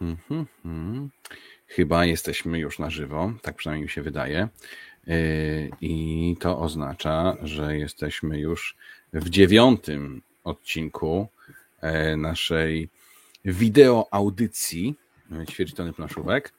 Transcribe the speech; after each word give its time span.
hmm, 0.00 0.16
hmm, 0.28 0.46
hmm. 0.62 1.10
Chyba 1.66 2.04
jesteśmy 2.04 2.58
już 2.58 2.78
na 2.78 2.90
żywo, 2.90 3.32
tak 3.42 3.56
przynajmniej 3.56 3.82
mi 3.82 3.90
się 3.90 4.02
wydaje. 4.02 4.48
Yy, 5.06 5.70
I 5.80 6.36
to 6.40 6.58
oznacza, 6.58 7.36
że 7.42 7.78
jesteśmy 7.78 8.38
już 8.38 8.76
w 9.12 9.28
dziewiątym 9.28 10.22
odcinku 10.44 11.28
e, 11.80 12.16
naszej 12.16 12.88
wideo 13.44 14.08
audycji 14.10 14.94
Ćwierćtony 15.50 15.92
Planszówek. 15.92 16.52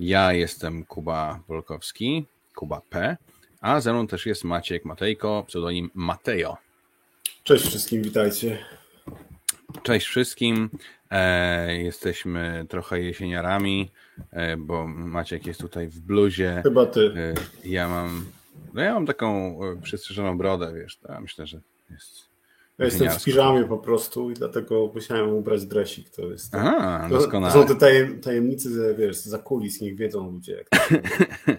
Ja 0.00 0.32
jestem 0.32 0.84
Kuba 0.84 1.40
Wolkowski, 1.48 2.24
Kuba 2.54 2.80
P, 2.90 3.16
a 3.60 3.80
ze 3.80 3.92
mną 3.92 4.06
też 4.06 4.26
jest 4.26 4.44
Maciek 4.44 4.84
Matejko, 4.84 5.44
pseudonim 5.48 5.90
Mateo. 5.94 6.56
Cześć 7.42 7.66
wszystkim, 7.66 8.02
witajcie. 8.02 8.58
Cześć 9.82 10.06
wszystkim. 10.06 10.70
E, 11.10 11.76
jesteśmy 11.76 12.66
trochę 12.68 13.00
jesieniarami, 13.00 13.90
e, 14.30 14.56
bo 14.56 14.86
Maciek 14.86 15.46
jest 15.46 15.60
tutaj 15.60 15.88
w 15.88 16.00
bluzie. 16.00 16.60
Chyba 16.62 16.86
ty. 16.86 17.12
E, 17.16 17.34
ja 17.68 17.88
mam, 17.88 18.24
no 18.74 18.82
ja 18.82 18.94
mam 18.94 19.06
taką 19.06 19.58
e, 19.64 19.82
przystrzyżoną 19.82 20.38
brodę, 20.38 20.72
wiesz, 20.74 20.96
to 20.96 21.12
ja 21.12 21.20
myślę, 21.20 21.46
że 21.46 21.60
jest. 21.90 22.28
Ja 22.78 22.84
jestem 22.84 23.10
w 23.10 23.24
piżamie 23.24 23.64
po 23.64 23.78
prostu 23.78 24.30
i 24.30 24.34
dlatego 24.34 24.90
musiałem 24.94 25.30
ubrać 25.30 25.66
dresik. 25.66 26.10
To 26.10 26.22
jest. 26.22 26.54
Aha, 26.54 27.06
to, 27.08 27.14
doskonale. 27.14 27.52
to 27.52 27.60
są 27.60 27.68
te 27.68 27.74
tajem, 27.74 28.20
tajemnice, 28.20 28.68
wiesz, 28.98 29.16
za 29.16 29.38
kulis, 29.38 29.80
niech 29.80 29.96
wiedzą 29.96 30.30
ludzie. 30.30 30.52
Jak 30.52 30.68
to 30.68 30.78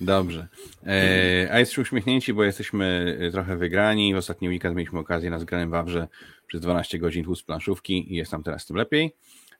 Dobrze. 0.00 0.48
E, 0.86 1.48
a 1.52 1.58
jesteśmy 1.58 1.82
uśmiechnięci, 1.82 2.32
bo 2.32 2.44
jesteśmy 2.44 3.18
trochę 3.32 3.56
wygrani. 3.56 4.14
W 4.14 4.16
ostatni 4.16 4.48
weekend 4.48 4.76
mieliśmy 4.76 4.98
okazję 4.98 5.30
na 5.30 5.38
zgranym 5.38 5.70
Wawrze 5.70 6.08
przez 6.48 6.60
12 6.60 6.98
godzin 6.98 7.24
tłuc 7.24 7.42
planszówki 7.42 8.12
i 8.12 8.16
jest 8.16 8.32
nam 8.32 8.42
teraz 8.42 8.66
tym 8.66 8.76
lepiej. 8.76 9.14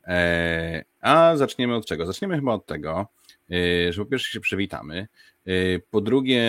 E, 0.08 0.84
a 1.00 1.36
zaczniemy 1.36 1.74
od 1.74 1.86
czego? 1.86 2.06
Zaczniemy 2.06 2.36
chyba 2.36 2.52
od 2.52 2.66
tego, 2.66 3.06
e, 3.50 3.92
że 3.92 4.04
po 4.04 4.10
pierwsze 4.10 4.32
się 4.32 4.40
przywitamy. 4.40 5.08
E, 5.46 5.78
po 5.90 6.00
drugie, 6.00 6.42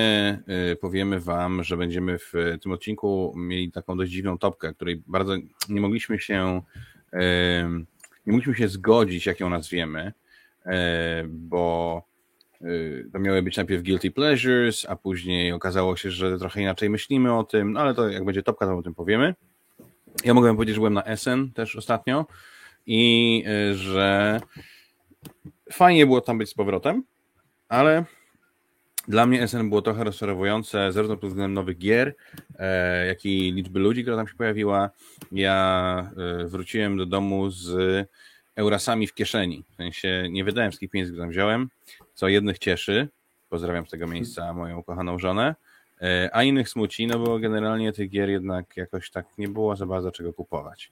powiemy 0.82 1.20
Wam, 1.20 1.64
że 1.64 1.78
będziemy 1.78 2.20
w 2.20 2.34
tym 2.62 2.72
odcinku 2.72 3.34
mieli 3.38 3.72
taką 3.72 3.98
dość 3.98 4.12
dziwną 4.12 4.38
topkę, 4.38 4.74
której 4.74 5.04
bardzo 5.08 5.36
nie 5.70 5.82
mogliśmy 5.82 6.20
się 6.20 6.62
nie 8.26 8.34
mogliśmy 8.34 8.56
się 8.56 8.68
zgodzić, 8.68 9.26
jak 9.26 9.40
ją 9.40 9.50
nazwiemy, 9.50 10.14
bo 11.28 12.02
to 13.14 13.20
miały 13.20 13.42
być 13.42 13.58
najpierw 13.58 13.84
Guilty 13.84 14.12
Pleasures, 14.12 14.86
a 14.90 14.96
później 14.96 15.52
okazało 15.52 15.96
się, 15.98 16.12
że 16.12 16.40
trochę 16.40 16.62
inaczej 16.62 16.90
myślimy 16.90 17.34
o 17.34 17.44
tym, 17.44 17.74
no 17.74 17.80
ale 17.80 17.94
to 17.94 18.10
jak 18.10 18.26
będzie 18.26 18.44
topka, 18.44 18.66
to 18.66 18.78
o 18.78 18.82
tym 18.82 18.96
powiemy. 18.96 19.36
Ja 20.24 20.34
mogłem 20.34 20.56
powiedzieć, 20.56 20.76
że 20.76 20.80
byłem 20.80 20.94
na 20.94 21.04
Essen 21.04 21.52
też 21.52 21.76
ostatnio 21.76 22.26
i 22.86 23.44
y, 23.72 23.76
że 23.76 24.40
fajnie 25.72 26.06
było 26.06 26.22
tam 26.22 26.38
być 26.38 26.50
z 26.50 26.54
powrotem, 26.54 27.04
ale 27.70 28.06
dla 29.08 29.26
mnie 29.26 29.44
Essen 29.44 29.70
było 29.70 29.82
trochę 29.82 30.04
rozczarowujące, 30.04 30.92
zarówno 30.92 31.18
pod 31.18 31.30
względem 31.30 31.54
nowych 31.54 31.78
gier, 31.78 32.16
e, 32.60 33.06
jak 33.08 33.26
i 33.26 33.52
liczby 33.52 33.80
ludzi, 33.80 34.02
która 34.02 34.18
tam 34.18 34.28
się 34.28 34.36
pojawiła. 34.36 34.90
Ja 35.32 36.12
e, 36.42 36.48
wróciłem 36.48 36.98
do 36.98 37.06
domu 37.06 37.50
z 37.50 38.08
eurasami 38.56 39.08
w 39.08 39.14
kieszeni. 39.14 39.64
W 39.72 39.76
sensie 39.76 40.28
nie 40.30 40.44
wydałem 40.44 40.72
wszystkich 40.72 40.90
pieniędzy, 40.90 41.12
które 41.12 41.24
tam 41.24 41.32
wziąłem, 41.32 41.70
co 42.14 42.28
jednych 42.28 42.60
cieszy. 42.60 43.08
Pozdrawiam 43.50 43.88
z 43.88 43.90
tego 43.90 44.08
miejsca 44.08 44.54
moją 44.54 44.84
kochaną 44.84 45.20
żonę, 45.20 45.48
e, 45.48 45.69
a 46.32 46.44
innych 46.44 46.70
smuci, 46.70 47.08
no 47.08 47.20
bo 47.20 47.40
generalnie 47.40 47.94
tych 47.94 48.10
gier 48.10 48.30
jednak 48.30 48.78
jakoś 48.78 49.12
tak 49.12 49.26
nie 49.38 49.48
było 49.48 49.76
za 49.76 49.86
bardzo 49.86 50.12
czego 50.12 50.34
kupować. 50.34 50.92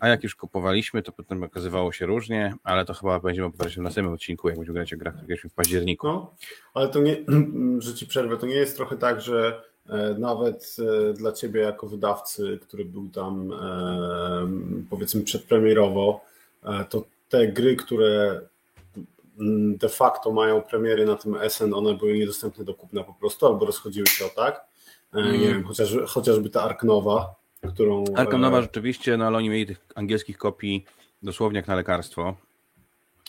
A 0.00 0.08
jak 0.08 0.22
już 0.22 0.34
kupowaliśmy, 0.34 1.02
to 1.02 1.12
potem 1.12 1.42
okazywało 1.42 1.92
się 1.92 2.06
różnie, 2.06 2.54
ale 2.64 2.84
to 2.84 2.94
chyba 2.94 3.20
będziemy 3.20 3.46
opowiadać 3.46 3.76
w 3.76 3.80
następnym 3.80 4.14
odcinku, 4.14 4.48
jak 4.48 4.58
będziemy 4.58 4.74
grać 4.74 4.94
o 4.94 4.96
grach, 4.96 5.16
które 5.16 5.36
w 5.36 5.54
październiku. 5.54 6.06
No, 6.06 6.34
ale 6.74 6.88
to 6.88 7.00
nie, 7.00 7.16
że 7.78 7.94
ci 7.94 8.06
przerwę, 8.06 8.36
to 8.36 8.46
nie 8.46 8.54
jest 8.54 8.76
trochę 8.76 8.96
tak, 8.96 9.20
że 9.20 9.62
e, 9.88 10.14
nawet 10.18 10.76
e, 11.10 11.12
dla 11.12 11.32
ciebie 11.32 11.60
jako 11.60 11.86
wydawcy, 11.86 12.58
który 12.62 12.84
był 12.84 13.08
tam 13.08 13.52
e, 13.52 14.86
powiedzmy 14.90 15.22
przedpremierowo, 15.22 16.20
e, 16.64 16.84
to 16.84 17.04
te 17.28 17.48
gry, 17.48 17.76
które 17.76 18.40
de 19.76 19.88
facto 19.88 20.32
mają 20.32 20.62
premiery 20.62 21.06
na 21.06 21.16
tym 21.16 21.36
SN, 21.48 21.74
one 21.74 21.94
były 21.94 22.18
niedostępne 22.18 22.64
do 22.64 22.74
kupna 22.74 23.04
po 23.04 23.14
prostu, 23.14 23.46
albo 23.46 23.66
rozchodziły 23.66 24.06
się 24.06 24.24
o 24.24 24.28
tak. 24.28 24.64
E, 25.14 25.32
Nie 25.32 25.38
wiem, 25.38 25.64
chociaż, 25.64 25.96
chociażby 26.06 26.50
ta 26.50 26.62
Arknowa, 26.62 27.34
którą... 27.74 28.04
Arkham 28.16 28.40
Nowa 28.40 28.58
e, 28.58 28.62
rzeczywiście, 28.62 29.16
no 29.16 29.26
ale 29.26 29.38
oni 29.38 29.50
mieli 29.50 29.66
tych 29.66 29.86
angielskich 29.94 30.38
kopii 30.38 30.84
dosłownie 31.22 31.56
jak 31.56 31.68
na 31.68 31.74
lekarstwo. 31.74 32.36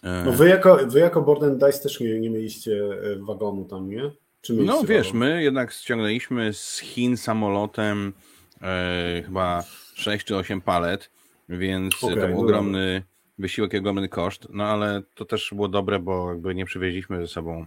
E, 0.04 0.24
No 0.26 0.32
wy 0.32 0.50
jako, 0.50 0.78
wy 0.88 1.00
jako 1.00 1.22
Board 1.22 1.44
and 1.44 1.64
Dice 1.66 1.80
też 1.84 2.00
nie, 2.00 2.20
nie 2.20 2.30
mieliście 2.30 2.82
wagonu 3.20 3.66
tam, 3.66 3.90
nie? 3.90 4.12
No 4.50 4.84
wiesz, 4.84 5.08
wagon? 5.08 5.20
my 5.20 5.44
jednak 5.44 5.72
ściągnęliśmy 5.72 6.54
z 6.54 6.80
Chin 6.80 7.18
samolotem 7.18 8.14
e, 8.62 9.22
chyba 9.26 9.64
6 9.94 10.26
czy 10.26 10.36
8 10.36 10.62
palet, 10.62 11.12
więc 11.50 12.04
Okej, 12.04 12.16
to 12.16 12.22
był 12.28 12.36
no 12.36 12.42
ogromny 12.42 13.04
wysiłek 13.42 13.74
i 13.74 13.78
ogromny 13.78 14.10
koszt, 14.10 14.48
no 14.50 14.64
ale 14.66 15.02
to 15.16 15.26
też 15.26 15.50
było 15.56 15.68
dobre, 15.68 16.00
bo 16.00 16.30
jakby 16.34 16.56
nie 16.56 16.66
przywieźliśmy 16.66 17.22
ze 17.22 17.28
sobą 17.28 17.66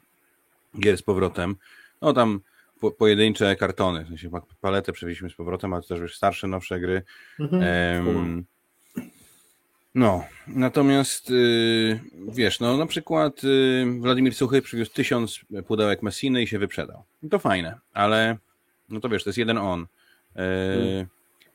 gier 0.81 0.97
z 0.99 1.03
powrotem. 1.03 1.57
No 2.03 2.13
tam 2.13 2.41
po, 2.81 2.91
pojedyncze 2.91 3.57
kartony, 3.57 4.05
w 4.05 4.09
sensie 4.09 4.31
pa- 4.31 4.43
paletę 4.61 4.93
przywieźliśmy 4.93 5.31
z 5.31 5.35
powrotem, 5.35 5.73
ale 5.73 5.83
to 5.83 5.89
też 5.89 6.01
już 6.01 6.17
starsze, 6.17 6.49
nowsze 6.49 6.81
gry. 6.81 7.03
Mhm. 7.41 8.45
No, 9.95 10.25
natomiast 10.47 11.31
y, 11.31 12.01
wiesz, 12.29 12.61
no 12.61 12.77
na 12.77 12.87
przykład 12.87 13.45
y, 13.45 13.85
Władimir 14.01 14.35
Suchy 14.35 14.63
przywiózł 14.63 14.93
tysiąc 14.93 15.41
pudełek 15.67 16.03
Messiny 16.03 16.43
i 16.43 16.47
się 16.47 16.59
wyprzedał. 16.59 17.03
I 17.23 17.29
to 17.29 17.39
fajne, 17.39 17.79
ale 17.93 18.37
no 18.89 19.01
to 19.01 19.09
wiesz, 19.09 19.25
to 19.25 19.31
jest 19.31 19.39
jeden 19.39 19.59
on. 19.59 19.83
Y, 19.83 19.87
Mm. 20.37 21.07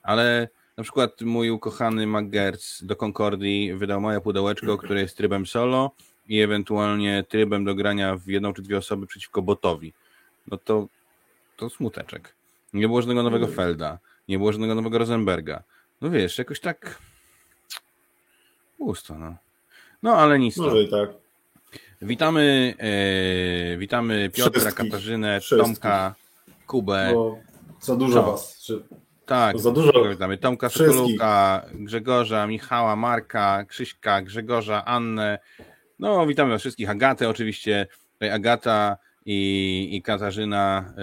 Ale 0.03 0.47
na 0.79 0.84
przykład 0.84 1.22
mój 1.22 1.50
ukochany 1.50 2.07
McGertz 2.07 2.84
do 2.84 2.95
Concordii 2.95 3.73
wydał 3.73 4.01
małe 4.01 4.22
pudełeczko, 4.22 4.78
które 4.78 5.01
jest 5.01 5.17
trybem 5.17 5.45
solo 5.45 5.91
i 6.28 6.40
ewentualnie 6.41 7.23
trybem 7.29 7.66
do 7.66 7.75
grania 7.75 8.16
w 8.16 8.28
jedną 8.28 8.53
czy 8.53 8.62
dwie 8.62 8.78
osoby 8.78 9.07
przeciwko 9.07 9.41
botowi. 9.41 9.94
No 10.47 10.57
to, 10.57 10.88
to 11.57 11.69
smuteczek. 11.69 12.35
Nie 12.73 12.88
było 12.88 13.01
żadnego 13.01 13.23
nowego. 13.23 13.47
Felda, 13.47 14.00
nie 14.28 14.38
było 14.38 14.51
żadnego 14.51 14.75
nowego 14.75 14.97
Rosenberga. 14.97 15.63
No 16.01 16.09
wiesz, 16.09 16.38
jakoś 16.38 16.59
tak 16.59 17.00
pusto, 18.78 19.16
no. 19.16 19.35
No 20.03 20.17
ale 20.17 20.40
nic 20.40 20.57
i 20.57 20.90
tak. 20.90 21.09
Witamy, 22.01 22.73
e, 22.79 23.78
witamy 23.78 24.29
Piotra, 24.29 24.61
Wszystkich. 24.61 24.90
Katarzynę, 24.90 25.40
Wszystkich. 25.40 25.73
Tomka, 25.73 26.16
Kubę. 26.67 27.11
Bo 27.13 27.40
za 27.81 27.96
dużo 27.96 28.23
was. 28.23 28.72
Tak, 29.29 29.53
to 29.53 29.59
za 29.59 29.72
dużo. 29.72 30.09
witamy 30.09 30.38
Tomka 30.38 30.69
Wszystkich. 30.69 30.95
Sokoluka, 30.97 31.66
Grzegorza, 31.73 32.47
Michała, 32.47 32.95
Marka, 32.95 33.66
Krzyśka, 33.66 34.22
Grzegorza, 34.22 34.85
Annę. 34.85 35.40
No, 36.00 36.28
witamy 36.28 36.51
was 36.51 36.62
wszystkich. 36.62 36.90
Agatę 36.90 37.29
oczywiście. 37.29 37.88
Agata 38.34 38.97
i, 39.25 39.90
i 39.91 40.01
Katarzyna 40.01 40.94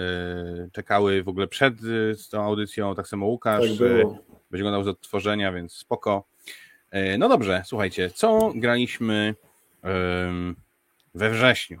e, 0.65 0.69
czekały 0.71 1.23
w 1.23 1.27
ogóle 1.27 1.47
przed 1.47 1.79
z 2.13 2.29
tą 2.29 2.43
audycją, 2.43 2.95
tak 2.95 3.07
samo 3.07 3.25
Łukasz. 3.25 3.69
Tak 3.69 3.77
było. 3.77 4.11
e, 4.13 4.17
będzie 4.51 4.63
oglądał 4.63 4.83
z 4.83 4.87
odtworzenia, 4.87 5.51
więc 5.51 5.73
spoko. 5.73 6.27
E, 6.91 7.17
No 7.17 7.29
dobrze, 7.29 7.61
słuchajcie, 7.65 8.09
co 8.09 8.51
graliśmy 8.55 9.35
we 11.15 11.29
wrześniu? 11.29 11.79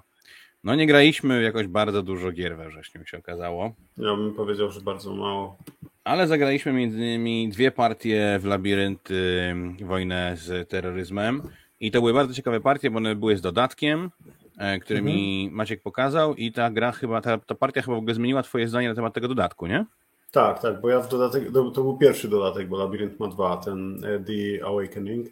No 0.63 0.75
nie 0.75 0.87
graliśmy 0.87 1.43
jakoś 1.43 1.67
bardzo 1.67 2.03
dużo 2.03 2.31
gier 2.31 2.57
we 2.57 2.69
wrześniu, 2.69 3.05
się 3.05 3.17
okazało, 3.17 3.71
Ja 3.97 4.15
bym 4.15 4.33
powiedział, 4.33 4.71
że 4.71 4.81
bardzo 4.81 5.15
mało. 5.15 5.57
ale 6.03 6.27
zagraliśmy 6.27 6.73
między 6.73 6.97
innymi 6.97 7.49
dwie 7.49 7.71
partie 7.71 8.37
w 8.41 8.45
Labirynty 8.45 9.53
Wojnę 9.85 10.33
z 10.37 10.69
terroryzmem 10.69 11.41
i 11.79 11.91
to 11.91 11.99
były 11.99 12.13
bardzo 12.13 12.33
ciekawe 12.33 12.61
partie, 12.61 12.91
bo 12.91 12.97
one 12.97 13.15
były 13.15 13.37
z 13.37 13.41
dodatkiem, 13.41 14.09
e, 14.57 14.79
który 14.79 15.01
mi 15.01 15.49
Maciek 15.51 15.81
pokazał 15.81 16.35
i 16.35 16.51
ta 16.51 16.69
gra 16.69 16.91
chyba, 16.91 17.21
ta, 17.21 17.37
ta 17.37 17.55
partia 17.55 17.81
chyba 17.81 17.95
w 17.95 17.99
ogóle 17.99 18.13
zmieniła 18.13 18.43
twoje 18.43 18.67
zdanie 18.67 18.89
na 18.89 18.95
temat 18.95 19.13
tego 19.13 19.27
dodatku, 19.27 19.67
nie? 19.67 19.85
Tak, 20.31 20.61
tak, 20.61 20.81
bo 20.81 20.89
ja 20.89 20.99
w 20.99 21.09
dodatek, 21.09 21.51
to, 21.53 21.71
to 21.71 21.81
był 21.83 21.97
pierwszy 21.97 22.27
dodatek, 22.27 22.67
bo 22.67 22.77
Labirynt 22.77 23.19
ma 23.19 23.27
dwa, 23.27 23.57
ten 23.57 24.03
e, 24.05 24.19
The 24.19 24.65
Awakening. 24.65 25.27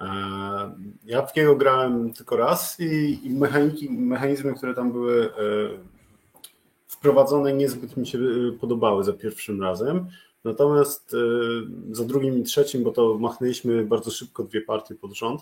E, 0.00 0.06
Ja 1.04 1.22
w 1.26 1.36
niego 1.36 1.56
grałem 1.56 2.12
tylko 2.12 2.36
raz 2.36 2.80
i, 2.80 3.20
i 3.26 3.30
mechaniki, 3.30 3.90
mechanizmy, 3.90 4.54
które 4.54 4.74
tam 4.74 4.92
były 4.92 5.24
e, 5.24 5.30
wprowadzone, 6.86 7.52
niezbyt 7.52 7.96
mi 7.96 8.06
się 8.06 8.18
e, 8.18 8.52
podobały 8.60 9.04
za 9.04 9.12
pierwszym 9.12 9.62
razem. 9.62 10.06
Natomiast 10.44 11.16
za 11.90 12.04
drugim 12.04 12.38
i 12.38 12.42
trzecim, 12.42 12.84
bo 12.84 12.92
to 12.92 13.18
machnęliśmy 13.18 13.84
bardzo 13.84 14.10
szybko 14.10 14.42
dwie 14.42 14.60
partie 14.60 14.94
pod 14.94 15.12
rząd. 15.12 15.40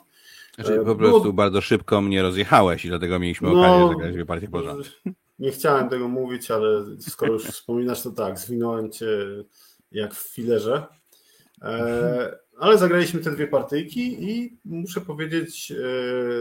Znaczy, 0.54 0.76
po 0.76 0.94
było- 0.94 0.96
prostu 1.10 1.32
bardzo 1.32 1.60
szybko 1.60 2.00
mnie 2.00 2.22
rozjechałeś 2.22 2.84
i 2.84 2.88
dlatego 2.88 3.18
mieliśmy 3.18 3.48
No, 3.52 3.60
okazję 3.60 3.88
zagrać 3.88 4.12
dwie 4.14 4.26
partie 4.26 4.48
po 4.48 4.62
rząd. 4.62 4.92
Nie 5.38 5.50
chciałem 5.50 5.88
tego 5.88 6.08
mówić, 6.08 6.50
ale 6.50 6.84
skoro 7.00 7.32
już 7.32 7.44
wspominasz, 7.44 8.02
to 8.02 8.10
tak, 8.10 8.38
zwinąłem 8.38 8.90
cię 8.92 9.06
jak 9.92 10.14
w 10.14 10.34
filerze. 10.34 10.86
E, 11.62 12.38
ale 12.58 12.78
zagraliśmy 12.78 13.20
te 13.20 13.30
dwie 13.30 13.46
partyjki 13.46 14.30
i 14.30 14.56
muszę 14.64 15.00
powiedzieć, 15.00 15.72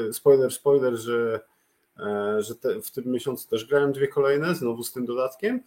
e, 0.09 0.13
spoiler, 0.13 0.51
spoiler, 0.51 0.95
że, 0.95 1.39
e, 1.99 2.41
że 2.41 2.55
te, 2.55 2.81
w 2.81 2.91
tym 2.91 3.05
miesiącu 3.05 3.49
też 3.49 3.65
grałem 3.65 3.91
dwie 3.91 4.07
kolejne, 4.07 4.55
znowu 4.55 4.83
z 4.83 4.93
tym 4.93 5.05
dodatkiem. 5.05 5.59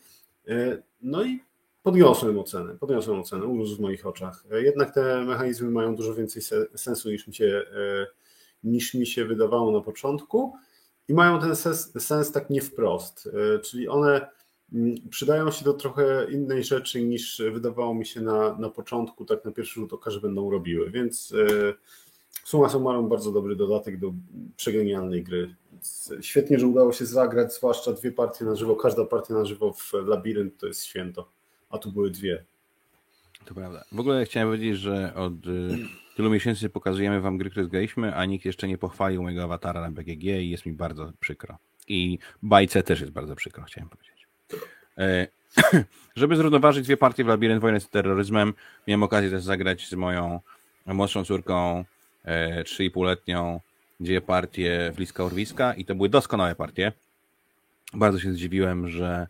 E, 0.49 0.83
no 1.03 1.25
i 1.25 1.41
podniosłem 1.83 2.39
ocenę, 2.39 2.77
podniosłem 2.81 3.21
ocenę, 3.21 3.45
urósł 3.45 3.77
w 3.77 3.81
moich 3.81 4.07
oczach. 4.07 4.45
Jednak 4.51 4.95
te 4.95 5.25
mechanizmy 5.25 5.71
mają 5.71 5.97
dużo 5.97 6.15
więcej 6.15 6.43
sensu 6.75 7.11
niż 7.11 7.27
mi 7.27 7.35
się, 7.35 7.63
niż 8.65 8.95
mi 8.95 9.07
się 9.07 9.25
wydawało 9.25 9.73
na 9.73 9.81
początku 9.81 10.53
i 11.09 11.15
mają 11.15 11.41
ten 11.41 11.57
sens, 11.57 11.93
sens 11.99 12.33
tak 12.33 12.51
nie 12.51 12.61
wprost, 12.61 13.29
czyli 13.63 13.89
one 13.89 14.29
przydają 15.11 15.51
się 15.51 15.65
do 15.65 15.73
trochę 15.73 16.27
innej 16.31 16.65
rzeczy 16.65 17.03
niż 17.03 17.43
wydawało 17.53 17.95
mi 17.95 18.07
się 18.07 18.21
na, 18.21 18.59
na 18.59 18.71
początku, 18.71 19.25
tak 19.25 19.45
na 19.45 19.51
pierwszy 19.51 19.81
rzut 19.81 19.93
oka, 19.93 20.11
że 20.11 20.21
będą 20.21 20.51
robiły, 20.51 20.91
więc 20.91 21.35
e, 21.49 21.75
suma 22.45 22.69
summarum 22.69 23.09
bardzo 23.09 23.33
dobry 23.33 23.57
dodatek 23.57 23.99
do 23.99 24.13
przegenialnej 24.57 25.23
gry. 25.23 25.55
Więc 25.73 26.13
świetnie, 26.21 26.59
że 26.59 26.67
udało 26.67 26.93
się 26.93 27.07
zagrać, 27.07 27.55
zwłaszcza 27.55 27.93
dwie 27.93 28.13
partie 28.13 28.45
na 28.45 28.57
żywo, 28.57 28.77
każda 28.77 29.05
partia 29.05 29.35
na 29.35 29.45
żywo 29.45 29.73
w 29.73 29.93
Labirynt 30.07 30.59
to 30.59 30.67
jest 30.67 30.85
święto, 30.85 31.29
a 31.71 31.79
tu 31.79 31.93
były 31.93 32.11
dwie. 32.11 32.45
To 33.45 33.55
prawda. 33.55 33.85
W 33.93 34.01
ogóle 34.01 34.25
chciałem 34.25 34.49
powiedzieć, 34.49 34.79
że 34.79 35.15
od 35.15 35.47
y, 35.47 35.79
tylu 36.17 36.31
miesięcy 36.31 36.69
pokazujemy 36.69 37.21
wam 37.21 37.39
gry, 37.39 37.51
które 37.51 37.67
zgraliśmy, 37.67 38.15
a 38.15 38.25
nikt 38.25 38.45
jeszcze 38.45 38.69
nie 38.69 38.79
pochwalił 38.79 39.23
mojego 39.23 39.43
awatara 39.43 39.81
na 39.81 39.91
BGG 39.91 40.25
i 40.25 40.51
jest 40.51 40.67
mi 40.67 40.73
bardzo 40.73 41.12
przykro. 41.21 41.59
I 41.89 42.19
bajce 42.43 42.83
też 42.83 43.01
jest 43.01 43.12
bardzo 43.12 43.37
przykro, 43.37 43.65
chciałem 43.65 43.89
powiedzieć. 43.89 44.16
E, 44.99 45.27
żeby 46.17 46.37
zrównoważyć 46.37 46.85
dwie 46.85 46.97
partie 46.97 47.25
w 47.25 47.27
Labirynt 47.27 47.61
Wojny 47.61 47.81
z 47.81 47.89
terroryzmem, 47.89 48.55
miałem 48.87 49.03
okazję 49.03 49.31
też 49.31 49.43
zagrać 49.43 49.89
z 49.89 49.95
moją 49.95 50.41
młodszą 50.87 51.25
córką, 51.25 51.85
3,5-letnią, 52.65 53.57
e, 53.57 53.61
dwie 54.01 54.21
partie 54.21 54.93
w 54.95 54.99
Liska 54.99 55.25
Urwiska 55.25 55.75
i 55.75 55.85
to 55.85 55.95
były 55.95 56.09
doskonałe 56.09 56.55
partie. 56.55 56.93
Bardzo 57.95 58.19
się 58.19 58.33
zdziwiłem, 58.33 58.89
że, 58.89 59.27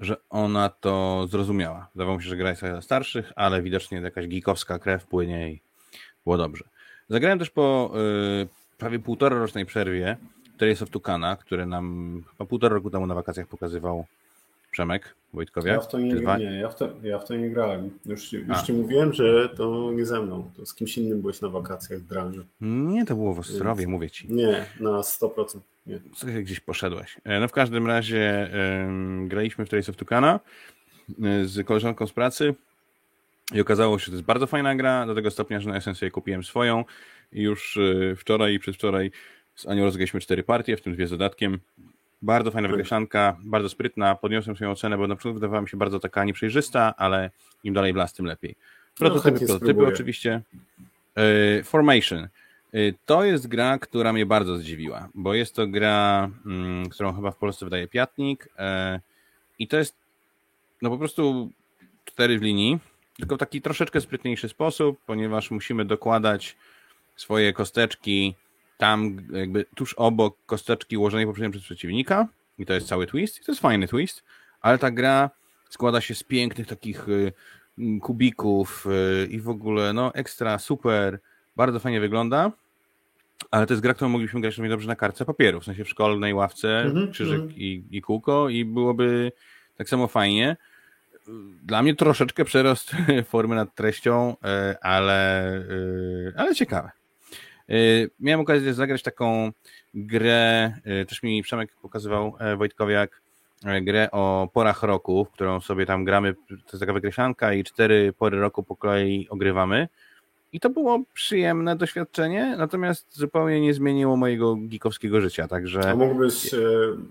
że 0.00 0.16
ona 0.30 0.68
to 0.68 1.26
zrozumiała. 1.30 1.88
Wydawało 1.94 2.16
mi 2.16 2.22
się, 2.22 2.28
że 2.28 2.36
gra 2.36 2.50
jest 2.50 2.62
dla 2.62 2.82
starszych, 2.82 3.32
ale 3.36 3.62
widocznie 3.62 3.98
jakaś 4.00 4.26
geekowska 4.26 4.78
krew 4.78 5.06
płynie 5.06 5.50
i 5.50 5.60
było 6.24 6.36
dobrze. 6.36 6.64
Zagrałem 7.08 7.38
też 7.38 7.50
po 7.50 7.92
y, 8.42 8.48
prawie 8.78 8.98
półtora 8.98 9.38
rocznej 9.38 9.66
przerwie 9.66 10.16
Trace 10.56 10.84
of 10.84 10.90
Tukana, 10.90 11.36
które 11.36 11.66
nam 11.66 12.22
chyba 12.30 12.46
półtora 12.46 12.74
roku 12.74 12.90
temu 12.90 13.06
na 13.06 13.14
wakacjach 13.14 13.46
pokazywał 13.46 14.06
Przemek 14.70 15.14
Wojtkowiak. 15.34 15.74
Ja 15.74 15.80
w 15.80 15.88
to 15.88 15.98
nie, 15.98 16.14
nie 16.38 16.58
ja, 16.60 16.68
w 16.68 16.74
to, 16.74 16.88
ja 17.02 17.18
w 17.18 17.24
to 17.24 17.36
nie 17.36 17.50
grałem. 17.50 17.90
Już, 18.06 18.32
już 18.32 18.62
ci 18.62 18.72
mówiłem, 18.72 19.12
że 19.12 19.48
to 19.48 19.92
nie 19.92 20.06
ze 20.06 20.22
mną. 20.22 20.50
To 20.56 20.66
z 20.66 20.74
kimś 20.74 20.98
innym 20.98 21.20
byłeś 21.20 21.40
na 21.40 21.48
wakacjach 21.48 22.00
w 22.00 22.02
branży. 22.02 22.44
Nie, 22.60 23.04
to 23.04 23.14
było 23.14 23.34
w 23.34 23.38
Ostrowie, 23.38 23.80
Więc... 23.80 23.90
mówię 23.90 24.10
ci. 24.10 24.32
Nie, 24.32 24.66
na 24.80 24.90
100%. 24.90 25.58
Nie. 25.86 26.00
Gdzieś 26.42 26.60
poszedłeś. 26.60 27.16
E, 27.24 27.40
no 27.40 27.48
w 27.48 27.52
każdym 27.52 27.86
razie 27.86 28.50
um, 28.82 29.28
graliśmy 29.28 29.66
w 29.66 29.68
Trace 29.68 29.92
of 29.92 29.96
Tukana 29.96 30.40
e, 31.10 31.44
z 31.44 31.66
koleżanką 31.66 32.06
z 32.06 32.12
pracy 32.12 32.54
i 33.54 33.60
okazało 33.60 33.98
się, 33.98 34.04
że 34.04 34.10
to 34.10 34.16
jest 34.16 34.26
bardzo 34.26 34.46
fajna 34.46 34.76
gra, 34.76 35.06
do 35.06 35.14
tego 35.14 35.30
stopnia, 35.30 35.60
że 35.60 35.68
na 35.68 35.76
esencję 35.76 36.10
kupiłem 36.10 36.44
swoją 36.44 36.84
i 37.32 37.42
już 37.42 37.76
e, 37.76 38.16
wczoraj 38.16 38.54
i 38.54 38.58
przedwczoraj 38.58 39.10
z 39.56 39.66
Anią 39.66 39.84
rozegraliśmy 39.84 40.20
cztery 40.20 40.42
partie, 40.42 40.76
w 40.76 40.82
tym 40.82 40.92
dwie 40.92 41.06
z 41.06 41.10
dodatkiem. 41.10 41.58
Bardzo 42.22 42.50
fajna 42.50 42.68
wykreślanka, 42.68 43.36
bardzo 43.44 43.68
sprytna. 43.68 44.14
Podniosłem 44.14 44.56
swoją 44.56 44.70
ocenę, 44.70 44.98
bo 44.98 45.06
na 45.06 45.16
przykład 45.16 45.34
wydawała 45.34 45.62
mi 45.62 45.68
się 45.68 45.76
bardzo 45.76 46.00
taka 46.00 46.24
nieprzejrzysta, 46.24 46.94
ale 46.96 47.30
im 47.64 47.74
dalej 47.74 47.92
w 47.92 47.96
las, 47.96 48.12
tym 48.12 48.26
lepiej. 48.26 48.56
Prototypy, 48.98 49.40
no, 49.40 49.46
prototypy 49.46 49.86
oczywiście. 49.86 50.42
E, 51.16 51.62
Formation. 51.62 52.18
E, 52.18 52.28
to 53.06 53.24
jest 53.24 53.48
gra, 53.48 53.78
która 53.78 54.12
mnie 54.12 54.26
bardzo 54.26 54.56
zdziwiła, 54.56 55.08
bo 55.14 55.34
jest 55.34 55.54
to 55.54 55.66
gra, 55.66 56.30
mm, 56.46 56.88
którą 56.88 57.12
chyba 57.12 57.30
w 57.30 57.36
Polsce 57.36 57.66
wydaje 57.66 57.88
Piatnik 57.88 58.48
e, 58.58 59.00
i 59.58 59.68
to 59.68 59.76
jest 59.76 59.94
no 60.82 60.90
po 60.90 60.98
prostu 60.98 61.50
cztery 62.04 62.38
w 62.38 62.42
linii, 62.42 62.78
tylko 63.16 63.36
w 63.36 63.38
taki 63.38 63.62
troszeczkę 63.62 64.00
sprytniejszy 64.00 64.48
sposób, 64.48 64.98
ponieważ 65.06 65.50
musimy 65.50 65.84
dokładać 65.84 66.56
swoje 67.16 67.52
kosteczki 67.52 68.34
tam 68.78 69.16
jakby 69.32 69.64
tuż 69.74 69.94
obok 69.94 70.36
kosteczki 70.46 70.96
ułożonej 70.96 71.26
poprzednio 71.26 71.50
przez 71.50 71.62
przeciwnika 71.62 72.28
i 72.58 72.66
to 72.66 72.72
jest 72.72 72.88
cały 72.88 73.06
twist. 73.06 73.40
I 73.40 73.44
to 73.44 73.52
jest 73.52 73.62
fajny 73.62 73.88
twist, 73.88 74.24
ale 74.60 74.78
ta 74.78 74.90
gra 74.90 75.30
składa 75.68 76.00
się 76.00 76.14
z 76.14 76.22
pięknych 76.22 76.66
takich 76.66 77.08
y, 77.08 77.32
kubików 78.02 78.86
y, 78.86 79.26
i 79.26 79.40
w 79.40 79.48
ogóle 79.48 79.92
no 79.92 80.14
ekstra, 80.14 80.58
super, 80.58 81.18
bardzo 81.56 81.80
fajnie 81.80 82.00
wygląda, 82.00 82.52
ale 83.50 83.66
to 83.66 83.72
jest 83.72 83.82
gra, 83.82 83.94
którą 83.94 84.08
moglibyśmy 84.08 84.40
grać 84.40 84.60
dobrze 84.68 84.88
na 84.88 84.96
kartce 84.96 85.24
papieru, 85.24 85.60
w 85.60 85.64
sensie 85.64 85.84
w 85.84 85.88
szkolnej 85.88 86.34
ławce, 86.34 86.80
mm 86.80 86.94
-hmm, 86.94 87.10
krzyżyk 87.10 87.40
mm 87.40 87.48
-hmm. 87.48 87.58
i, 87.58 87.84
i 87.90 88.02
kółko 88.02 88.48
i 88.48 88.64
byłoby 88.64 89.32
tak 89.76 89.88
samo 89.88 90.06
fajnie. 90.06 90.56
Dla 91.62 91.82
mnie 91.82 91.94
troszeczkę 91.94 92.44
przerost 92.44 92.92
formy 93.30 93.54
nad 93.54 93.74
treścią, 93.74 94.36
y, 94.70 94.80
ale, 94.80 95.52
ale 96.36 96.54
ciekawe. 96.54 96.90
Y, 97.70 98.10
miałem 98.20 98.40
okazję 98.40 98.74
zagrać 98.74 99.02
taką 99.02 99.52
grę, 99.94 100.72
y, 101.02 101.06
też 101.06 101.22
mi 101.22 101.42
Przemek 101.42 101.76
pokazywał 101.82 102.36
e, 102.38 102.56
Wojtkowiak, 102.56 103.22
e, 103.64 103.82
grę 103.82 104.10
o 104.10 104.48
porach 104.52 104.82
roku, 104.82 105.24
w 105.24 105.30
którą 105.30 105.60
sobie 105.60 105.86
tam 105.86 106.04
gramy, 106.04 106.34
to 106.34 106.54
jest 106.54 106.80
taka 106.80 106.92
wykreślanka 106.92 107.52
i 107.52 107.64
cztery 107.64 108.12
pory 108.18 108.40
roku 108.40 108.62
po 108.62 108.76
kolei 108.76 109.28
ogrywamy. 109.28 109.88
I 110.52 110.60
to 110.60 110.70
było 110.70 111.02
przyjemne 111.14 111.76
doświadczenie, 111.76 112.54
natomiast 112.58 113.16
zupełnie 113.16 113.60
nie 113.60 113.74
zmieniło 113.74 114.16
mojego 114.16 114.56
geekowskiego 114.56 115.20
życia, 115.20 115.48
także... 115.48 115.90
A 115.90 115.96
mógłbyś, 115.96 116.54
e, 116.54 116.58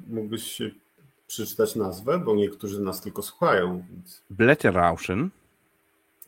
mógłbyś 0.08 0.62
przeczytać 1.28 1.76
nazwę, 1.76 2.20
bo 2.20 2.36
niektórzy 2.36 2.82
nas 2.82 3.02
tylko 3.02 3.22
słuchają. 3.22 3.84
Więc... 3.92 4.22
Blätterrauschen. 4.30 5.30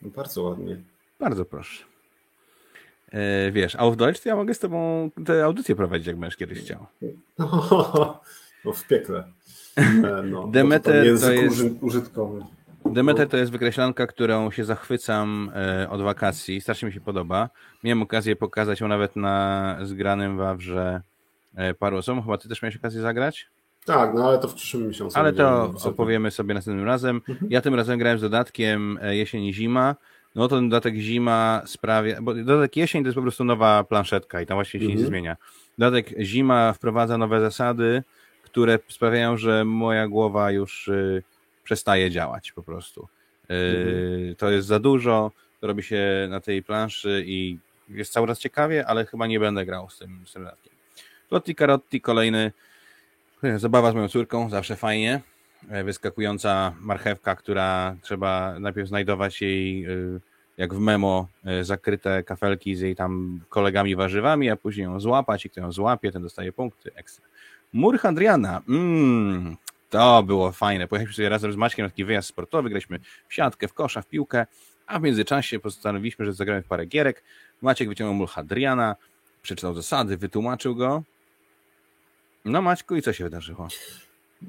No 0.02 0.10
bardzo 0.16 0.42
ładnie. 0.42 0.76
Bardzo 1.20 1.44
proszę. 1.44 1.84
E, 3.12 3.50
wiesz, 3.50 3.76
a 3.76 3.90
w 3.90 3.96
Deutsch 3.96 4.22
to 4.22 4.28
ja 4.28 4.36
mogę 4.36 4.54
z 4.54 4.58
tobą 4.58 5.10
tę 5.26 5.44
audycję 5.44 5.76
prowadzić, 5.76 6.06
jak 6.06 6.16
będziesz 6.16 6.36
kiedyś 6.36 6.58
chciał. 6.58 6.86
No, 8.64 8.72
w 8.72 8.86
piekle. 8.86 9.24
E, 9.76 10.22
no, 10.22 10.46
Demeter 10.46 11.14
to, 11.14 11.26
to 11.26 11.32
jest 11.32 11.62
użytkowy. 11.80 12.44
Demeter 12.86 13.28
to 13.28 13.36
jest 13.36 13.52
wykreślanka, 13.52 14.06
którą 14.06 14.50
się 14.50 14.64
zachwycam 14.64 15.50
e, 15.54 15.90
od 15.90 16.02
wakacji. 16.02 16.60
Strasznie 16.60 16.86
mi 16.86 16.92
się 16.92 17.00
podoba. 17.00 17.48
Miałem 17.84 18.02
okazję 18.02 18.36
pokazać 18.36 18.80
ją 18.80 18.88
nawet 18.88 19.16
na 19.16 19.76
zgranym 19.82 20.36
Wawrze 20.36 21.00
paru 21.78 21.96
osobom. 21.96 22.22
Chyba 22.22 22.38
ty 22.38 22.48
też 22.48 22.62
miałeś 22.62 22.76
okazję 22.76 23.00
zagrać? 23.00 23.46
Tak, 23.84 24.14
no 24.14 24.28
ale 24.28 24.38
to 24.38 24.48
w 24.48 24.54
przyszłym 24.54 24.88
miesiącu. 24.88 25.18
Ale 25.18 25.32
to 25.32 25.72
opowiemy 25.84 26.30
sobie 26.30 26.54
następnym 26.54 26.86
razem. 26.86 27.20
Mhm. 27.28 27.50
Ja 27.50 27.60
tym 27.60 27.74
razem 27.74 27.98
grałem 27.98 28.18
z 28.18 28.22
dodatkiem 28.22 28.98
jesień 29.10 29.44
i 29.44 29.54
zima 29.54 29.94
no 30.34 30.48
to 30.48 30.56
ten 30.56 30.68
dodatek 30.68 30.94
zima 30.94 31.62
sprawia, 31.66 32.22
bo 32.22 32.34
dodatek 32.34 32.76
jesień 32.76 33.02
to 33.02 33.08
jest 33.08 33.14
po 33.14 33.22
prostu 33.22 33.44
nowa 33.44 33.84
planszetka 33.84 34.40
i 34.40 34.46
tam 34.46 34.56
właśnie 34.56 34.80
się 34.80 34.86
mhm. 34.86 34.98
nic 34.98 35.08
zmienia. 35.08 35.36
Dodatek 35.78 36.14
zima 36.20 36.72
wprowadza 36.72 37.18
nowe 37.18 37.40
zasady, 37.40 38.02
które 38.42 38.78
sprawiają, 38.88 39.36
że 39.36 39.64
moja 39.64 40.08
głowa 40.08 40.50
już 40.50 40.88
y, 40.88 41.22
przestaje 41.64 42.10
działać 42.10 42.52
po 42.52 42.62
prostu. 42.62 43.08
Y, 43.50 43.54
mhm. 43.54 44.34
To 44.36 44.50
jest 44.50 44.68
za 44.68 44.78
dużo, 44.78 45.32
robi 45.62 45.82
się 45.82 46.26
na 46.30 46.40
tej 46.40 46.62
planszy 46.62 47.24
i 47.26 47.58
jest 47.88 48.12
cały 48.12 48.26
raz 48.26 48.38
ciekawie, 48.38 48.86
ale 48.86 49.06
chyba 49.06 49.26
nie 49.26 49.40
będę 49.40 49.66
grał 49.66 49.90
z 49.90 49.98
tym, 49.98 50.24
z 50.26 50.32
tym 50.32 50.42
dodatkiem. 50.44 50.72
Lotti 51.30 51.54
Carotti, 51.54 52.00
kolejny 52.00 52.52
zabawa 53.56 53.92
z 53.92 53.94
moją 53.94 54.08
córką, 54.08 54.50
zawsze 54.50 54.76
fajnie. 54.76 55.20
E, 55.70 55.84
wyskakująca 55.84 56.74
marchewka, 56.80 57.36
która 57.36 57.96
trzeba 58.02 58.58
najpierw 58.60 58.88
znajdować 58.88 59.42
jej 59.42 59.84
e, 59.84 59.88
jak 60.56 60.74
w 60.74 60.78
memo 60.78 61.28
e, 61.44 61.64
zakryte 61.64 62.22
kafelki 62.22 62.76
z 62.76 62.80
jej 62.80 62.96
tam 62.96 63.40
kolegami 63.48 63.96
warzywami, 63.96 64.50
a 64.50 64.56
później 64.56 64.84
ją 64.84 65.00
złapać 65.00 65.46
i 65.46 65.50
kto 65.50 65.60
ją 65.60 65.72
złapie, 65.72 66.12
ten 66.12 66.22
dostaje 66.22 66.52
punkty 66.52 66.94
ekstra. 66.94 67.24
Mur 67.72 67.98
Hadriana, 67.98 68.62
mm, 68.68 69.56
to 69.90 70.22
było 70.22 70.52
fajne. 70.52 70.88
Pojechaliśmy 70.88 71.16
sobie 71.16 71.28
razem 71.28 71.52
z 71.52 71.56
Maćkiem 71.56 71.84
na 71.84 71.90
taki 71.90 72.04
wyjazd 72.04 72.28
sportowy, 72.28 72.68
graliśmy 72.68 72.98
w 73.28 73.34
siatkę, 73.34 73.68
w 73.68 73.74
kosza, 73.74 74.02
w 74.02 74.06
piłkę, 74.06 74.46
a 74.86 74.98
w 74.98 75.02
międzyczasie 75.02 75.60
postanowiliśmy, 75.60 76.24
że 76.24 76.32
zagramy 76.32 76.62
w 76.62 76.66
parę 76.66 76.86
gierek. 76.86 77.22
Maciek 77.62 77.88
wyciągnął 77.88 78.14
Mur 78.14 78.28
Hadriana, 78.28 78.96
przeczytał 79.42 79.74
zasady, 79.74 80.16
wytłumaczył 80.16 80.74
go. 80.76 81.02
No 82.44 82.62
Maćku, 82.62 82.96
i 82.96 83.02
co 83.02 83.12
się 83.12 83.24
wydarzyło? 83.24 83.68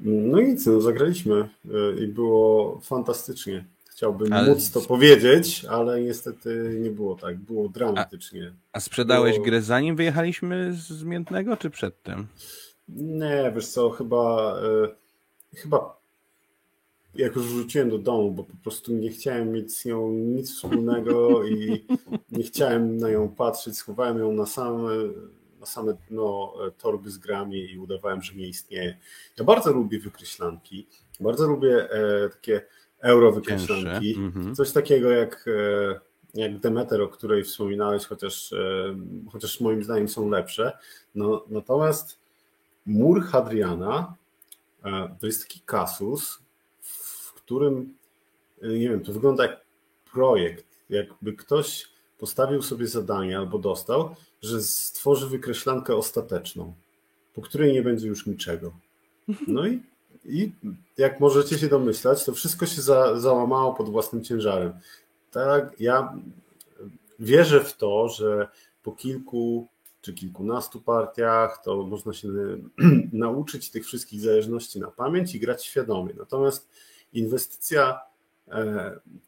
No 0.02 0.40
nic, 0.40 0.66
no, 0.66 0.80
zagraliśmy 0.80 1.34
e, 1.34 2.04
i 2.04 2.06
było 2.06 2.80
fantastycznie. 2.82 3.64
Chciałbym 3.90 4.32
ale... 4.32 4.48
móc 4.48 4.70
to 4.70 4.80
powiedzieć, 4.80 5.64
ale 5.64 6.02
niestety 6.02 6.76
nie 6.80 6.90
było 6.90 7.16
tak. 7.16 7.38
Było 7.38 7.68
dramatycznie. 7.68 8.52
A, 8.72 8.76
a 8.76 8.80
sprzedałeś 8.80 9.32
było... 9.32 9.44
grę 9.44 9.62
zanim 9.62 9.96
wyjechaliśmy 9.96 10.72
z 10.72 11.02
Miętnego, 11.02 11.56
czy 11.56 11.70
przedtem? 11.70 12.26
Nie, 12.88 13.52
wiesz 13.54 13.66
co, 13.66 13.90
chyba, 13.90 14.56
e, 14.62 14.88
chyba 15.56 16.00
jak 17.14 17.36
już 17.36 17.46
wróciłem 17.46 17.90
do 17.90 17.98
domu, 17.98 18.30
bo 18.30 18.44
po 18.44 18.56
prostu 18.62 18.92
nie 18.92 19.10
chciałem 19.10 19.52
mieć 19.52 19.76
z 19.76 19.84
nią 19.84 20.10
nic 20.10 20.54
wspólnego 20.54 21.44
i 21.46 21.84
nie 22.32 22.42
chciałem 22.42 22.96
na 22.96 23.10
nią 23.10 23.28
patrzeć, 23.28 23.76
schowałem 23.76 24.18
ją 24.18 24.32
na 24.32 24.46
same, 24.46 24.88
na 25.60 25.66
same 25.66 25.94
dno 26.10 26.54
torby 26.78 27.10
z 27.10 27.18
grami 27.18 27.72
i 27.72 27.78
udawałem, 27.78 28.22
że 28.22 28.34
nie 28.34 28.48
istnieje. 28.48 28.98
Ja 29.38 29.44
bardzo 29.44 29.72
lubię 29.72 29.98
wykreślanki, 29.98 30.86
bardzo 31.20 31.46
lubię 31.46 31.90
e, 31.90 32.28
takie 32.28 32.62
euro 33.00 33.32
wykreślanki, 33.32 34.14
mhm. 34.18 34.54
coś 34.54 34.72
takiego 34.72 35.10
jak, 35.10 35.44
e, 35.48 36.00
jak 36.34 36.58
Demeter, 36.58 37.02
o 37.02 37.08
której 37.08 37.44
wspominałeś, 37.44 38.06
chociaż, 38.06 38.52
e, 38.52 38.96
chociaż 39.32 39.60
moim 39.60 39.84
zdaniem 39.84 40.08
są 40.08 40.28
lepsze. 40.28 40.78
No, 41.14 41.44
natomiast 41.48 42.18
mur 42.86 43.22
Hadriana 43.22 44.14
e, 44.84 45.16
to 45.20 45.26
jest 45.26 45.42
taki 45.48 45.60
kasus, 45.60 46.42
którym, 47.50 47.94
e, 48.62 48.68
nie 48.68 48.88
wiem, 48.88 49.04
to 49.04 49.12
wygląda 49.12 49.42
jak 49.42 49.60
projekt, 50.12 50.66
jakby 50.90 51.32
ktoś 51.32 51.88
postawił 52.20 52.62
sobie 52.62 52.86
zadanie 52.86 53.38
albo 53.38 53.58
dostał, 53.58 54.14
że 54.42 54.62
stworzy 54.62 55.26
wykreślankę 55.26 55.96
ostateczną, 55.96 56.74
po 57.34 57.42
której 57.42 57.72
nie 57.72 57.82
będzie 57.82 58.08
już 58.08 58.26
niczego. 58.26 58.72
No 59.46 59.66
i, 59.66 59.82
i 60.24 60.52
jak 60.98 61.20
możecie 61.20 61.58
się 61.58 61.68
domyślać, 61.68 62.24
to 62.24 62.32
wszystko 62.32 62.66
się 62.66 62.82
za, 62.82 63.20
załamało 63.20 63.74
pod 63.74 63.88
własnym 63.88 64.24
ciężarem. 64.24 64.72
Tak, 65.30 65.80
ja 65.80 66.14
wierzę 67.18 67.64
w 67.64 67.76
to, 67.76 68.08
że 68.08 68.48
po 68.82 68.92
kilku 68.92 69.68
czy 70.02 70.14
kilkunastu 70.14 70.80
partiach 70.80 71.62
to 71.64 71.82
można 71.82 72.12
się 72.12 72.28
nauczyć 73.12 73.70
tych 73.70 73.86
wszystkich 73.86 74.20
zależności 74.20 74.80
na 74.80 74.90
pamięć 74.90 75.34
i 75.34 75.40
grać 75.40 75.64
świadomie. 75.64 76.14
Natomiast 76.18 76.68
inwestycja, 77.12 78.00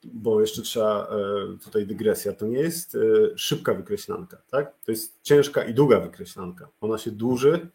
bo 0.05 0.41
jeszcze 0.41 0.62
trzeba 0.62 1.07
e, 1.07 1.59
tutaj 1.64 1.87
dygresja, 1.87 2.33
to 2.33 2.47
nie 2.47 2.59
jest 2.59 2.95
e, 2.95 2.99
szybka 3.38 3.75
wykreślanka, 3.75 4.43
tak? 4.50 4.75
To 4.85 4.93
jest 4.93 5.19
ciężka 5.23 5.64
i 5.64 5.75
długa 5.75 6.00
wykreślanka. 6.00 6.69
Ona 6.81 6.99
się 6.99 7.11
dłuży, 7.11 7.69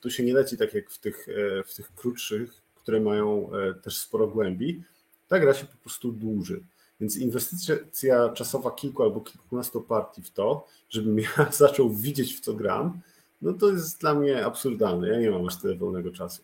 tu 0.00 0.10
się 0.10 0.24
nie 0.24 0.34
leci 0.34 0.56
tak 0.56 0.74
jak 0.74 0.90
w 0.90 0.98
tych, 0.98 1.26
w 1.66 1.74
tych 1.74 1.94
krótszych, 1.94 2.62
które 2.74 3.00
mają 3.00 3.50
też 3.82 3.98
sporo 3.98 4.26
głębi. 4.26 4.82
Ta 5.28 5.38
gra 5.38 5.54
się 5.54 5.66
po 5.66 5.76
prostu 5.76 6.12
dłuży. 6.12 6.60
Więc 7.00 7.16
inwestycja 7.16 8.28
czasowa 8.28 8.70
kilku 8.70 9.02
albo 9.02 9.20
kilkunastu 9.20 9.80
partii 9.80 10.22
w 10.22 10.30
to, 10.30 10.66
żebym 10.88 11.18
ja 11.18 11.50
zaczął 11.52 11.90
widzieć 11.90 12.36
w 12.36 12.40
co 12.40 12.54
gram, 12.54 13.00
no 13.42 13.52
to 13.52 13.70
jest 13.70 14.00
dla 14.00 14.14
mnie 14.14 14.46
absurdalne. 14.46 15.08
Ja 15.08 15.20
nie 15.20 15.30
mam 15.30 15.46
aż 15.46 15.56
tyle 15.56 15.76
wolnego 15.76 16.10
czasu 16.10 16.42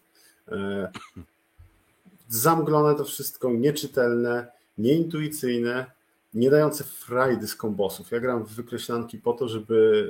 zamglone 2.34 2.94
to 2.94 3.04
wszystko, 3.04 3.52
nieczytelne, 3.52 4.46
nieintuicyjne, 4.78 5.86
nie 6.34 6.50
dające 6.50 6.84
frajdy 6.84 7.48
z 7.48 7.56
kombosów. 7.56 8.10
Ja 8.10 8.20
gram 8.20 8.44
w 8.44 8.54
wykreślanki 8.54 9.18
po 9.18 9.32
to, 9.32 9.48
żeby, 9.48 10.08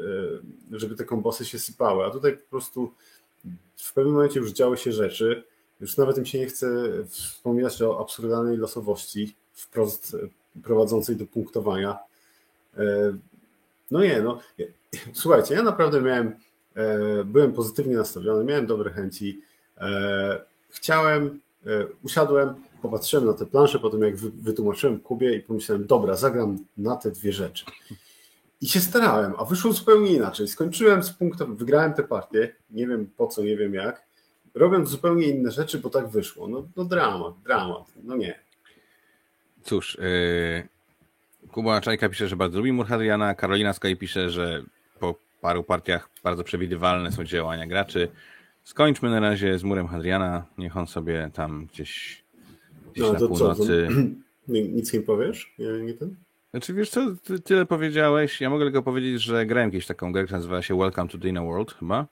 e, 0.72 0.78
żeby 0.78 0.96
te 0.96 1.04
kombosy 1.04 1.44
się 1.44 1.58
sypały, 1.58 2.04
a 2.04 2.10
tutaj 2.10 2.32
po 2.32 2.50
prostu 2.50 2.92
w 3.76 3.92
pewnym 3.92 4.14
momencie 4.14 4.40
już 4.40 4.52
działy 4.52 4.76
się 4.76 4.92
rzeczy, 4.92 5.44
już 5.80 5.96
nawet 5.96 6.18
im 6.18 6.26
się 6.26 6.38
nie 6.38 6.46
chce 6.46 6.68
wspominać 7.08 7.82
o 7.82 8.00
absurdalnej 8.00 8.56
losowości 8.56 9.36
wprost 9.52 10.16
prowadzącej 10.64 11.16
do 11.16 11.26
punktowania. 11.26 11.98
E, 12.76 12.82
no 13.90 14.02
nie, 14.02 14.22
no 14.22 14.40
słuchajcie, 15.12 15.54
ja 15.54 15.62
naprawdę 15.62 16.00
miałem, 16.00 16.34
e, 16.74 17.24
byłem 17.24 17.52
pozytywnie 17.52 17.96
nastawiony, 17.96 18.44
miałem 18.44 18.66
dobre 18.66 18.90
chęci, 18.90 19.40
chciałem 20.70 21.40
E, 21.51 21.51
usiadłem, 22.02 22.54
popatrzyłem 22.82 23.26
na 23.26 23.32
te 23.32 23.46
plansze, 23.46 23.78
potem 23.78 24.02
jak 24.02 24.16
wytłumaczyłem 24.16 25.00
Kubie 25.00 25.36
i 25.36 25.40
pomyślałem, 25.40 25.86
dobra, 25.86 26.16
zagram 26.16 26.58
na 26.76 26.96
te 26.96 27.10
dwie 27.10 27.32
rzeczy. 27.32 27.64
I 28.60 28.68
się 28.68 28.80
starałem, 28.80 29.34
a 29.38 29.44
wyszło 29.44 29.72
zupełnie 29.72 30.12
inaczej. 30.12 30.48
Skończyłem 30.48 31.02
z 31.02 31.10
punktem, 31.10 31.56
wygrałem 31.56 31.94
tę 31.94 32.02
partię, 32.02 32.54
nie 32.70 32.86
wiem 32.86 33.10
po 33.16 33.26
co, 33.26 33.42
nie 33.42 33.56
wiem 33.56 33.74
jak, 33.74 34.02
robiąc 34.54 34.88
zupełnie 34.88 35.26
inne 35.26 35.50
rzeczy, 35.50 35.78
bo 35.78 35.90
tak 35.90 36.08
wyszło. 36.08 36.48
No, 36.48 36.68
no 36.76 36.84
dramat, 36.84 37.34
dramat, 37.44 37.84
no 38.04 38.16
nie. 38.16 38.38
Cóż, 39.62 39.98
yy, 40.00 40.68
Kuba 41.52 41.80
Czajka 41.80 42.08
pisze, 42.08 42.28
że 42.28 42.36
bardzo 42.36 42.58
lubi 42.58 42.72
Murhadriana, 42.72 43.34
Karolina 43.34 43.72
Skaj 43.72 43.96
pisze, 43.96 44.30
że 44.30 44.62
po 45.00 45.14
paru 45.40 45.64
partiach 45.64 46.08
bardzo 46.24 46.44
przewidywalne 46.44 47.12
są 47.12 47.24
działania 47.24 47.66
graczy. 47.66 48.08
Skończmy 48.64 49.10
na 49.10 49.20
razie 49.20 49.58
z 49.58 49.64
murem 49.64 49.86
Hadriana. 49.86 50.44
Niech 50.58 50.76
on 50.76 50.86
sobie 50.86 51.30
tam 51.34 51.66
gdzieś, 51.66 52.24
gdzieś 52.92 53.04
no, 53.04 53.12
na 53.12 53.18
północy. 53.18 53.88
Co, 54.46 54.52
nic 54.52 54.92
nie 54.92 55.00
powiesz? 55.00 55.54
Nie, 55.58 55.66
nie 55.66 55.94
ten? 55.94 56.16
Znaczy 56.50 56.74
wiesz 56.74 56.90
co, 56.90 57.00
ty 57.24 57.40
tyle 57.40 57.66
powiedziałeś. 57.66 58.40
Ja 58.40 58.50
mogę 58.50 58.64
tylko 58.64 58.82
powiedzieć, 58.82 59.22
że 59.22 59.46
grałem 59.46 59.70
kiedyś 59.70 59.86
taką 59.86 60.12
grę, 60.12 60.24
która 60.24 60.38
nazywa 60.38 60.62
się 60.62 60.78
Welcome 60.78 61.08
to 61.08 61.18
Dina 61.18 61.42
World 61.42 61.72
chyba. 61.72 62.06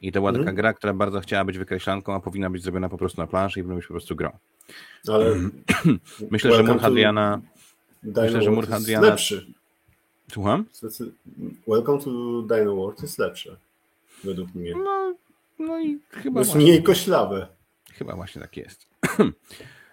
I 0.00 0.12
to 0.12 0.20
była 0.20 0.32
taka 0.32 0.40
mhm. 0.40 0.56
gra, 0.56 0.72
która 0.72 0.94
bardzo 0.94 1.20
chciała 1.20 1.44
być 1.44 1.58
wykreślanką, 1.58 2.14
a 2.14 2.20
powinna 2.20 2.50
być 2.50 2.62
zrobiona 2.62 2.88
po 2.88 2.98
prostu 2.98 3.20
na 3.20 3.26
planszy 3.26 3.60
i 3.60 3.62
powinna 3.62 3.76
być 3.76 3.86
po 3.86 3.94
prostu 3.94 4.16
grą. 4.16 4.30
Ale 5.08 5.34
myślę, 6.30 6.52
że 6.52 6.62
mur 6.62 6.80
Hadriana. 6.80 7.40
Myślę, 8.02 8.42
że 8.42 8.50
mur 8.50 8.68
Hadriana. 8.68 9.06
Lepszy. 9.06 9.46
Słucham? 10.32 10.64
Welcome 11.68 12.02
to 12.02 12.10
Dino 12.42 12.76
World 12.76 13.02
jest 13.02 13.18
lepsze. 13.18 13.56
Według 14.24 14.54
mnie. 14.54 14.72
No, 14.84 15.14
no 15.58 15.80
i 15.80 15.98
chyba. 16.10 16.40
Jest 16.40 16.54
mniej 16.54 16.82
koślawe. 16.82 17.46
Chyba 17.92 18.16
właśnie 18.16 18.42
tak 18.42 18.56
jest. 18.56 18.88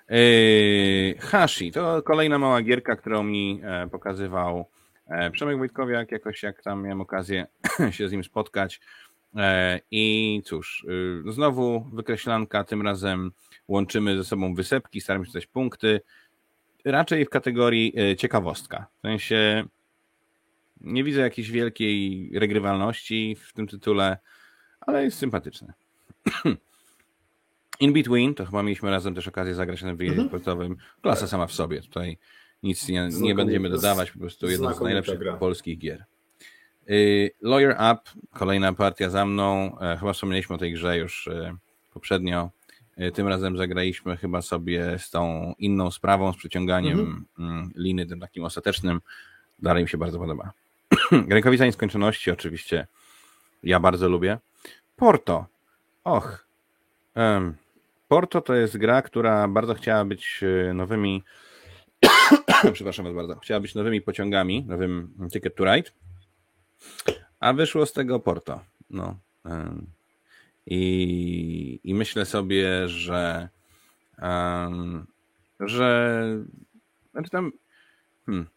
Yy, 0.10 1.16
Hashi 1.30 1.72
to 1.72 2.02
kolejna 2.04 2.40
mała 2.40 2.62
gierka, 2.62 2.96
którą 2.96 3.24
mi 3.24 3.62
e, 3.64 3.88
pokazywał 3.90 4.66
e, 5.08 5.32
Przemek 5.32 5.58
Wojtkowiak, 5.58 6.12
jakoś 6.12 6.44
jak 6.44 6.64
tam 6.64 6.84
miałem 6.84 7.02
okazję 7.02 7.48
się 7.92 8.08
z 8.08 8.12
nim 8.12 8.24
spotkać. 8.24 8.82
E, 9.36 9.80
I 9.92 10.42
cóż, 10.46 10.86
y, 11.30 11.32
znowu 11.32 11.90
wykreślanka, 11.94 12.64
tym 12.64 12.82
razem 12.82 13.32
łączymy 13.68 14.18
ze 14.18 14.24
sobą 14.24 14.56
wysepki, 14.56 15.02
staramy 15.02 15.26
się 15.26 15.32
dać 15.32 15.48
punkty. 15.48 16.02
Raczej 16.86 17.26
w 17.26 17.30
kategorii 17.30 17.94
ciekawostka. 18.18 18.88
W 18.98 19.02
sensie 19.02 19.64
nie 20.82 21.04
widzę 21.04 21.22
jakiejś 21.22 21.52
wielkiej 21.52 22.30
regrywalności 22.40 23.36
w 23.36 23.54
tym 23.54 23.68
tytule 23.68 24.18
ale 24.82 25.04
jest 25.04 25.18
sympatyczne. 25.18 25.74
In 27.80 27.94
Between, 27.94 28.36
to 28.36 28.46
chyba 28.46 28.64
mieliśmy 28.64 28.90
razem 28.90 29.16
też 29.16 29.28
okazję 29.28 29.56
zagrać 29.56 29.82
na 29.82 29.96
wyjeździe 29.96 30.22
mhm. 30.22 30.30
sportowym. 30.30 30.78
Klasa 31.02 31.28
sama 31.28 31.48
w 31.48 31.54
sobie, 31.54 31.82
tutaj 31.82 32.18
nic 32.64 32.88
nie, 32.88 33.10
nie 33.22 33.36
będziemy 33.36 33.70
dodawać, 33.70 34.12
po 34.12 34.20
prostu 34.20 34.50
jedna 34.50 34.74
z 34.74 34.82
najlepszych 34.82 35.20
gra. 35.20 35.38
polskich 35.38 35.78
gier. 35.78 36.06
Y, 36.90 37.32
Lawyer 37.42 37.72
Up, 37.72 38.02
kolejna 38.34 38.74
partia 38.74 39.10
za 39.10 39.26
mną. 39.26 39.78
E, 39.80 39.98
chyba 39.98 40.14
wspomnieliśmy 40.14 40.56
o 40.56 40.60
tej 40.60 40.74
grze 40.74 40.98
już 40.98 41.28
e, 41.28 41.56
poprzednio. 41.94 42.50
E, 42.98 43.12
tym 43.12 43.28
razem 43.28 43.58
zagraliśmy 43.58 44.18
chyba 44.18 44.42
sobie 44.42 45.00
z 45.00 45.10
tą 45.10 45.54
inną 45.60 45.92
sprawą, 45.92 46.34
z 46.34 46.38
przyciąganiem 46.38 47.00
mhm. 47.00 47.26
Mm, 47.40 47.72
liny, 47.76 48.06
tym 48.06 48.20
takim 48.20 48.44
ostatecznym. 48.44 49.02
Dalej 49.60 49.84
mi 49.84 49.90
się 49.90 49.98
bardzo 49.98 50.20
podoba. 50.20 50.52
Rękawica 51.30 51.66
nieskończoności 51.66 52.32
oczywiście 52.32 52.88
ja 53.64 53.80
bardzo 53.80 54.10
lubię. 54.10 54.38
Porto. 55.02 55.46
Och. 56.04 56.46
Um, 57.16 57.56
Porto 58.08 58.42
to 58.42 58.54
jest 58.54 58.78
gra, 58.78 59.02
która 59.02 59.48
bardzo 59.48 59.74
chciała 59.74 60.06
być 60.06 60.44
e, 60.44 60.74
nowymi 60.74 61.24
przepraszam 62.74 63.06
was 63.06 63.16
bardzo, 63.16 63.36
chciała 63.36 63.60
być 63.60 63.76
nowymi 63.76 64.02
pociągami, 64.02 64.66
nowym 64.68 65.14
Ticket 65.34 65.56
to 65.56 65.66
Ride, 65.66 65.92
a 67.40 67.54
wyszło 67.54 67.86
z 67.86 67.94
tego 67.94 68.20
Porto. 68.20 68.62
No. 68.90 69.20
Um, 69.46 69.88
i, 70.66 71.80
I 71.84 71.94
myślę 71.94 72.26
sobie, 72.26 72.88
że 72.88 73.50
um, 74.22 75.08
że 75.60 76.24
znaczy 77.12 77.30
tam 77.30 77.52
hmm, 78.26 78.48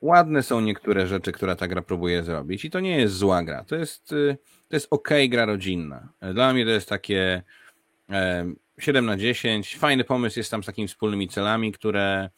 ładne 0.00 0.42
są 0.42 0.60
niektóre 0.60 1.06
rzeczy, 1.06 1.32
które 1.32 1.56
ta 1.56 1.68
gra 1.68 1.82
próbuje 1.82 2.22
zrobić 2.22 2.64
i 2.64 2.70
to 2.70 2.80
nie 2.80 2.98
jest 2.98 3.14
zła 3.14 3.42
gra. 3.42 3.64
To 3.64 3.76
jest, 3.76 4.12
y, 4.12 4.38
to 4.72 4.76
jest 4.76 4.88
ok 4.90 5.08
gra 5.28 5.44
rodzinna. 5.46 6.08
Dla 6.34 6.52
mnie 6.52 6.64
to 6.64 6.70
jest 6.70 6.88
takie 6.88 7.42
7 8.78 9.06
na 9.06 9.16
10. 9.16 9.76
Fajny 9.76 10.04
pomysł 10.04 10.38
jest 10.38 10.50
tam 10.50 10.62
z 10.62 10.66
takimi 10.66 10.88
wspólnymi 10.88 11.28
celami, 11.28 11.72
które 11.72 12.30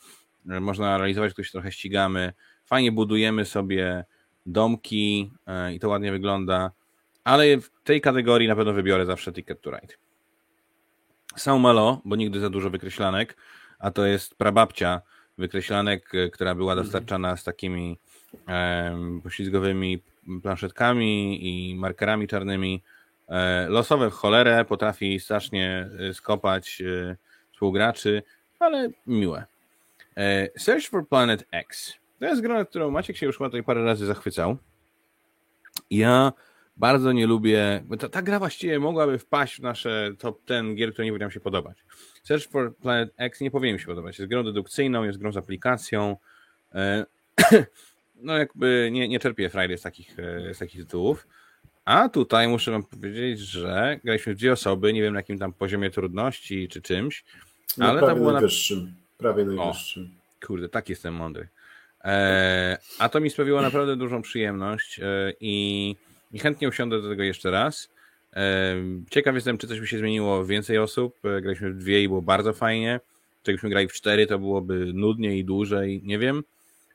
e, 0.51 0.61
można 0.61 0.99
realizować, 0.99 1.33
które 1.33 1.45
się 1.45 1.53
trochę 1.53 1.73
ścigamy. 1.73 2.33
Fajnie 2.65 2.93
budujemy 2.93 3.45
sobie 3.45 4.05
domki 4.47 5.33
e, 5.47 5.75
i 5.75 5.81
to 5.81 5.89
ładnie 5.89 6.13
wygląda, 6.13 6.71
ale 7.25 7.61
w 7.61 7.71
tej 7.85 8.01
kategorii 8.01 8.49
na 8.49 8.57
pewno 8.57 8.73
wybiorę 8.73 9.07
zawsze 9.07 9.33
Ticket 9.33 9.61
to 9.61 9.71
Ride. 9.71 9.95
Są 11.37 11.59
malo, 11.59 12.01
bo 12.05 12.17
nigdy 12.17 12.41
za 12.41 12.51
dużo 12.51 12.71
wykreślanek, 12.71 13.37
a 13.79 13.91
to 13.91 14.07
jest 14.07 14.35
prababcia 14.35 15.01
wykreślanek, 15.39 16.15
e, 16.15 16.31
która 16.31 16.55
była 16.55 16.77
dostarczana 16.77 17.37
z 17.37 17.45
takimi 17.45 17.99
poślizgowymi 19.23 20.03
planszetkami 20.43 21.39
i 21.43 21.75
markerami 21.75 22.29
czarnymi. 22.29 22.83
E, 23.29 23.67
losowe 23.69 24.11
w 24.11 24.13
cholerę 24.13 24.65
potrafi 24.65 25.21
strasznie 25.21 25.89
e, 26.11 26.15
skopać 26.15 26.83
współgraczy, 27.53 28.23
ale 28.59 28.91
miłe. 29.07 29.45
E, 30.17 30.49
Search 30.59 30.89
for 30.89 31.09
Planet 31.09 31.45
X. 31.53 31.95
To 32.19 32.25
jest 32.25 32.43
gra, 32.43 32.65
którą 32.65 32.91
Maciek 32.91 33.17
się 33.17 33.27
już 33.27 33.39
chyba 33.39 33.49
tutaj 33.49 33.63
parę 33.63 33.85
razy 33.85 34.07
zachwycał. 34.07 34.57
Ja 35.91 36.33
bardzo 36.77 37.13
nie 37.13 37.27
lubię, 37.27 37.85
ta, 37.99 38.09
ta 38.09 38.23
gra 38.23 38.39
właściwie 38.39 38.79
mogłaby 38.79 39.19
wpaść 39.19 39.57
w 39.57 39.63
nasze 39.63 40.11
top 40.19 40.41
10 40.49 40.79
gier, 40.79 40.93
które 40.93 41.05
nie 41.05 41.13
będą 41.13 41.31
się 41.31 41.41
podobać. 41.41 41.85
Search 42.23 42.49
for 42.51 42.77
Planet 42.77 43.15
X 43.17 43.41
nie 43.41 43.51
powinien 43.51 43.75
mi 43.75 43.81
się 43.81 43.87
podobać. 43.87 44.19
Jest 44.19 44.31
grą 44.31 44.45
dedukcyjną, 44.45 45.05
jest 45.05 45.19
grą 45.19 45.33
z 45.33 45.37
aplikacją. 45.37 46.17
No 48.15 48.39
jakby 48.39 48.89
nie, 48.93 49.09
nie 49.09 49.21
czerpię 49.21 49.51
frajdy 49.51 49.79
z 49.79 49.83
takich, 49.83 50.19
e, 50.19 50.55
z 50.55 50.59
takich 50.59 50.81
tytułów. 50.81 51.27
A 51.85 52.09
tutaj 52.09 52.49
muszę 52.49 52.71
wam 52.71 52.83
powiedzieć, 52.83 53.41
że 53.41 54.01
graliśmy 54.05 54.35
w 54.35 54.39
dwie 54.39 54.53
osoby, 54.53 54.93
nie 54.93 55.03
wiem 55.03 55.13
na 55.15 55.21
jakim 55.21 55.39
tam 55.39 55.53
poziomie 55.53 55.91
trudności 55.91 56.69
czy 56.69 56.83
czymś, 56.83 57.25
No, 57.79 57.87
ale 57.87 57.99
prawie 57.99 58.15
to 58.15 58.17
było 58.17 58.33
na... 58.33 58.33
najwyższym. 58.33 58.95
Prawie 59.19 59.45
najwyższym. 59.45 60.11
Kurde, 60.47 60.69
tak 60.69 60.89
jestem 60.89 61.15
mądry. 61.15 61.49
E, 62.05 62.79
a 62.99 63.09
to 63.09 63.21
mi 63.21 63.31
sprawiło 63.31 63.63
naprawdę 63.63 63.97
dużą 63.97 64.23
przyjemność 64.23 65.01
e, 65.03 65.33
i, 65.41 65.97
i 66.33 66.39
chętnie 66.39 66.69
usiądę 66.69 67.03
do 67.03 67.09
tego 67.09 67.23
jeszcze 67.23 67.51
raz. 67.51 67.91
E, 68.37 68.77
ciekaw 69.11 69.35
jestem, 69.35 69.59
czy 69.59 69.67
coś 69.69 69.81
by 69.81 69.87
się 69.87 69.99
zmieniło 69.99 70.47
więcej 70.47 70.79
osób. 70.79 71.17
E, 71.25 71.41
graliśmy 71.41 71.73
w 71.73 71.77
dwie 71.79 72.03
i 72.03 72.09
było 72.09 72.23
bardzo 72.23 72.53
fajnie. 72.53 73.01
Czy 73.43 73.51
jakbyśmy 73.51 73.71
grali 73.71 73.89
w 73.89 73.93
cztery, 73.93 74.27
to 74.27 74.39
byłoby 74.39 74.93
nudniej 74.95 75.39
i 75.39 75.45
dłużej, 75.45 76.01
nie 76.05 76.19
wiem. 76.19 76.45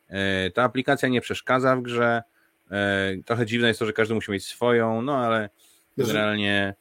E, 0.09 0.51
ta 0.51 0.63
aplikacja 0.63 1.09
nie 1.09 1.21
przeszkadza 1.21 1.75
w 1.75 1.81
grze. 1.81 2.23
E, 2.71 3.15
trochę 3.25 3.45
dziwne 3.45 3.67
jest 3.67 3.79
to, 3.79 3.85
że 3.85 3.93
każdy 3.93 4.13
musi 4.13 4.31
mieć 4.31 4.45
swoją, 4.45 5.01
no 5.01 5.17
ale 5.17 5.49
generalnie... 5.97 6.75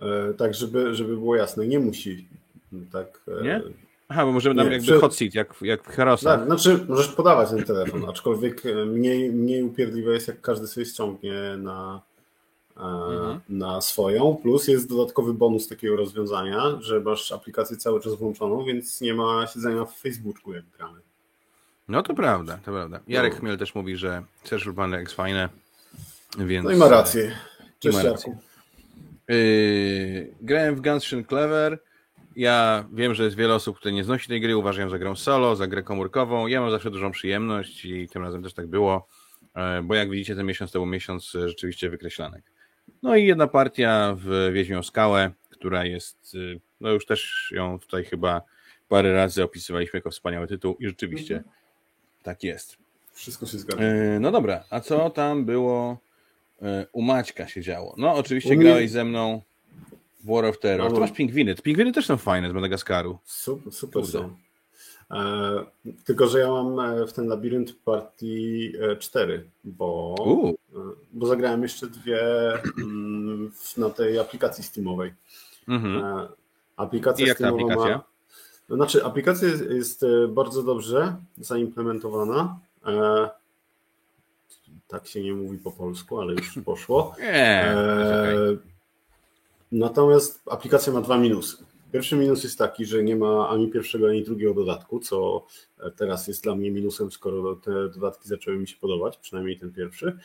E, 0.00 0.34
tak, 0.34 0.54
żeby, 0.54 0.94
żeby 0.94 1.16
było 1.16 1.36
jasne, 1.36 1.66
nie 1.66 1.78
musi. 1.78 2.28
Tak, 2.92 3.20
Nie? 3.42 3.62
Aha, 4.08 4.26
bo 4.26 4.32
możemy 4.32 4.54
tam 4.56 4.66
Nie, 4.66 4.72
jakby 4.72 4.86
przy- 4.92 5.00
hot 5.00 5.14
seat, 5.16 5.34
jak, 5.34 5.54
jak 5.62 5.84
w 5.84 5.88
Herosach. 5.88 6.38
Tak, 6.38 6.46
znaczy 6.46 6.84
możesz 6.88 7.08
podawać 7.08 7.50
ten 7.50 7.64
telefon, 7.64 8.04
aczkolwiek 8.08 8.62
mniej, 8.86 9.30
mniej 9.32 9.62
upierdliwe 9.62 10.12
jest, 10.12 10.28
jak 10.28 10.40
każdy 10.40 10.66
sobie 10.66 10.86
ściągnie 10.86 11.32
na, 11.58 12.02
Mhm. 12.76 13.40
na 13.48 13.80
swoją. 13.80 14.36
Plus 14.42 14.68
jest 14.68 14.88
dodatkowy 14.88 15.34
bonus 15.34 15.68
takiego 15.68 15.96
rozwiązania, 15.96 16.78
że 16.80 17.00
masz 17.00 17.32
aplikację 17.32 17.76
cały 17.76 18.00
czas 18.00 18.14
włączoną, 18.14 18.64
więc 18.64 19.00
nie 19.00 19.14
ma 19.14 19.46
siedzenia 19.46 19.84
w 19.84 19.98
Facebooku, 19.98 20.52
jak 20.52 20.64
gramy. 20.78 21.00
No 21.92 22.02
to 22.02 22.14
prawda, 22.14 22.58
to 22.64 22.72
prawda. 22.72 23.00
Jarek 23.08 23.32
No. 23.32 23.38
Chmiel 23.38 23.58
też 23.58 23.74
mówi, 23.74 23.96
że 23.96 24.22
Social 24.44 24.74
Planet 24.74 25.00
X 25.00 25.12
fajne, 25.12 25.48
więc... 26.38 26.64
No 26.64 26.70
i 26.70 26.76
ma 26.76 26.88
rację. 26.88 27.36
Cześć, 27.78 27.96
ma 27.96 28.02
rację. 28.02 28.36
Yy, 29.28 30.34
grałem 30.40 30.76
w 30.76 30.80
Gunshin 30.80 31.24
Clever. 31.24 31.78
Ja 32.36 32.84
wiem, 32.92 33.14
że 33.14 33.24
jest 33.24 33.36
wiele 33.36 33.54
osób, 33.54 33.78
które 33.78 33.94
nie 33.94 34.04
znosi 34.04 34.28
tej 34.28 34.40
gry, 34.40 34.56
uważają 34.56 34.90
za 34.90 34.98
grę 34.98 35.16
solo, 35.16 35.56
za 35.56 35.66
grę 35.66 35.82
komórkową. 35.82 36.46
Ja 36.46 36.60
mam 36.60 36.70
zawsze 36.70 36.90
dużą 36.90 37.10
przyjemność 37.10 37.84
i 37.84 38.08
tym 38.08 38.22
razem 38.22 38.42
też 38.42 38.54
tak 38.54 38.66
było, 38.66 39.06
e, 39.54 39.82
bo 39.82 39.94
jak 39.94 40.10
widzicie, 40.10 40.36
ten 40.36 40.46
miesiąc 40.46 40.72
to 40.72 40.78
był 40.78 40.86
miesiąc 40.86 41.34
e, 41.34 41.48
rzeczywiście 41.48 41.90
wykreślanek. 41.90 42.44
No 43.02 43.16
i 43.16 43.26
jedna 43.26 43.46
partia 43.46 44.16
w 44.18 44.50
Wiedźmią 44.52 44.82
Skałę, 44.82 45.30
która 45.50 45.84
jest, 45.84 46.36
no 46.80 46.90
już 46.90 47.06
też 47.06 47.52
ją 47.56 47.78
tutaj 47.78 48.04
chyba 48.04 48.42
parę 48.88 49.14
razy 49.14 49.44
opisywaliśmy 49.44 49.96
jako 49.96 50.10
wspaniały 50.10 50.46
tytuł 50.46 50.76
i 50.80 50.86
rzeczywiście 50.86 51.36
Mhm. 51.36 51.61
Tak 52.22 52.42
jest. 52.42 52.76
Wszystko 53.12 53.46
się 53.46 53.58
zgadza. 53.58 53.82
E, 53.82 54.20
No 54.20 54.30
dobra, 54.30 54.64
a 54.70 54.80
co 54.80 55.10
tam 55.10 55.44
było 55.44 55.98
e, 56.62 56.86
u 56.92 57.02
Maćka 57.02 57.48
się 57.48 57.62
działo? 57.62 57.94
No 57.98 58.14
oczywiście 58.14 58.56
mnie- 58.56 58.64
grałeś 58.64 58.90
ze 58.90 59.04
mną 59.04 59.42
w 60.24 60.26
War 60.34 60.44
of 60.44 60.58
Terror. 60.58 60.88
No. 60.88 60.94
To 60.94 61.00
masz 61.00 61.12
pingwiny. 61.12 61.54
Pingwiny 61.54 61.92
też 61.92 62.06
są 62.06 62.16
fajne 62.16 62.50
z 62.50 62.52
Madagaskaru. 62.52 63.18
Super, 63.24 63.72
super 63.72 64.02
Kurde. 64.02 64.18
są. 64.18 64.36
E, 65.10 65.64
tylko, 66.04 66.26
że 66.28 66.38
ja 66.38 66.48
mam 66.50 67.06
w 67.06 67.12
ten 67.12 67.26
labirynt 67.28 67.76
partii 67.84 68.72
4, 68.98 69.48
bo, 69.64 70.14
bo 71.12 71.26
zagrałem 71.26 71.62
jeszcze 71.62 71.86
dwie 71.86 72.20
mm, 72.78 73.50
w, 73.54 73.76
na 73.76 73.90
tej 73.90 74.18
aplikacji 74.18 74.64
Steamowej. 74.64 75.12
mhm. 75.68 76.04
E, 76.04 76.28
Aplikacja 76.76 77.24
I 77.24 77.28
jak 77.28 77.38
ta 77.38 77.44
Steamowa 77.44 77.72
aplikacja? 77.72 78.11
Znaczy, 78.72 79.04
aplikacja 79.04 79.48
jest, 79.48 79.70
jest 79.70 80.02
e, 80.02 80.28
bardzo 80.28 80.62
dobrze 80.62 81.16
zaimplementowana. 81.38 82.58
E, 82.86 83.30
tak 84.88 85.06
się 85.06 85.22
nie 85.22 85.32
mówi 85.32 85.58
po 85.58 85.70
polsku, 85.70 86.20
ale 86.20 86.32
już 86.32 86.58
poszło. 86.64 87.14
Nie. 87.18 87.74
Eee, 87.76 88.58
Natomiast 89.72 90.40
aplikacja 90.50 90.92
ma 90.92 91.00
dwa 91.00 91.18
minusy. 91.18 91.56
Pierwszy 91.92 92.16
minus 92.16 92.44
jest 92.44 92.58
taki, 92.58 92.86
że 92.86 93.02
nie 93.04 93.16
ma 93.16 93.48
ani 93.48 93.68
pierwszego, 93.68 94.08
ani 94.08 94.22
drugiego 94.22 94.54
dodatku, 94.54 95.00
co 95.00 95.46
teraz 95.96 96.28
jest 96.28 96.42
dla 96.42 96.54
mnie 96.54 96.70
minusem, 96.70 97.12
skoro 97.12 97.56
te 97.56 97.88
dodatki 97.88 98.28
zaczęły 98.28 98.58
mi 98.58 98.68
się 98.68 98.76
podobać, 98.76 99.18
przynajmniej 99.18 99.58
ten 99.58 99.72
pierwszy. 99.72 100.18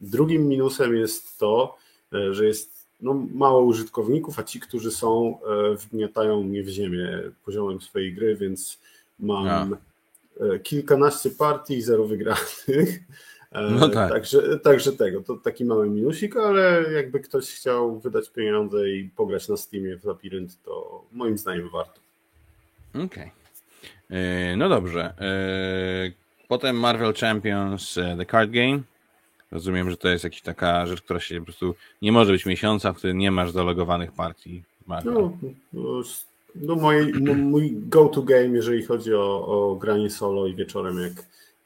Drugim 0.00 0.48
minusem 0.48 0.96
jest 0.96 1.38
to, 1.38 1.76
e, 2.12 2.34
że 2.34 2.46
jest 2.46 2.75
no, 3.00 3.26
mało 3.34 3.62
użytkowników, 3.62 4.38
a 4.38 4.42
ci, 4.42 4.60
którzy 4.60 4.90
są, 4.90 5.38
e, 5.72 5.74
wgniatają 5.76 6.42
mnie 6.42 6.62
w 6.62 6.68
ziemię 6.68 7.22
poziomem 7.44 7.80
swojej 7.80 8.12
gry, 8.14 8.36
więc 8.36 8.78
mam 9.18 9.76
e, 10.40 10.58
kilkanaście 10.58 11.30
partii 11.30 11.74
i 11.76 11.82
zero 11.82 12.04
wygranych. 12.04 12.66
E, 13.52 13.70
No 13.70 13.88
tak. 13.88 14.10
Także, 14.12 14.58
także 14.58 14.92
tego, 14.92 15.20
to 15.22 15.36
taki 15.36 15.64
mały 15.64 15.90
minusik, 15.90 16.36
ale 16.36 16.92
jakby 16.92 17.20
ktoś 17.20 17.54
chciał 17.54 17.98
wydać 17.98 18.30
pieniądze 18.30 18.90
i 18.90 19.10
pograć 19.16 19.48
na 19.48 19.56
Steamie 19.56 19.96
w 19.96 20.04
Labirynt, 20.04 20.62
to 20.62 21.04
moim 21.12 21.38
zdaniem 21.38 21.68
warto. 21.70 22.00
Okej. 23.04 23.30
E, 24.10 24.56
No 24.56 24.68
dobrze. 24.68 25.14
Potem 26.48 26.76
Marvel 26.76 27.14
Champions 27.14 27.94
The 28.18 28.26
Card 28.26 28.50
Game. 28.50 28.80
Rozumiem, 29.50 29.90
że 29.90 29.96
to 29.96 30.08
jest 30.08 30.24
jakaś 30.24 30.42
taka 30.42 30.86
rzecz, 30.86 31.02
która 31.02 31.20
się 31.20 31.38
po 31.38 31.44
prostu 31.44 31.74
nie 32.02 32.12
może 32.12 32.32
być 32.32 32.46
miesiąca, 32.46 32.92
w 32.92 32.96
którym 32.96 33.18
nie 33.18 33.30
masz 33.30 33.50
zalogowanych 33.50 34.12
partii. 34.12 34.62
No, 35.04 35.38
no, 35.72 36.02
no 36.54 36.74
mój, 36.74 37.12
mój 37.36 37.72
go-to 37.76 38.22
game, 38.22 38.48
jeżeli 38.48 38.82
chodzi 38.82 39.14
o, 39.14 39.46
o 39.46 39.76
granie 39.76 40.10
solo 40.10 40.46
i 40.46 40.54
wieczorem, 40.54 41.00
jak 41.00 41.12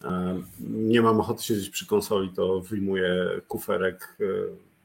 e, 0.05 0.43
nie 0.61 1.03
mam 1.03 1.21
ochoty 1.21 1.43
siedzieć 1.43 1.71
przy 1.71 1.87
konsoli, 1.87 2.29
to 2.29 2.61
wyjmuję 2.61 3.41
kuferek, 3.49 4.17
e, 4.21 4.25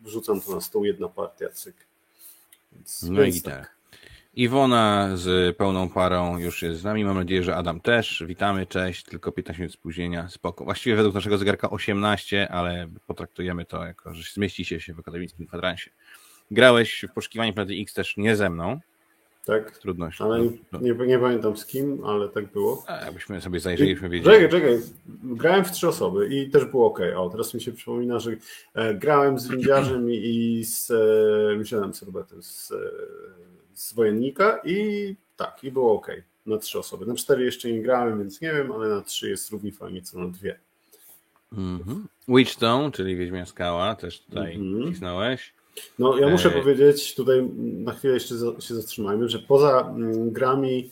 wrzucam 0.01 0.41
to 0.41 0.55
na 0.55 0.61
stół, 0.61 0.85
jedna 0.85 1.07
partia, 1.07 1.49
cyk. 1.49 1.75
Więc, 2.71 3.03
No 3.03 3.21
i 3.21 3.23
więc 3.23 3.35
gitara. 3.35 3.65
Iwona 4.35 5.09
z 5.17 5.57
pełną 5.57 5.89
parą 5.89 6.37
już 6.37 6.61
jest 6.61 6.79
z 6.79 6.83
nami. 6.83 7.05
Mam 7.05 7.17
nadzieję, 7.17 7.43
że 7.43 7.55
Adam 7.55 7.79
też. 7.81 8.23
Witamy, 8.27 8.65
cześć. 8.65 9.03
Tylko 9.03 9.31
15 9.31 9.61
minut 9.61 9.73
spóźnienia. 9.73 10.29
Spoko. 10.29 10.63
Właściwie 10.65 10.95
według 10.95 11.15
naszego 11.15 11.37
zegarka 11.37 11.69
18, 11.69 12.49
ale 12.51 12.87
potraktujemy 13.07 13.65
to 13.65 13.85
jako, 13.85 14.13
że 14.13 14.23
zmieścicie 14.33 14.79
się 14.79 14.93
w 14.93 14.99
akademickim 14.99 15.47
kwadransie. 15.47 15.89
Grałeś 16.51 17.05
w 17.09 17.13
poszukiwaniu 17.13 17.53
planety 17.53 17.73
X 17.81 17.93
też 17.93 18.17
nie 18.17 18.35
ze 18.35 18.49
mną. 18.49 18.79
Tak, 19.45 19.75
Z 19.75 19.79
trudnością. 19.79 20.25
ale 20.25 20.43
No, 20.71 20.79
nie, 20.79 20.93
nie 20.93 21.19
pamiętam 21.19 21.57
z 21.57 21.65
kim, 21.65 22.03
ale 22.05 22.29
tak 22.29 22.51
było. 22.51 22.83
a, 22.87 23.05
Jakbyśmy 23.05 23.41
sobie 23.41 23.59
zajrzeli, 23.59 23.93
byśmy 23.93 24.09
wiedzieli. 24.09 24.35
Czekaj, 24.35 24.61
czekaj. 24.61 24.79
Grałem 25.23 25.65
w 25.65 25.71
trzy 25.71 25.87
osoby 25.87 26.27
i 26.35 26.49
też 26.49 26.65
było 26.65 26.87
ok. 26.87 26.99
O, 27.15 27.29
teraz 27.29 27.53
mi 27.53 27.61
się 27.61 27.71
przypomina, 27.71 28.19
że 28.19 28.31
e, 28.73 28.95
grałem 28.95 29.39
z 29.39 29.47
windiarzem 29.47 30.09
i, 30.11 30.15
i 30.59 30.65
z 30.65 30.91
e, 30.91 31.57
Michelem 31.57 31.93
Sorbetem 31.93 32.43
z, 32.43 32.71
e, 32.71 32.75
z 33.75 33.93
wojennika 33.93 34.59
i 34.65 35.15
tak, 35.37 35.63
i 35.63 35.71
było 35.71 35.93
ok. 35.93 36.07
Na 36.45 36.57
trzy 36.57 36.79
osoby. 36.79 37.05
Na 37.05 37.15
cztery 37.15 37.45
jeszcze 37.45 37.71
nie 37.71 37.81
grałem, 37.81 38.19
więc 38.19 38.41
nie 38.41 38.53
wiem, 38.53 38.71
ale 38.71 38.89
na 38.89 39.01
trzy 39.01 39.29
jest 39.29 39.51
równie 39.51 39.71
fajnie 39.71 40.01
co 40.01 40.19
na 40.19 40.27
dwie. 40.27 40.59
Mhm. 41.53 42.07
Witchstone, 42.27 42.91
czyli 42.91 43.15
Wiedźmia 43.15 43.45
Skała, 43.45 43.95
też 43.95 44.19
tutaj 44.21 44.55
Mhm. 44.55 44.93
cisnąłeś. 44.93 45.53
No, 45.99 46.17
ja 46.17 46.27
muszę 46.29 46.49
E, 46.49 46.51
powiedzieć, 46.51 47.15
tutaj 47.15 47.49
na 47.59 47.93
chwilę 47.93 48.13
jeszcze 48.13 48.35
się 48.59 48.75
zatrzymajmy, 48.75 49.29
że 49.29 49.39
poza 49.39 49.81
mm, 49.95 50.31
grami, 50.31 50.91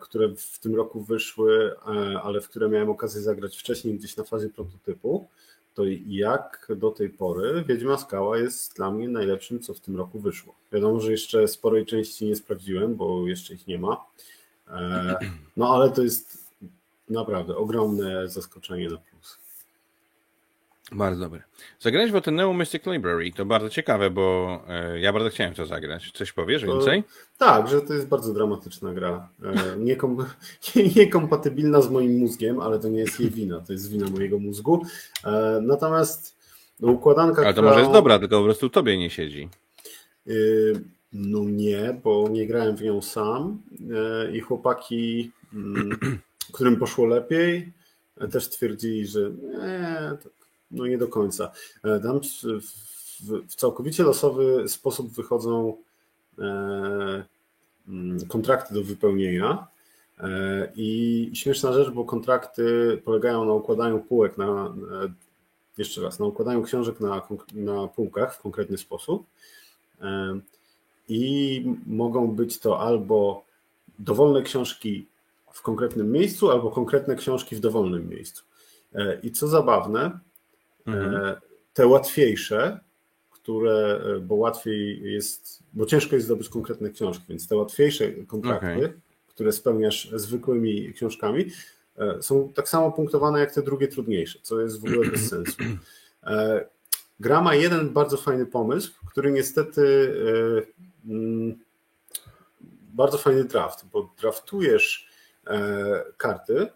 które 0.00 0.28
w 0.36 0.58
tym 0.58 0.74
roku 0.74 1.00
wyszły, 1.00 1.72
e, 1.86 2.20
ale 2.22 2.40
w 2.40 2.48
które 2.48 2.68
miałem 2.68 2.90
okazję 2.90 3.20
zagrać 3.20 3.56
wcześniej, 3.56 3.94
gdzieś 3.94 4.16
na 4.16 4.24
fazie 4.24 4.48
prototypu, 4.48 5.28
to 5.74 5.82
jak 6.06 6.68
do 6.76 6.90
tej 6.90 7.10
pory 7.10 7.64
Wiedźma 7.68 7.98
Skała 7.98 8.38
jest 8.38 8.76
dla 8.76 8.90
mnie 8.90 9.08
najlepszym, 9.08 9.60
co 9.60 9.74
w 9.74 9.80
tym 9.80 9.96
roku 9.96 10.18
wyszło. 10.18 10.54
Wiadomo, 10.72 11.00
że 11.00 11.12
jeszcze 11.12 11.48
sporej 11.48 11.86
części 11.86 12.26
nie 12.26 12.36
sprawdziłem, 12.36 12.94
bo 12.94 13.28
jeszcze 13.28 13.54
ich 13.54 13.66
nie 13.66 13.78
ma. 13.78 14.04
E, 14.68 15.18
no 15.56 15.74
ale 15.74 15.90
to 15.90 16.02
jest 16.02 16.52
naprawdę 17.08 17.56
ogromne 17.56 18.28
zaskoczenie 18.28 18.88
na. 18.88 19.13
Bardzo 20.94 21.20
dobry. 21.20 21.42
Zagrałeś 21.80 22.10
w 22.12 22.16
Ateneum 22.16 22.56
Mystic 22.56 22.86
Library. 22.86 23.32
To 23.32 23.44
bardzo 23.46 23.68
ciekawe, 23.68 24.10
bo 24.10 24.58
e, 24.68 25.00
ja 25.00 25.12
bardzo 25.12 25.30
chciałem 25.30 25.54
to 25.54 25.66
zagrać. 25.66 26.10
Coś 26.14 26.32
powiesz 26.32 26.62
To- 26.62 26.66
więcej? 26.66 27.04
Tak, 27.38 27.68
że 27.68 27.80
to 27.82 27.94
jest 27.94 28.06
bardzo 28.08 28.34
dramatyczna 28.34 28.92
gra. 28.94 29.28
E, 29.44 29.76
Niekom, 29.76 30.26
niekompatybilna 30.96 31.82
z 31.82 31.90
moim 31.90 32.18
mózgiem, 32.18 32.60
ale 32.60 32.78
to 32.78 32.88
nie 32.88 32.98
jest 32.98 33.20
jej 33.20 33.30
wina, 33.30 33.60
to 33.60 33.72
jest 33.72 33.90
wina 33.90 34.06
mojego 34.10 34.38
mózgu. 34.38 34.86
E, 35.24 35.60
Natomiast 35.62 36.36
no, 36.80 36.92
układanka, 36.92 37.42
Ale 37.42 37.46
to 37.46 37.52
która, 37.52 37.68
może 37.68 37.80
jest 37.80 37.92
dobra, 37.92 38.18
tylko 38.18 38.38
po 38.38 38.44
prostu 38.44 38.70
tobie 38.70 38.98
nie 38.98 39.10
siedzi. 39.10 39.48
y, 40.26 40.72
No 41.12 41.40
nie, 41.44 42.00
bo 42.04 42.28
nie 42.28 42.46
grałem 42.46 42.76
w 42.76 42.82
nią 42.82 43.02
sam 43.02 43.62
i 44.32 44.40
chłopaki, 44.40 45.30
mm, 45.54 45.98
którym 46.52 46.76
poszło 46.76 47.06
lepiej, 47.06 47.72
też 48.32 48.48
twierdzili, 48.48 49.06
że 49.06 49.30
nie, 49.30 50.10
tak, 50.22 50.32
no 50.70 50.86
nie 50.86 50.98
do 50.98 51.08
końca. 51.08 51.52
E, 51.84 52.00
tam 52.00 52.20
w, 52.20 52.62
w, 53.48 53.54
całkowicie 53.54 54.02
losowy 54.02 54.68
sposób 54.68 55.12
wychodzą 55.12 55.76
mm, 56.38 58.26
kontrakty 58.28 58.74
do 58.74 58.82
wypełnienia. 58.82 59.66
I 60.76 61.30
śmieszna 61.34 61.72
rzecz, 61.72 61.90
bo 61.90 62.04
kontrakty 62.04 63.00
polegają 63.04 63.44
na 63.44 63.52
układaniu 63.52 64.00
półek 64.00 64.38
na, 64.38 64.74
jeszcze 65.78 66.00
raz, 66.00 66.18
na 66.18 66.26
układaniu 66.26 66.62
książek 66.62 67.00
na, 67.00 67.22
na 67.54 67.88
półkach 67.88 68.34
w 68.34 68.42
konkretny 68.42 68.78
sposób 68.78 69.26
i 71.08 71.64
mogą 71.86 72.28
być 72.28 72.58
to 72.58 72.80
albo 72.80 73.44
dowolne 73.98 74.42
książki 74.42 75.06
w 75.52 75.62
konkretnym 75.62 76.12
miejscu, 76.12 76.50
albo 76.50 76.70
konkretne 76.70 77.16
książki 77.16 77.56
w 77.56 77.60
dowolnym 77.60 78.08
miejscu. 78.08 78.44
E, 78.94 79.20
I 79.22 79.32
co 79.32 79.48
zabawne, 79.48 80.06
e, 80.06 80.18
mhm. 80.86 81.34
te 81.72 81.86
łatwiejsze, 81.86 82.80
które, 83.30 84.00
e, 84.16 84.20
bo 84.20 84.34
łatwiej 84.34 85.12
jest, 85.12 85.62
bo 85.72 85.86
ciężko 85.86 86.14
jest 86.14 86.26
zdobyć 86.26 86.48
konkretne 86.48 86.90
książki, 86.90 87.24
więc 87.28 87.48
te 87.48 87.56
łatwiejsze 87.56 88.10
kontrakty, 88.10 88.76
okay. 88.76 89.00
które 89.26 89.52
spełniasz 89.52 90.10
zwykłymi 90.14 90.92
książkami, 90.92 91.44
są 92.20 92.52
tak 92.52 92.68
samo 92.68 92.92
punktowane 92.92 93.40
jak 93.40 93.54
te 93.54 93.62
drugie 93.62 93.88
trudniejsze, 93.88 94.38
co 94.42 94.60
jest 94.60 94.80
w 94.80 94.84
ogóle 94.84 95.10
bez 95.10 95.28
sensu. 95.30 95.56
Gra 97.20 97.40
ma 97.40 97.54
jeden 97.54 97.90
bardzo 97.90 98.16
fajny 98.16 98.46
pomysł, 98.46 98.92
który 99.06 99.32
niestety 99.32 100.14
Mm, 101.04 101.58
bardzo 102.94 103.18
fajny 103.18 103.44
draft, 103.44 103.86
bo 103.92 104.14
draftujesz 104.20 105.08
e, 105.46 106.04
karty 106.16 106.66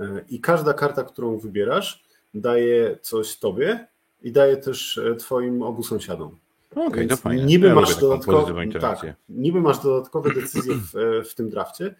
e, 0.00 0.24
i 0.28 0.40
każda 0.40 0.74
karta, 0.74 1.04
którą 1.04 1.38
wybierasz, 1.38 2.04
daje 2.34 2.98
coś 3.02 3.38
tobie 3.38 3.86
i 4.22 4.32
daje 4.32 4.56
też 4.56 4.98
e, 4.98 5.14
twoim 5.14 5.62
obu 5.62 5.82
sąsiadom. 5.82 6.38
Okej, 6.70 6.86
okay, 6.86 7.06
to 7.06 7.16
fajnie. 7.16 7.44
Niby, 7.44 7.66
ja 7.66 7.74
masz 7.74 8.00
dodatkowe, 8.00 8.66
tak, 8.80 9.06
niby 9.28 9.60
masz 9.60 9.78
dodatkowe 9.78 10.34
decyzje 10.34 10.74
w, 10.74 10.92
w 11.30 11.34
tym 11.34 11.50
drafcie, 11.50 11.94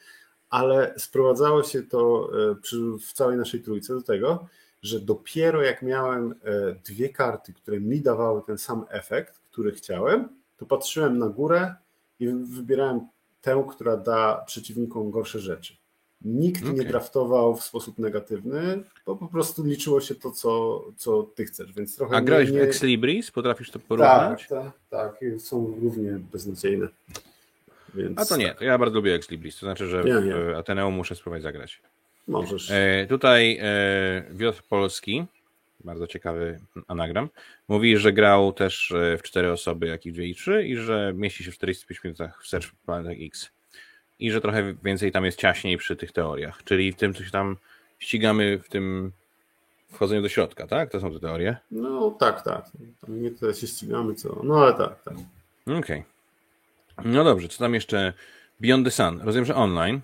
ale 0.50 0.94
sprowadzało 0.98 1.62
się 1.62 1.82
to 1.82 2.30
przy, 2.62 2.76
w 3.06 3.12
całej 3.12 3.36
naszej 3.36 3.60
trójce 3.60 3.94
do 3.94 4.02
tego, 4.02 4.46
że 4.82 5.00
dopiero 5.00 5.62
jak 5.62 5.82
miałem 5.82 6.34
dwie 6.84 7.08
karty, 7.08 7.52
które 7.52 7.80
mi 7.80 8.00
dawały 8.00 8.42
ten 8.46 8.58
sam 8.58 8.84
efekt, 8.88 9.38
który 9.50 9.72
chciałem, 9.72 10.28
to 10.56 10.66
patrzyłem 10.66 11.18
na 11.18 11.28
górę 11.28 11.74
i 12.20 12.28
wybierałem 12.28 13.00
tę, 13.40 13.64
która 13.70 13.96
da 13.96 14.44
przeciwnikom 14.46 15.10
gorsze 15.10 15.38
rzeczy. 15.38 15.79
Nikt 16.24 16.62
okay. 16.62 16.74
nie 16.74 16.84
draftował 16.84 17.56
w 17.56 17.64
sposób 17.64 17.98
negatywny, 17.98 18.82
bo 19.06 19.16
po 19.16 19.28
prostu 19.28 19.64
liczyło 19.64 20.00
się 20.00 20.14
to, 20.14 20.30
co, 20.30 20.84
co 20.96 21.22
ty 21.22 21.44
chcesz. 21.44 21.72
Więc 21.72 21.96
trochę 21.96 22.16
A 22.16 22.20
grałeś 22.20 22.50
nie... 22.50 22.58
w 22.58 22.62
Ex 22.62 22.82
Libris? 22.82 23.30
Potrafisz 23.30 23.70
to 23.70 23.78
porównać? 23.78 24.46
Tak, 24.48 24.72
tak, 24.90 25.18
tak. 25.20 25.40
Są 25.40 25.74
równie 25.82 26.10
beznadziejne. 26.32 26.88
Więc... 27.94 28.18
A 28.18 28.24
to 28.24 28.36
nie, 28.36 28.54
to 28.54 28.64
ja 28.64 28.78
bardzo 28.78 28.96
lubię 28.96 29.14
Ex 29.14 29.30
Libris. 29.30 29.54
To 29.54 29.66
znaczy, 29.66 29.86
że 29.86 30.04
nie, 30.04 30.12
nie. 30.12 30.34
w 30.34 30.54
Ateneum 30.56 30.94
muszę 30.94 31.16
spróbować 31.16 31.42
zagrać. 31.42 31.80
Możesz. 32.28 32.70
E, 32.70 33.06
tutaj 33.08 33.58
e, 33.62 34.24
Wiotr 34.30 34.62
Polski 34.62 35.26
bardzo 35.84 36.06
ciekawy 36.06 36.60
anagram. 36.88 37.28
Mówi, 37.68 37.96
że 37.96 38.12
grał 38.12 38.52
też 38.52 38.92
e, 38.92 39.18
w 39.18 39.22
cztery 39.22 39.52
osoby, 39.52 39.86
jak 39.86 40.06
i 40.06 40.12
dwie 40.12 40.26
i 40.26 40.34
trzy 40.34 40.64
i 40.64 40.76
że 40.76 41.12
mieści 41.16 41.44
się 41.44 41.50
w 41.50 41.54
45 41.54 42.04
minutach 42.04 42.42
w 42.42 42.48
Search 42.48 42.70
Planet 42.86 43.18
X. 43.20 43.50
I 44.20 44.30
że 44.30 44.40
trochę 44.40 44.74
więcej 44.84 45.12
tam 45.12 45.24
jest 45.24 45.38
ciaśniej 45.38 45.76
przy 45.76 45.96
tych 45.96 46.12
teoriach. 46.12 46.64
Czyli 46.64 46.92
w 46.92 46.96
tym, 46.96 47.14
co 47.14 47.24
się 47.24 47.30
tam 47.30 47.56
ścigamy 47.98 48.58
w 48.58 48.68
tym 48.68 49.12
wchodzeniu 49.92 50.22
do 50.22 50.28
środka, 50.28 50.66
tak? 50.66 50.90
To 50.90 51.00
są 51.00 51.12
te 51.12 51.20
teorie? 51.20 51.56
No 51.70 52.10
tak, 52.10 52.42
tak. 52.42 52.64
Nie 53.08 53.30
tyle 53.30 53.54
się 53.54 53.66
ścigamy, 53.66 54.14
co... 54.14 54.40
No 54.44 54.62
ale 54.62 54.74
tak, 54.74 55.02
tak. 55.02 55.14
Okej. 55.62 55.78
Okay. 55.78 57.12
No 57.12 57.24
dobrze, 57.24 57.48
co 57.48 57.58
tam 57.58 57.74
jeszcze? 57.74 58.12
Beyond 58.60 58.84
the 58.84 58.90
Sun. 58.90 59.20
Rozumiem, 59.22 59.44
że 59.44 59.54
online. 59.54 60.00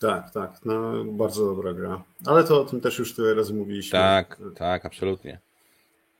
Tak, 0.00 0.30
tak. 0.30 0.50
No, 0.64 1.04
bardzo 1.04 1.46
dobra 1.46 1.74
gra. 1.74 2.02
Ale 2.26 2.44
to 2.44 2.60
o 2.60 2.64
tym 2.64 2.80
też 2.80 2.98
już 2.98 3.14
tyle 3.14 3.34
razy 3.34 3.54
mówiliśmy. 3.54 3.98
Tak, 3.98 4.38
tak, 4.56 4.86
absolutnie. 4.86 5.40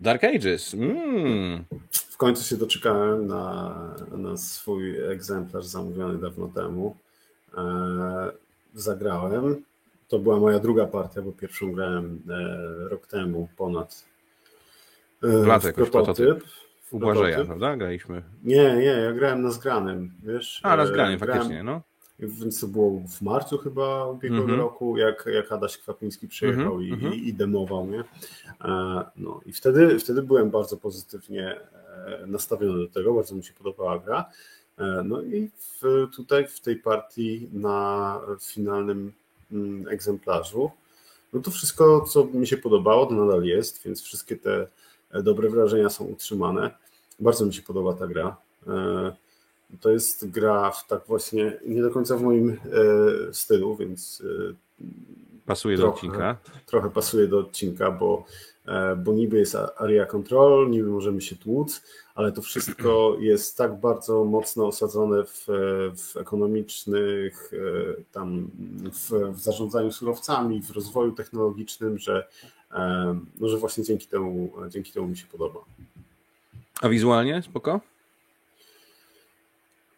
Dark 0.01 0.25
Ages. 0.25 0.75
Mm. 0.75 1.65
W 1.91 2.17
końcu 2.17 2.45
się 2.45 2.57
doczekałem 2.57 3.27
na, 3.27 3.75
na 4.11 4.37
swój 4.37 5.05
egzemplarz 5.13 5.67
zamówiony 5.67 6.19
dawno 6.19 6.49
temu. 6.49 6.97
E, 7.57 8.33
zagrałem. 8.75 9.63
To 10.09 10.19
była 10.19 10.41
moja 10.41 10.59
druga 10.59 10.87
partia, 10.87 11.23
bo 11.23 11.33
pierwszą 11.33 11.73
grałem 11.73 12.23
e, 12.29 12.89
rok 12.89 13.07
temu 13.07 13.49
ponad. 13.57 14.05
E, 15.23 15.27
w 15.29 15.45
prototyp. 15.75 15.91
prototyp. 15.91 16.45
U 16.91 16.99
Błażeja, 16.99 17.45
prawda? 17.45 17.77
Graliśmy. 17.77 18.23
Nie, 18.45 18.77
nie, 18.77 18.85
ja 18.85 19.13
grałem 19.13 19.43
na 19.43 19.51
zgranym, 19.51 20.13
wiesz. 20.23 20.61
A, 20.63 20.77
na 20.77 20.87
zgranym, 20.87 21.19
grałem, 21.19 21.39
faktycznie, 21.39 21.63
no 21.63 21.81
więc 22.19 22.61
to 22.61 22.67
było 22.67 23.03
w 23.09 23.23
marcu 23.23 23.59
chyba 23.59 24.07
ubiegłego 24.07 24.45
mm 24.45 24.57
-hmm. 24.57 24.63
roku, 24.63 24.97
jak, 24.97 25.29
jak 25.35 25.53
Adaś 25.53 25.79
Kwapiński 25.79 26.29
przyjechał 26.29 26.75
mm 26.75 26.79
-hmm. 26.79 26.89
i, 26.89 26.93
mhm. 26.93 27.15
i, 27.15 27.35
demował 27.35 27.87
mnie. 27.87 28.05
E, 28.65 29.05
no 29.17 29.41
i 29.47 29.53
wtedy, 29.53 29.99
wtedy 29.99 30.23
byłem 30.23 30.51
bardzo 30.51 30.77
pozytywnie 30.77 31.61
nastawiony 32.27 32.79
do 32.79 32.89
tego, 32.89 33.15
bardzo 33.15 33.35
mi 33.35 33.45
się 33.45 33.53
podobała 33.53 33.99
gra. 33.99 34.25
E, 34.79 35.03
no 35.05 35.23
i 35.23 35.51
w, 35.59 36.07
tutaj 36.17 36.47
w 36.47 36.61
tej 36.61 36.77
partii 36.77 37.49
na 37.53 38.21
finalnym 38.41 39.13
mm, 39.53 39.89
egzemplarzu, 39.89 40.71
no 41.33 41.41
to 41.41 41.51
wszystko, 41.51 42.01
co 42.01 42.25
mi 42.25 42.47
się 42.47 42.57
podobało, 42.57 43.07
to 43.07 43.15
nadal 43.15 43.45
jest, 43.45 43.83
więc 43.85 44.03
wszystkie 44.03 44.37
te 44.37 44.67
dobre 45.23 45.49
wrażenia 45.49 45.91
są 45.91 46.05
utrzymane. 46.05 46.71
Bardzo 47.21 47.47
mi 47.47 47.55
się 47.55 47.63
podoba 47.63 47.95
ta 47.95 48.07
gra. 48.07 48.37
To 49.81 49.91
jest 49.91 50.31
gra 50.31 50.71
w 50.71 50.87
tak 50.87 51.07
właśnie 51.07 51.59
nie 51.67 51.83
do 51.83 51.91
końca 51.91 52.17
w 52.17 52.23
moim 52.23 52.51
e, 52.51 52.57
stylu, 53.35 53.77
więc. 53.77 54.23
E, 55.45 55.47
pasuje 55.47 55.77
trochę, 55.77 55.91
do 55.91 55.95
odcinka. 55.95 56.37
Trochę 56.67 56.91
pasuje 56.91 57.29
do 57.29 57.39
odcinka, 57.39 57.91
bo, 57.91 58.25
e, 58.67 58.97
bo 58.97 59.13
niby 59.13 59.39
jest 59.39 59.57
area 59.77 60.07
control, 60.07 60.71
niby 60.71 60.89
możemy 60.89 61.21
się 61.21 61.37
tłuc, 61.37 61.83
ale 62.15 62.33
to 62.33 62.43
wszystko 62.43 63.17
jest 63.21 63.57
tak 63.57 63.81
bardzo 63.81 64.25
mocno 64.25 64.67
osadzone 64.67 65.25
w, 65.25 65.47
w 65.97 66.17
ekonomicznych, 66.17 67.51
tam 68.13 68.51
w, 68.93 69.11
w 69.35 69.41
zarządzaniu 69.41 69.93
surowcami, 69.93 70.63
w 70.63 70.71
rozwoju 70.71 71.13
technologicznym, 71.13 71.99
że, 71.99 72.27
no, 73.41 73.49
że 73.49 73.57
właśnie 73.57 73.85
dzięki 73.85 74.07
temu, 74.07 74.53
dzięki 74.69 74.93
temu 74.93 75.09
mi 75.09 75.17
się 75.17 75.27
podoba. 75.27 75.61
A 76.81 76.89
wizualnie 76.89 77.43
spoko? 77.43 77.81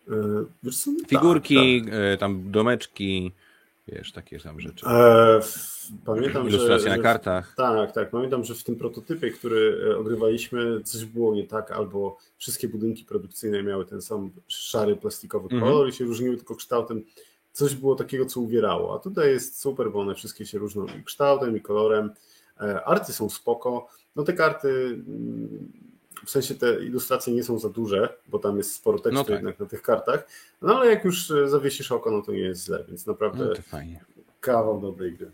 E, 0.08 0.70
co, 0.70 0.90
Figurki, 1.08 1.82
tak, 1.82 1.90
tak. 1.90 2.20
tam 2.20 2.50
domeczki, 2.50 3.32
wiesz, 3.88 4.12
takie 4.12 4.40
tam 4.40 4.60
rzeczy. 4.60 4.86
E, 4.86 5.40
pamiętam, 6.04 6.48
Ilustracja 6.48 6.90
że, 6.90 6.96
na 6.96 7.02
kartach. 7.02 7.54
tak, 7.56 7.92
tak. 7.92 8.10
Pamiętam, 8.10 8.44
że 8.44 8.54
w 8.54 8.64
tym 8.64 8.76
prototypie, 8.76 9.30
który 9.30 9.80
e, 9.90 9.98
ogrywaliśmy, 9.98 10.82
coś 10.84 11.04
było 11.04 11.34
nie 11.34 11.46
tak, 11.46 11.70
albo 11.70 12.18
wszystkie 12.38 12.68
budynki 12.68 13.04
produkcyjne 13.04 13.62
miały 13.62 13.84
ten 13.84 14.02
sam 14.02 14.30
szary, 14.48 14.96
plastikowy 14.96 15.44
mhm. 15.44 15.62
kolor 15.62 15.88
i 15.88 15.92
się 15.92 16.04
różniły 16.04 16.36
tylko 16.36 16.56
kształtem. 16.56 17.04
Coś 17.52 17.74
było 17.74 17.94
takiego, 17.94 18.26
co 18.26 18.40
uwierało. 18.40 18.94
A 18.94 18.98
tutaj 18.98 19.30
jest 19.30 19.60
super, 19.60 19.90
bo 19.90 20.00
one 20.00 20.14
wszystkie 20.14 20.46
się 20.46 20.58
różnią 20.58 20.86
i 21.00 21.04
kształtem, 21.04 21.56
i 21.56 21.60
kolorem. 21.60 22.10
Arty 22.84 23.12
są 23.12 23.30
spoko. 23.30 23.88
No 24.16 24.22
te 24.22 24.32
karty 24.32 24.68
mm, 24.68 25.72
w 26.24 26.30
sensie 26.30 26.54
te 26.54 26.84
ilustracje 26.84 27.34
nie 27.34 27.44
są 27.44 27.58
za 27.58 27.68
duże, 27.68 28.16
bo 28.28 28.38
tam 28.38 28.56
jest 28.56 28.74
sporo 28.74 28.98
tekstu 28.98 29.14
no 29.14 29.24
tak. 29.24 29.34
jednak 29.34 29.60
na 29.60 29.66
tych 29.66 29.82
kartach, 29.82 30.28
no 30.62 30.76
ale 30.76 30.90
jak 30.90 31.04
już 31.04 31.30
e, 31.30 31.48
zawiesisz 31.48 31.92
oko, 31.92 32.10
no 32.10 32.22
to 32.22 32.32
nie 32.32 32.38
jest 32.38 32.64
źle, 32.66 32.84
więc 32.88 33.06
naprawdę 33.06 33.44
no 33.44 33.54
fajnie. 33.62 34.04
kawał 34.40 34.80
dobrej 34.80 35.12
gry. 35.12 35.30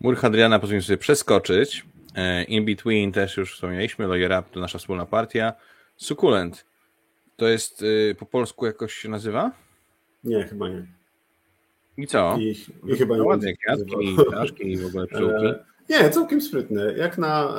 Mur 0.00 0.16
Hadriana 0.16 0.58
pozwolimy 0.58 0.82
sobie 0.82 0.98
przeskoczyć. 0.98 1.86
E, 2.14 2.44
In 2.44 2.64
Between 2.64 3.12
też 3.12 3.36
już 3.36 3.54
wspomnieliśmy, 3.54 4.06
Lawyer 4.06 4.32
Up 4.40 4.48
to 4.52 4.60
nasza 4.60 4.78
wspólna 4.78 5.06
partia. 5.06 5.52
Sukulent 5.96 6.64
to 7.36 7.48
jest 7.48 7.84
e, 8.10 8.14
po 8.14 8.26
polsku 8.26 8.66
jakoś 8.66 8.94
się 8.94 9.08
nazywa? 9.08 9.52
Nie, 10.24 10.44
chyba 10.44 10.68
nie. 10.68 10.86
I 11.96 12.06
co? 12.06 12.36
I, 12.40 12.56
i 12.86 12.96
chyba 12.96 13.16
nie. 13.16 13.22
Ładnie, 13.22 13.56
kwiatki, 13.56 14.16
ptaszki 14.28 14.72
i 14.72 14.76
w 14.76 14.86
ogóle 14.86 15.06
pszczółki. 15.06 15.46
Nie, 15.88 16.10
całkiem 16.10 16.40
sprytne. 16.40 16.92
Jak 16.92 17.18
na 17.18 17.54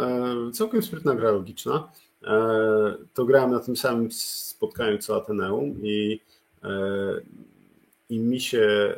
całkiem 0.53 0.81
sprytna 0.81 1.15
gra 1.15 1.31
logiczna. 1.31 1.89
E, 2.23 2.95
to 3.13 3.25
grałem 3.25 3.51
na 3.51 3.59
tym 3.59 3.77
samym 3.77 4.11
spotkaniu 4.11 4.97
co 4.97 5.15
Ateneum 5.15 5.75
i, 5.83 6.19
e, 6.63 6.69
i 8.09 8.19
mi 8.19 8.41
się 8.41 8.95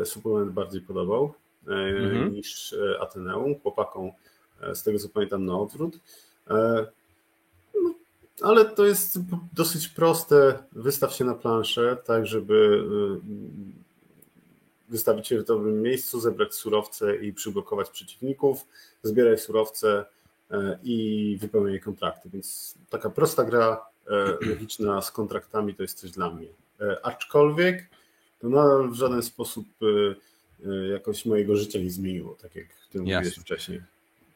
e, 0.00 0.04
suplement 0.04 0.50
bardziej 0.50 0.80
podobał 0.80 1.34
mhm. 1.66 2.32
niż 2.32 2.74
Ateneum. 3.00 3.60
Chłopakom, 3.60 4.10
z 4.74 4.82
tego 4.82 4.98
co 4.98 5.08
pamiętam, 5.08 5.44
na 5.44 5.58
odwrót. 5.58 5.98
No, 7.82 7.94
ale 8.42 8.64
to 8.64 8.84
jest 8.84 9.18
dosyć 9.54 9.88
proste. 9.88 10.58
Wystaw 10.72 11.14
się 11.14 11.24
na 11.24 11.34
planszę, 11.34 11.96
tak 12.04 12.26
żeby 12.26 12.84
wystawić 14.88 15.28
się 15.28 15.38
w 15.38 15.44
dobrym 15.44 15.82
miejscu, 15.82 16.20
zebrać 16.20 16.54
surowce 16.54 17.16
i 17.16 17.32
przyblokować 17.32 17.90
przeciwników, 17.90 18.66
zbierać 19.02 19.40
surowce 19.40 20.04
i 20.82 21.38
wypełniać 21.40 21.82
kontrakty. 21.82 22.30
Więc 22.30 22.74
taka 22.90 23.10
prosta 23.10 23.44
gra 23.44 23.80
e, 24.06 24.46
logiczna 24.46 25.02
z 25.02 25.10
kontraktami 25.10 25.74
to 25.74 25.82
jest 25.82 26.00
coś 26.00 26.10
dla 26.10 26.30
mnie. 26.30 26.48
E, 26.80 27.06
aczkolwiek 27.06 27.88
to 28.40 28.48
nadal 28.48 28.90
w 28.90 28.94
żaden 28.94 29.22
sposób 29.22 29.66
jakoś 30.92 31.24
mojego 31.26 31.56
życia 31.56 31.78
nie 31.78 31.90
zmieniło, 31.90 32.36
tak 32.42 32.56
jak 32.56 32.66
ty 32.90 32.98
mówiłeś 32.98 33.34
wcześniej. 33.34 33.80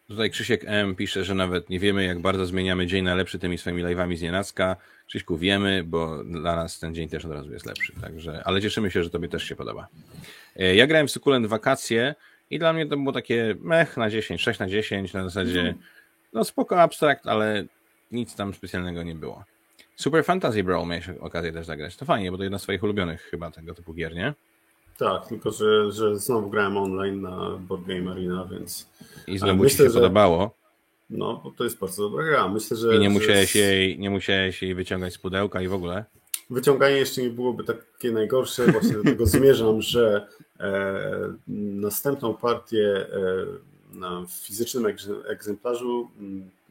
Tutaj 0.08 0.30
Krzysiek 0.30 0.62
M 0.66 0.94
pisze, 0.94 1.24
że 1.24 1.34
nawet 1.34 1.70
nie 1.70 1.80
wiemy, 1.80 2.04
jak 2.04 2.20
bardzo 2.20 2.46
zmieniamy 2.46 2.86
dzień 2.86 3.04
na 3.04 3.14
lepszy 3.14 3.38
tymi 3.38 3.58
swoimi 3.58 3.82
live'ami 3.82 4.16
z 4.16 4.22
nienacka. 4.22 4.76
Krzyśku, 5.06 5.36
wiemy, 5.36 5.84
bo 5.84 6.24
dla 6.24 6.56
nas 6.56 6.78
ten 6.78 6.94
dzień 6.94 7.08
też 7.08 7.24
od 7.24 7.32
razu 7.32 7.52
jest 7.52 7.66
lepszy. 7.66 7.92
Także, 8.00 8.42
ale 8.44 8.62
cieszymy 8.62 8.90
się, 8.90 9.02
że 9.02 9.10
tobie 9.10 9.28
też 9.28 9.44
się 9.44 9.56
podoba. 9.56 9.88
E, 10.56 10.74
ja 10.74 10.86
grałem 10.86 11.08
w 11.08 11.10
Sukulent 11.10 11.46
wakacje 11.46 12.14
i 12.50 12.58
dla 12.58 12.72
mnie 12.72 12.86
to 12.86 12.96
było 12.96 13.12
takie 13.12 13.56
mech 13.60 13.96
na 13.96 14.10
10, 14.10 14.42
6 14.42 14.60
na 14.60 14.68
10, 14.68 15.12
na 15.12 15.24
zasadzie 15.24 15.74
no 16.32 16.44
spoko 16.44 16.82
abstrakt, 16.82 17.26
ale 17.26 17.64
nic 18.12 18.34
tam 18.34 18.54
specjalnego 18.54 19.02
nie 19.02 19.14
było. 19.14 19.44
Super 19.96 20.24
Fantasy 20.24 20.64
Brawl 20.64 20.86
miałeś 20.86 21.08
okazję 21.20 21.52
też 21.52 21.66
zagrać. 21.66 21.96
To 21.96 22.04
fajnie, 22.04 22.30
bo 22.30 22.36
to 22.36 22.42
jedna 22.42 22.58
z 22.58 22.62
twoich 22.62 22.82
ulubionych 22.82 23.22
chyba 23.22 23.50
tego 23.50 23.74
typu 23.74 23.94
gier, 23.94 24.14
nie? 24.14 24.34
Tak, 24.98 25.28
tylko 25.28 25.50
że, 25.50 25.92
że 25.92 26.16
znowu 26.16 26.50
grałem 26.50 26.76
online 26.76 27.20
na 27.20 27.58
Board 27.60 27.84
Game 27.86 28.10
Arena, 28.10 28.48
więc. 28.50 28.88
I 29.26 29.38
znowu 29.38 29.62
myślę, 29.62 29.78
ci 29.78 29.84
się 29.84 29.90
że... 29.90 29.94
podobało. 29.94 30.54
No, 31.10 31.40
bo 31.44 31.50
to 31.50 31.64
jest 31.64 31.78
bardzo 31.78 32.02
dobra 32.02 32.24
gra. 32.24 32.48
Myślę, 32.48 32.76
że. 32.76 32.96
I 32.96 32.98
nie 32.98 33.10
musiałeś, 33.10 33.52
że... 33.52 33.58
jej, 33.58 33.98
nie 33.98 34.10
musiałeś 34.10 34.62
jej 34.62 34.74
wyciągać 34.74 35.14
z 35.14 35.18
pudełka 35.18 35.62
i 35.62 35.68
w 35.68 35.74
ogóle. 35.74 36.04
Wyciąganie 36.50 36.96
jeszcze 36.96 37.22
nie 37.22 37.30
byłoby 37.30 37.64
takie 37.64 38.12
najgorsze. 38.12 38.72
Właśnie 38.72 38.92
do 38.92 39.02
tego 39.02 39.26
zmierzam, 39.26 39.82
że 39.82 40.26
e, 40.60 41.34
następną 41.48 42.34
partię 42.34 43.06
e, 43.12 43.46
na 43.92 44.24
fizycznym 44.28 44.86
egzemplarzu 45.26 46.10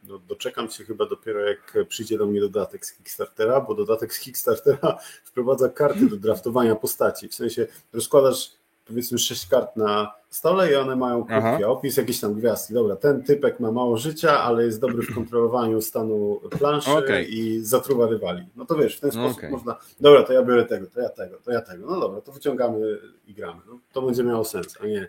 no, 0.03 0.19
doczekam 0.27 0.69
się 0.69 0.83
chyba 0.83 1.05
dopiero 1.05 1.39
jak 1.39 1.77
przyjdzie 1.87 2.17
do 2.17 2.25
mnie 2.25 2.41
dodatek 2.41 2.85
z 2.85 2.93
Kickstartera, 2.93 3.61
bo 3.61 3.75
dodatek 3.75 4.13
z 4.13 4.19
Kickstartera 4.19 4.97
wprowadza 5.25 5.69
karty 5.69 6.09
do 6.09 6.17
draftowania 6.17 6.75
postaci. 6.75 7.27
W 7.27 7.35
sensie 7.35 7.67
rozkładasz 7.93 8.51
powiedzmy 8.85 9.19
sześć 9.19 9.47
kart 9.47 9.75
na 9.75 10.13
stole 10.29 10.71
i 10.71 10.75
one 10.75 10.95
mają 10.95 11.25
krótki 11.25 11.63
opis, 11.63 11.97
jakieś 11.97 12.19
tam 12.19 12.33
gwiazdki. 12.33 12.73
Dobra, 12.73 12.95
ten 12.95 13.23
typek 13.23 13.59
ma 13.59 13.71
mało 13.71 13.97
życia, 13.97 14.39
ale 14.39 14.65
jest 14.65 14.81
dobry 14.81 15.03
w 15.03 15.15
kontrolowaniu 15.15 15.81
stanu 15.81 16.41
planszy 16.59 16.91
okay. 16.91 17.23
i 17.23 17.59
zatruwa 17.61 18.07
rywali. 18.07 18.45
No 18.55 18.65
to 18.65 18.75
wiesz, 18.75 18.97
w 18.97 18.99
ten 18.99 19.11
sposób 19.11 19.37
okay. 19.37 19.49
można, 19.49 19.75
dobra, 19.99 20.23
to 20.23 20.33
ja 20.33 20.43
biorę 20.43 20.65
tego, 20.65 20.87
to 20.87 21.01
ja 21.01 21.09
tego, 21.09 21.37
to 21.45 21.51
ja 21.51 21.61
tego. 21.61 21.85
No 21.85 21.99
dobra, 21.99 22.21
to 22.21 22.31
wyciągamy 22.31 22.99
i 23.27 23.33
gramy. 23.33 23.61
No, 23.67 23.79
to 23.93 24.01
będzie 24.01 24.23
miało 24.23 24.43
sens, 24.43 24.77
a 24.81 24.85
nie 24.85 25.07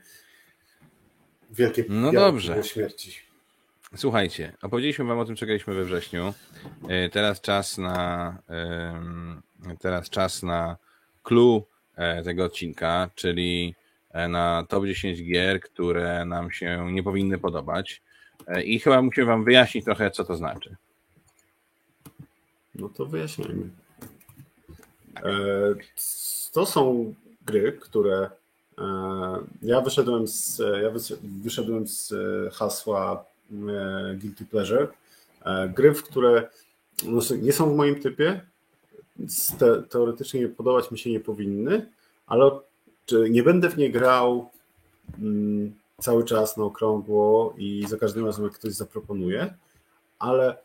wielkie 1.50 1.84
no 1.88 2.12
dobrze. 2.12 2.64
śmierci. 2.64 3.28
Słuchajcie, 3.96 4.52
opowiedzieliśmy 4.62 5.04
wam 5.04 5.18
o 5.18 5.24
tym, 5.24 5.36
co 5.36 5.46
graliśmy 5.46 5.74
we 5.74 5.84
wrześniu. 5.84 6.34
E, 6.88 7.08
teraz 7.08 7.40
czas 7.40 7.78
na 7.78 8.38
teraz 9.80 10.10
czas 10.10 10.42
na 10.42 10.76
clue 11.22 11.62
e, 11.96 12.22
tego 12.22 12.44
odcinka, 12.44 13.10
czyli 13.14 13.74
e, 14.10 14.28
na 14.28 14.66
top 14.68 14.86
10 14.86 15.24
gier, 15.24 15.60
które 15.60 16.24
nam 16.24 16.50
się 16.50 16.92
nie 16.92 17.02
powinny 17.02 17.38
podobać. 17.38 18.02
I 18.64 18.80
chyba 18.80 19.02
musimy 19.02 19.26
wam 19.26 19.44
wyjaśnić 19.44 19.84
trochę, 19.84 20.10
co 20.10 20.24
to 20.24 20.36
znaczy. 20.36 20.76
No 22.74 22.88
to 22.88 23.06
wyjaśnijmy. 23.06 23.70
To 26.52 26.66
są 26.66 27.14
gry, 27.46 27.72
które 27.72 28.30
ja 29.62 29.80
wyszedłem 29.80 30.28
z, 30.28 30.58
ja 30.58 30.90
wyszedłem 31.22 31.86
z 31.86 32.14
hasła 32.54 33.24
E, 33.52 34.14
guilty 34.14 34.44
pleasure. 34.44 34.88
E, 35.44 35.68
gry, 35.68 35.94
w 35.94 36.02
które 36.02 36.48
no, 37.04 37.20
nie 37.42 37.52
są 37.52 37.72
w 37.72 37.76
moim 37.76 38.00
typie, 38.00 38.40
te, 39.58 39.82
teoretycznie 39.82 40.48
podobać 40.48 40.90
mi 40.90 40.98
się 40.98 41.10
nie 41.10 41.20
powinny, 41.20 41.90
ale 42.26 42.50
nie 43.30 43.42
będę 43.42 43.70
w 43.70 43.76
nie 43.76 43.90
grał 43.90 44.50
mm, 45.18 45.74
cały 46.00 46.24
czas 46.24 46.56
na 46.56 46.64
okrągło 46.64 47.54
i 47.58 47.84
za 47.88 47.96
każdym 47.96 48.26
razem, 48.26 48.44
jak 48.44 48.54
ktoś 48.54 48.72
zaproponuje, 48.72 49.54
ale 50.18 50.56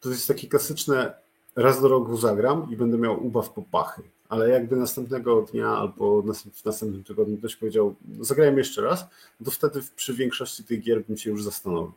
to 0.00 0.08
jest 0.08 0.28
takie 0.28 0.48
klasyczne 0.48 1.14
raz 1.56 1.82
do 1.82 1.88
roku 1.88 2.16
zagram 2.16 2.66
i 2.70 2.76
będę 2.76 2.98
miał 2.98 3.26
ubaw 3.26 3.50
po 3.50 3.62
pachy. 3.62 4.02
Ale 4.28 4.48
jakby 4.48 4.76
następnego 4.76 5.42
dnia 5.42 5.68
albo 5.68 6.22
w 6.22 6.64
następnym 6.64 7.04
tygodniu 7.04 7.38
ktoś 7.38 7.56
powiedział, 7.56 7.94
no 8.18 8.24
zagrałem 8.24 8.58
jeszcze 8.58 8.82
raz, 8.82 9.06
to 9.44 9.50
wtedy 9.50 9.80
przy 9.96 10.14
większości 10.14 10.64
tych 10.64 10.82
gier 10.82 11.04
bym 11.04 11.16
się 11.16 11.30
już 11.30 11.44
zastanowił. 11.44 11.92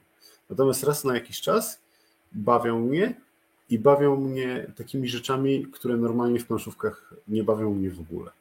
Natomiast 0.50 0.84
raz 0.84 1.04
na 1.04 1.14
jakiś 1.14 1.42
czas 1.42 1.80
bawią 2.32 2.80
mnie 2.80 3.14
i 3.70 3.80
bawią 3.80 4.16
mnie 4.16 4.72
takimi 4.76 5.08
rzeczami, 5.08 5.68
które 5.72 5.98
normalnie 5.98 6.40
w 6.40 6.46
planszówkach 6.46 7.14
nie 7.28 7.44
bawią 7.44 7.74
mnie 7.74 7.90
w 7.90 8.00
ogóle. 8.00 8.32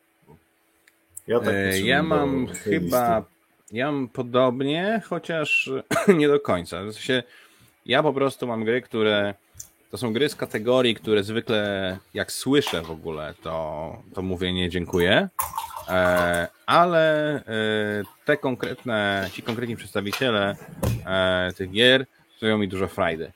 Ja, 1.26 1.40
tak 1.40 1.54
e, 1.54 1.80
ja 1.80 2.02
mam 2.02 2.46
chyba, 2.46 3.24
ja 3.72 3.92
mam 3.92 4.08
podobnie, 4.08 5.02
chociaż 5.04 5.70
nie 6.18 6.28
do 6.28 6.40
końca. 6.40 6.84
W 6.84 6.92
sensie, 6.92 7.22
ja 7.86 8.02
po 8.02 8.12
prostu 8.12 8.46
mam 8.46 8.64
gry, 8.64 8.82
które 8.82 9.34
to 9.90 9.98
są 9.98 10.12
gry 10.12 10.28
z 10.28 10.34
kategorii, 10.34 10.94
które 10.94 11.22
zwykle 11.22 11.98
jak 12.14 12.32
słyszę 12.32 12.82
w 12.82 12.90
ogóle, 12.90 13.34
to, 13.42 14.02
to 14.14 14.22
mówię 14.22 14.52
nie 14.52 14.70
dziękuję, 14.70 15.28
e, 15.88 16.48
ale 16.66 17.34
e, 17.36 17.42
te 18.24 18.36
konkretne, 18.36 19.28
ci 19.32 19.42
konkretni 19.42 19.76
przedstawiciele 19.76 20.56
e, 21.06 21.52
tych 21.56 21.70
gier 21.70 22.06
zrobią 22.38 22.58
mi 22.58 22.68
dużo 22.68 22.88
frajdy. 22.88 23.32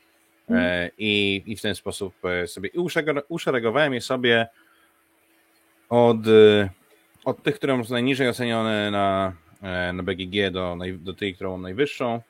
I, 0.99 1.43
I 1.47 1.57
w 1.57 1.63
ten 1.63 1.75
sposób 1.75 2.15
sobie 2.47 2.69
i 2.69 2.79
uszeregowałem 3.29 3.95
je 3.95 4.01
sobie 4.01 4.47
od, 5.89 6.17
od 7.25 7.43
tych, 7.43 7.55
które 7.55 7.85
są 7.85 7.93
najniżej 7.93 8.29
ocenione 8.29 8.91
na, 8.91 9.33
na 9.93 10.03
BGG 10.03 10.51
do, 10.51 10.77
do 10.99 11.15
tej, 11.15 11.35
którą 11.35 11.51
mam 11.51 11.63
najwyższą 11.63 12.21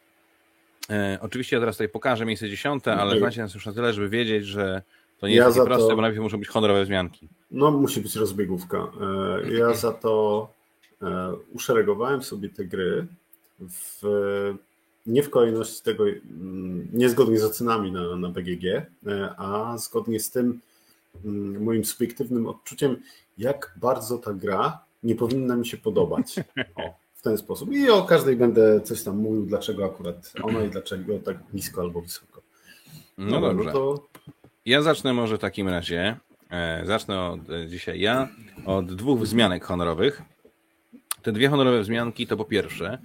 E, 0.91 1.19
oczywiście 1.21 1.57
ja 1.57 1.61
teraz 1.61 1.77
tutaj 1.77 1.89
pokażę 1.89 2.25
miejsce 2.25 2.49
dziesiąte, 2.49 2.97
ale 2.97 3.19
znacie 3.19 3.41
nas 3.41 3.55
już 3.55 3.67
na 3.67 3.73
tyle, 3.73 3.93
żeby 3.93 4.09
wiedzieć, 4.09 4.47
że 4.47 4.83
to 5.19 5.29
nie 5.29 5.35
ja 5.35 5.45
jest 5.45 5.57
takie 5.57 5.67
proste, 5.67 5.89
to... 5.89 5.97
bo 5.97 6.03
najpierw 6.03 6.23
muszą 6.23 6.39
być 6.39 6.49
honorowe 6.49 6.85
wzmianki. 6.85 7.29
No, 7.51 7.71
musi 7.71 8.01
być 8.01 8.17
rozbiegówka. 8.17 8.79
E, 8.79 9.53
ja 9.53 9.75
za 9.75 9.93
to 9.93 10.49
e, 11.03 11.33
uszeregowałem 11.53 12.23
sobie 12.23 12.49
te 12.49 12.65
gry 12.65 13.07
w, 13.61 14.03
nie 15.07 15.23
w 15.23 15.31
kolejności 15.31 15.83
tego, 15.83 16.05
mm, 16.05 16.89
nie 16.93 17.09
zgodnie 17.09 17.39
z 17.39 17.45
ocenami 17.45 17.93
na, 17.93 18.17
na 18.17 18.29
BGG, 18.29 18.87
a 19.37 19.75
zgodnie 19.79 20.21
z 20.21 20.31
tym 20.31 20.61
mm, 21.25 21.65
moim 21.65 21.85
subiektywnym 21.85 22.47
odczuciem, 22.47 22.97
jak 23.39 23.75
bardzo 23.77 24.19
ta 24.19 24.33
gra 24.33 24.79
nie 25.03 25.15
powinna 25.15 25.57
mi 25.57 25.67
się 25.67 25.77
podobać. 25.77 26.35
O, 26.77 27.02
w 27.23 27.25
ten 27.25 27.39
sposób. 27.39 27.73
I 27.73 27.91
o 27.91 28.03
każdej 28.03 28.37
będę 28.37 28.81
coś 28.81 29.03
tam 29.03 29.17
mówił, 29.17 29.47
dlaczego 29.47 29.85
akurat 29.85 30.33
ona 30.43 30.63
i 30.63 30.71
dlaczego 30.71 31.19
tak 31.19 31.37
nisko 31.53 31.81
albo 31.81 32.01
wysoko. 32.01 32.43
No, 33.19 33.41
no 33.41 33.41
dobrze. 33.41 33.65
No 33.65 33.73
to... 33.73 34.07
Ja 34.67 34.83
zacznę 34.83 35.13
może 35.13 35.39
w 35.39 35.41
takim 35.41 35.69
razie. 35.69 36.17
E, 36.51 36.83
zacznę 36.87 37.21
od, 37.21 37.51
e, 37.51 37.67
dzisiaj 37.67 38.01
ja 38.01 38.29
od 38.67 38.95
dwóch 38.95 39.21
wzmianek 39.21 39.65
honorowych. 39.65 40.23
Te 41.23 41.33
dwie 41.33 41.49
honorowe 41.49 41.81
wzmianki 41.81 42.27
to 42.27 42.37
po 42.37 42.45
pierwsze 42.45 42.99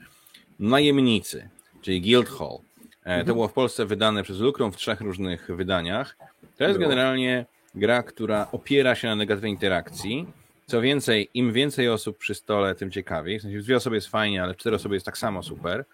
Najemnicy, 0.59 1.49
czyli 1.81 2.01
Guildhall. 2.01 2.57
E, 2.57 3.03
to 3.03 3.11
mhm. 3.11 3.25
było 3.25 3.47
w 3.47 3.53
Polsce 3.53 3.85
wydane 3.85 4.23
przez 4.23 4.39
Lukrom 4.39 4.71
w 4.71 4.77
trzech 4.77 5.01
różnych 5.01 5.47
wydaniach. 5.55 6.17
To 6.57 6.63
jest 6.63 6.79
generalnie 6.79 7.45
gra, 7.75 8.03
która 8.03 8.47
opiera 8.51 8.95
się 8.95 9.07
na 9.07 9.15
negatywnej 9.15 9.51
interakcji 9.51 10.25
co 10.69 10.81
więcej, 10.81 11.29
im 11.33 11.53
więcej 11.53 11.89
osób 11.89 12.17
przy 12.17 12.35
stole, 12.35 12.75
tym 12.75 12.91
ciekawiej. 12.91 13.39
W 13.39 13.41
sensie 13.41 13.59
dwie 13.59 13.75
osoby 13.75 13.95
jest 13.95 14.07
fajnie, 14.07 14.43
ale 14.43 14.55
cztery 14.55 14.75
osoby 14.75 14.95
jest 14.95 15.05
tak 15.05 15.17
samo 15.17 15.43
super. 15.43 15.85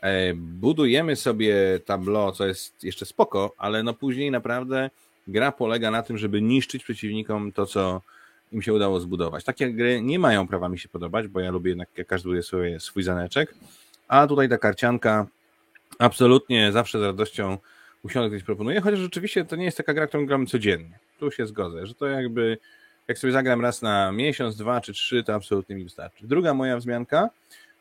E, 0.00 0.34
budujemy 0.34 1.16
sobie 1.16 1.80
tablo, 1.84 2.32
co 2.32 2.46
jest 2.46 2.84
jeszcze 2.84 3.06
spoko, 3.06 3.54
ale 3.58 3.82
no 3.82 3.94
później 3.94 4.30
naprawdę 4.30 4.90
gra 5.28 5.52
polega 5.52 5.90
na 5.90 6.02
tym, 6.02 6.18
żeby 6.18 6.42
niszczyć 6.42 6.84
przeciwnikom 6.84 7.52
to, 7.52 7.66
co 7.66 8.02
im 8.52 8.62
się 8.62 8.72
udało 8.74 9.00
zbudować. 9.00 9.44
Takie 9.44 9.72
gry 9.72 10.00
nie 10.02 10.18
mają 10.18 10.48
prawa 10.48 10.68
mi 10.68 10.78
się 10.78 10.88
podobać, 10.88 11.28
bo 11.28 11.40
ja 11.40 11.50
lubię 11.50 11.68
jednak, 11.68 11.88
jak 11.96 12.06
każdy 12.06 12.26
buduje 12.26 12.42
sobie 12.42 12.80
swój 12.80 13.02
zaneczek, 13.02 13.54
a 14.08 14.26
tutaj 14.26 14.48
ta 14.48 14.58
karcianka 14.58 15.26
absolutnie 15.98 16.72
zawsze 16.72 16.98
z 16.98 17.02
radością 17.02 17.58
usiądę 18.02 18.28
ktoś 18.28 18.42
proponuje, 18.42 18.80
chociaż 18.80 18.98
rzeczywiście 18.98 19.44
to 19.44 19.56
nie 19.56 19.64
jest 19.64 19.76
taka 19.76 19.94
gra, 19.94 20.06
którą 20.06 20.26
gramy 20.26 20.46
codziennie. 20.46 20.98
Tu 21.18 21.30
się 21.30 21.46
zgodzę, 21.46 21.86
że 21.86 21.94
to 21.94 22.06
jakby 22.06 22.58
jak 23.12 23.18
sobie 23.18 23.32
zagram 23.32 23.60
raz 23.60 23.82
na 23.82 24.12
miesiąc, 24.12 24.56
dwa 24.56 24.80
czy 24.80 24.92
trzy, 24.92 25.24
to 25.24 25.34
absolutnie 25.34 25.76
mi 25.76 25.84
wystarczy. 25.84 26.26
Druga 26.26 26.54
moja 26.54 26.76
wzmianka 26.76 27.30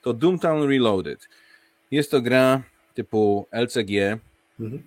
to 0.02 0.14
Doomtown 0.14 0.70
Reloaded. 0.70 1.30
Jest 1.92 2.12
to 2.12 2.22
gra 2.22 2.64
typu 2.94 3.48
LCG, 3.52 4.20
mhm. 4.60 4.84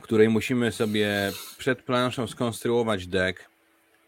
której 0.00 0.28
musimy 0.28 0.72
sobie 0.72 1.32
przed 1.58 1.82
planszą 1.82 2.26
skonstruować 2.26 3.06
deck. 3.06 3.48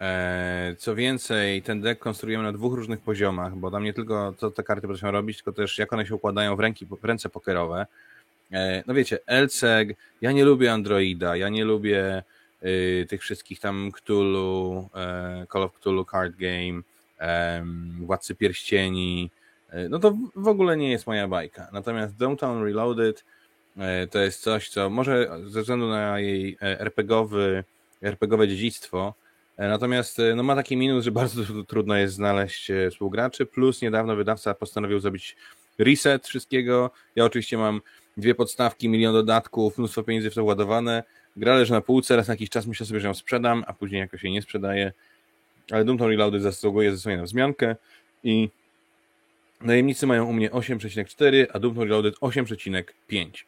E, 0.00 0.74
co 0.78 0.94
więcej, 0.94 1.62
ten 1.62 1.80
deck 1.80 2.02
konstruujemy 2.02 2.44
na 2.44 2.52
dwóch 2.52 2.74
różnych 2.74 3.00
poziomach, 3.00 3.56
bo 3.56 3.70
tam 3.70 3.84
nie 3.84 3.92
tylko 3.92 4.34
co 4.38 4.50
te 4.50 4.62
karty 4.62 4.86
potrafią 4.86 5.10
robić, 5.10 5.36
tylko 5.36 5.52
też 5.52 5.78
jak 5.78 5.92
one 5.92 6.06
się 6.06 6.14
układają 6.14 6.56
w, 6.56 6.60
ręki, 6.60 6.86
w 6.86 7.04
ręce 7.04 7.28
pokerowe. 7.28 7.86
E, 8.52 8.82
no 8.86 8.94
wiecie, 8.94 9.18
LCG, 9.26 9.96
ja 10.20 10.32
nie 10.32 10.44
lubię 10.44 10.72
Androida, 10.72 11.36
ja 11.36 11.48
nie 11.48 11.64
lubię 11.64 12.22
tych 13.08 13.20
wszystkich 13.20 13.60
tam 13.60 13.92
Cthulhu, 13.92 14.88
e, 14.94 15.46
Call 15.52 15.62
of 15.62 15.72
Cthulhu 15.72 16.04
Card 16.04 16.34
Game, 16.36 16.82
Władcy 18.00 18.34
Pierścieni, 18.34 19.30
no 19.90 19.98
to 19.98 20.16
w 20.36 20.48
ogóle 20.48 20.76
nie 20.76 20.90
jest 20.90 21.06
moja 21.06 21.28
bajka. 21.28 21.68
Natomiast 21.72 22.16
Downtown 22.16 22.64
Reloaded 22.64 23.24
to 24.10 24.18
jest 24.18 24.42
coś, 24.42 24.68
co 24.68 24.90
może 24.90 25.30
ze 25.46 25.60
względu 25.60 25.88
na 25.88 26.20
jej 26.20 26.56
RPGowy, 26.60 27.64
RPGowe 28.02 28.48
dziedzictwo, 28.48 29.14
natomiast 29.58 30.18
no 30.36 30.42
ma 30.42 30.56
taki 30.56 30.76
minus, 30.76 31.04
że 31.04 31.10
bardzo 31.20 31.64
trudno 31.64 31.96
jest 31.96 32.14
znaleźć 32.14 32.72
współgraczy, 32.90 33.46
plus 33.46 33.82
niedawno 33.82 34.16
wydawca 34.16 34.54
postanowił 34.54 35.00
zrobić 35.00 35.36
reset 35.78 36.26
wszystkiego. 36.26 36.90
Ja 37.16 37.24
oczywiście 37.24 37.58
mam 37.58 37.80
dwie 38.16 38.34
podstawki, 38.34 38.88
milion 38.88 39.12
dodatków, 39.12 39.78
mnóstwo 39.78 40.02
pieniędzy 40.02 40.30
w 40.30 40.34
to 40.34 40.44
ładowane. 40.44 41.02
Gra 41.36 41.54
leży 41.54 41.72
na 41.72 41.80
półce, 41.80 42.16
raz 42.16 42.28
na 42.28 42.34
jakiś 42.34 42.50
czas 42.50 42.66
myślę 42.66 42.86
sobie, 42.86 43.00
że 43.00 43.08
ją 43.08 43.14
sprzedam, 43.14 43.64
a 43.66 43.72
później 43.72 44.00
jakoś 44.00 44.24
jej 44.24 44.32
nie 44.32 44.42
sprzedaję. 44.42 44.92
Ale 45.70 45.84
Doomtown 45.84 46.10
Reloaded 46.10 46.42
zasługuje 46.42 46.96
ze 46.96 47.16
na 47.16 47.22
wzmiankę 47.22 47.76
i 48.24 48.48
najemnicy 49.60 50.06
mają 50.06 50.24
u 50.24 50.32
mnie 50.32 50.50
8,4, 50.50 51.46
a 51.52 51.58
Doomtown 51.58 51.88
Reloaded 51.88 52.14
8,5. 52.20 53.44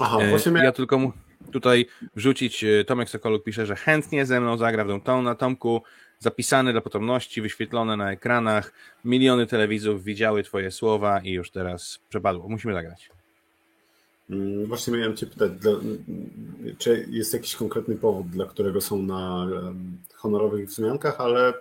Aha, 0.00 0.18
e, 0.20 0.30
właśnie 0.30 0.52
Ja 0.52 0.72
tylko 0.72 0.98
mu 0.98 1.12
tutaj 1.52 1.86
wrzucić, 2.16 2.64
e, 2.64 2.84
Tomek 2.84 3.10
Sokoluk 3.10 3.44
pisze, 3.44 3.66
że 3.66 3.76
chętnie 3.76 4.26
ze 4.26 4.40
mną 4.40 4.56
zagra 4.56 4.84
w 4.84 5.22
na 5.22 5.34
Tomku, 5.34 5.82
zapisane 6.18 6.72
dla 6.72 6.80
potomności, 6.80 7.42
wyświetlone 7.42 7.96
na 7.96 8.12
ekranach, 8.12 8.72
miliony 9.04 9.46
telewizów 9.46 10.04
widziały 10.04 10.42
twoje 10.42 10.70
słowa 10.70 11.20
i 11.20 11.30
już 11.30 11.50
teraz 11.50 12.00
przepadło. 12.08 12.48
Musimy 12.48 12.74
zagrać. 12.74 13.10
Mm, 14.30 14.66
właśnie 14.66 14.92
miałem 14.92 15.16
Cię 15.16 15.26
pytać, 15.26 15.52
dla, 15.52 15.72
czy 16.78 17.06
jest 17.10 17.32
jakiś 17.32 17.56
konkretny 17.56 17.96
powód, 17.96 18.26
dla 18.26 18.46
którego 18.46 18.80
są 18.80 19.02
na 19.02 19.46
honorowych 20.14 20.68
wzmiankach, 20.68 21.20
ale 21.20 21.54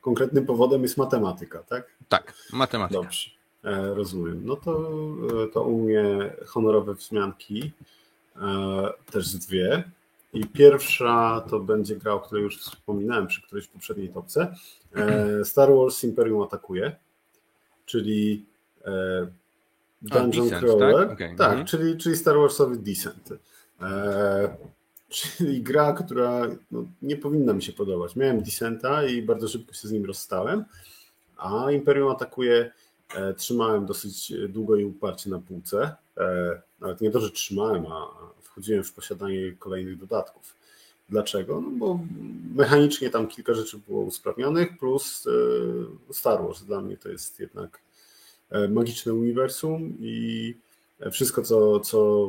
konkretnym 0.00 0.46
powodem 0.46 0.82
jest 0.82 0.96
matematyka, 0.96 1.62
tak? 1.62 1.86
Tak, 2.08 2.34
matematyka. 2.52 3.02
Dobrze, 3.02 3.30
e, 3.64 3.94
rozumiem. 3.94 4.40
No 4.44 4.56
to, 4.56 4.90
e, 5.44 5.48
to 5.48 5.62
u 5.62 5.82
mnie 5.82 6.32
honorowe 6.46 6.94
wzmianki, 6.94 7.72
e, 8.36 8.42
też 9.12 9.34
dwie. 9.34 9.84
I 10.32 10.46
pierwsza 10.46 11.44
to 11.50 11.60
będzie 11.60 11.96
gra, 11.96 12.12
o 12.12 12.20
której 12.20 12.44
już 12.44 12.58
wspominałem 12.58 13.26
przy 13.26 13.42
którejś 13.42 13.66
poprzedniej 13.66 14.08
topce. 14.08 14.54
Star 15.44 15.68
Wars 15.74 16.04
Imperium 16.04 16.42
atakuje, 16.42 16.96
czyli 17.86 18.44
Dungeon 20.02 20.48
Descent, 20.48 20.64
Crawler. 20.64 21.08
Tak, 21.08 21.12
okay. 21.12 21.36
tak 21.36 21.50
mhm. 21.50 21.66
czyli, 21.66 21.96
czyli 21.96 22.16
Star 22.16 22.36
Warsowy 22.36 22.76
Descent. 22.76 23.32
E, 23.82 24.56
czyli 25.08 25.62
gra, 25.62 25.92
która 25.92 26.48
no, 26.70 26.84
nie 27.02 27.16
powinna 27.16 27.52
mi 27.52 27.62
się 27.62 27.72
podobać. 27.72 28.16
Miałem 28.16 28.42
Descenta 28.42 29.04
i 29.06 29.22
bardzo 29.22 29.48
szybko 29.48 29.72
się 29.72 29.88
z 29.88 29.92
nim 29.92 30.04
rozstałem, 30.04 30.64
a 31.36 31.70
Imperium 31.70 32.10
atakuje 32.10 32.70
e, 33.14 33.34
trzymałem 33.34 33.86
dosyć 33.86 34.32
długo 34.48 34.76
i 34.76 34.84
uparcie 34.84 35.30
na 35.30 35.38
półce. 35.38 35.94
E, 36.18 36.60
nawet 36.80 37.00
nie 37.00 37.10
to, 37.10 37.20
że 37.20 37.30
trzymałem, 37.30 37.86
a 37.86 38.06
wchodziłem 38.42 38.84
w 38.84 38.92
posiadanie 38.92 39.52
kolejnych 39.58 39.98
dodatków. 39.98 40.54
Dlaczego? 41.08 41.60
No 41.60 41.70
bo 41.70 41.98
mechanicznie 42.54 43.10
tam 43.10 43.26
kilka 43.26 43.54
rzeczy 43.54 43.78
było 43.88 44.02
usprawnionych, 44.02 44.78
plus 44.78 45.26
e, 46.10 46.12
Star 46.12 46.42
Wars 46.42 46.62
dla 46.62 46.80
mnie 46.80 46.96
to 46.96 47.08
jest 47.08 47.40
jednak 47.40 47.80
magiczne 48.68 49.14
uniwersum 49.14 49.96
i 50.00 50.54
wszystko, 51.10 51.42
co, 51.42 51.80
co 51.80 52.28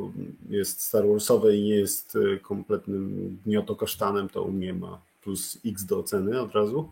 jest 0.50 0.82
Star 0.82 1.08
Warsowe 1.08 1.56
i 1.56 1.64
nie 1.64 1.76
jest 1.76 2.16
e, 2.16 2.38
kompletnym 2.38 3.38
gniotokasztanem, 3.46 4.30
to 4.30 4.44
u 4.44 4.52
mnie 4.52 4.74
ma 4.74 5.02
plus 5.24 5.58
X 5.66 5.86
do 5.86 6.00
oceny 6.00 6.42
od 6.42 6.52
razu. 6.52 6.92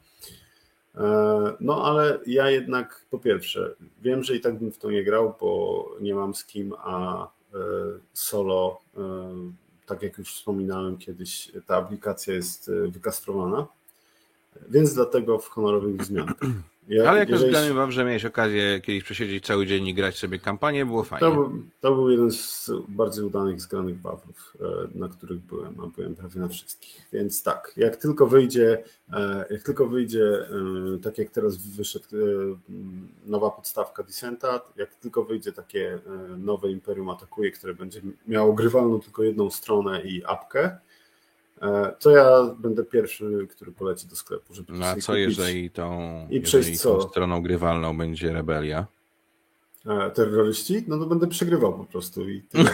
E, 0.95 1.53
no 1.59 1.83
ale 1.83 2.19
ja 2.25 2.49
jednak 2.49 3.05
po 3.11 3.19
pierwsze 3.19 3.75
wiem, 4.01 4.23
że 4.23 4.35
i 4.35 4.41
tak 4.41 4.59
bym 4.59 4.71
w 4.71 4.77
to 4.77 4.91
nie 4.91 5.03
grał, 5.03 5.33
bo 5.39 5.85
nie 6.01 6.15
mam 6.15 6.35
z 6.35 6.45
kim, 6.45 6.73
a 6.77 7.27
solo, 8.13 8.79
tak 9.85 10.03
jak 10.03 10.17
już 10.17 10.33
wspominałem 10.33 10.97
kiedyś, 10.97 11.51
ta 11.65 11.75
aplikacja 11.75 12.33
jest 12.33 12.71
wykastrowana, 12.87 13.67
więc 14.69 14.93
dlatego 14.93 15.39
w 15.39 15.49
honorowych 15.49 16.05
zmianach. 16.05 16.39
Ja, 16.89 17.09
Ale 17.09 17.19
jak 17.19 17.29
jeżeli... 17.29 17.51
już 17.51 17.73
grałem 17.73 17.91
że 17.91 18.05
miałeś 18.05 18.25
okazję 18.25 18.81
kiedyś 18.81 19.03
przesiedzieć 19.03 19.45
cały 19.45 19.65
dzień 19.65 19.87
i 19.87 19.93
grać 19.93 20.17
sobie 20.17 20.39
kampanię, 20.39 20.85
było 20.85 21.03
fajnie. 21.03 21.27
To 21.27 21.33
był, 21.33 21.63
to 21.81 21.95
był 21.95 22.09
jeden 22.09 22.31
z 22.31 22.71
bardziej 22.87 23.23
udanych 23.23 23.61
zgranych 23.61 23.95
bawów, 23.95 24.57
e, 24.61 24.97
na 24.99 25.09
których 25.09 25.39
byłem, 25.39 25.79
a 25.79 25.87
byłem 25.87 26.15
prawie 26.15 26.39
na 26.39 26.47
wszystkich. 26.47 27.01
Więc 27.13 27.43
tak, 27.43 27.73
jak 27.77 27.95
tylko 27.95 28.27
wyjdzie, 28.27 28.83
e, 29.13 29.45
jak 29.49 29.63
tylko 29.63 29.87
wyjdzie, 29.87 30.25
e, 30.25 30.99
tak 31.03 31.17
jak 31.17 31.29
teraz 31.29 31.57
wyszedł 31.57 32.05
nowa 33.25 33.49
podstawka 33.49 34.03
Descenta, 34.03 34.61
jak 34.75 34.95
tylko 34.95 35.23
wyjdzie 35.23 35.51
takie 35.51 35.99
nowe 36.37 36.71
Imperium 36.71 37.09
Atakuje, 37.09 37.51
które 37.51 37.73
będzie 37.73 38.01
miało 38.27 38.53
grywalną 38.53 38.99
tylko 38.99 39.23
jedną 39.23 39.49
stronę 39.49 40.01
i 40.01 40.25
apkę, 40.25 40.77
to 41.99 42.09
ja 42.11 42.55
będę 42.59 42.83
pierwszy, 42.83 43.47
który 43.49 43.71
poleci 43.71 44.07
do 44.07 44.15
sklepu, 44.15 44.53
żeby 44.53 44.73
No 44.73 44.85
a 44.85 44.95
co 44.95 45.11
kupić. 45.13 45.27
jeżeli 45.27 45.71
tą, 45.71 45.99
I 46.29 46.39
jeżeli 46.39 46.71
tą 46.77 46.79
co? 46.79 47.01
stroną 47.01 47.41
grywalną 47.41 47.97
będzie 47.97 48.33
rebelia? 48.33 48.87
E, 49.85 50.11
terroryści? 50.11 50.83
No 50.87 50.97
to 50.97 51.05
będę 51.05 51.27
przegrywał 51.27 51.73
po 51.73 51.85
prostu 51.85 52.29
i 52.29 52.41
tyle. 52.41 52.71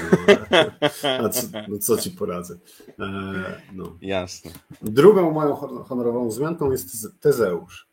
a 1.24 1.30
co, 1.30 1.48
no 1.68 1.78
co 1.78 1.98
ci 1.98 2.12
poradzę? 2.12 2.58
E, 3.00 3.62
no. 3.74 3.98
Jasne. 4.02 4.52
Drugą 4.82 5.32
moją 5.32 5.56
honorową 5.84 6.28
wzmianką 6.30 6.72
jest 6.72 7.08
Tezeusz. 7.20 7.88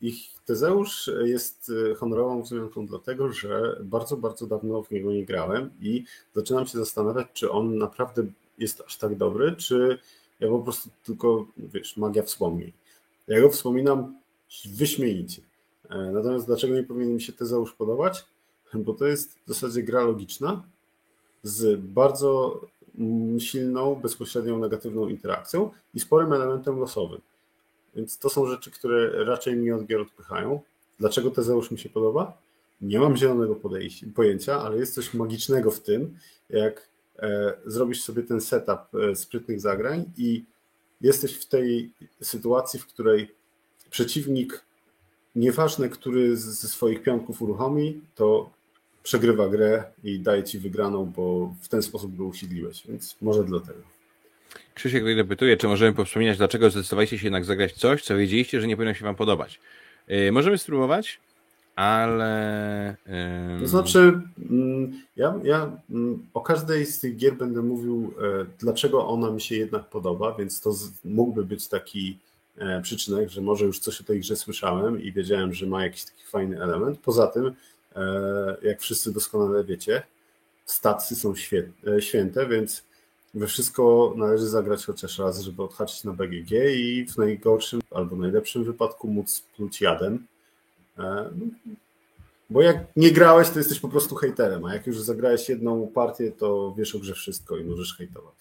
Ich 0.00 0.16
Tezeusz 0.44 1.10
jest 1.24 1.72
honorową 1.96 2.42
wzmianką 2.42 2.86
dlatego, 2.86 3.32
że 3.32 3.80
bardzo, 3.82 4.16
bardzo 4.16 4.46
dawno 4.46 4.82
w 4.82 4.90
niego 4.90 5.12
nie 5.12 5.24
grałem 5.24 5.70
i 5.80 6.04
zaczynam 6.34 6.66
się 6.66 6.78
zastanawiać, 6.78 7.26
czy 7.32 7.50
on 7.50 7.78
naprawdę 7.78 8.22
jest 8.58 8.80
aż 8.80 8.96
tak 8.96 9.16
dobry, 9.16 9.56
czy 9.56 9.98
ja 10.40 10.48
po 10.48 10.58
prostu 10.58 10.90
tylko, 11.04 11.46
wiesz, 11.56 11.96
magia 11.96 12.22
wspomnień. 12.22 12.72
Ja 13.28 13.40
go 13.40 13.50
wspominam 13.50 14.14
wyśmienicie. 14.64 15.42
E, 15.90 15.98
natomiast 15.98 16.46
dlaczego 16.46 16.74
nie 16.74 16.82
powinien 16.82 17.14
mi 17.14 17.22
się 17.22 17.32
Tezeusz 17.32 17.72
podobać? 17.72 18.24
Bo 18.74 18.94
to 18.94 19.06
jest 19.06 19.38
w 19.46 19.48
zasadzie 19.48 19.82
gra 19.82 20.04
logiczna 20.04 20.62
z 21.42 21.80
bardzo 21.80 22.60
silną, 23.38 23.94
bezpośrednią 23.94 24.58
negatywną 24.58 25.08
interakcją 25.08 25.70
i 25.94 26.00
sporym 26.00 26.32
elementem 26.32 26.78
losowym. 26.78 27.20
Więc 27.94 28.18
to 28.18 28.30
są 28.30 28.46
rzeczy, 28.46 28.70
które 28.70 29.24
raczej 29.24 29.56
mnie 29.56 29.76
od 29.76 29.86
gier 29.86 30.00
odpychają. 30.00 30.60
Dlaczego 30.98 31.30
Tezeusz 31.30 31.70
mi 31.70 31.78
się 31.78 31.88
podoba? 31.88 32.38
Nie 32.80 32.98
mam 32.98 33.16
zielonego 33.16 33.54
podejścia, 33.54 34.06
pojęcia, 34.14 34.60
ale 34.60 34.76
jest 34.76 34.94
coś 34.94 35.14
magicznego 35.14 35.70
w 35.70 35.80
tym, 35.80 36.18
jak 36.50 36.88
zrobisz 37.66 38.02
sobie 38.02 38.22
ten 38.22 38.40
setup 38.40 38.78
e, 38.94 39.16
sprytnych 39.16 39.60
zagrań 39.60 40.04
i 40.18 40.44
jesteś 41.00 41.34
w 41.34 41.46
tej 41.46 41.90
sytuacji, 42.20 42.80
w 42.80 42.86
której 42.86 43.30
przeciwnik, 43.90 44.64
nieważne 45.36 45.88
który 45.88 46.36
ze 46.36 46.68
swoich 46.68 47.02
pionków 47.02 47.42
uruchomi, 47.42 48.00
to 48.14 48.50
przegrywa 49.02 49.48
grę 49.48 49.84
i 50.04 50.20
daje 50.20 50.42
ci 50.42 50.58
wygraną, 50.58 51.12
bo 51.16 51.54
w 51.60 51.68
ten 51.68 51.82
sposób 51.82 52.16
go 52.16 52.24
usiedliłeś, 52.24 52.86
więc 52.88 53.16
może 53.22 53.44
dlatego. 53.44 53.80
Krzysiek 54.74 55.02
tutaj 55.02 55.24
pytuje, 55.24 55.56
czy 55.56 55.68
możemy 55.68 55.92
powspominać, 55.96 56.38
dlaczego 56.38 56.70
zdecydowaliście 56.70 57.18
się 57.18 57.26
jednak 57.26 57.44
zagrać 57.44 57.72
coś, 57.72 58.02
co 58.02 58.16
wiedzieliście, 58.16 58.60
że 58.60 58.66
nie 58.66 58.76
powinno 58.76 58.94
się 58.94 59.04
wam 59.04 59.14
podobać. 59.14 59.60
Yy, 60.08 60.32
możemy 60.32 60.58
spróbować 60.58 61.20
ale. 61.76 62.96
To 63.60 63.68
znaczy, 63.68 64.20
mm, 64.50 65.02
ja, 65.16 65.34
ja 65.42 65.70
mm, 65.90 66.26
o 66.34 66.40
każdej 66.40 66.86
z 66.86 67.00
tych 67.00 67.16
gier 67.16 67.36
będę 67.36 67.62
mówił, 67.62 68.14
e, 68.22 68.46
dlaczego 68.58 69.08
ona 69.08 69.30
mi 69.30 69.40
się 69.40 69.56
jednak 69.56 69.84
podoba, 69.84 70.34
więc 70.34 70.60
to 70.60 70.74
mógłby 71.04 71.44
być 71.44 71.68
taki 71.68 72.18
e, 72.58 72.82
przyczynek, 72.82 73.28
że 73.30 73.40
może 73.40 73.64
już 73.64 73.78
coś 73.78 74.00
o 74.00 74.04
tej 74.04 74.20
grze 74.20 74.36
słyszałem 74.36 75.02
i 75.02 75.12
wiedziałem, 75.12 75.54
że 75.54 75.66
ma 75.66 75.84
jakiś 75.84 76.04
taki 76.04 76.24
fajny 76.24 76.62
element. 76.62 76.98
Poza 76.98 77.26
tym, 77.26 77.52
e, 77.96 78.56
jak 78.62 78.80
wszyscy 78.80 79.12
doskonale 79.12 79.64
wiecie, 79.64 80.02
stacje 80.64 81.16
są 81.16 81.34
święte, 82.00 82.46
więc 82.46 82.84
we 83.34 83.46
wszystko 83.46 84.14
należy 84.16 84.48
zagrać 84.48 84.86
chociaż 84.86 85.18
raz, 85.18 85.40
żeby 85.40 85.62
odhaczyć 85.62 86.04
na 86.04 86.12
BGG 86.12 86.50
i 86.76 87.06
w 87.06 87.18
najgorszym 87.18 87.80
albo 87.90 88.16
najlepszym 88.16 88.64
wypadku 88.64 89.08
móc 89.08 89.44
pluć 89.56 89.80
jadem 89.80 90.26
Bo 92.50 92.62
jak 92.62 92.76
nie 92.96 93.10
grałeś, 93.10 93.50
to 93.50 93.58
jesteś 93.58 93.80
po 93.80 93.88
prostu 93.88 94.14
hejterem, 94.14 94.64
a 94.64 94.74
jak 94.74 94.86
już 94.86 95.00
zagrałeś 95.00 95.48
jedną 95.48 95.86
partię, 95.86 96.32
to 96.32 96.74
wiesz 96.78 96.94
o 96.94 96.98
grze 96.98 97.14
wszystko 97.14 97.56
i 97.56 97.64
możesz 97.64 97.96
hejtować. 97.96 98.36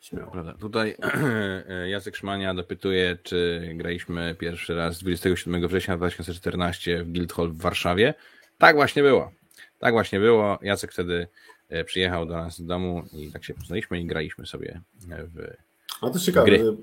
Śmiało. 0.00 0.30
Prawda. 0.30 0.52
Tutaj 0.52 0.96
Jacek 1.92 2.16
Szmania 2.16 2.54
dopytuje, 2.54 3.18
czy 3.22 3.70
graliśmy 3.74 4.36
pierwszy 4.38 4.74
raz 4.74 4.98
27 4.98 5.68
września 5.68 5.96
2014 5.96 7.04
w 7.04 7.12
Guildhall 7.12 7.48
w 7.48 7.60
Warszawie. 7.60 8.14
Tak 8.58 8.76
właśnie 8.76 9.02
było. 9.02 9.32
Tak 9.78 9.94
właśnie 9.94 10.20
było. 10.20 10.58
Jacek 10.62 10.92
wtedy 10.92 11.26
e, 11.68 11.84
przyjechał 11.84 12.26
do 12.26 12.34
nas 12.34 12.60
do 12.60 12.66
domu 12.66 13.02
i 13.12 13.32
tak 13.32 13.44
się 13.44 13.54
poznaliśmy 13.54 14.00
i 14.00 14.06
graliśmy 14.06 14.46
sobie 14.46 14.80
w. 15.08 15.56
A 16.00 16.10
to 16.10 16.18
ciekawe, 16.18 16.46
gry. 16.46 16.76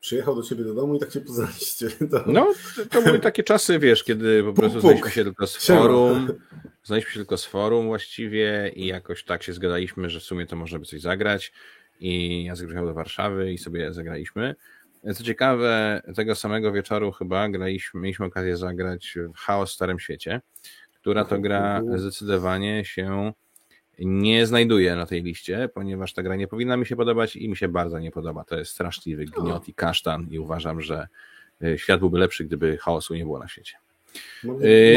Przyjechał 0.00 0.36
do 0.36 0.42
ciebie 0.42 0.64
do 0.64 0.74
domu 0.74 0.94
i 0.94 0.98
tak 0.98 1.12
się 1.12 1.20
poznaliście. 1.20 1.88
To... 2.10 2.24
No, 2.26 2.52
to, 2.90 3.02
były 3.02 3.18
takie 3.18 3.42
czasy, 3.42 3.78
wiesz, 3.78 4.04
kiedy 4.04 4.44
po 4.44 4.52
prostu 4.52 4.80
puk. 4.80 4.82
znaliśmy 4.82 5.10
się 5.10 5.24
tylko 5.24 5.46
z 5.46 5.66
forum. 5.66 6.28
Znaliśmy 6.84 7.10
się 7.10 7.18
tylko 7.18 7.36
z 7.36 7.44
forum 7.44 7.86
właściwie 7.86 8.72
i 8.76 8.86
jakoś 8.86 9.24
tak 9.24 9.42
się 9.42 9.52
zgadaliśmy, 9.52 10.10
że 10.10 10.20
w 10.20 10.22
sumie 10.22 10.46
to 10.46 10.56
można 10.56 10.78
by 10.78 10.84
coś 10.84 11.00
zagrać. 11.00 11.52
I 12.00 12.44
Jacek 12.44 12.66
przyjechał 12.66 12.86
do 12.86 12.94
Warszawy 12.94 13.52
i 13.52 13.58
sobie 13.58 13.92
zagraliśmy. 13.92 14.54
Co 15.14 15.24
ciekawe, 15.24 16.02
tego 16.16 16.34
samego 16.34 16.72
wieczoru 16.72 17.12
chyba 17.12 17.48
graliśmy, 17.48 18.00
mieliśmy 18.00 18.26
okazję 18.26 18.56
zagrać 18.56 19.18
w 19.34 19.38
Chaos 19.38 19.70
w 19.70 19.74
Starym 19.74 19.98
Świecie, 19.98 20.40
która 20.94 21.24
to 21.24 21.38
gra 21.38 21.82
zdecydowanie 21.96 22.84
się 22.84 23.32
nie 24.00 24.46
znajduje 24.46 24.96
na 24.96 25.06
tej 25.06 25.22
liście, 25.22 25.68
ponieważ 25.74 26.12
ta 26.12 26.22
gra 26.22 26.36
nie 26.36 26.46
powinna 26.48 26.76
mi 26.76 26.86
się 26.86 26.96
podobać 26.96 27.36
i 27.36 27.48
mi 27.48 27.56
się 27.56 27.68
bardzo 27.68 27.98
nie 27.98 28.10
podoba. 28.10 28.44
To 28.44 28.58
jest 28.58 28.70
straszliwy 28.72 29.24
gniot 29.24 29.68
i 29.68 29.74
kasztan 29.74 30.26
i 30.30 30.38
uważam, 30.38 30.80
że 30.82 31.08
y, 31.64 31.78
świat 31.78 32.00
byłby 32.00 32.18
lepszy, 32.18 32.44
gdyby 32.44 32.76
chaosu 32.78 33.14
nie 33.14 33.24
było 33.24 33.38
na 33.38 33.48
świecie. 33.48 33.74
Yy, 34.44 34.50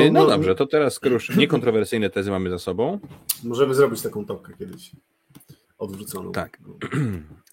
mo- 0.07 0.11
No 0.11 0.19
mo- 0.23 0.27
dobrze, 0.29 0.55
to 0.55 0.65
teraz 0.67 0.93
skoro 0.93 1.13
już 1.13 1.35
niekontrowersyjne 1.35 2.09
tezy 2.09 2.31
mamy 2.31 2.49
za 2.49 2.59
sobą, 2.59 2.99
Możemy 3.43 3.73
zrobić 3.75 4.01
taką 4.01 4.25
topkę 4.25 4.53
kiedyś. 4.59 4.91
Odwróconą. 5.77 6.31
Tak. 6.31 6.57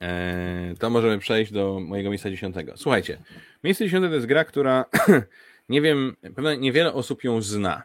e, 0.02 0.74
to 0.78 0.90
możemy 0.90 1.18
przejść 1.18 1.52
do 1.52 1.80
mojego 1.80 2.10
miejsca 2.10 2.30
dziesiątego. 2.30 2.72
Słuchajcie, 2.76 3.18
miejsce 3.64 3.84
dziesiąte 3.84 4.08
to 4.08 4.14
jest 4.14 4.26
gra, 4.26 4.44
która 4.44 4.84
nie 5.68 5.80
wiem, 5.82 6.16
pewnie 6.34 6.56
niewiele 6.58 6.92
osób 6.92 7.24
ją 7.24 7.42
zna, 7.42 7.82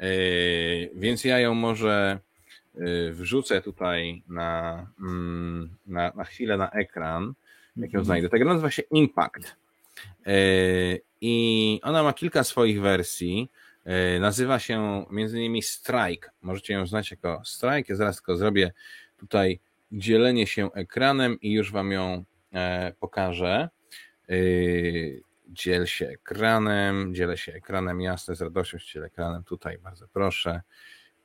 e, 0.00 0.06
więc 0.94 1.24
ja 1.24 1.38
ją 1.38 1.54
może 1.54 2.18
e, 2.24 2.27
wrzucę 3.12 3.62
tutaj 3.62 4.22
na, 4.28 4.86
mm, 5.00 5.76
na, 5.86 6.12
na 6.16 6.24
chwilę 6.24 6.56
na 6.56 6.70
ekran, 6.70 7.34
jak 7.76 7.92
ją 7.92 8.04
znajdę. 8.04 8.28
Ta 8.28 8.38
gra 8.38 8.46
nazywa 8.46 8.70
się 8.70 8.82
Impact. 8.82 9.56
E, 10.26 10.32
I 11.20 11.80
ona 11.82 12.02
ma 12.02 12.12
kilka 12.12 12.44
swoich 12.44 12.80
wersji. 12.80 13.50
E, 13.84 14.20
Nazywa 14.20 14.58
się 14.58 15.06
między 15.10 15.38
innymi 15.38 15.62
Strike. 15.62 16.30
Możecie 16.42 16.74
ją 16.74 16.86
znać 16.86 17.10
jako 17.10 17.42
Strike. 17.44 17.84
Ja 17.88 17.96
zaraz 17.96 18.16
tylko 18.16 18.36
zrobię 18.36 18.72
tutaj 19.16 19.60
dzielenie 19.92 20.46
się 20.46 20.72
ekranem 20.72 21.40
i 21.40 21.52
już 21.52 21.72
Wam 21.72 21.92
ją 21.92 22.24
e, 22.52 22.92
pokażę. 23.00 23.68
Dziel 25.48 25.86
się 25.86 26.08
ekranem, 26.08 27.14
dzielę 27.14 27.36
się 27.36 27.52
ekranem, 27.52 28.00
jasne, 28.00 28.36
z 28.36 28.40
radością 28.40 28.78
się 28.78 28.92
dzielę 28.92 29.06
ekranem, 29.06 29.44
tutaj 29.44 29.78
bardzo 29.78 30.08
proszę. 30.08 30.62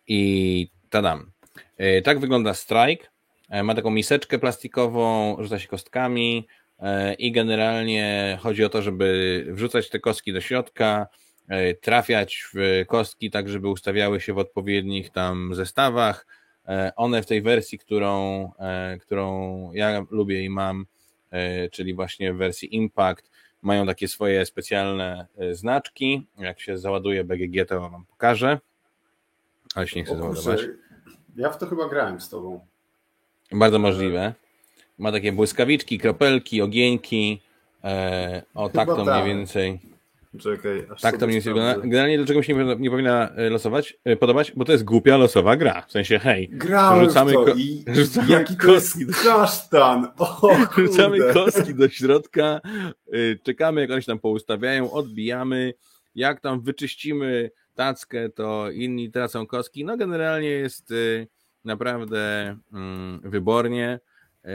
I 0.07 0.69
tadam. 0.89 1.32
Yy, 1.79 2.01
Tak 2.01 2.19
wygląda 2.19 2.53
strike. 2.53 3.07
E, 3.49 3.63
Ma 3.63 3.75
taką 3.75 3.89
miseczkę 3.91 4.39
plastikową, 4.39 5.37
rzuca 5.39 5.59
się 5.59 5.67
kostkami 5.67 6.47
e, 6.79 7.13
i 7.13 7.31
generalnie 7.31 8.37
chodzi 8.41 8.63
o 8.65 8.69
to, 8.69 8.81
żeby 8.81 9.45
wrzucać 9.49 9.89
te 9.89 9.99
kostki 9.99 10.33
do 10.33 10.41
środka, 10.41 11.07
e, 11.47 11.73
trafiać 11.73 12.43
w 12.53 12.83
kostki 12.87 13.31
tak, 13.31 13.49
żeby 13.49 13.67
ustawiały 13.67 14.21
się 14.21 14.33
w 14.33 14.37
odpowiednich 14.37 15.09
tam 15.09 15.55
zestawach. 15.55 16.25
E, 16.67 16.91
One 16.95 17.21
w 17.21 17.25
tej 17.25 17.41
wersji, 17.41 17.77
którą, 17.79 18.43
e, 18.59 18.97
którą 19.01 19.71
ja 19.73 20.05
lubię 20.09 20.43
i 20.43 20.49
mam, 20.49 20.85
e, 21.31 21.69
czyli 21.69 21.93
właśnie 21.93 22.33
w 22.33 22.37
wersji 22.37 22.75
Impact, 22.75 23.31
mają 23.61 23.85
takie 23.87 24.07
swoje 24.07 24.45
specjalne 24.45 25.27
e, 25.37 25.55
znaczki. 25.55 26.27
Jak 26.39 26.59
się 26.59 26.77
załaduje 26.77 27.23
BGG, 27.23 27.65
to 27.67 27.89
wam 27.89 28.05
pokażę. 28.05 28.59
Ale 29.75 29.87
się 29.87 29.99
nie 29.99 30.05
chcę 30.05 30.17
załadować. 30.17 30.59
Ja 31.37 31.49
w 31.49 31.57
to 31.57 31.65
chyba 31.67 31.89
grałem 31.89 32.21
z 32.21 32.29
tobą. 32.29 32.59
Bardzo 33.51 33.79
możliwe. 33.79 34.33
Ma 34.97 35.11
takie 35.11 35.31
błyskawiczki, 35.31 35.99
kropelki, 35.99 36.61
ogieńki. 36.61 37.41
E, 37.83 38.43
o, 38.55 38.69
tak 38.69 38.89
Chyba 38.89 38.95
to 38.99 39.05
tak. 39.05 39.23
mniej 39.23 39.35
więcej. 39.37 39.79
Czekaj, 40.39 40.85
Tak 41.01 41.17
to 41.17 41.25
mniej 41.27 41.33
więcej 41.35 41.53
wygląda. 41.53 41.79
Generalnie 41.81 42.17
mi 42.17 42.27
się 42.27 42.53
nie, 42.53 42.59
powinna- 42.59 42.79
nie 42.79 42.89
powinna 42.89 43.29
e, 43.29 43.49
losować, 43.49 43.97
e, 44.05 44.15
podobać? 44.15 44.51
Bo 44.55 44.65
to 44.65 44.71
jest 44.71 44.83
głupia 44.83 45.17
losowa 45.17 45.55
gra. 45.55 45.81
W 45.87 45.91
sensie, 45.91 46.19
hej, 46.19 46.49
Grałem 46.51 47.05
Rzucamy 47.05 47.33
to 47.33 47.45
ko- 47.45 47.51
i 47.57 47.83
rzucamy 47.95 48.29
jaki 48.29 48.55
to 48.57 48.65
kostki 48.65 49.05
do- 49.05 49.13
kasztan! 49.23 50.07
O 50.17 50.55
Rzucamy 50.77 51.33
kostki 51.33 51.75
do 51.75 51.89
środka, 51.89 52.61
czekamy 53.43 53.81
jak 53.81 53.91
one 53.91 54.01
się 54.01 54.05
tam 54.07 54.19
poustawiają, 54.19 54.91
odbijamy. 54.91 55.73
Jak 56.15 56.39
tam 56.39 56.61
wyczyścimy 56.61 57.51
tackę, 57.75 58.29
to 58.29 58.71
inni 58.71 59.11
tracą 59.11 59.47
kostki. 59.47 59.85
No 59.85 59.97
generalnie 59.97 60.49
jest 60.49 60.91
y, 60.91 61.27
naprawdę 61.65 62.57
mm, 62.73 63.21
wybornie 63.23 63.99
y, 64.45 64.49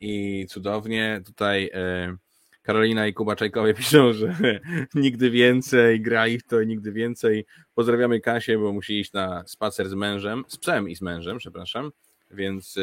i 0.00 0.46
cudownie. 0.48 1.22
Tutaj 1.26 1.64
y, 1.64 2.16
Karolina 2.62 3.06
i 3.06 3.14
Kuba 3.14 3.36
Czajkowie 3.36 3.74
piszą, 3.80 4.12
że 4.12 4.34
nigdy 4.94 5.30
więcej, 5.30 6.00
gra 6.00 6.26
ich 6.26 6.42
to 6.42 6.64
nigdy 6.64 6.92
więcej. 6.92 7.46
Pozdrawiamy 7.74 8.20
Kasię, 8.20 8.58
bo 8.58 8.72
musi 8.72 9.00
iść 9.00 9.12
na 9.12 9.44
spacer 9.46 9.88
z 9.88 9.94
mężem, 9.94 10.44
z 10.48 10.56
psem 10.56 10.88
i 10.88 10.96
z 10.96 11.02
mężem, 11.02 11.38
przepraszam. 11.38 11.90
Więc 12.30 12.78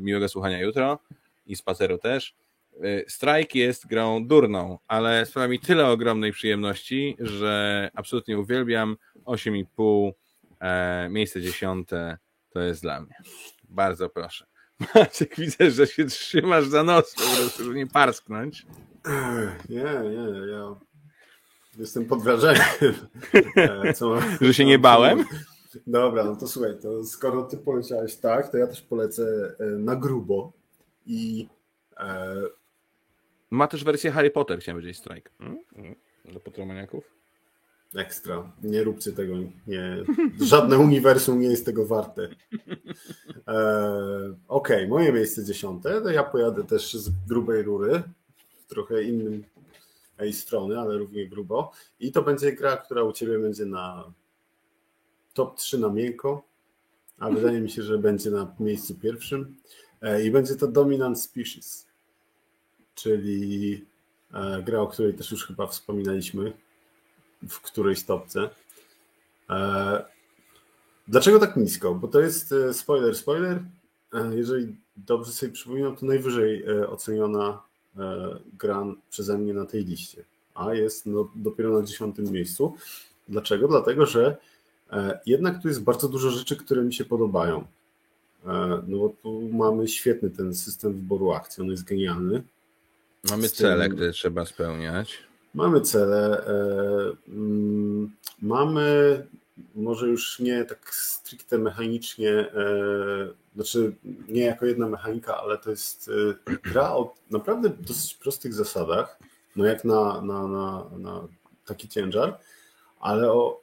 miłego 0.00 0.28
słuchania 0.28 0.60
jutro 0.60 0.98
i 1.46 1.56
spaceru 1.56 1.98
też. 1.98 2.34
Y, 2.84 3.04
Strike 3.08 3.58
jest 3.58 3.86
grą 3.86 4.26
durną, 4.26 4.78
ale 4.88 5.26
sprawia 5.26 5.48
mi 5.48 5.60
tyle 5.60 5.86
ogromnej 5.86 6.32
przyjemności, 6.32 7.16
że 7.18 7.90
absolutnie 7.94 8.38
uwielbiam. 8.38 8.96
8,5, 9.24 10.12
e, 10.60 11.08
miejsce 11.10 11.40
dziesiąte 11.40 12.18
to 12.50 12.60
jest 12.60 12.82
dla 12.82 13.00
mnie. 13.00 13.14
Bardzo 13.68 14.08
proszę. 14.08 14.46
Maciek, 14.94 15.36
widzę, 15.36 15.70
że 15.70 15.86
się 15.86 16.04
trzymasz 16.04 16.66
za 16.66 16.82
nos, 16.82 17.14
po 17.14 17.36
prostu, 17.36 17.64
żeby 17.64 17.76
nie 17.76 17.86
parsknąć. 17.86 18.66
Nie, 19.68 19.84
nie, 20.10 20.50
ja 20.52 20.76
jestem 21.78 22.04
pod 22.04 22.22
wrażeniem. 22.22 22.62
E, 23.56 23.92
Co, 23.94 24.20
Że 24.40 24.54
się 24.54 24.64
nie 24.64 24.78
bałem? 24.78 25.24
Dobra, 25.86 26.24
no 26.24 26.36
to 26.36 26.48
słuchaj, 26.48 26.78
to 26.82 27.04
skoro 27.04 27.42
ty 27.42 27.56
poleciałeś 27.56 28.16
tak, 28.16 28.50
to 28.50 28.56
ja 28.56 28.66
też 28.66 28.80
polecę 28.80 29.54
e, 29.58 29.64
na 29.64 29.96
grubo 29.96 30.52
i 31.06 31.48
e, 31.96 32.34
Ma 33.52 33.68
też 33.68 33.84
wersję 33.84 34.10
Harry 34.10 34.30
Potter, 34.30 34.60
chciałem 34.60 34.76
powiedzieć 34.80 34.98
Strike. 34.98 35.30
Mm? 35.40 35.58
Mm. 35.76 35.94
Do 36.32 36.40
potromaniaków? 36.40 37.04
ekstra. 37.94 38.52
Nie 38.62 38.84
róbcie 38.84 39.12
tego. 39.12 39.34
Nie, 39.66 39.96
żadne 40.40 40.78
uniwersum 40.78 41.40
nie 41.40 41.48
jest 41.48 41.66
tego 41.66 41.86
warte. 41.86 42.28
E, 43.48 44.34
Okej, 44.48 44.88
moje 44.88 45.12
miejsce 45.12 45.44
dziesiąte, 45.44 46.00
to 46.00 46.10
ja 46.10 46.24
pojadę 46.24 46.64
też 46.64 46.94
z 46.94 47.10
grubej 47.28 47.62
rury, 47.62 48.02
w 48.60 48.66
trochę 48.66 49.02
innym 49.02 49.44
jej 50.20 50.32
strony, 50.32 50.80
ale 50.80 50.98
równie 50.98 51.28
grubo. 51.28 51.72
I 52.00 52.12
to 52.12 52.22
będzie 52.22 52.52
gra, 52.52 52.76
która 52.76 53.02
u 53.02 53.12
ciebie 53.12 53.38
będzie 53.38 53.66
na 53.66 54.12
top 55.34 55.56
3 55.56 55.78
na 55.78 55.88
miękko, 55.88 56.42
a 57.18 57.30
wydaje 57.30 57.60
mi 57.60 57.70
się, 57.70 57.82
że 57.82 57.98
będzie 57.98 58.30
na 58.30 58.54
miejscu 58.60 58.94
pierwszym. 58.94 59.56
E, 60.02 60.24
I 60.24 60.30
będzie 60.30 60.54
to 60.54 60.68
Dominant 60.68 61.20
Species, 61.20 61.86
czyli 62.94 63.84
e, 64.34 64.62
gra, 64.62 64.80
o 64.80 64.86
której 64.86 65.14
też 65.14 65.30
już 65.30 65.46
chyba 65.46 65.66
wspominaliśmy 65.66 66.52
w 67.48 67.60
którejś 67.60 67.98
stopce. 67.98 68.50
E, 69.50 70.04
Dlaczego 71.08 71.38
tak 71.38 71.56
nisko? 71.56 71.94
Bo 71.94 72.08
to 72.08 72.20
jest 72.20 72.52
e, 72.52 72.74
spoiler, 72.74 73.16
spoiler. 73.16 73.62
Jeżeli 74.36 74.76
dobrze 74.96 75.32
sobie 75.32 75.52
przypominam, 75.52 75.96
to 75.96 76.06
najwyżej 76.06 76.64
oceniona 76.88 77.62
gra 78.58 78.84
przeze 79.10 79.38
mnie 79.38 79.54
na 79.54 79.66
tej 79.66 79.84
liście, 79.84 80.24
a 80.54 80.74
jest 80.74 81.06
no, 81.06 81.30
dopiero 81.34 81.80
na 81.80 81.86
dziesiątym 81.86 82.32
miejscu. 82.32 82.76
Dlaczego? 83.28 83.68
Dlatego, 83.68 84.06
że 84.06 84.36
jednak 85.26 85.62
tu 85.62 85.68
jest 85.68 85.82
bardzo 85.82 86.08
dużo 86.08 86.30
rzeczy, 86.30 86.56
które 86.56 86.82
mi 86.82 86.94
się 86.94 87.04
podobają. 87.04 87.64
No 88.86 88.98
bo 88.98 89.08
tu 89.22 89.48
mamy 89.52 89.88
świetny 89.88 90.30
ten 90.30 90.54
system 90.54 90.92
wyboru 90.92 91.32
akcji, 91.32 91.62
on 91.62 91.70
jest 91.70 91.84
genialny. 91.84 92.42
Mamy 93.30 93.48
Z 93.48 93.52
tym- 93.52 93.66
cele, 93.66 93.88
które 93.88 94.12
trzeba 94.12 94.46
spełniać. 94.46 95.18
Mamy 95.54 95.80
cele, 95.80 96.46
e, 96.46 96.52
mm, 97.28 98.12
mamy 98.42 99.26
może 99.74 100.08
już 100.08 100.38
nie 100.40 100.64
tak 100.64 100.94
stricte 100.94 101.58
mechanicznie, 101.58 102.30
e, 102.30 102.54
znaczy 103.54 103.92
nie 104.28 104.42
jako 104.42 104.66
jedna 104.66 104.88
mechanika, 104.88 105.36
ale 105.36 105.58
to 105.58 105.70
jest 105.70 106.10
e, 106.48 106.58
gra 106.62 106.96
o 106.96 107.14
naprawdę 107.30 107.68
dosyć 107.68 108.14
prostych 108.14 108.54
zasadach, 108.54 109.18
no 109.56 109.64
jak 109.64 109.84
na, 109.84 110.20
na, 110.20 110.48
na, 110.48 110.90
na 110.98 111.28
taki 111.66 111.88
ciężar, 111.88 112.38
ale 113.00 113.32
o 113.32 113.60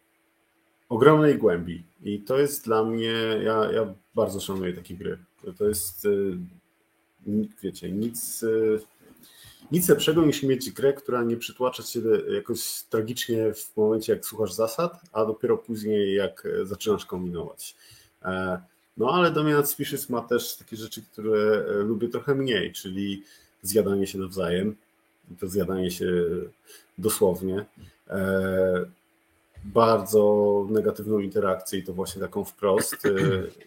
ogromnej 0.90 1.38
głębi. 1.38 1.84
I 2.04 2.20
to 2.20 2.38
jest 2.38 2.66
dla 2.66 2.84
mnie, 2.84 3.14
ja, 3.44 3.72
ja 3.72 3.94
bardzo 4.16 4.40
szanuję 4.40 4.74
takie 4.74 4.96
gry. 4.96 5.18
To 5.58 5.68
jest, 5.68 6.08
wiecie, 7.64 7.92
nic, 7.92 8.46
nic 9.72 9.90
lepszego 9.90 10.26
niż 10.26 10.44
mieć 10.44 10.72
grę, 10.72 10.94
która 10.94 11.24
nie 11.24 11.38
przytłacza 11.38 11.84
cię 11.84 12.00
jakoś 12.36 12.84
tragicznie 12.90 13.54
w 13.54 13.78
momencie, 13.78 14.14
jak 14.14 14.26
słuchasz 14.26 14.54
zasad, 14.54 15.02
a 15.14 15.26
dopiero 15.26 15.58
później, 15.58 16.16
jak 16.16 16.48
zaczynasz 16.64 17.06
kombinować. 17.06 17.76
E, 18.24 18.62
no 18.98 19.10
ale 19.10 19.32
Dominant 19.32 19.70
Species 19.70 20.10
ma 20.10 20.22
też 20.22 20.56
takie 20.56 20.76
rzeczy, 20.76 21.02
które 21.02 21.64
lubię 21.84 22.08
trochę 22.08 22.36
mniej, 22.36 22.74
czyli 22.74 23.24
zjadanie 23.62 24.08
się 24.08 24.18
nawzajem. 24.18 24.76
To 25.40 25.48
zjadanie 25.48 25.92
się 25.92 26.12
dosłownie. 26.98 27.66
E, 28.10 28.86
bardzo 29.64 30.66
negatywną 30.70 31.20
interakcję 31.20 31.80
i 31.80 31.84
to 31.84 31.94
właśnie 31.94 32.22
taką 32.22 32.44
wprost, 32.44 33.06
e, 33.06 33.10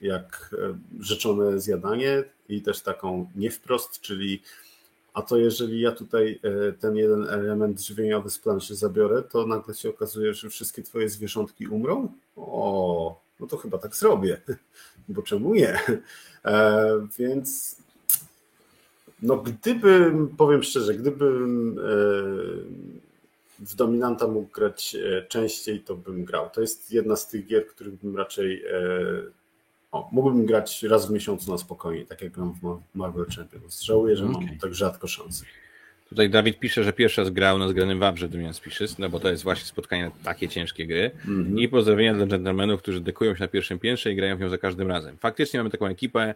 jak 0.07 0.55
e, 0.59 0.79
rzeczone 1.01 1.61
zjadanie 1.61 2.25
i 2.49 2.63
też 2.63 2.81
taką 2.81 3.31
nie 3.37 3.51
wprost, 3.51 4.01
czyli 4.01 4.43
a 5.15 5.23
to 5.23 5.37
jeżeli 5.37 5.81
ja 5.81 5.93
tutaj 5.93 6.41
ten 6.81 6.97
jeden 6.97 7.29
element 7.29 7.81
żywieniowy 7.81 8.31
z 8.31 8.39
planszy 8.39 8.75
zabiorę, 8.75 9.23
to 9.23 9.47
nagle 9.47 9.75
się 9.75 9.91
okazuje, 9.91 10.35
że 10.35 10.51
wszystkie 10.51 10.83
twoje 10.83 11.09
zwierzątki 11.09 11.67
umrą? 11.67 12.13
O, 12.37 13.21
no 13.41 13.47
to 13.47 13.57
chyba 13.57 13.79
tak 13.79 13.97
zrobię, 13.97 14.41
bo 15.09 15.23
czemu 15.23 15.55
nie? 15.55 15.81
Więc 17.19 17.77
no 19.23 19.37
gdybym, 19.37 20.29
powiem 20.37 20.63
szczerze, 20.63 20.95
gdybym 20.95 21.79
w 23.63 23.75
dominanta 23.75 24.27
mógł 24.27 24.53
grać 24.53 24.95
e, 24.95 25.27
częściej, 25.27 25.81
to 25.81 25.97
bym 25.97 26.25
grał. 26.25 26.51
To 26.51 26.61
jest 26.61 26.93
jedna 26.93 27.17
z 27.17 27.29
tych 27.29 27.47
gier, 27.47 27.67
których 27.67 27.95
bym 27.95 28.17
raczej. 28.17 28.65
E, 29.93 29.97
o, 29.97 30.09
mógłbym 30.13 30.47
grać 30.47 30.83
raz 30.83 31.09
w 31.09 31.11
miesiącu 31.11 31.53
na 31.53 31.59
spokojnie, 31.59 32.07
tak 32.07 32.23
jak 32.23 32.33
gram 32.33 32.55
w 32.63 32.79
Marvel 32.95 33.27
Champions. 33.37 33.83
Żałuję, 33.83 34.17
że 34.17 34.25
okay. 34.25 34.47
mam 34.47 34.59
tak 34.59 34.75
rzadko 34.75 35.07
szansy. 35.09 35.45
Tutaj 36.09 36.31
Dawid 36.31 36.59
pisze, 36.59 36.85
że 36.85 36.93
pierwszy 36.93 37.21
raz 37.21 37.31
grał 37.31 37.59
na 37.59 37.69
zgranym 37.69 37.99
Wawrze 37.99 38.29
Dominant 38.29 38.57
Species, 38.57 38.99
no 38.99 39.09
bo 39.09 39.21
to 39.21 39.31
jest 39.31 39.43
właśnie 39.43 39.67
spotkanie 39.67 40.05
na 40.05 40.11
takie 40.25 40.49
ciężkie 40.49 40.87
gry. 40.87 41.11
Mm 41.29 41.45
-hmm. 41.45 41.61
I 41.61 41.69
pozdrowienia 41.69 42.15
dla 42.15 42.27
dżentelmenów, 42.27 42.83
którzy 42.83 43.01
dekują 43.01 43.35
się 43.35 43.41
na 43.41 43.49
pierwszym 43.49 43.79
piętrze 43.79 44.13
i 44.13 44.17
grają 44.17 44.37
w 44.37 44.41
nią 44.41 44.49
za 44.49 44.59
każdym 44.59 44.89
razem. 44.89 45.17
Faktycznie 45.17 45.61
mamy 45.61 45.71
taką 45.71 45.87
ekipę, 45.87 46.35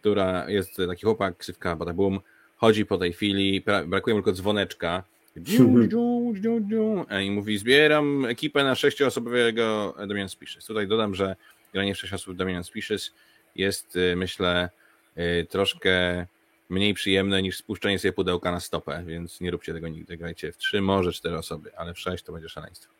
która 0.00 0.50
jest 0.50 0.76
taki 0.88 1.02
chłopak, 1.02 1.36
ksywka 1.36 1.76
Badabum, 1.76 2.20
chodzi 2.56 2.86
po 2.86 2.98
tej 2.98 3.12
chwili, 3.12 3.64
brakuje 3.86 4.16
mu 4.16 4.22
tylko 4.22 4.32
dzwoneczka, 4.32 5.02
i 7.24 7.30
mówi, 7.30 7.58
zbieram 7.58 8.24
ekipę 8.24 8.64
na 8.64 8.74
sześcioosobowego 8.74 9.94
Damian 10.08 10.28
Species. 10.28 10.66
Tutaj 10.66 10.88
dodam, 10.88 11.14
że 11.14 11.36
granie 11.72 11.94
w 11.94 11.98
sześć 11.98 12.12
osób 12.12 12.36
Damian 12.36 12.64
Species 12.64 13.14
jest, 13.56 13.96
y, 13.96 14.16
myślę, 14.16 14.70
y, 15.18 15.46
troszkę 15.50 16.26
mniej 16.68 16.94
przyjemne 16.94 17.42
niż 17.42 17.56
spuszczenie 17.56 17.98
sobie 17.98 18.12
pudełka 18.12 18.52
na 18.52 18.60
stopę, 18.60 19.04
więc 19.06 19.40
nie 19.40 19.50
róbcie 19.50 19.74
tego 19.74 19.88
nigdy. 19.88 20.16
Grajcie 20.16 20.52
w 20.52 20.56
trzy, 20.56 20.80
może 20.80 21.12
cztery 21.12 21.38
osoby, 21.38 21.76
ale 21.76 21.94
w 21.94 21.98
sześć 21.98 22.24
to 22.24 22.32
będzie 22.32 22.48
szaleństwo. 22.48 22.92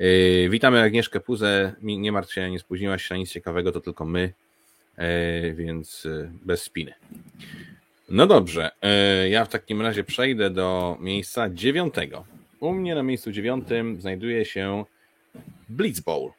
Y, 0.00 0.48
witamy 0.50 0.80
Agnieszkę 0.82 1.20
Puzę. 1.20 1.72
Nie 1.82 2.12
martw 2.12 2.32
się, 2.32 2.50
nie 2.50 2.58
spóźniłaś 2.58 3.02
się 3.02 3.14
na 3.14 3.18
nic 3.18 3.30
ciekawego, 3.30 3.72
to 3.72 3.80
tylko 3.80 4.04
my, 4.04 4.32
więc 5.54 6.06
bez 6.44 6.62
spiny. 6.62 6.94
No 8.08 8.26
dobrze, 8.26 8.70
ja 9.28 9.44
w 9.44 9.48
takim 9.48 9.82
razie 9.82 10.04
przejdę 10.04 10.50
do 10.50 10.96
miejsca 11.00 11.50
dziewiątego. 11.50 12.24
U 12.60 12.72
mnie 12.72 12.94
na 12.94 13.02
miejscu 13.02 13.32
dziewiątym 13.32 14.00
znajduje 14.00 14.44
się 14.44 14.84
Blitzball. 15.68 16.22
E, 16.26 16.37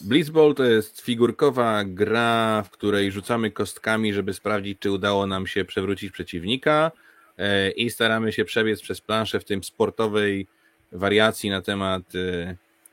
Blitzball 0.00 0.54
to 0.54 0.64
jest 0.64 1.00
figurkowa 1.00 1.84
gra, 1.84 2.62
w 2.62 2.70
której 2.70 3.12
rzucamy 3.12 3.50
kostkami, 3.50 4.12
żeby 4.12 4.34
sprawdzić, 4.34 4.78
czy 4.78 4.90
udało 4.90 5.26
nam 5.26 5.46
się 5.46 5.64
przewrócić 5.64 6.12
przeciwnika 6.12 6.92
e, 7.38 7.70
i 7.70 7.90
staramy 7.90 8.32
się 8.32 8.44
przebiec 8.44 8.82
przez 8.82 9.00
planszę 9.00 9.40
w 9.40 9.44
tym 9.44 9.64
sportowej 9.64 10.46
wariacji 10.92 11.50
na 11.50 11.62
temat 11.62 12.02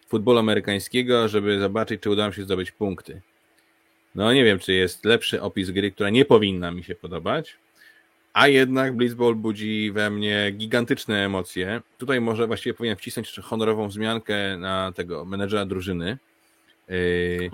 futbolu 0.08 0.40
amerykańskiego, 0.40 1.28
żeby 1.28 1.60
zobaczyć, 1.60 2.02
czy 2.02 2.10
uda 2.10 2.24
nam 2.24 2.34
się 2.34 2.44
zdobyć 2.44 2.72
punkty. 2.72 3.22
No 4.16 4.34
nie 4.34 4.44
wiem, 4.44 4.60
czy 4.60 4.74
jest 4.74 5.06
lepszy 5.06 5.42
opis 5.42 5.72
gry, 5.72 5.92
która 5.92 6.10
nie 6.10 6.26
powinna 6.26 6.72
mi 6.72 6.84
się 6.84 6.96
podobać, 6.96 7.58
a 8.36 8.48
jednak 8.48 8.96
Blitzball 8.96 9.36
budzi 9.36 9.92
we 9.92 10.10
mnie 10.10 10.52
gigantyczne 10.52 11.26
emocje. 11.26 11.82
Tutaj 11.98 12.22
może 12.22 12.48
właściwie 12.48 12.74
powinien 12.74 12.98
wcisnąć 12.98 13.40
honorową 13.44 13.88
wzmiankę 13.88 14.58
na 14.58 14.92
tego 14.92 15.26
menedżera 15.26 15.66
drużyny, 15.66 16.18
yy, 16.88 17.50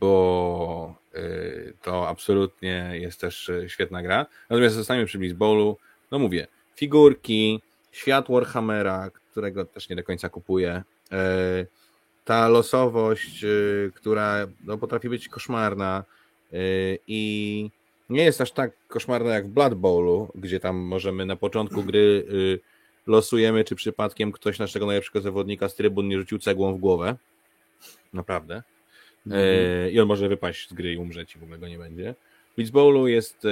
bo 0.00 0.94
yy, 1.14 1.74
to 1.82 2.08
absolutnie 2.08 2.90
jest 2.92 3.20
też 3.20 3.50
świetna 3.66 4.02
gra. 4.02 4.26
Natomiast 4.50 4.74
zostaniemy 4.74 5.06
przy 5.06 5.18
Blitzballu. 5.18 5.76
No 6.10 6.18
mówię, 6.18 6.46
figurki, 6.76 7.60
świat 7.92 8.26
Warhammera, 8.28 9.10
którego 9.30 9.64
też 9.64 9.88
nie 9.88 9.96
do 9.96 10.02
końca 10.02 10.28
kupuję, 10.28 10.82
yy, 11.10 11.18
ta 12.24 12.48
losowość, 12.48 13.44
która 13.94 14.46
no, 14.64 14.78
potrafi 14.78 15.08
być 15.08 15.28
koszmarna 15.28 16.04
i 17.06 17.70
nie 18.10 18.24
jest 18.24 18.40
aż 18.40 18.52
tak 18.52 18.72
koszmarna 18.88 19.34
jak 19.34 19.46
w 19.46 19.50
Blood 19.50 19.74
Bowlu, 19.74 20.28
gdzie 20.34 20.60
tam 20.60 20.76
możemy 20.76 21.26
na 21.26 21.36
początku 21.36 21.82
gry 21.82 21.98
y, 21.98 22.60
losujemy, 23.06 23.64
czy 23.64 23.74
przypadkiem 23.74 24.32
ktoś 24.32 24.58
naszego 24.58 24.86
najlepszego 24.86 25.20
zawodnika 25.20 25.68
z 25.68 25.74
trybun 25.74 26.08
nie 26.08 26.18
rzucił 26.18 26.38
cegłą 26.38 26.74
w 26.74 26.78
głowę. 26.78 27.16
Naprawdę. 28.12 28.62
Mm 29.26 29.38
-hmm. 29.38 29.92
I 29.92 30.00
on 30.00 30.08
może 30.08 30.28
wypaść 30.28 30.68
z 30.68 30.72
gry 30.72 30.92
i 30.92 30.96
umrzeć 30.96 31.36
i 31.36 31.38
w 31.38 31.42
ogóle 31.42 31.58
go 31.58 31.68
nie 31.68 31.78
będzie. 31.78 32.14
W 32.52 32.56
Blitz 32.56 32.70
Bowlu 32.70 33.08
jest 33.08 33.46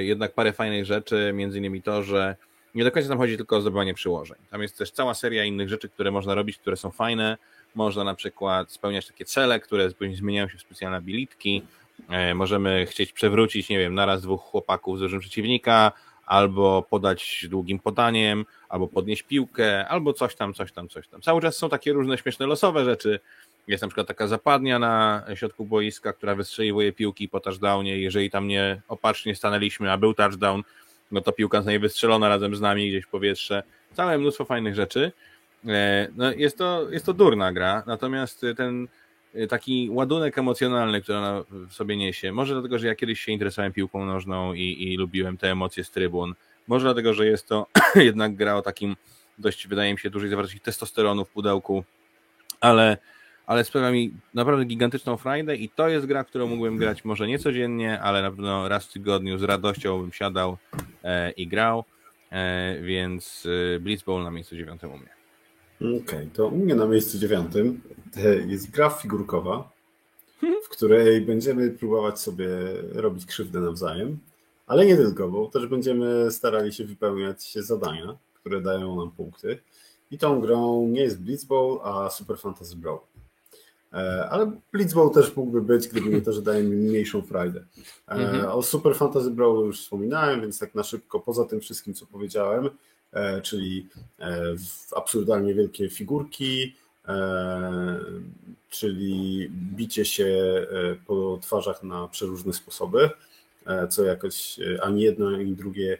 jednak 0.00 0.34
parę 0.34 0.52
fajnych 0.52 0.84
rzeczy, 0.84 1.32
między 1.34 1.58
innymi 1.58 1.82
to, 1.82 2.02
że 2.02 2.36
nie 2.74 2.84
do 2.84 2.90
końca 2.90 3.08
tam 3.08 3.18
chodzi 3.18 3.36
tylko 3.36 3.56
o 3.56 3.60
zdobywanie 3.60 3.94
przyłożeń. 3.94 4.38
Tam 4.50 4.62
jest 4.62 4.78
też 4.78 4.90
cała 4.90 5.14
seria 5.14 5.44
innych 5.44 5.68
rzeczy, 5.68 5.88
które 5.88 6.10
można 6.10 6.34
robić, 6.34 6.58
które 6.58 6.76
są 6.76 6.90
fajne, 6.90 7.36
można 7.74 8.04
na 8.04 8.14
przykład 8.14 8.72
spełniać 8.72 9.06
takie 9.06 9.24
cele, 9.24 9.60
które 9.60 9.90
później 9.90 10.16
zmieniają 10.16 10.48
się 10.48 10.58
w 10.58 10.60
specjalne 10.60 10.96
abilitki. 10.96 11.62
E, 12.08 12.34
możemy 12.34 12.86
chcieć 12.86 13.12
przewrócić, 13.12 13.68
nie 13.68 13.78
wiem, 13.78 13.94
naraz 13.94 14.22
dwóch 14.22 14.42
chłopaków 14.42 14.98
z 14.98 15.00
dużym 15.00 15.20
przeciwnika, 15.20 15.92
albo 16.26 16.82
podać 16.90 17.46
długim 17.50 17.78
podaniem, 17.78 18.44
albo 18.68 18.88
podnieść 18.88 19.22
piłkę, 19.22 19.88
albo 19.88 20.12
coś 20.12 20.34
tam, 20.34 20.54
coś 20.54 20.72
tam, 20.72 20.88
coś 20.88 21.08
tam. 21.08 21.22
Cały 21.22 21.40
czas 21.42 21.56
są 21.56 21.68
takie 21.68 21.92
różne 21.92 22.18
śmieszne 22.18 22.46
losowe 22.46 22.84
rzeczy. 22.84 23.20
Jest 23.66 23.82
na 23.82 23.88
przykład 23.88 24.06
taka 24.06 24.26
zapadnia 24.26 24.78
na 24.78 25.24
środku 25.34 25.64
boiska, 25.64 26.12
która 26.12 26.34
wystrzeliwuje 26.34 26.92
piłki 26.92 27.28
po 27.28 27.40
touchdownie. 27.40 27.98
Jeżeli 27.98 28.30
tam 28.30 28.48
nie 28.48 28.80
opacznie 28.88 29.34
stanęliśmy, 29.34 29.92
a 29.92 29.98
był 29.98 30.14
touchdown, 30.14 30.62
no 31.10 31.20
to 31.20 31.32
piłka 31.32 31.58
zostanie 31.58 31.78
wystrzelona 31.78 32.28
razem 32.28 32.56
z 32.56 32.60
nami 32.60 32.88
gdzieś 32.88 33.04
w 33.04 33.08
powietrze. 33.08 33.62
Całe 33.92 34.18
mnóstwo 34.18 34.44
fajnych 34.44 34.74
rzeczy. 34.74 35.12
E, 35.66 36.08
no 36.16 36.32
jest, 36.32 36.58
to, 36.58 36.90
jest 36.90 37.06
to 37.06 37.12
durna 37.12 37.52
gra, 37.52 37.82
natomiast 37.86 38.46
ten 38.56 38.88
taki 39.48 39.88
ładunek 39.90 40.38
emocjonalny, 40.38 41.02
który 41.02 41.18
ona 41.18 41.44
w 41.50 41.72
sobie 41.72 41.96
niesie, 41.96 42.32
może 42.32 42.54
dlatego, 42.54 42.78
że 42.78 42.86
ja 42.86 42.94
kiedyś 42.94 43.20
się 43.20 43.32
interesowałem 43.32 43.72
piłką 43.72 44.06
nożną 44.06 44.54
i, 44.54 44.76
i 44.82 44.96
lubiłem 44.96 45.36
te 45.36 45.50
emocje 45.50 45.84
z 45.84 45.90
trybun, 45.90 46.34
może 46.68 46.86
dlatego, 46.86 47.14
że 47.14 47.26
jest 47.26 47.48
to 47.48 47.66
jednak 47.94 48.36
gra 48.36 48.56
o 48.56 48.62
takim 48.62 48.96
dość, 49.38 49.68
wydaje 49.68 49.92
mi 49.92 49.98
się, 49.98 50.10
dużej 50.10 50.30
zawartości 50.30 50.60
testosteronu 50.60 51.24
w 51.24 51.30
pudełku, 51.30 51.84
ale, 52.60 52.96
ale 53.46 53.64
sprawia 53.64 53.90
mi 53.90 54.14
naprawdę 54.34 54.64
gigantyczną 54.64 55.16
frajdę 55.16 55.56
i 55.56 55.68
to 55.68 55.88
jest 55.88 56.06
gra, 56.06 56.24
którą 56.24 56.46
mógłbym 56.46 56.76
grać 56.76 57.04
może 57.04 57.28
nie 57.28 57.38
codziennie, 57.38 58.00
ale 58.00 58.22
na 58.22 58.30
pewno 58.30 58.68
raz 58.68 58.86
w 58.86 58.92
tygodniu 58.92 59.38
z 59.38 59.42
radością 59.42 60.00
bym 60.00 60.12
siadał 60.12 60.56
e, 61.04 61.30
i 61.30 61.46
grał, 61.46 61.84
e, 62.32 62.78
więc 62.82 63.48
e, 63.76 63.80
Blitzball 63.80 64.24
na 64.24 64.30
miejscu 64.30 64.56
dziewiątym 64.56 64.90
u 64.90 64.98
mnie. 64.98 65.17
Okej, 65.80 65.98
okay, 65.98 66.28
to 66.32 66.46
u 66.46 66.56
mnie 66.56 66.74
na 66.74 66.86
miejscu 66.86 67.18
dziewiątym 67.18 67.80
jest 68.46 68.70
gra 68.70 68.90
figurkowa, 68.90 69.70
w 70.64 70.68
której 70.68 71.20
będziemy 71.20 71.70
próbować 71.70 72.20
sobie 72.20 72.48
robić 72.92 73.26
krzywdę 73.26 73.60
nawzajem, 73.60 74.18
ale 74.66 74.86
nie 74.86 74.96
tylko, 74.96 75.28
bo 75.28 75.46
też 75.46 75.66
będziemy 75.66 76.30
starali 76.30 76.72
się 76.72 76.84
wypełniać 76.84 77.52
zadania, 77.54 78.16
które 78.34 78.60
dają 78.60 78.96
nam 78.96 79.10
punkty. 79.10 79.58
I 80.10 80.18
tą 80.18 80.40
grą 80.40 80.86
nie 80.88 81.00
jest 81.00 81.22
Blitzball, 81.22 81.78
a 81.82 82.10
Super 82.10 82.38
Fantasy 82.38 82.76
Brawl. 82.76 82.98
E, 83.92 84.28
ale 84.30 84.52
Blitzball 84.72 85.10
też 85.10 85.36
mógłby 85.36 85.62
być, 85.62 85.88
gdyby 85.88 86.10
nie 86.10 86.20
to, 86.20 86.32
że 86.32 86.42
daje 86.42 86.62
mi 86.62 86.76
mniejszą 86.76 87.22
frajdę. 87.22 87.64
E, 88.08 88.12
mhm. 88.12 88.46
O 88.46 88.62
Super 88.62 88.96
Fantasy 88.96 89.30
Brawl 89.30 89.66
już 89.66 89.82
wspominałem, 89.82 90.40
więc 90.40 90.58
tak 90.58 90.74
na 90.74 90.82
szybko, 90.82 91.20
poza 91.20 91.44
tym 91.44 91.60
wszystkim, 91.60 91.94
co 91.94 92.06
powiedziałem, 92.06 92.70
czyli 93.42 93.86
e, 94.20 94.42
absurdalnie 94.96 95.54
wielkie 95.54 95.88
figurki, 95.90 96.74
e, 97.08 98.00
czyli 98.70 99.48
bicie 99.50 100.04
się 100.04 100.36
po 101.06 101.38
twarzach 101.42 101.82
na 101.82 102.08
przeróżne 102.08 102.52
sposoby, 102.52 103.10
co 103.90 104.04
jakoś 104.04 104.60
ani 104.82 105.02
jedno, 105.02 105.28
ani 105.28 105.52
drugie 105.52 105.98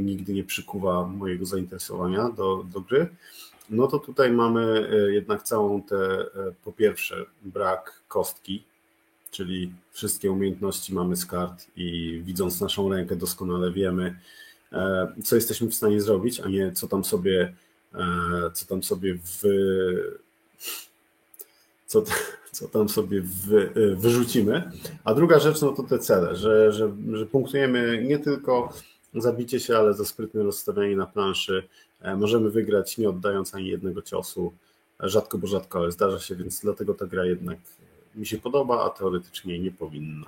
nigdy 0.00 0.32
nie 0.32 0.44
przykuwa 0.44 1.06
mojego 1.06 1.46
zainteresowania 1.46 2.28
do, 2.28 2.64
do 2.72 2.80
gry. 2.80 3.08
no 3.70 3.86
to 3.86 3.98
tutaj 3.98 4.32
mamy 4.32 4.88
e, 4.92 5.12
jednak 5.12 5.42
całą 5.42 5.82
tę, 5.82 5.96
e, 5.96 6.26
po 6.64 6.72
pierwsze, 6.72 7.24
brak 7.42 8.02
kostki, 8.08 8.62
czyli 9.30 9.72
wszystkie 9.92 10.32
umiejętności 10.32 10.94
mamy 10.94 11.16
z 11.16 11.26
kart 11.26 11.66
i 11.76 12.20
widząc 12.24 12.60
naszą 12.60 12.88
rękę 12.88 13.16
doskonale 13.16 13.72
wiemy, 13.72 14.04
e, 14.04 14.14
co 15.24 15.34
jesteśmy 15.34 15.68
w 15.68 15.74
stanie 15.74 16.00
zrobić, 16.00 16.40
a 16.40 16.48
nie 16.48 16.72
co 16.72 16.88
tam 16.88 17.04
sobie, 17.04 17.54
co 18.52 18.66
tam 18.66 18.82
sobie 18.82 19.18
w, 19.24 19.42
co, 21.86 22.02
co 22.52 22.68
tam 22.68 22.88
sobie 22.88 23.22
wy, 23.22 23.70
wyrzucimy. 23.96 24.70
A 25.04 25.14
druga 25.14 25.38
rzecz, 25.38 25.60
no 25.60 25.72
to 25.72 25.82
te 25.82 25.98
cele, 25.98 26.36
że, 26.36 26.72
że, 26.72 26.92
że 27.12 27.26
punktujemy 27.26 28.04
nie 28.04 28.18
tylko 28.18 28.72
zabicie 29.14 29.60
się, 29.60 29.76
ale 29.76 29.94
za 29.94 30.04
sprytne 30.04 30.42
rozstawianie 30.42 30.96
na 30.96 31.06
planszy. 31.06 31.68
E, 32.00 32.16
możemy 32.16 32.50
wygrać 32.50 32.98
nie 32.98 33.08
oddając 33.08 33.54
ani 33.54 33.68
jednego 33.68 34.02
ciosu. 34.02 34.52
Rzadko, 35.00 35.38
bo 35.38 35.46
rzadko, 35.46 35.78
ale 35.78 35.92
zdarza 35.92 36.20
się, 36.20 36.36
więc 36.36 36.60
dlatego 36.60 36.94
ta 36.94 37.06
gra 37.06 37.24
jednak 37.24 37.58
mi 38.14 38.26
się 38.26 38.38
podoba, 38.38 38.84
a 38.84 38.90
teoretycznie 38.90 39.58
nie 39.58 39.70
powinna. 39.70 40.26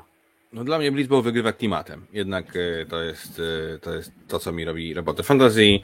No 0.52 0.64
dla 0.64 0.78
mnie 0.78 0.92
Blitzball 0.92 1.22
wygrywa 1.22 1.52
klimatem. 1.52 2.06
Jednak 2.12 2.56
e, 2.56 2.86
to 2.86 3.02
jest, 3.02 3.40
e, 3.74 3.78
to 3.78 3.94
jest 3.94 4.12
to, 4.28 4.38
co 4.38 4.52
mi 4.52 4.64
robi 4.64 4.94
robotę. 4.94 5.22
Fantasy 5.22 5.80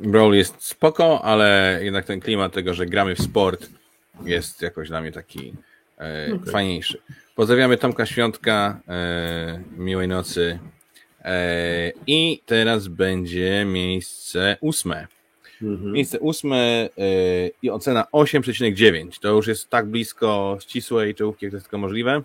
Brawl 0.00 0.34
jest 0.34 0.64
spoko, 0.64 1.24
ale 1.24 1.78
jednak 1.82 2.04
ten 2.04 2.20
klimat 2.20 2.52
tego, 2.52 2.74
że 2.74 2.86
gramy 2.86 3.14
w 3.14 3.22
sport 3.22 3.70
jest 4.24 4.62
jakoś 4.62 4.88
dla 4.88 5.00
mnie 5.00 5.12
taki 5.12 5.54
okay. 5.96 6.52
fajniejszy. 6.52 6.98
Pozdrawiamy 7.34 7.76
Tomka 7.76 8.06
Świątka. 8.06 8.80
Miłej 9.76 10.08
nocy. 10.08 10.58
E, 11.24 11.92
I 12.06 12.42
teraz 12.46 12.88
będzie 12.88 13.64
miejsce 13.64 14.56
ósme. 14.60 15.06
Mhm. 15.62 15.92
Miejsce 15.92 16.20
ósme 16.20 16.56
e, 16.56 16.88
i 17.62 17.70
ocena 17.70 18.06
8,9. 18.12 19.20
To 19.20 19.28
już 19.28 19.46
jest 19.46 19.70
tak 19.70 19.86
blisko 19.86 20.58
ścisłej 20.62 21.14
czołówki, 21.14 21.44
jak 21.44 21.50
to 21.50 21.56
jest 21.56 21.66
tylko 21.66 21.78
możliwe. 21.78 22.22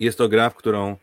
Jest 0.00 0.18
to 0.18 0.28
gra, 0.28 0.50
w 0.50 0.54
którą 0.54 0.96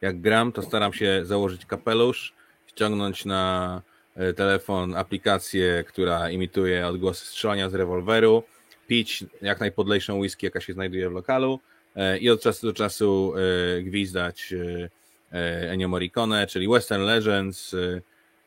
jak 0.00 0.20
gram, 0.20 0.52
to 0.52 0.62
staram 0.62 0.92
się 0.92 1.24
założyć 1.24 1.66
kapelusz, 1.66 2.34
ściągnąć 2.66 3.24
na 3.24 3.82
e, 4.16 4.32
telefon 4.32 4.96
aplikację, 4.96 5.84
która 5.88 6.30
imituje 6.30 6.86
odgłosy 6.86 7.26
strzelania 7.26 7.70
z 7.70 7.74
rewolweru, 7.74 8.42
pić 8.86 9.24
jak 9.42 9.60
najpodlejszą 9.60 10.18
whisky, 10.18 10.46
jaka 10.46 10.60
się 10.60 10.72
znajduje 10.72 11.10
w 11.10 11.12
lokalu 11.12 11.60
i 12.20 12.30
od 12.30 12.42
czasu 12.42 12.66
do 12.66 12.72
czasu 12.72 13.34
gwizdać 13.82 14.54
E, 15.32 15.70
Ennio 15.70 15.88
Morricone, 15.88 16.46
czyli 16.46 16.68
Western 16.68 17.02
Legends. 17.02 17.74
E, 17.74 18.00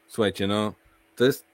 słuchajcie, 0.07 0.47
no 0.47 0.73
to 1.15 1.25
jest, 1.25 1.45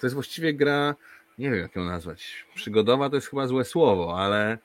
to 0.00 0.06
jest 0.06 0.14
właściwie 0.14 0.54
gra, 0.54 0.94
nie 1.38 1.50
wiem 1.50 1.60
jak 1.60 1.76
ją 1.76 1.84
nazwać, 1.84 2.44
przygodowa 2.54 3.10
to 3.10 3.16
jest 3.16 3.28
chyba 3.28 3.46
złe 3.46 3.64
słowo, 3.64 4.18
ale, 4.18 4.58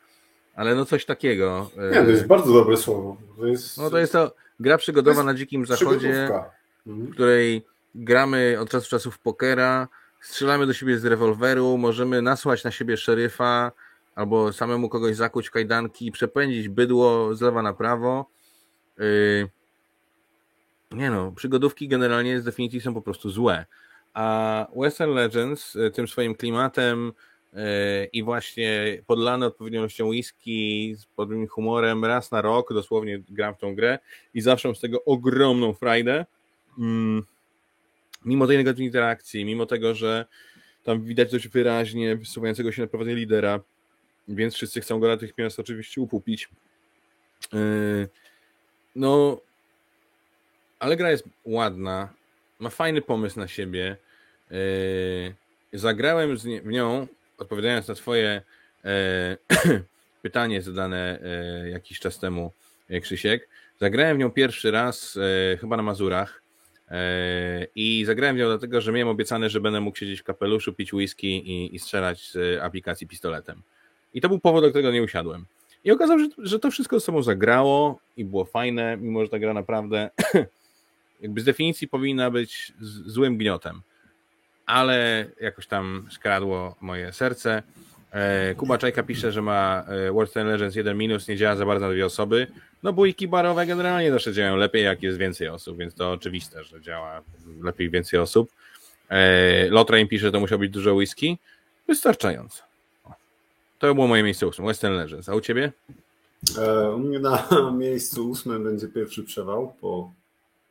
ale 0.56 0.76
no 0.76 0.86
coś 0.86 1.06
takiego. 1.06 1.72
E, 1.78 1.92
nie, 1.92 2.04
to 2.04 2.12
jest 2.12 2.28
bardzo 2.28 2.54
dobre 2.54 2.78
słowo. 2.78 3.18
To 3.38 3.48
jest... 3.48 3.78
No 3.78 3.90
to 3.90 3.98
jest 3.98 4.14
to 4.14 4.36
gra 4.60 4.78
przygodowa 4.78 5.24
na 5.24 5.34
dzikim 5.34 5.66
zachodzie, 5.66 6.30
mhm. 6.88 7.08
w 7.08 7.14
której 7.14 7.66
gramy 7.96 8.58
od 8.60 8.70
czasu 8.70 8.86
do 8.86 8.90
czasu 8.90 9.12
w 9.12 9.20
pokera, 9.20 9.88
strzelamy 10.22 10.68
do 10.68 10.74
siebie 10.74 11.00
z 11.00 11.06
rewolweru, 11.06 11.78
możemy 11.78 12.22
nasłać 12.22 12.64
na 12.64 12.72
siebie 12.72 12.98
szeryfa, 12.98 13.72
albo 14.16 14.54
samemu 14.54 14.90
kogoś 14.90 15.16
zakuć 15.16 15.50
kajdanki 15.50 16.08
i 16.08 16.12
przepędzić 16.12 16.70
bydło 16.70 17.36
z 17.36 17.42
lewa 17.42 17.62
na 17.62 17.74
prawo. 17.74 18.30
Yy, 18.98 19.50
nie 20.92 21.12
no, 21.12 21.32
przygodówki 21.32 21.88
generalnie 21.88 22.42
z 22.42 22.44
definicji 22.44 22.82
są 22.82 22.94
po 22.94 23.02
prostu 23.02 23.30
złe. 23.30 23.66
A 24.14 24.68
Western 24.76 25.14
Legends 25.14 25.76
e, 25.76 25.92
tym 25.92 26.08
swoim 26.08 26.36
klimatem 26.36 27.14
i 28.14 28.24
właśnie 28.24 29.02
podlane 29.08 29.46
odpowiedniością 29.46 30.08
whisky, 30.08 30.96
z 30.98 31.06
podobnym 31.06 31.48
humorem, 31.48 32.06
raz 32.06 32.32
na 32.32 32.42
rok 32.42 32.74
dosłownie 32.74 33.20
gram 33.30 33.56
w 33.56 33.58
tą 33.58 33.76
grę 33.76 34.00
i 34.34 34.42
zawsze 34.42 34.68
mam 34.68 34.76
z 34.76 34.80
tego 34.80 35.04
ogromną 35.04 35.74
frajdę. 35.74 36.26
Mm, 36.80 37.24
mimo 38.26 38.48
tej 38.48 38.58
negatywnej 38.58 38.88
interakcji, 38.88 39.46
mimo 39.46 39.66
tego, 39.66 39.96
że 39.96 40.26
tam 40.84 41.02
widać 41.02 41.32
dość 41.32 41.48
wyraźnie 41.48 42.16
wysuwającego 42.16 42.72
się 42.72 42.82
na 42.82 42.88
prowadzenie 42.88 43.16
lidera, 43.16 43.60
więc 44.28 44.56
wszyscy 44.56 44.82
chcą 44.82 45.00
go 45.00 45.08
natychmiast 45.08 45.60
oczywiście 45.60 46.02
upupić. 46.02 46.50
Yy, 47.54 48.10
no, 48.96 49.42
ale 50.80 50.98
gra 50.98 51.12
jest 51.12 51.24
ładna, 51.46 52.14
ma 52.60 52.70
fajny 52.70 53.02
pomysł 53.02 53.40
na 53.40 53.48
siebie. 53.48 53.98
Yy, 54.52 55.80
zagrałem 55.80 56.38
w 56.38 56.66
nią, 56.66 57.08
odpowiadając 57.42 57.88
na 57.88 57.96
Twoje 57.96 58.42
e, 58.86 59.38
pytanie 60.22 60.62
zadane 60.62 61.20
e, 61.24 61.70
jakiś 61.70 62.00
czas 62.00 62.20
temu, 62.20 62.52
e, 62.90 63.00
Krzysiek. 63.00 63.50
Zagrałem 63.80 64.18
w 64.18 64.20
nią 64.20 64.32
pierwszy 64.32 64.72
raz, 64.72 65.20
chyba 65.60 65.78
na 65.78 65.84
Mazurach. 65.84 66.42
I 67.76 68.04
zagrałem 68.06 68.36
w 68.36 68.40
nią 68.40 68.46
dlatego, 68.46 68.82
że 68.82 68.92
miałem 68.92 69.08
obiecane, 69.08 69.50
że 69.50 69.62
będę 69.62 69.82
mógł 69.82 69.98
siedzieć 69.98 70.20
w 70.20 70.24
kapeluszu, 70.24 70.74
pić 70.74 70.94
whisky 70.94 71.28
i, 71.28 71.76
i 71.76 71.80
strzelać 71.80 72.32
z 72.32 72.62
aplikacji 72.62 73.08
pistoletem. 73.08 73.62
I 74.14 74.22
to 74.22 74.30
był 74.30 74.40
powód, 74.40 74.64
do 74.64 74.70
którego 74.70 74.92
nie 74.92 75.04
usiadłem. 75.04 75.46
I 75.84 75.92
okazało 75.92 76.20
się, 76.20 76.26
że, 76.26 76.50
że 76.50 76.60
to 76.60 76.72
wszystko 76.72 77.00
ze 77.00 77.06
sobą 77.06 77.24
zagrało 77.24 78.00
i 78.18 78.26
było 78.26 78.46
fajne, 78.46 78.98
mimo 78.98 79.24
że 79.24 79.30
ta 79.30 79.40
gra 79.40 79.54
naprawdę 79.54 80.10
jakby 81.22 81.42
z 81.42 81.44
definicji 81.44 81.88
powinna 81.88 82.32
być 82.32 82.74
złym 83.06 83.38
gniotem, 83.38 83.82
ale 84.72 85.26
jakoś 85.42 85.68
tam 85.68 86.08
skradło 86.12 86.76
moje 86.82 87.14
serce. 87.14 87.64
E, 88.12 88.56
Kuba 88.56 88.78
Czajka 88.78 89.04
pisze, 89.04 89.32
że 89.32 89.42
ma 89.42 89.84
e, 89.88 90.12
World 90.12 90.38
of 90.38 90.46
Legends 90.46 90.76
1 90.76 90.98
minus, 90.98 91.28
nie 91.28 91.38
działa 91.38 91.56
za 91.56 91.66
bardzo 91.66 91.88
na 91.88 91.94
dwie 91.94 92.06
osoby. 92.06 92.48
No 92.84 92.94
bójki 92.94 93.28
barowe 93.28 93.66
generalnie 93.66 94.12
zawsze 94.12 94.34
działają 94.34 94.56
lepiej, 94.56 94.84
jak 94.84 95.04
jest 95.04 95.18
więcej 95.18 95.48
osób, 95.48 95.78
więc 95.78 95.94
to 95.94 96.12
oczywiste, 96.12 96.64
że 96.64 96.82
działa 96.82 97.22
lepiej 97.62 97.90
więcej 97.90 98.20
osób. 98.20 98.52
E, 99.10 99.70
Lotrain 99.70 100.08
pisze, 100.08 100.26
że 100.26 100.32
to 100.32 100.40
musiał 100.40 100.60
być 100.60 100.72
dużo 100.72 100.94
whisky. 100.94 101.38
Wystarczająco. 101.88 102.64
To 103.80 103.96
było 103.96 104.08
moje 104.08 104.24
miejsce 104.24 104.48
ósme, 104.48 104.66
Western 104.66 104.96
Legends. 104.96 105.30
A 105.30 105.36
u 105.36 105.42
ciebie? 105.42 105.72
U 106.96 107.00
mnie 107.00 107.20
na 107.20 107.48
miejscu 107.78 108.30
ósmym 108.30 108.64
będzie 108.64 108.88
pierwszy 108.88 109.24
przewał 109.24 109.74
po 109.82 110.12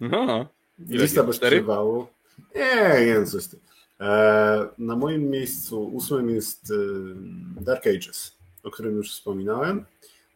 no. 0.01 0.46
Lista 0.88 1.22
bez 1.22 1.38
przerwału. 1.38 2.07
Nie, 2.55 3.07
nie, 3.07 3.26
coś. 3.26 3.44
E, 4.01 4.68
na 4.78 4.96
moim 4.96 5.30
miejscu 5.30 5.84
ósmym 5.84 6.30
jest 6.30 6.70
e, 6.70 6.74
Dark 7.61 7.86
Ages, 7.86 8.36
o 8.64 8.70
którym 8.70 8.96
już 8.96 9.12
wspominałem, 9.12 9.84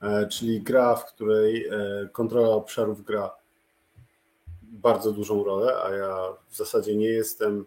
e, 0.02 0.28
czyli 0.28 0.60
gra, 0.60 0.96
w 0.96 1.06
której 1.06 1.68
kontrola 2.12 2.48
obszarów 2.48 3.04
gra 3.04 3.30
bardzo 4.62 5.12
dużą 5.12 5.44
rolę, 5.44 5.76
a 5.84 5.90
ja 5.90 6.16
w 6.48 6.56
zasadzie 6.56 6.96
nie 6.96 7.08
jestem 7.08 7.64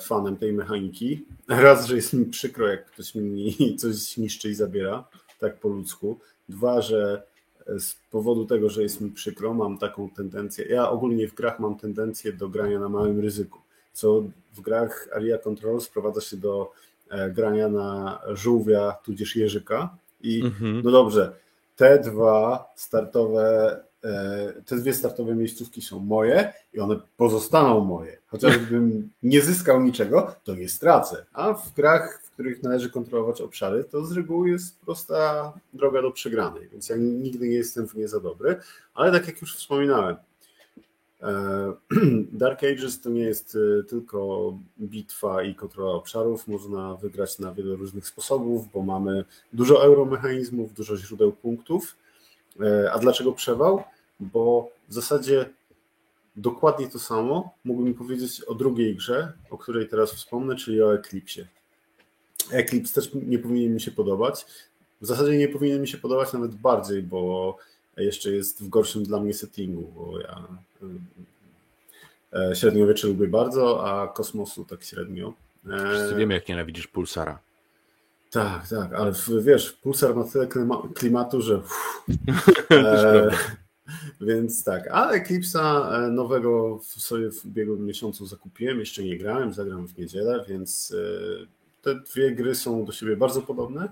fanem 0.00 0.36
tej 0.36 0.52
mechaniki. 0.52 1.24
Raz, 1.48 1.86
że 1.86 1.96
jest 1.96 2.12
mi 2.12 2.26
przykro, 2.26 2.68
jak 2.68 2.86
ktoś 2.86 3.14
mi 3.14 3.56
coś 3.80 4.16
niszczy 4.16 4.50
i 4.50 4.54
zabiera, 4.54 5.04
tak 5.40 5.60
po 5.60 5.68
ludzku. 5.68 6.18
Dwa, 6.48 6.80
że 6.80 7.22
z 7.66 7.94
powodu 8.10 8.46
tego, 8.46 8.70
że 8.70 8.82
jest 8.82 9.00
mi 9.00 9.10
przykro, 9.10 9.54
mam 9.54 9.78
taką 9.78 10.10
tendencję. 10.10 10.64
Ja 10.64 10.90
ogólnie 10.90 11.28
w 11.28 11.34
grach 11.34 11.58
mam 11.58 11.78
tendencję 11.78 12.32
do 12.32 12.48
grania 12.48 12.80
na 12.80 12.88
małym 12.88 13.20
ryzyku, 13.20 13.58
co 13.94 14.22
w 14.52 14.60
grach 14.60 15.08
Area 15.16 15.38
Control 15.38 15.80
sprowadza 15.80 16.20
się 16.20 16.36
do 16.36 16.72
e, 17.10 17.30
grania 17.30 17.68
na 17.68 18.20
żółwia 18.28 18.92
tudzież 19.04 19.36
jeżyka. 19.36 19.96
I 20.20 20.42
mhm. 20.44 20.82
no 20.84 20.90
dobrze, 20.90 21.32
te 21.76 21.98
dwa 21.98 22.72
startowe 22.76 23.76
E, 24.04 24.52
te 24.66 24.76
dwie 24.76 24.94
startowe 24.94 25.34
miejscówki 25.34 25.82
są 25.82 25.98
moje 25.98 26.52
i 26.72 26.80
one 26.80 26.96
pozostaną 27.16 27.84
moje. 27.84 28.18
Chociażbym 28.26 29.10
nie 29.22 29.40
zyskał 29.40 29.82
niczego, 29.82 30.34
to 30.44 30.54
nie 30.54 30.68
stracę. 30.68 31.26
A 31.32 31.52
w 31.52 31.74
grach, 31.74 32.20
w 32.24 32.30
których 32.30 32.62
należy 32.62 32.90
kontrolować 32.90 33.40
obszary, 33.40 33.84
to 33.84 34.04
z 34.04 34.12
reguły 34.12 34.50
jest 34.50 34.80
prosta 34.80 35.52
droga 35.72 36.02
do 36.02 36.10
przegranej, 36.10 36.68
więc 36.68 36.88
ja 36.88 36.96
nigdy 36.98 37.48
nie 37.48 37.56
jestem 37.56 37.88
w 37.88 37.94
nie 37.94 38.08
za 38.08 38.20
dobry, 38.20 38.56
ale 38.94 39.12
tak 39.12 39.26
jak 39.26 39.40
już 39.40 39.56
wspominałem, 39.56 40.16
Dark 42.32 42.64
Ages 42.64 43.00
to 43.00 43.10
nie 43.10 43.22
jest 43.22 43.56
e, 43.80 43.84
tylko 43.84 44.52
bitwa 44.80 45.42
i 45.42 45.54
kontrola 45.54 45.90
obszarów. 45.90 46.48
Można 46.48 46.94
wygrać 46.94 47.38
na 47.38 47.54
wiele 47.54 47.76
różnych 47.76 48.06
sposobów, 48.06 48.72
bo 48.72 48.82
mamy 48.82 49.24
dużo 49.52 49.84
euromechanizmów, 49.84 50.74
dużo 50.74 50.96
źródeł 50.96 51.32
punktów. 51.32 51.96
A 52.92 52.98
dlaczego 52.98 53.32
przewał? 53.32 53.84
bo 54.20 54.70
w 54.88 54.94
zasadzie 54.94 55.50
dokładnie 56.36 56.88
to 56.88 56.98
samo 56.98 57.54
mógłbym 57.64 57.94
powiedzieć 57.94 58.40
o 58.40 58.54
drugiej 58.54 58.96
grze, 58.96 59.32
o 59.50 59.58
której 59.58 59.88
teraz 59.88 60.12
wspomnę, 60.12 60.56
czyli 60.56 60.82
o 60.82 60.94
Eclipse. 60.94 61.46
Eclipse 62.50 62.94
też 62.94 63.10
nie 63.14 63.38
powinien 63.38 63.74
mi 63.74 63.80
się 63.80 63.90
podobać. 63.90 64.46
W 65.00 65.06
zasadzie 65.06 65.38
nie 65.38 65.48
powinien 65.48 65.80
mi 65.80 65.88
się 65.88 65.98
podobać 65.98 66.32
nawet 66.32 66.54
bardziej, 66.54 67.02
bo 67.02 67.56
jeszcze 67.96 68.30
jest 68.30 68.64
w 68.64 68.68
gorszym 68.68 69.02
dla 69.02 69.20
mnie 69.20 69.34
settingu, 69.34 69.92
bo 69.94 70.20
ja 70.20 70.48
e, 72.32 72.56
średniowiecze 72.56 73.08
lubię 73.08 73.28
bardzo, 73.28 73.90
a 73.90 74.08
kosmosu 74.08 74.64
tak 74.64 74.84
średnio. 74.84 75.34
Wszyscy 75.90 76.14
wiemy, 76.16 76.34
jak 76.34 76.48
nienawidzisz 76.48 76.86
Pulsara. 76.86 77.38
Tak, 78.30 78.68
tak, 78.68 78.94
ale 78.94 79.12
wiesz, 79.42 79.72
Pulsar 79.72 80.16
ma 80.16 80.24
tyle 80.24 80.48
klimatu, 80.94 81.40
że... 81.40 81.60
e, 82.70 83.30
więc 84.20 84.64
tak, 84.64 84.88
ale 84.88 85.22
Eclipse'a 85.22 85.92
e, 85.92 86.10
nowego 86.10 86.80
sobie 86.82 87.30
w 87.30 87.44
ubiegłym 87.44 87.86
miesiącu 87.86 88.26
zakupiłem, 88.26 88.80
jeszcze 88.80 89.02
nie 89.02 89.18
grałem, 89.18 89.52
zagram 89.52 89.88
w 89.88 89.98
niedzielę, 89.98 90.44
więc 90.48 90.94
e, 91.42 91.46
te 91.82 91.94
dwie 91.94 92.32
gry 92.32 92.54
są 92.54 92.84
do 92.84 92.92
siebie 92.92 93.16
bardzo 93.16 93.42
podobne 93.42 93.84
e, 93.84 93.88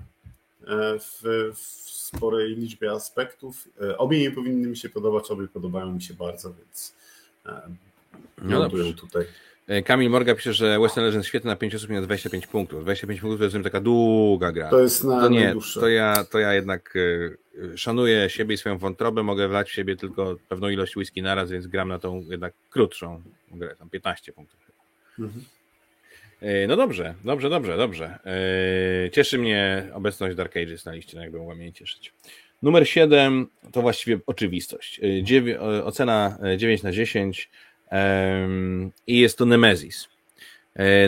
w, 0.99 1.23
w 1.55 1.59
sporej 1.91 2.57
liczbie 2.57 2.93
aspektów. 2.93 3.69
Obie 3.99 4.21
nie 4.21 4.31
powinny 4.31 4.69
mi 4.69 4.77
się 4.77 4.89
podobać, 4.89 5.31
obie 5.31 5.49
podobają 5.49 5.93
mi 5.93 6.03
się 6.03 6.15
bardzo, 6.15 6.55
więc 6.55 6.95
no 8.43 8.71
tutaj. 8.97 9.25
Kamil 9.85 10.11
Morga 10.11 10.35
pisze, 10.35 10.53
że 10.53 10.81
Western 10.81 11.07
Legends 11.07 11.29
świetny 11.29 11.51
na 11.51 11.57
5 11.57 11.75
osób 11.75 11.91
miał 11.91 12.03
25 12.03 12.47
punktów. 12.47 12.83
25 12.83 13.21
punktów 13.21 13.39
to 13.39 13.45
jest 13.45 13.65
taka 13.65 13.81
długa 13.81 14.53
gra. 14.53 14.71
To 14.71 14.81
jest 14.81 15.05
na 15.05 15.21
to 15.21 15.29
nie, 15.29 15.55
to 15.75 15.89
ja, 15.89 16.25
to 16.25 16.39
ja 16.39 16.55
jednak 16.55 16.95
szanuję 17.77 18.31
siebie 18.31 18.55
i 18.55 18.59
swoją 18.59 18.79
wątrobę, 18.79 19.23
mogę 19.23 19.49
wlać 19.49 19.69
w 19.69 19.73
siebie 19.73 19.97
tylko 19.97 20.37
pewną 20.49 20.69
ilość 20.69 20.97
whisky 20.97 21.23
naraz, 21.23 21.51
więc 21.51 21.67
gram 21.67 21.89
na 21.89 21.99
tą 21.99 22.25
jednak 22.31 22.53
krótszą 22.71 23.23
grę, 23.53 23.77
tam 23.79 23.91
15 23.91 24.33
punktów. 24.33 24.61
Mhm. 25.19 25.45
E, 26.43 26.67
no 26.67 26.77
dobrze, 26.77 27.15
dobrze, 27.25 27.51
dobrze, 27.51 27.77
dobrze. 27.77 28.19
E, 29.07 29.11
cieszy 29.11 29.39
mnie 29.39 29.89
obecność 29.93 30.37
Dark 30.37 30.57
Ages 30.57 30.85
na 30.85 30.93
liście, 30.93 31.17
no 31.17 31.23
jakby 31.23 31.39
mogła 31.39 31.55
mnie 31.55 31.73
cieszyć. 31.73 32.13
Numer 32.63 32.89
7 32.89 33.47
to 33.73 33.83
właściwie 33.83 34.19
oczywistość. 34.27 35.01
E, 35.03 35.23
dziewię, 35.23 35.61
ocena 35.61 36.39
9 36.57 36.83
na 36.83 36.93
10 36.93 37.51
i 39.07 39.19
jest 39.19 39.39
to 39.39 39.45
Nemesis. 39.45 40.09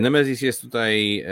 Nemesis 0.00 0.42
jest 0.42 0.60
tutaj 0.60 1.24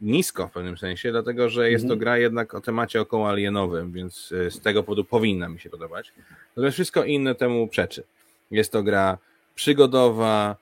nisko 0.00 0.48
w 0.48 0.52
pewnym 0.52 0.78
sensie, 0.78 1.10
dlatego 1.10 1.48
że 1.48 1.70
jest 1.70 1.84
to 1.84 1.92
mhm. 1.92 2.00
gra 2.00 2.18
jednak 2.18 2.54
o 2.54 2.60
temacie 2.60 3.00
około 3.00 3.28
alienowym, 3.30 3.92
więc 3.92 4.34
z 4.50 4.60
tego 4.60 4.82
powodu 4.82 5.04
powinna 5.04 5.48
mi 5.48 5.60
się 5.60 5.70
podobać. 5.70 6.12
Natomiast 6.56 6.74
wszystko 6.74 7.04
inne 7.04 7.34
temu 7.34 7.68
przeczy. 7.68 8.02
Jest 8.50 8.72
to 8.72 8.82
gra 8.82 9.18
przygodowa, 9.54 10.56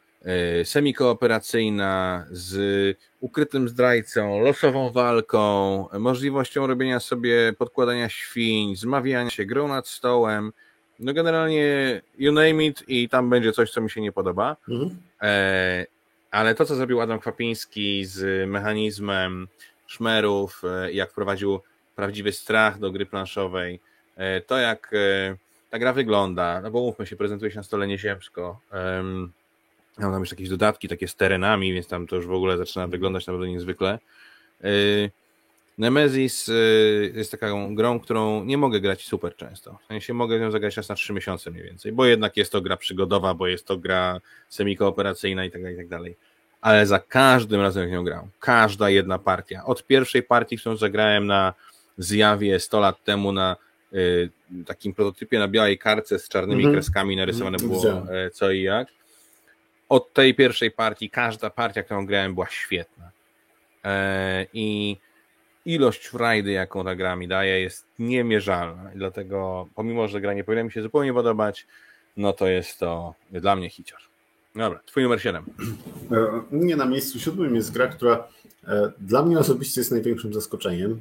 semikooperacyjna 0.64 2.26
z 2.30 2.98
ukrytym 3.20 3.68
zdrajcą, 3.68 4.40
losową 4.40 4.90
walką, 4.90 5.86
możliwością 5.98 6.66
robienia 6.66 7.00
sobie 7.00 7.52
podkładania 7.58 8.08
świń, 8.08 8.76
zmawiania 8.76 9.30
się, 9.30 9.44
grą 9.44 9.68
nad 9.68 9.88
stołem. 9.88 10.52
No 10.98 11.12
generalnie 11.12 12.02
you 12.18 12.32
name 12.32 12.64
it 12.64 12.82
i 12.88 13.08
tam 13.08 13.30
będzie 13.30 13.52
coś, 13.52 13.70
co 13.70 13.80
mi 13.80 13.90
się 13.90 14.00
nie 14.00 14.12
podoba. 14.12 14.56
Mhm. 14.68 14.96
E, 15.22 15.86
ale 16.30 16.54
to, 16.54 16.64
co 16.64 16.74
zrobił 16.74 17.00
Adam 17.00 17.20
Kwapiński 17.20 18.04
z 18.04 18.48
mechanizmem 18.48 19.48
szmerów, 19.86 20.62
e, 20.64 20.92
jak 20.92 21.10
wprowadził 21.10 21.60
prawdziwy 21.96 22.32
strach 22.32 22.78
do 22.78 22.90
gry 22.90 23.06
planszowej, 23.06 23.80
to 24.46 24.58
jak 24.58 24.90
ta 25.70 25.78
gra 25.78 25.92
wygląda, 25.92 26.60
no 26.60 26.70
bo 26.70 26.80
mówmy 26.80 27.06
się, 27.06 27.16
prezentuje 27.16 27.50
się 27.50 27.56
na 27.56 27.62
stole 27.62 27.86
nieziemsko. 27.86 28.60
Mam 29.98 30.12
tam 30.12 30.22
jeszcze 30.22 30.36
jakieś 30.36 30.48
dodatki 30.48 30.88
takie 30.88 31.08
z 31.08 31.16
terenami, 31.16 31.72
więc 31.72 31.86
tam 31.86 32.06
to 32.06 32.16
już 32.16 32.26
w 32.26 32.32
ogóle 32.32 32.56
zaczyna 32.56 32.86
wyglądać 32.86 33.26
naprawdę 33.26 33.48
niezwykle. 33.48 33.98
Y, 34.64 35.10
Nemesis 35.78 36.48
y, 36.48 37.12
jest 37.14 37.30
taką 37.30 37.74
grą, 37.74 38.00
którą 38.00 38.44
nie 38.44 38.58
mogę 38.58 38.80
grać 38.80 39.04
super 39.04 39.36
często. 39.36 39.78
W 39.84 39.86
sensie 39.86 40.14
mogę 40.14 40.36
ją 40.36 40.50
zagrać 40.50 40.76
raz 40.76 40.88
na 40.88 40.94
3 40.94 41.12
miesiące 41.12 41.50
mniej 41.50 41.64
więcej, 41.64 41.92
bo 41.92 42.06
jednak 42.06 42.36
jest 42.36 42.52
to 42.52 42.60
gra 42.60 42.76
przygodowa, 42.76 43.34
bo 43.34 43.46
jest 43.46 43.66
to 43.66 43.76
gra 43.76 44.20
semikooperacyjna 44.48 45.44
i 45.44 45.50
tak 45.50 45.62
dalej, 45.62 45.74
i 45.74 45.78
tak 45.78 45.88
dalej. 45.88 46.16
Ale 46.60 46.86
za 46.86 46.98
każdym 46.98 47.60
razem 47.60 47.82
jak 47.82 47.92
nią 47.92 48.04
grał, 48.04 48.28
każda 48.40 48.90
jedna 48.90 49.18
partia, 49.18 49.64
od 49.64 49.86
pierwszej 49.86 50.22
partii, 50.22 50.58
którą 50.58 50.76
zagrałem 50.76 51.26
na 51.26 51.54
zjawie 51.98 52.60
100 52.60 52.80
lat 52.80 53.04
temu 53.04 53.32
na 53.32 53.56
y, 53.92 54.30
takim 54.66 54.94
prototypie 54.94 55.38
na 55.38 55.48
białej 55.48 55.78
karce 55.78 56.18
z 56.18 56.28
czarnymi 56.28 56.62
mm 56.62 56.72
-hmm. 56.72 56.76
kreskami 56.76 57.16
narysowane 57.16 57.58
-hmm. 57.58 57.68
było 57.68 58.12
e, 58.12 58.30
co 58.30 58.50
i 58.50 58.62
jak, 58.62 58.88
od 59.88 60.12
tej 60.12 60.34
pierwszej 60.34 60.70
partii, 60.70 61.10
każda 61.10 61.50
partia, 61.50 61.82
którą 61.82 62.06
grałem, 62.06 62.34
była 62.34 62.46
świetna. 62.50 63.10
E, 63.84 64.46
I 64.52 64.96
ilość 65.64 66.06
frajdy, 66.06 66.50
jaką 66.50 66.84
ta 66.84 66.96
gra 66.96 67.16
mi 67.16 67.28
daje, 67.28 67.60
jest 67.60 67.86
niemierzalna. 67.98 68.92
I 68.92 68.98
dlatego, 68.98 69.68
pomimo, 69.74 70.08
że 70.08 70.20
gra 70.20 70.34
nie 70.34 70.44
powinna 70.44 70.64
mi 70.64 70.72
się 70.72 70.82
zupełnie 70.82 71.14
podobać, 71.14 71.66
no 72.16 72.32
to 72.32 72.46
jest 72.46 72.78
to 72.78 73.14
dla 73.32 73.56
mnie 73.56 73.70
hicior. 73.70 74.00
Dobra, 74.54 74.80
twój 74.86 75.02
numer 75.02 75.22
7. 75.22 75.44
E, 76.12 76.42
nie 76.52 76.76
na 76.76 76.86
miejscu 76.86 77.20
siódmym 77.20 77.54
jest 77.54 77.72
gra, 77.72 77.88
która 77.88 78.28
e, 78.68 78.92
dla 78.98 79.22
mnie 79.22 79.38
osobiście 79.38 79.80
jest 79.80 79.90
największym 79.90 80.34
zaskoczeniem, 80.34 81.00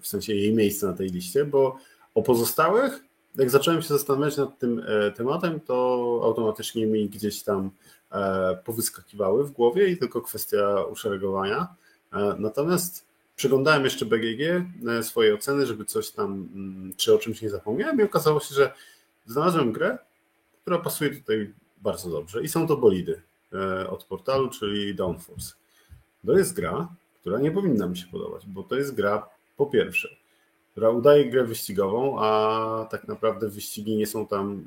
w 0.00 0.06
sensie 0.06 0.34
jej 0.34 0.54
miejsca 0.54 0.86
na 0.86 0.92
tej 0.92 1.08
liście, 1.08 1.44
bo 1.44 1.78
o 2.14 2.22
pozostałych, 2.22 3.00
jak 3.36 3.50
zacząłem 3.50 3.82
się 3.82 3.88
zastanawiać 3.88 4.36
nad 4.36 4.58
tym 4.58 4.82
tematem, 5.16 5.60
to 5.60 6.20
automatycznie 6.24 6.86
mi 6.86 7.08
gdzieś 7.08 7.42
tam 7.42 7.70
E, 8.14 8.56
powyskakiwały 8.64 9.44
w 9.44 9.50
głowie 9.50 9.88
i 9.88 9.96
tylko 9.96 10.22
kwestia 10.22 10.82
uszeregowania. 10.82 11.74
E, 12.12 12.34
natomiast 12.38 13.06
przeglądałem 13.36 13.84
jeszcze 13.84 14.06
BGG, 14.06 14.66
e, 14.88 15.02
swoje 15.02 15.34
oceny, 15.34 15.66
żeby 15.66 15.84
coś 15.84 16.10
tam, 16.10 16.48
mm, 16.54 16.92
czy 16.96 17.14
o 17.14 17.18
czymś 17.18 17.42
nie 17.42 17.50
zapomniałem 17.50 18.00
i 18.00 18.02
okazało 18.02 18.40
się, 18.40 18.54
że 18.54 18.72
znalazłem 19.26 19.72
grę, 19.72 19.98
która 20.62 20.78
pasuje 20.78 21.10
tutaj 21.10 21.52
bardzo 21.82 22.10
dobrze 22.10 22.42
i 22.42 22.48
są 22.48 22.66
to 22.66 22.76
bolidy 22.76 23.22
od 23.88 24.04
portalu, 24.04 24.48
czyli 24.48 24.94
Downforce. 24.94 25.52
To 26.26 26.32
jest 26.32 26.54
gra, 26.54 26.88
która 27.20 27.38
nie 27.38 27.50
powinna 27.50 27.86
mi 27.86 27.96
się 27.96 28.06
podobać, 28.06 28.46
bo 28.46 28.62
to 28.62 28.76
jest 28.76 28.94
gra 28.94 29.28
po 29.56 29.66
pierwsze, 29.66 30.08
która 30.74 30.90
udaje 30.90 31.30
grę 31.30 31.44
wyścigową, 31.44 32.16
a 32.20 32.88
tak 32.90 33.08
naprawdę 33.08 33.48
wyścigi 33.48 33.96
nie 33.96 34.06
są 34.06 34.26
tam 34.26 34.64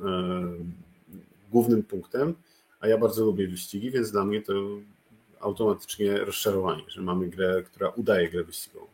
głównym 1.51 1.83
punktem, 1.83 2.35
a 2.79 2.87
ja 2.87 2.97
bardzo 2.97 3.25
lubię 3.25 3.47
wyścigi, 3.47 3.91
więc 3.91 4.11
dla 4.11 4.25
mnie 4.25 4.41
to 4.41 4.53
automatycznie 5.39 6.17
rozczarowanie, 6.17 6.83
że 6.87 7.01
mamy 7.01 7.27
grę, 7.27 7.63
która 7.63 7.89
udaje 7.89 8.29
grę 8.29 8.43
wyścigową. 8.43 8.85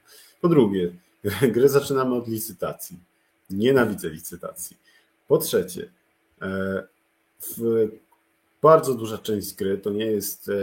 Po 0.42 0.50
drugie, 0.50 0.92
grę 1.56 1.70
zaczynamy 1.70 2.16
od 2.16 2.28
licytacji. 2.28 3.00
Nienawidzę 3.50 4.10
licytacji. 4.10 4.78
Po 5.28 5.38
trzecie, 5.38 5.92
e, 6.42 6.84
bardzo 8.62 8.96
duża 8.96 9.18
część 9.18 9.56
gry 9.56 9.78
to 9.78 9.90
nie 9.90 10.06
jest 10.06 10.50
e, 10.50 10.54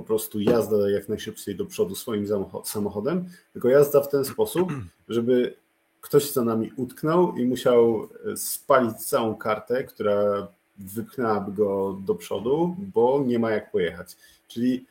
po 0.00 0.06
prostu 0.06 0.40
jazda 0.40 0.90
jak 0.90 1.08
najszybciej 1.08 1.56
do 1.56 1.66
przodu 1.66 1.94
swoim 1.94 2.26
samochodem, 2.64 3.28
tylko 3.52 3.68
jazda 3.68 4.00
w 4.00 4.08
ten 4.08 4.24
sposób, 4.24 4.72
żeby 5.08 5.56
ktoś 6.00 6.32
za 6.32 6.44
nami 6.44 6.72
utknął 6.76 7.36
i 7.36 7.44
musiał 7.44 8.08
e, 8.32 8.36
spalić 8.36 8.96
całą 8.96 9.36
kartę, 9.36 9.84
która 9.84 10.48
wypchnęłaby 10.78 11.52
go 11.52 11.98
do 12.06 12.14
przodu, 12.14 12.76
bo 12.78 13.24
nie 13.26 13.38
ma 13.38 13.50
jak 13.50 13.72
pojechać. 13.72 14.16
Czyli 14.48 14.86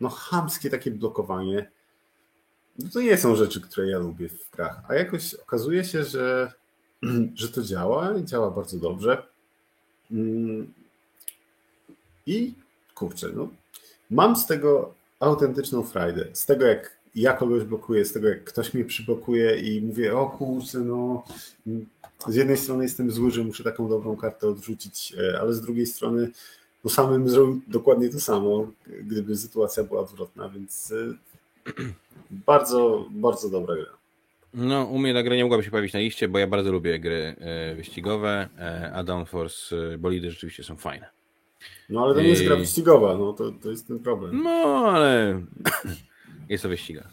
no 0.00 0.08
chamskie 0.08 0.70
takie 0.70 0.90
blokowanie, 0.90 1.70
no 2.78 2.88
to 2.92 3.00
nie 3.00 3.16
są 3.16 3.36
rzeczy, 3.36 3.60
które 3.60 3.90
ja 3.90 3.98
lubię 3.98 4.28
w 4.28 4.50
grach. 4.50 4.82
A 4.88 4.94
jakoś 4.94 5.34
okazuje 5.34 5.84
się, 5.84 6.04
że, 6.04 6.52
że 7.34 7.48
to 7.48 7.62
działa 7.62 8.18
i 8.18 8.24
działa 8.24 8.50
bardzo 8.50 8.78
dobrze. 8.78 9.26
Mm. 10.10 10.72
I 12.26 12.54
kurczę, 12.94 13.28
no, 13.34 13.48
mam 14.10 14.36
z 14.36 14.46
tego 14.46 14.94
autentyczną 15.20 15.82
frajdę. 15.82 16.24
Z 16.32 16.46
tego, 16.46 16.66
jak 16.66 16.96
ja 17.14 17.32
kogoś 17.32 17.64
blokuję, 17.64 18.04
z 18.04 18.12
tego, 18.12 18.28
jak 18.28 18.44
ktoś 18.44 18.74
mnie 18.74 18.84
przyblokuje 18.84 19.56
i 19.56 19.82
mówię, 19.82 20.18
o 20.18 20.26
kurczę, 20.26 20.78
no 20.78 21.24
z 22.28 22.34
jednej 22.34 22.56
strony 22.56 22.84
jestem 22.84 23.10
zły, 23.10 23.30
że 23.30 23.44
muszę 23.44 23.64
taką 23.64 23.88
dobrą 23.88 24.16
kartę 24.16 24.48
odrzucić, 24.48 25.14
e, 25.18 25.40
ale 25.40 25.52
z 25.54 25.60
drugiej 25.60 25.86
strony 25.86 26.30
no 26.84 26.90
samym 26.90 27.28
zrobił 27.28 27.60
dokładnie 27.68 28.08
to 28.08 28.20
samo, 28.20 28.66
gdyby 29.02 29.36
sytuacja 29.36 29.84
była 29.84 30.00
odwrotna, 30.00 30.48
więc 30.48 30.92
e, 30.92 31.72
bardzo, 32.30 33.06
bardzo 33.10 33.50
dobra 33.50 33.74
gra. 33.74 33.96
No, 34.54 34.84
u 34.84 34.98
mnie 34.98 35.14
ta 35.14 35.22
gra 35.22 35.36
nie 35.36 35.42
mogłaby 35.42 35.64
się 35.64 35.70
pojawić 35.70 35.92
na 35.92 36.00
liście, 36.00 36.28
bo 36.28 36.38
ja 36.38 36.46
bardzo 36.46 36.72
lubię 36.72 36.98
gry 36.98 37.36
e, 37.38 37.74
wyścigowe, 37.74 38.48
a 38.94 39.04
Downforce 39.04 39.76
bolidy 39.98 40.30
rzeczywiście 40.30 40.64
są 40.64 40.76
fajne. 40.76 41.15
No, 41.88 42.04
ale 42.04 42.14
to 42.14 42.20
nie 42.20 42.28
jest 42.28 42.44
gra 42.44 42.56
wyścigowa, 42.56 43.16
no 43.16 43.32
to, 43.32 43.52
to 43.52 43.70
jest 43.70 43.88
ten 43.88 43.98
problem. 43.98 44.42
No, 44.42 44.90
ale 44.94 45.42
jest 46.48 46.62
to 46.62 46.68
wyściga. 46.68 47.08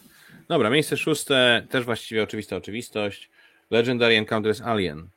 Dobra, 0.47 0.69
miejsce 0.69 0.97
szóste, 0.97 1.67
też 1.69 1.86
właściwie 1.86 2.24
oczywista 2.24 2.55
oczywistość. 2.55 3.30
Legendary 3.71 4.15
Encounters 4.15 4.61
Alien. 4.61 5.07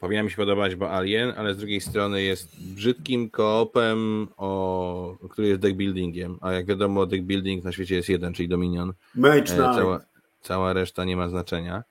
Powinna 0.00 0.22
mi 0.22 0.30
się 0.30 0.36
podobać, 0.36 0.74
bo 0.74 0.90
Alien, 0.90 1.32
ale 1.36 1.54
z 1.54 1.58
drugiej 1.58 1.80
strony 1.80 2.22
jest 2.22 2.60
brzydkim 2.74 3.30
koopem, 3.30 4.28
o, 4.36 5.16
który 5.30 5.48
jest 5.48 5.60
deckbuildingiem, 5.60 6.38
a 6.40 6.52
jak 6.52 6.66
wiadomo 6.66 7.06
deckbuilding 7.06 7.64
na 7.64 7.72
świecie 7.72 7.94
jest 7.94 8.08
jeden, 8.08 8.32
czyli 8.32 8.48
Dominion. 8.48 8.92
Mage 9.14 9.54
e, 9.54 9.56
cała, 9.56 10.00
cała 10.42 10.72
reszta 10.72 11.04
nie 11.04 11.16
ma 11.16 11.28
znaczenia. 11.28 11.84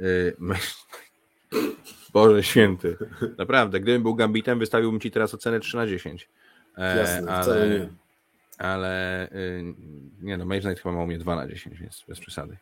E, 0.00 0.04
Boże 2.12 2.42
święty. 2.42 2.96
Naprawdę, 3.38 3.80
gdybym 3.80 4.02
był 4.02 4.14
Gambitem, 4.14 4.58
wystawiłbym 4.58 5.00
ci 5.00 5.10
teraz 5.10 5.34
ocenę 5.34 5.60
3 5.60 5.76
na 5.76 5.86
10. 5.86 6.28
E, 6.78 6.96
Jasne, 6.98 7.32
ale... 7.32 7.88
ale 8.58 9.26
y, 9.32 9.74
nie 10.22 10.36
no, 10.36 10.44
Mage 10.44 10.60
Knight 10.60 10.82
chyba 10.82 10.94
ma 10.94 11.02
u 11.02 11.06
mnie 11.06 11.18
2 11.18 11.36
na 11.36 11.48
10, 11.48 11.80
więc 11.80 12.04
bez 12.08 12.20
przesady. 12.20 12.56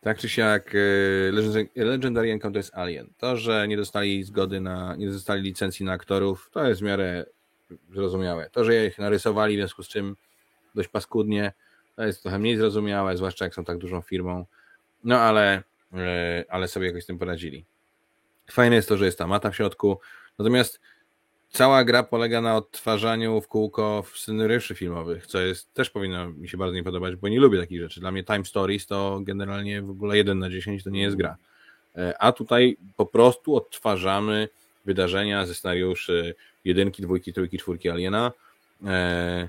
Tak 0.00 0.18
czy 0.18 0.28
siak 0.28 0.74
y, 0.74 1.30
Legend- 1.32 1.68
Legendary 1.76 2.32
Encounter 2.32 2.52
to 2.52 2.58
jest 2.58 2.74
Alien. 2.74 3.06
To, 3.18 3.36
że 3.36 3.68
nie 3.68 3.76
dostali 3.76 4.24
zgody 4.24 4.60
na, 4.60 4.96
nie 4.96 5.10
dostali 5.10 5.42
licencji 5.42 5.86
na 5.86 5.92
aktorów, 5.92 6.50
to 6.52 6.68
jest 6.68 6.80
w 6.80 6.84
miarę 6.84 7.26
zrozumiałe. 7.92 8.50
To, 8.50 8.64
że 8.64 8.86
ich 8.86 8.98
narysowali, 8.98 9.56
w 9.56 9.58
związku 9.58 9.82
z 9.82 9.88
czym 9.88 10.16
dość 10.74 10.88
paskudnie, 10.88 11.52
to 11.96 12.04
jest 12.04 12.22
trochę 12.22 12.38
mniej 12.38 12.56
zrozumiałe, 12.56 13.16
zwłaszcza 13.16 13.44
jak 13.44 13.54
są 13.54 13.64
tak 13.64 13.78
dużą 13.78 14.00
firmą. 14.00 14.46
No 15.04 15.20
ale, 15.20 15.62
ale 16.48 16.68
sobie 16.68 16.86
jakoś 16.86 17.02
z 17.02 17.06
tym 17.06 17.18
poradzili. 17.18 17.64
Fajne 18.50 18.76
jest 18.76 18.88
to, 18.88 18.96
że 18.96 19.04
jest 19.04 19.18
ta 19.18 19.26
mata 19.26 19.50
w 19.50 19.56
środku, 19.56 20.00
natomiast 20.38 20.80
cała 21.50 21.84
gra 21.84 22.02
polega 22.02 22.40
na 22.40 22.56
odtwarzaniu 22.56 23.40
w 23.40 23.48
kółko 23.48 24.04
scenariuszy 24.14 24.74
filmowych, 24.74 25.26
co 25.26 25.40
jest 25.40 25.74
też 25.74 25.90
powinno 25.90 26.30
mi 26.30 26.48
się 26.48 26.56
bardzo 26.56 26.74
nie 26.74 26.84
podobać, 26.84 27.16
bo 27.16 27.28
nie 27.28 27.40
lubię 27.40 27.60
takich 27.60 27.80
rzeczy. 27.80 28.00
Dla 28.00 28.12
mnie 28.12 28.24
Time 28.24 28.44
Stories 28.44 28.86
to 28.86 29.20
generalnie 29.22 29.82
w 29.82 29.90
ogóle 29.90 30.16
1 30.16 30.38
na 30.38 30.50
10 30.50 30.84
to 30.84 30.90
nie 30.90 31.02
jest 31.02 31.16
gra. 31.16 31.36
E, 31.96 32.14
A 32.18 32.32
tutaj 32.32 32.76
po 32.96 33.06
prostu 33.06 33.56
odtwarzamy 33.56 34.48
wydarzenia 34.84 35.46
ze 35.46 35.54
scenariuszy 35.54 36.34
jedynki, 36.64 37.02
dwójki, 37.02 37.32
trójki, 37.32 37.58
czwórki 37.58 37.90
Aliena. 37.90 38.32
E, 38.86 39.48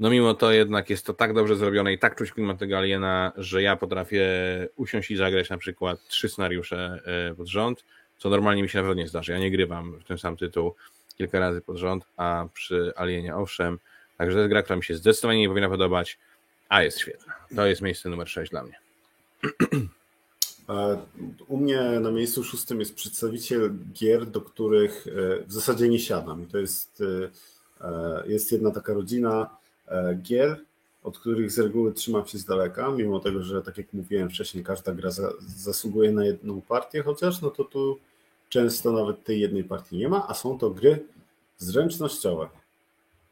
No 0.00 0.10
mimo 0.10 0.34
to 0.34 0.52
jednak 0.52 0.90
jest 0.90 1.06
to 1.06 1.14
tak 1.14 1.34
dobrze 1.34 1.56
zrobione 1.56 1.92
i 1.92 1.98
tak 1.98 2.16
czuć 2.16 2.32
klimat 2.32 2.58
tego 2.58 2.78
Aliena, 2.78 3.32
że 3.36 3.62
ja 3.62 3.76
potrafię 3.76 4.28
usiąść 4.76 5.10
i 5.10 5.16
zagrać 5.16 5.50
na 5.50 5.58
przykład 5.58 6.08
trzy 6.08 6.28
scenariusze 6.28 7.00
e, 7.30 7.34
pod 7.34 7.48
rząd, 7.48 7.84
co 8.18 8.30
normalnie 8.30 8.62
mi 8.62 8.68
się 8.68 8.78
naprawdę 8.78 9.02
nie 9.02 9.08
zdarzy. 9.08 9.32
Ja 9.32 9.38
nie 9.38 9.50
grywam 9.50 10.00
w 10.00 10.04
ten 10.04 10.18
sam 10.18 10.36
tytuł 10.36 10.74
kilka 11.16 11.38
razy 11.38 11.60
pod 11.60 11.76
rząd, 11.76 12.04
a 12.16 12.46
przy 12.54 12.92
Alienie 12.96 13.36
owszem. 13.36 13.78
Także 14.18 14.34
to 14.34 14.38
jest 14.38 14.50
gra, 14.50 14.62
która 14.62 14.76
mi 14.76 14.84
się 14.84 14.94
zdecydowanie 14.94 15.40
nie 15.40 15.48
powinna 15.48 15.68
podobać, 15.68 16.18
a 16.68 16.82
jest 16.82 16.98
świetna. 16.98 17.34
To 17.56 17.66
jest 17.66 17.82
miejsce 17.82 18.08
numer 18.08 18.28
6 18.28 18.50
dla 18.50 18.62
mnie. 18.62 18.78
U 21.48 21.56
mnie 21.56 21.80
na 22.00 22.10
miejscu 22.10 22.44
szóstym 22.44 22.80
jest 22.80 22.94
przedstawiciel 22.94 23.74
gier, 23.92 24.26
do 24.26 24.40
których 24.40 25.06
e, 25.06 25.44
w 25.46 25.52
zasadzie 25.52 25.88
nie 25.88 25.98
siadam. 25.98 26.42
I 26.42 26.46
to 26.46 26.58
jest, 26.58 27.02
e, 27.80 28.22
jest 28.26 28.52
jedna 28.52 28.70
taka 28.70 28.94
rodzina 28.94 29.58
gier, 30.22 30.60
od 31.02 31.18
których 31.18 31.50
z 31.50 31.58
reguły 31.58 31.92
trzymam 31.92 32.26
się 32.26 32.38
z 32.38 32.44
daleka, 32.44 32.90
mimo 32.90 33.20
tego, 33.20 33.42
że 33.42 33.62
tak 33.62 33.78
jak 33.78 33.92
mówiłem 33.92 34.30
wcześniej, 34.30 34.64
każda 34.64 34.92
gra 34.92 35.10
za, 35.10 35.32
zasługuje 35.40 36.12
na 36.12 36.24
jedną 36.24 36.60
partię, 36.60 37.02
chociaż 37.02 37.40
no 37.40 37.50
to 37.50 37.64
tu 37.64 37.98
często 38.48 38.92
nawet 38.92 39.24
tej 39.24 39.40
jednej 39.40 39.64
partii 39.64 39.96
nie 39.96 40.08
ma, 40.08 40.28
a 40.28 40.34
są 40.34 40.58
to 40.58 40.70
gry 40.70 41.04
zręcznościowe. 41.58 42.48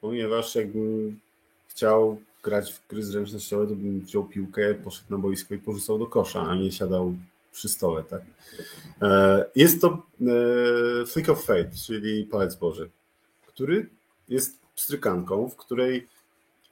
Ponieważ 0.00 0.54
jakbym 0.54 1.20
chciał 1.68 2.20
grać 2.42 2.72
w 2.72 2.88
gry 2.88 3.02
zręcznościowe, 3.02 3.66
to 3.66 3.74
bym 3.74 4.00
wziął 4.00 4.24
piłkę, 4.24 4.74
poszedł 4.74 5.10
na 5.10 5.18
boisko 5.18 5.54
i 5.54 5.58
porzucał 5.58 5.98
do 5.98 6.06
kosza, 6.06 6.42
a 6.42 6.54
nie 6.54 6.72
siadał 6.72 7.14
przy 7.52 7.68
stole. 7.68 8.04
Tak? 8.04 8.22
E, 9.02 9.44
Jest 9.56 9.80
to 9.80 10.02
e, 10.20 11.06
Flick 11.06 11.28
of 11.28 11.44
Fate, 11.44 11.70
czyli 11.86 12.24
Palec 12.24 12.54
Boży, 12.54 12.90
który 13.46 13.88
jest 14.28 14.60
pstrykanką, 14.74 15.48
w 15.48 15.56
której 15.56 16.06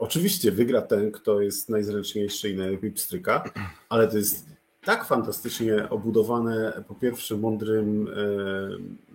oczywiście 0.05 0.53
wygra 0.53 0.83
ten, 0.83 1.13
kto 1.13 1.41
jest 1.41 1.69
najzręczniejszy 1.69 2.51
i 2.51 2.57
najlepiej 2.57 2.91
pstryka, 2.93 3.45
ale 3.89 4.09
to 4.09 4.17
jest 4.17 4.47
tak 4.85 5.05
fantastycznie 5.05 5.89
obudowane 5.89 6.85
po 6.89 6.95
pierwsze 6.95 7.37
mądrym 7.37 8.09
e, 8.09 8.13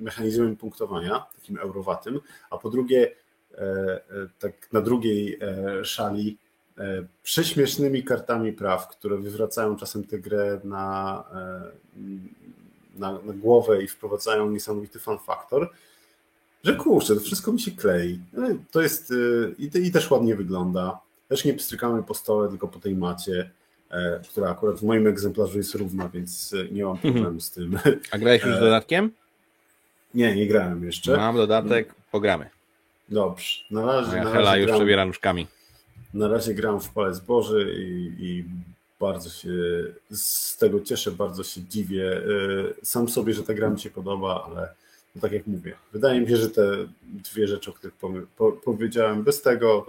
mechanizmem 0.03 0.55
punktowania, 0.55 1.25
takim 1.35 1.57
eurowatym, 1.57 2.19
a 2.49 2.57
po 2.57 2.69
drugie 2.69 3.11
e, 3.53 3.57
e, 3.57 4.01
tak 4.39 4.53
na 4.73 4.81
drugiej 4.81 5.39
szali 5.83 6.37
prześmiesznymi 7.23 8.03
kartami 8.03 8.53
praw, 8.53 8.87
które 8.87 9.17
wywracają 9.17 9.75
czasem 9.75 10.03
tę 10.03 10.19
grę 10.19 10.59
na, 10.63 11.23
na, 12.95 13.11
na 13.11 13.33
głowę 13.33 13.83
i 13.83 13.87
wprowadzają 13.87 14.51
niesamowity 14.51 14.99
fan 14.99 15.19
faktor, 15.19 15.69
że 16.63 16.75
kurczę, 16.75 17.15
to 17.15 17.21
wszystko 17.21 17.51
mi 17.51 17.59
się 17.61 17.71
klei. 17.71 18.19
No, 18.33 18.47
To 18.71 18.81
jest 18.81 19.11
e, 19.11 19.15
i, 19.59 19.87
i 19.87 19.91
też 19.91 20.11
ładnie 20.11 20.35
wygląda. 20.35 20.99
Też 21.27 21.45
nie 21.45 21.53
pstrykamy 21.53 22.03
po 22.03 22.13
stole, 22.13 22.49
tylko 22.49 22.67
po 22.67 22.79
tej 22.79 22.95
macie, 22.95 23.49
e, 23.91 24.21
która 24.29 24.49
akurat 24.49 24.79
w 24.79 24.83
moim 24.83 25.07
egzemplarzu 25.07 25.57
jest 25.57 25.75
równa, 25.75 26.09
więc 26.09 26.53
e, 26.53 26.73
nie 26.73 26.85
mam 26.85 26.97
problemu 26.97 27.39
z 27.39 27.51
tym. 27.51 27.79
A 28.11 28.17
grałeś 28.17 28.43
już 28.43 28.53
z 28.53 28.57
E, 28.57 28.59
dodatkiem? 28.59 29.11
Nie, 30.13 30.35
nie 30.35 30.47
grałem 30.47 30.83
jeszcze. 30.85 31.17
Mam 31.17 31.35
dodatek, 31.35 31.95
pogramy. 32.11 32.49
Dobrze. 33.09 33.57
Na 33.71 33.85
razie, 33.85 34.09
Moja 34.11 34.23
na 34.23 34.29
Hela 34.31 34.45
razie 34.49 34.59
już 34.61 34.67
gram, 34.67 34.79
przebiera 34.79 35.05
nóżkami. 35.05 35.47
na 36.13 36.27
razie 36.27 36.53
gram 36.53 36.79
w 36.79 36.89
Palec 36.89 37.19
Boży 37.19 37.75
i, 37.79 38.13
i 38.25 38.45
bardzo 38.99 39.29
się 39.29 39.49
z 40.11 40.57
tego 40.57 40.79
cieszę, 40.81 41.11
bardzo 41.11 41.43
się 41.43 41.61
dziwię. 41.61 42.21
Sam 42.83 43.09
sobie, 43.09 43.33
że 43.33 43.43
ta 43.43 43.53
gra 43.53 43.69
mi 43.69 43.79
się 43.79 43.89
podoba, 43.89 44.45
ale 44.49 44.69
no 45.19 45.29
tak 45.29 45.31
jak 45.31 45.47
mówię, 45.47 45.73
wydaje 45.93 46.21
mi 46.21 46.29
się, 46.29 46.37
że 46.37 46.49
te 46.49 46.61
dwie 47.03 47.47
rzeczy, 47.47 47.69
o 47.69 47.73
których 47.73 47.95
powie- 47.95 48.25
po, 48.37 48.51
powiedziałem, 48.51 49.23
bez 49.23 49.41
tego 49.41 49.85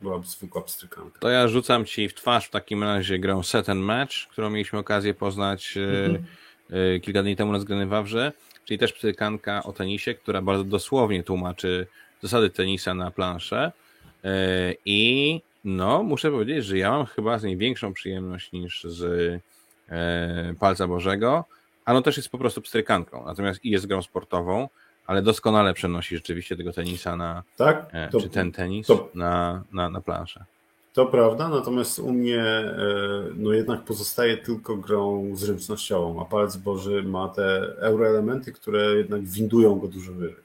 byłaby 0.00 0.26
zwykła 0.26 0.62
pstrykanka. 0.62 1.18
To 1.20 1.28
ja 1.28 1.48
rzucam 1.48 1.84
ci 1.84 2.08
w 2.08 2.14
twarz 2.14 2.46
w 2.46 2.50
takim 2.50 2.82
razie 2.82 3.18
grę 3.18 3.40
Set 3.44 3.68
and 3.68 3.80
Match, 3.80 4.14
którą 4.30 4.50
mieliśmy 4.50 4.78
okazję 4.78 5.14
poznać 5.14 5.74
e, 5.76 6.96
e, 6.96 7.00
kilka 7.00 7.22
dni 7.22 7.36
temu 7.36 7.52
na 7.52 7.58
zgrany 7.58 7.86
Wawrze, 7.86 8.32
czyli 8.64 8.78
też 8.78 8.92
psykanka 8.92 9.62
o 9.62 9.72
tenisie, 9.72 10.14
która 10.14 10.42
bardzo 10.42 10.64
dosłownie 10.64 11.22
tłumaczy 11.22 11.86
zasady 12.22 12.50
tenisa 12.50 12.94
na 12.94 13.10
planszę 13.10 13.72
E, 14.24 14.74
i 14.84 15.40
no, 15.64 16.02
muszę 16.02 16.30
powiedzieć, 16.30 16.64
że 16.64 16.78
ja 16.78 16.90
mam 16.90 17.06
chyba 17.06 17.38
z 17.38 17.44
niej 17.44 17.56
większą 17.56 17.94
przyjemność 17.94 18.52
niż 18.52 18.84
z 18.84 19.40
Palca 20.58 20.86
Bożego, 20.88 21.44
a 21.84 21.92
no 21.92 22.02
też 22.02 22.16
jest 22.16 22.28
po 22.28 22.38
prostu 22.38 22.62
pstrykanką, 22.62 23.24
natomiast 23.26 23.64
i 23.64 23.70
jest 23.70 23.86
grą 23.86 24.02
sportową, 24.02 24.68
ale 25.06 25.22
doskonale 25.22 25.74
przenosi 25.74 26.16
rzeczywiście 26.16 26.56
tego 26.56 26.72
tenisa 26.72 27.16
na, 27.16 27.42
Tak? 27.56 27.86
e, 27.92 28.08
To, 28.08 28.20
czy 28.20 28.28
ten 28.28 28.52
tenis 28.52 28.86
to- 28.86 29.08
na, 29.14 29.62
na, 29.72 29.90
na 29.90 30.00
planszę. 30.00 30.44
to 30.92 31.06
prawda, 31.06 31.48
natomiast 31.48 31.98
u 31.98 32.12
mnie 32.12 32.40
e, 32.42 32.74
no 33.36 33.52
jednak 33.52 33.84
pozostaje 33.84 34.36
tylko 34.36 34.76
grą 34.76 35.30
zręcznościową, 35.36 36.22
a 36.22 36.24
Palec 36.24 36.56
Boży 36.56 37.02
ma 37.02 37.28
te 37.28 37.72
euroelementy, 37.80 38.52
które 38.52 38.94
jednak 38.94 39.22
windują 39.22 39.74
go 39.78 39.88
dużo 39.88 40.12
wyżej. 40.12 40.44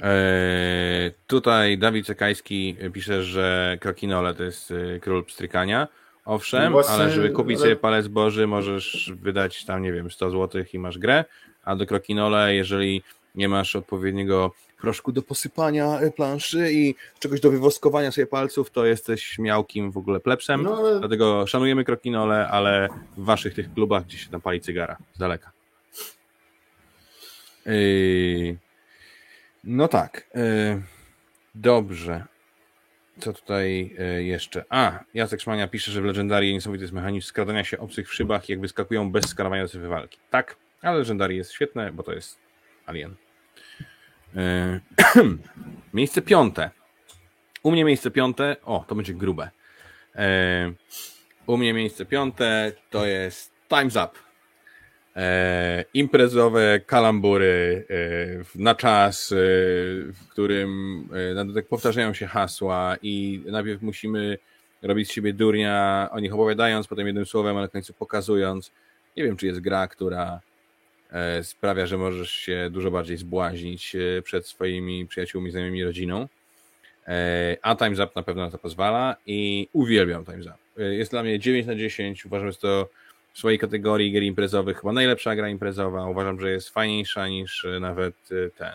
Eee, 0.00 1.12
tutaj 1.26 1.78
Dawid 1.78 2.06
Czekajski 2.06 2.76
pisze, 2.92 3.22
że 3.22 3.78
Krokinole 3.80 4.34
to 4.34 4.42
jest 4.42 4.70
e, 4.70 5.00
król 5.00 5.24
pstrykania. 5.24 5.88
Owszem, 6.28 6.72
właśnie, 6.72 6.94
ale 6.94 7.10
żeby 7.10 7.30
kupić 7.30 7.56
ale- 7.56 7.62
sobie 7.62 7.76
palec 7.76 8.08
boży, 8.08 8.46
możesz 8.46 9.12
wydać 9.22 9.64
tam, 9.64 9.82
nie 9.82 9.92
wiem, 9.92 10.10
100 10.10 10.30
zł 10.30 10.64
i 10.72 10.78
masz 10.78 10.98
grę, 10.98 11.24
a 11.64 11.76
do 11.76 11.86
Krokinole, 11.86 12.54
jeżeli 12.54 13.02
nie 13.34 13.48
masz 13.48 13.76
odpowiedniego 13.76 14.52
proszku 14.80 15.12
do 15.12 15.22
posypania 15.22 16.00
e, 16.00 16.10
planszy 16.10 16.72
i 16.72 16.94
czegoś 17.18 17.40
do 17.40 17.50
wywoskowania 17.50 18.12
sobie 18.12 18.26
palców, 18.26 18.70
to 18.70 18.86
jesteś 18.86 19.38
miałkim 19.38 19.90
w 19.90 19.96
ogóle 19.96 20.20
plepsem. 20.20 20.62
No 20.62 20.78
ale 20.78 20.98
Dlatego 20.98 21.46
szanujemy 21.46 21.84
Krokinole, 21.84 22.48
ale 22.48 22.88
w 23.16 23.24
waszych 23.24 23.54
tych 23.54 23.74
klubach, 23.74 24.04
gdzie 24.04 24.18
się 24.18 24.30
tam 24.30 24.40
pali 24.40 24.60
cygara, 24.60 24.96
z 25.14 25.18
daleka. 25.18 25.52
Yy, 27.66 28.56
No 29.64 29.88
tak. 29.88 30.26
yy, 30.34 30.82
Dobrze. 31.54 32.24
Co 33.18 33.32
tutaj 33.32 33.94
yy, 33.98 34.24
jeszcze? 34.24 34.64
A, 34.68 35.04
Jacek 35.14 35.40
Szmania 35.40 35.68
pisze, 35.68 35.92
że 35.92 36.02
w 36.02 36.04
Legendarii 36.04 36.52
niesamowity 36.52 36.84
jest 36.84 36.94
mechanizm 36.94 37.26
skradania 37.26 37.64
się 37.64 37.78
obcych 37.78 38.08
w 38.08 38.14
szybach 38.14 38.48
jak 38.48 38.60
wyskakują 38.60 39.12
bez 39.12 39.28
skanowania 39.28 39.62
do 39.62 39.68
sobie 39.68 39.88
walki. 39.88 40.18
Tak, 40.30 40.56
ale 40.82 40.98
Legendarii 40.98 41.38
jest 41.38 41.52
świetne, 41.52 41.92
bo 41.92 42.02
to 42.02 42.12
jest 42.12 42.38
Alien. 42.86 43.14
Yy, 44.34 44.80
Miejsce 45.94 46.22
piąte. 46.22 46.70
U 47.62 47.70
mnie 47.70 47.84
miejsce 47.84 48.10
piąte. 48.10 48.56
O, 48.64 48.84
to 48.88 48.94
będzie 48.94 49.14
grube. 49.14 49.50
E, 50.14 50.72
u 51.46 51.56
mnie 51.56 51.72
miejsce 51.74 52.06
piąte 52.06 52.72
to 52.90 53.06
jest 53.06 53.54
Time's 53.68 54.04
Up. 54.04 54.27
E, 55.18 55.84
imprezowe 55.94 56.80
kalambury 56.86 57.84
e, 57.90 58.60
na 58.62 58.74
czas, 58.74 59.32
e, 59.32 59.36
w 60.12 60.28
którym 60.30 61.00
e, 61.30 61.34
na 61.34 61.44
dodatek 61.44 61.68
powtarzają 61.68 62.14
się 62.14 62.26
hasła 62.26 62.96
i 63.02 63.42
najpierw 63.46 63.82
musimy 63.82 64.38
robić 64.82 65.08
z 65.08 65.12
siebie 65.12 65.32
durnia, 65.32 66.08
o 66.12 66.20
nich 66.20 66.34
opowiadając, 66.34 66.86
potem 66.86 67.06
jednym 67.06 67.26
słowem, 67.26 67.56
ale 67.56 67.66
na 67.66 67.68
końcu 67.68 67.92
pokazując. 67.92 68.72
Nie 69.16 69.24
wiem, 69.24 69.36
czy 69.36 69.46
jest 69.46 69.60
gra, 69.60 69.88
która 69.88 70.40
e, 71.10 71.44
sprawia, 71.44 71.86
że 71.86 71.98
możesz 71.98 72.30
się 72.30 72.68
dużo 72.72 72.90
bardziej 72.90 73.16
zbłaźnić 73.16 73.96
e, 73.96 74.22
przed 74.22 74.46
swoimi 74.46 75.06
przyjaciółmi, 75.06 75.50
znajomymi, 75.50 75.84
rodziną. 75.84 76.28
E, 77.08 77.56
A 77.62 77.74
Time's 77.74 78.04
Up 78.04 78.12
na 78.16 78.22
pewno 78.22 78.44
na 78.44 78.50
to 78.50 78.58
pozwala 78.58 79.16
i 79.26 79.68
uwielbiam 79.72 80.24
Time's 80.24 80.46
Up. 80.46 80.84
Jest 80.84 81.10
dla 81.10 81.22
mnie 81.22 81.38
9 81.38 81.66
na 81.66 81.74
10. 81.74 82.26
Uważam, 82.26 82.50
że 82.50 82.58
to 82.58 82.88
w 83.32 83.38
swojej 83.38 83.58
kategorii 83.58 84.12
gier 84.12 84.22
imprezowych 84.22 84.80
chyba 84.80 84.92
najlepsza 84.92 85.36
gra 85.36 85.48
imprezowa. 85.48 86.06
Uważam, 86.06 86.40
że 86.40 86.50
jest 86.50 86.68
fajniejsza 86.70 87.28
niż 87.28 87.64
e, 87.64 87.80
nawet 87.80 88.14
e, 88.32 88.50
ten 88.50 88.72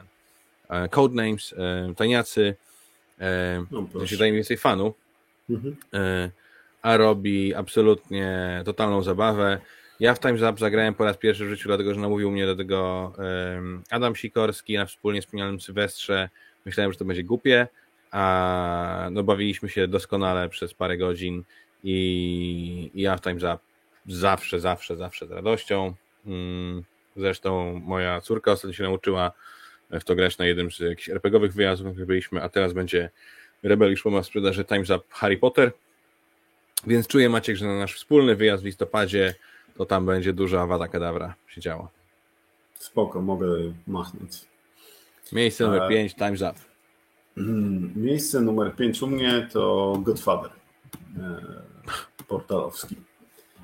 e, 0.70 0.89
Codenames, 0.89 1.56
Taniacy. 1.97 2.56
No, 3.72 3.84
proszę. 3.91 4.08
się 4.08 4.18
daje 4.18 4.32
mniej 4.32 4.39
więcej 4.41 4.58
fanu, 4.58 4.93
Mhm. 5.49 5.76
a 6.82 6.97
robi 6.97 7.54
absolutnie 7.56 8.62
totalną 8.66 9.01
zabawę. 9.01 9.60
Ja 9.99 10.14
w 10.14 10.20
Time's 10.20 10.49
Up 10.51 10.60
zagrałem 10.60 10.93
po 10.93 11.04
raz 11.04 11.18
pierwszy 11.18 11.45
w 11.45 11.49
życiu, 11.49 11.70
dlatego 11.70 11.93
że 11.93 11.99
namówił 11.99 12.32
mnie 12.32 12.45
do 12.45 12.56
tego 12.56 13.14
Adam 13.89 14.16
Sikorski 14.16 14.78
na 14.78 14.86
wspólnie 14.86 15.22
wspomnianym 15.22 15.62
Sylwestrze. 15.62 16.30
Myślałem, 16.66 16.91
że 16.91 16.99
to 16.99 17.06
będzie 17.06 17.24
głupie, 17.24 17.68
a 18.12 19.08
no 19.12 19.24
bawiliśmy 19.24 19.70
się 19.70 19.88
doskonale 19.88 20.49
przez 20.49 20.74
parę 20.74 20.97
godzin 20.97 21.43
i, 21.84 22.91
i 22.93 23.01
ja 23.01 23.18
w 23.18 23.22
Time's 23.22 23.56
Up 23.56 23.64
zawsze, 24.08 24.60
zawsze, 24.60 24.95
zawsze 24.95 25.28
z 25.28 25.32
radością. 25.32 25.93
Mm, 26.26 26.84
Zresztą 27.16 27.82
moja 27.86 28.22
córka 28.22 28.51
ostatnio 28.51 28.74
się 28.74 28.84
nauczyła 28.84 29.32
w 29.91 30.04
to 30.04 30.16
grać 30.16 30.38
na 30.38 30.45
jednym 30.45 30.72
z 30.72 30.80
jakichś 30.80 31.10
RPGowych 31.10 31.54
wyjazdów, 31.54 31.97
na 31.97 32.06
byliśmy, 32.06 32.43
a 32.43 32.49
teraz 32.49 32.74
będzie 32.74 33.10
Rebel 33.64 33.95
ma 34.06 34.22
w 34.22 34.26
sprzedaży 34.26 34.64
Time's 34.64 34.95
Up 34.95 35.06
Harry 35.10 35.38
Potter. 35.38 35.72
Więc 36.88 37.08
czuję 37.08 37.30
Maciek, 37.30 37.56
że 37.56 37.66
na 37.66 37.78
nasz 37.78 37.95
wspólny 37.95 38.36
wyjazd 38.36 38.64
w 38.64 38.66
listopadzie 38.66 39.36
to 39.78 39.86
tam 39.86 40.06
będzie 40.06 40.34
duża 40.34 40.62
awada 40.62 40.88
kadawra 40.88 41.36
się 41.47 41.62
działo. 41.62 41.89
Spoko, 42.80 43.22
mogę 43.22 43.47
machnąć. 43.88 44.32
Miejsce 45.32 45.64
numer 45.64 45.82
E. 45.82 45.89
5, 45.89 46.16
Time's 46.16 46.51
Up. 46.51 46.60
Miejsce 48.08 48.41
numer 48.41 48.76
5 48.76 49.01
u 49.01 49.08
mnie 49.08 49.47
to 49.51 49.93
Godfather 49.99 50.51
e, 51.18 51.41
portalowski. 52.28 52.95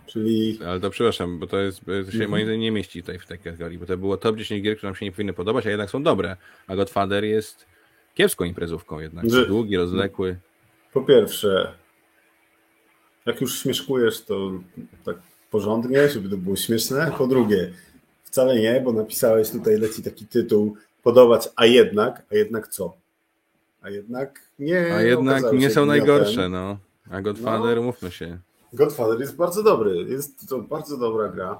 Czyli 0.09 0.59
Ale 0.67 0.79
to 0.79 0.89
przepraszam, 0.89 1.39
bo 1.39 1.47
to 1.47 1.57
jest 1.59 1.79
to 1.85 1.91
się 1.91 1.97
Mhm. 2.11 2.29
moim 2.29 2.43
zdaniem 2.45 2.61
nie 2.61 2.71
mieści 2.71 3.01
tutaj 3.03 3.19
w 3.19 3.25
tej 3.25 3.37
kategorii, 3.39 3.77
bo 3.77 3.85
to 3.85 3.97
było 3.97 4.17
top 4.17 4.35
10 4.37 4.63
gier, 4.63 4.77
które 4.77 4.87
nam 4.89 4.95
się 4.95 5.05
nie 5.05 5.11
powinny 5.11 5.33
podobać, 5.33 5.67
a 5.67 5.69
jednak 5.69 5.89
są 5.89 6.03
dobre. 6.03 6.37
A 6.67 6.75
Godfather 6.75 7.23
jest 7.23 7.65
kiepską 8.13 8.45
imprezówką 8.45 8.99
jednak. 8.99 9.29
Że- 9.29 9.45
Długi, 9.47 9.77
rozwlekły. 9.77 10.37
po 10.93 11.01
pierwsze, 11.01 11.73
jak 13.25 13.41
już 13.41 13.61
śmieszkujesz, 13.61 14.21
to 14.25 14.51
tak 15.05 15.17
porządnie, 15.51 16.09
żeby 16.09 16.29
to 16.29 16.37
było 16.37 16.55
śmieszne. 16.55 17.11
Po 17.17 17.27
drugie, 17.27 17.73
wcale 18.23 18.59
nie, 18.59 18.81
bo 18.81 18.93
napisałeś 18.93 19.49
tutaj, 19.49 19.77
leci 19.77 20.03
taki 20.03 20.25
tytuł, 20.27 20.75
podobać, 21.03 21.49
a 21.55 21.65
jednak, 21.65 22.23
a 22.31 22.35
jednak 22.35 22.67
co? 22.67 22.93
A 23.81 23.89
jednak 23.89 24.39
nie. 24.59 24.93
A 24.95 25.01
jednak 25.01 25.43
nie 25.53 25.69
są 25.69 25.85
najgorsze, 25.85 26.49
no. 26.49 26.77
A 27.11 27.21
Godfather, 27.21 27.75
No. 27.75 27.81
umówmy 27.81 28.11
się. 28.11 28.37
Godfather 28.73 29.19
jest 29.19 29.35
bardzo 29.35 29.63
dobry. 29.63 29.95
Jest 30.09 30.49
to 30.49 30.59
bardzo 30.59 30.97
dobra 30.97 31.29
gra. 31.29 31.59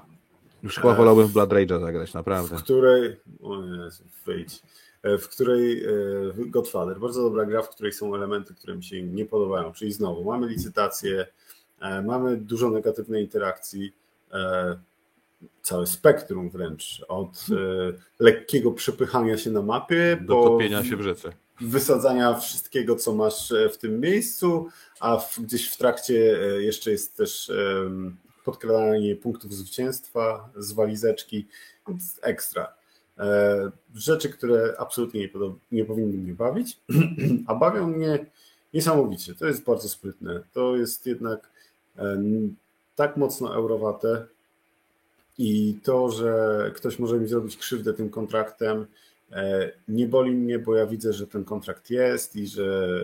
Już 0.62 0.74
chyba 0.76 0.94
wolałbym 0.94 1.26
w 1.26 1.32
Blood 1.32 1.50
Rage'a 1.50 1.80
zagrać, 1.80 2.14
naprawdę. 2.14 2.58
w 2.58 2.62
której. 2.62 3.16
O 3.42 3.62
Jezu, 3.64 4.04
wyjdź. 4.26 4.62
E, 5.02 5.18
W 5.18 5.28
której. 5.28 5.84
e, 5.84 5.88
Godfather, 6.36 7.00
bardzo 7.00 7.22
dobra 7.22 7.44
gra, 7.46 7.62
w 7.62 7.68
której 7.70 7.92
są 7.92 8.14
elementy, 8.14 8.54
które 8.54 8.76
mi 8.76 8.84
się 8.84 9.02
nie 9.02 9.26
podobają. 9.26 9.72
Czyli 9.72 9.92
znowu 9.92 10.24
mamy 10.24 10.46
licytację, 10.48 11.26
e, 11.80 12.02
mamy 12.02 12.36
dużo 12.36 12.70
negatywnej 12.70 13.22
interakcji, 13.24 13.92
e, 14.32 14.78
całe 15.62 15.86
spektrum 15.86 16.50
wręcz. 16.50 17.04
Od 17.08 17.46
e, 17.50 17.92
lekkiego 18.18 18.72
przepychania 18.72 19.38
się 19.38 19.50
na 19.50 19.62
mapie 19.62 20.18
Do 20.20 20.34
po 20.34 20.48
topienia 20.48 20.84
się 20.84 20.96
w 20.96 21.02
rzece. 21.02 21.32
Wysadzania 21.60 22.34
wszystkiego, 22.34 22.96
co 22.96 23.14
masz 23.14 23.52
e, 23.52 23.68
w 23.68 23.78
tym 23.78 24.00
miejscu, 24.00 24.68
a 25.00 25.16
w, 25.16 25.40
gdzieś 25.40 25.70
w 25.70 25.76
trakcie 25.76 26.40
e, 26.42 26.62
jeszcze 26.62 26.90
jest 26.90 27.16
też 27.16 27.52
podkradanie 28.44 29.16
punktów 29.16 29.54
zwycięstwa 29.54 30.50
z 30.56 30.72
walizeczki, 30.72 31.46
więc 31.88 32.20
ekstra. 32.22 32.74
E, 33.18 33.70
Rzeczy, 33.94 34.28
które 34.28 34.74
absolutnie 34.78 35.20
nie, 35.20 35.30
nie 35.72 35.84
powinny 35.84 36.18
mnie 36.18 36.34
bawić, 36.34 36.80
a 37.46 37.54
bawią 37.54 37.86
mnie 37.86 38.26
niesamowicie. 38.74 39.34
To 39.34 39.46
jest 39.46 39.64
bardzo 39.64 39.88
sprytne. 39.88 40.42
To 40.52 40.76
jest 40.76 41.06
jednak 41.06 41.50
tak 42.96 43.16
mocno 43.16 43.54
eurowate 43.54 44.26
i 45.38 45.78
to, 45.82 46.10
że 46.10 46.72
ktoś 46.74 46.98
może 46.98 47.18
mi 47.18 47.28
zrobić 47.28 47.56
krzywdę 47.56 47.92
tym 47.92 48.10
kontraktem, 48.10 48.86
Nie 49.88 50.06
boli 50.06 50.30
mnie, 50.30 50.58
bo 50.58 50.74
ja 50.76 50.86
widzę, 50.86 51.12
że 51.12 51.26
ten 51.26 51.44
kontrakt 51.44 51.90
jest 51.90 52.36
i 52.36 52.46
że, 52.46 52.98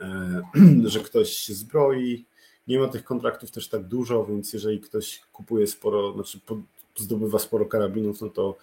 e, 0.00 0.42
że 0.92 1.00
ktoś 1.00 1.30
się 1.30 1.54
zbroi. 1.54 2.24
Nie 2.68 2.78
ma 2.78 2.88
tych 2.88 3.04
kontraktów 3.04 3.50
też 3.50 3.68
tak 3.68 3.82
dużo, 3.82 4.26
więc 4.26 4.52
jeżeli 4.52 4.80
ktoś 4.80 5.20
kupuje 5.32 5.66
sporo, 5.66 6.12
znaczy 6.12 6.40
zdobywa 6.96 7.38
sporo 7.38 7.66
karabinów, 7.66 8.20
no 8.20 8.28
to 8.28 8.56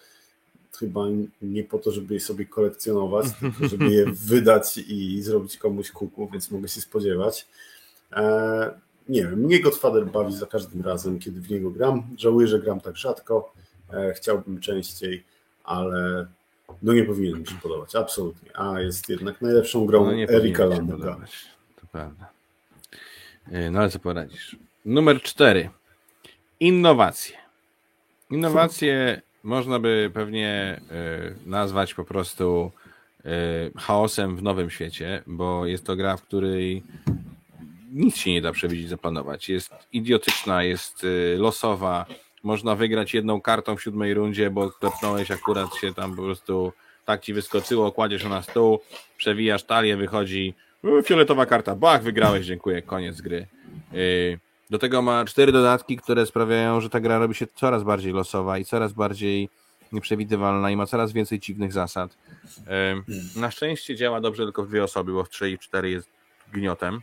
chyba 0.78 1.00
nie 1.42 1.64
po 1.64 1.78
to, 1.78 1.92
żeby 1.92 2.14
je 2.14 2.20
sobie 2.20 2.46
kolekcjonować, 2.46 3.26
tylko 3.40 3.68
żeby 3.68 3.90
je 3.90 4.06
wydać 4.06 4.78
i 4.78 5.22
zrobić 5.22 5.56
komuś 5.56 5.90
kuku, 5.90 6.28
więc 6.32 6.50
mogę 6.50 6.68
się 6.68 6.80
spodziewać. 6.80 7.46
E, 8.12 8.80
Nie 9.08 9.22
wiem, 9.22 9.38
mnie 9.38 9.60
Godfather 9.60 10.06
bawi 10.06 10.36
za 10.36 10.46
każdym 10.46 10.82
razem, 10.82 11.18
kiedy 11.18 11.40
w 11.40 11.50
niego 11.50 11.70
gram. 11.70 12.02
Żałuję, 12.18 12.46
że 12.46 12.60
gram 12.60 12.80
tak 12.80 12.96
rzadko. 12.96 13.52
E, 13.92 14.12
Chciałbym 14.14 14.60
częściej, 14.60 15.24
ale 15.64 16.26
no 16.82 16.92
nie 16.92 17.04
powinien 17.04 17.40
mi 17.40 17.46
się 17.46 17.54
podobać, 17.62 17.96
absolutnie. 17.96 18.50
A 18.56 18.80
jest 18.80 19.08
jednak 19.08 19.40
najlepszą 19.40 19.86
grą 19.86 20.06
No 20.06 20.12
Erika 20.12 20.68
podobać. 20.68 21.46
To 21.80 21.86
prawda. 21.92 22.30
E, 23.52 23.70
No 23.70 23.80
ale 23.80 23.90
co 23.90 23.98
poradzisz? 23.98 24.56
Numer 24.84 25.22
cztery. 25.22 25.70
Innowacje. 26.60 27.36
Innowacje 28.30 29.22
można 29.42 29.78
by 29.78 30.10
pewnie 30.14 30.80
e, 30.90 31.34
nazwać 31.46 31.94
po 31.94 32.04
prostu 32.04 32.70
e, 33.24 33.30
chaosem 33.76 34.36
w 34.36 34.42
nowym 34.42 34.70
świecie, 34.70 35.22
bo 35.26 35.66
jest 35.66 35.84
to 35.86 35.96
gra, 35.96 36.16
w 36.16 36.22
której 36.22 36.82
nic 37.92 38.16
się 38.16 38.30
nie 38.32 38.42
da 38.42 38.52
przewidzieć, 38.52 38.88
zaplanować. 38.88 39.48
Jest 39.48 39.72
idiotyczna, 39.92 40.62
jest 40.62 41.06
losowa. 41.36 42.06
Można 42.42 42.74
wygrać 42.74 43.14
jedną 43.14 43.40
kartą 43.40 43.76
w 43.76 43.82
siódmej 43.82 44.14
rundzie, 44.14 44.50
bo 44.50 44.70
klepnąłeś 44.70 45.30
akurat 45.30 45.74
się 45.74 45.94
tam 45.94 46.16
po 46.16 46.22
prostu 46.22 46.72
tak 47.04 47.20
ci 47.20 47.34
wyskoczyło, 47.34 47.92
kładziesz 47.92 48.24
na 48.24 48.42
stół, 48.42 48.80
przewijasz 49.16 49.64
talię, 49.64 49.96
wychodzi 49.96 50.54
"U, 50.82 51.02
fioletowa 51.02 51.46
karta, 51.46 51.74
bach, 51.74 52.02
wygrałeś, 52.02 52.46
dziękuję, 52.46 52.82
koniec 52.82 53.20
gry. 53.20 53.46
Yy, 53.92 54.38
Do 54.70 54.78
tego 54.78 55.02
ma 55.02 55.24
cztery 55.24 55.52
dodatki, 55.52 55.96
które 55.96 56.26
sprawiają, 56.26 56.80
że 56.80 56.90
ta 56.90 57.00
gra 57.00 57.18
robi 57.18 57.34
się 57.34 57.46
coraz 57.46 57.82
bardziej 57.82 58.12
losowa 58.12 58.58
i 58.58 58.64
coraz 58.64 58.92
bardziej 58.92 59.48
nieprzewidywalna 59.92 60.70
i 60.70 60.76
ma 60.76 60.86
coraz 60.86 61.12
więcej 61.12 61.40
dziwnych 61.40 61.72
zasad. 61.72 62.18
Yy, 62.58 63.40
Na 63.40 63.50
szczęście 63.50 63.96
działa 63.96 64.20
dobrze 64.20 64.44
tylko 64.44 64.64
w 64.64 64.68
dwie 64.68 64.84
osoby, 64.84 65.12
bo 65.12 65.24
w 65.24 65.28
3 65.28 65.50
i 65.50 65.58
4 65.58 65.90
jest 65.90 66.08
gniotem, 66.52 67.00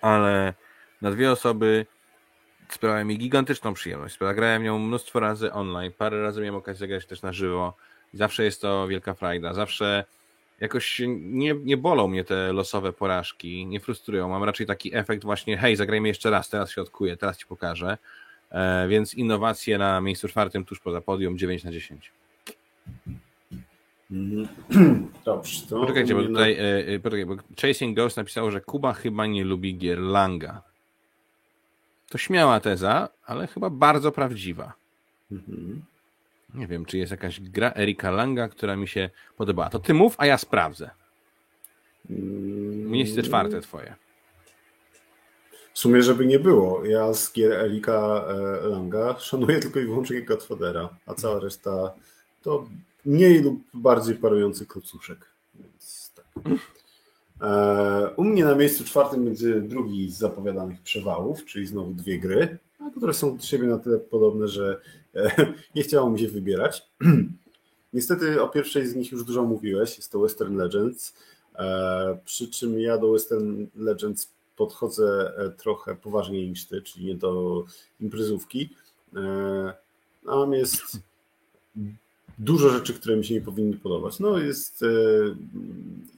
ale 0.00 0.54
na 1.02 1.10
dwie 1.10 1.32
osoby 1.32 1.86
sprawia 2.68 3.04
mi 3.04 3.18
gigantyczną 3.18 3.74
przyjemność. 3.74 4.18
Grałem 4.18 4.62
nią 4.62 4.78
mnóstwo 4.78 5.20
razy 5.20 5.52
online, 5.52 5.92
parę 5.98 6.22
razy 6.22 6.40
miałem 6.40 6.54
okazję 6.54 6.78
zagrać 6.78 7.06
też 7.06 7.22
na 7.22 7.32
żywo. 7.32 7.74
Zawsze 8.12 8.44
jest 8.44 8.60
to 8.60 8.88
wielka 8.88 9.14
frajda. 9.14 9.54
Zawsze 9.54 10.04
jakoś 10.60 11.02
nie, 11.18 11.54
nie 11.54 11.76
bolą 11.76 12.08
mnie 12.08 12.24
te 12.24 12.52
losowe 12.52 12.92
porażki, 12.92 13.66
nie 13.66 13.80
frustrują. 13.80 14.28
Mam 14.28 14.44
raczej 14.44 14.66
taki 14.66 14.96
efekt 14.96 15.24
właśnie, 15.24 15.56
hej, 15.58 15.76
zagrajmy 15.76 16.08
jeszcze 16.08 16.30
raz, 16.30 16.48
teraz 16.48 16.70
się 16.70 16.82
odkuję, 16.82 17.16
teraz 17.16 17.38
ci 17.38 17.46
pokażę. 17.46 17.98
E, 18.50 18.88
więc 18.88 19.14
innowacje 19.14 19.78
na 19.78 20.00
miejscu 20.00 20.28
czwartym, 20.28 20.64
tuż 20.64 20.80
poza 20.80 21.00
podium, 21.00 21.38
9 21.38 21.64
na 21.64 21.72
10. 21.72 22.12
Mhm. 24.10 24.48
Dobrze, 25.24 25.66
to 25.66 25.80
Poczekajcie, 25.80 26.14
bo 26.14 26.22
tutaj 26.22 26.52
e, 26.52 26.86
e, 26.86 26.98
poczekaj, 26.98 27.26
bo 27.26 27.36
Chasing 27.62 27.96
Ghost 27.96 28.16
napisało, 28.16 28.50
że 28.50 28.60
Kuba 28.60 28.92
chyba 28.92 29.26
nie 29.26 29.44
lubi 29.44 29.76
gier 29.78 29.98
Langa. 29.98 30.62
To 32.08 32.18
śmiała 32.18 32.60
teza, 32.60 33.08
ale 33.24 33.46
chyba 33.46 33.70
bardzo 33.70 34.12
prawdziwa. 34.12 34.72
Mhm. 35.32 35.82
Nie 36.54 36.66
wiem, 36.66 36.84
czy 36.84 36.98
jest 36.98 37.10
jakaś 37.10 37.40
gra 37.40 37.72
Erika 37.76 38.10
Langa, 38.10 38.48
która 38.48 38.76
mi 38.76 38.88
się 38.88 39.10
podobała. 39.36 39.70
To 39.70 39.78
ty 39.78 39.94
mów, 39.94 40.14
a 40.18 40.26
ja 40.26 40.38
sprawdzę. 40.38 40.90
Mm, 42.10 42.90
Miejsce 42.90 43.22
czwarte 43.22 43.60
twoje. 43.60 43.94
W 45.72 45.78
sumie, 45.78 46.02
żeby 46.02 46.26
nie 46.26 46.38
było, 46.38 46.84
ja 46.84 47.14
z 47.14 47.32
gier 47.32 47.52
Erika 47.52 48.24
e, 48.28 48.66
Langa 48.68 49.18
szanuję 49.18 49.60
tylko 49.60 49.80
i 49.80 49.84
wyłącznie 49.84 50.22
Godfathera, 50.22 50.88
a 51.06 51.14
cała 51.14 51.40
reszta 51.40 51.94
to 52.42 52.66
mniej 53.04 53.42
lub 53.42 53.62
bardziej 53.74 54.14
parujący 54.14 54.66
klocuszek. 54.66 55.26
Więc 55.54 56.12
tak. 56.14 56.44
E, 57.40 58.10
U 58.16 58.24
mnie 58.24 58.44
na 58.44 58.54
miejscu 58.54 58.84
czwartym 58.84 59.24
będzie 59.24 59.60
drugi 59.60 60.10
z 60.10 60.18
zapowiadanych 60.18 60.82
przewałów, 60.82 61.44
czyli 61.44 61.66
znowu 61.66 61.94
dwie 61.94 62.18
gry, 62.18 62.58
które 62.96 63.14
są 63.14 63.36
do 63.36 63.42
siebie 63.42 63.66
na 63.66 63.78
tyle 63.78 63.98
podobne, 63.98 64.48
że 64.48 64.80
e, 65.14 65.52
nie 65.74 65.82
chciało 65.82 66.10
mi 66.10 66.20
się 66.20 66.28
wybierać. 66.28 66.86
Niestety 67.92 68.42
o 68.42 68.48
pierwszej 68.48 68.86
z 68.86 68.94
nich 68.94 69.12
już 69.12 69.24
dużo 69.24 69.44
mówiłeś, 69.44 69.96
jest 69.96 70.12
to 70.12 70.20
Western 70.20 70.56
Legends, 70.56 71.14
e, 71.54 72.18
przy 72.24 72.48
czym 72.48 72.80
ja 72.80 72.98
do 72.98 73.12
Western 73.12 73.66
Legends 73.76 74.30
podchodzę 74.56 75.32
trochę 75.56 75.94
poważniej 75.94 76.48
niż 76.48 76.66
ty, 76.66 76.82
czyli 76.82 77.06
nie 77.06 77.14
do 77.14 77.64
imprezówki. 78.00 78.70
Tam 80.26 80.52
jest 80.52 80.82
dużo 82.38 82.70
rzeczy, 82.70 82.94
które 82.94 83.16
mi 83.16 83.24
się 83.24 83.34
nie 83.34 83.40
powinny 83.40 83.76
podobać. 83.76 84.20
No 84.20 84.38
jest 84.38 84.82
e, 84.82 84.86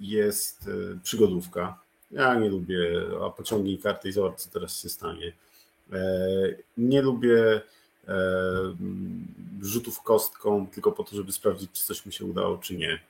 jest 0.01 0.69
e, 0.69 0.99
przygodówka. 1.03 1.81
Ja 2.11 2.35
nie 2.35 2.49
lubię, 2.49 3.03
a 3.27 3.31
pociągnij 3.31 3.79
karty 3.79 4.09
i 4.09 4.13
zobacz, 4.13 4.41
co 4.41 4.51
teraz 4.51 4.83
się 4.83 4.89
stanie. 4.89 5.33
Nie 6.77 7.03
lubię 7.03 7.61
rzutów 9.61 10.03
kostką 10.03 10.67
tylko 10.67 10.93
po 10.93 11.05
to, 11.05 11.17
żeby 11.17 11.33
sprawdzić, 11.33 11.71
czy 11.73 11.85
coś 11.85 12.07
mi 12.07 12.13
się 12.13 12.25
udało, 12.25 12.59
czy 12.59 12.77
nie. 12.77 13.01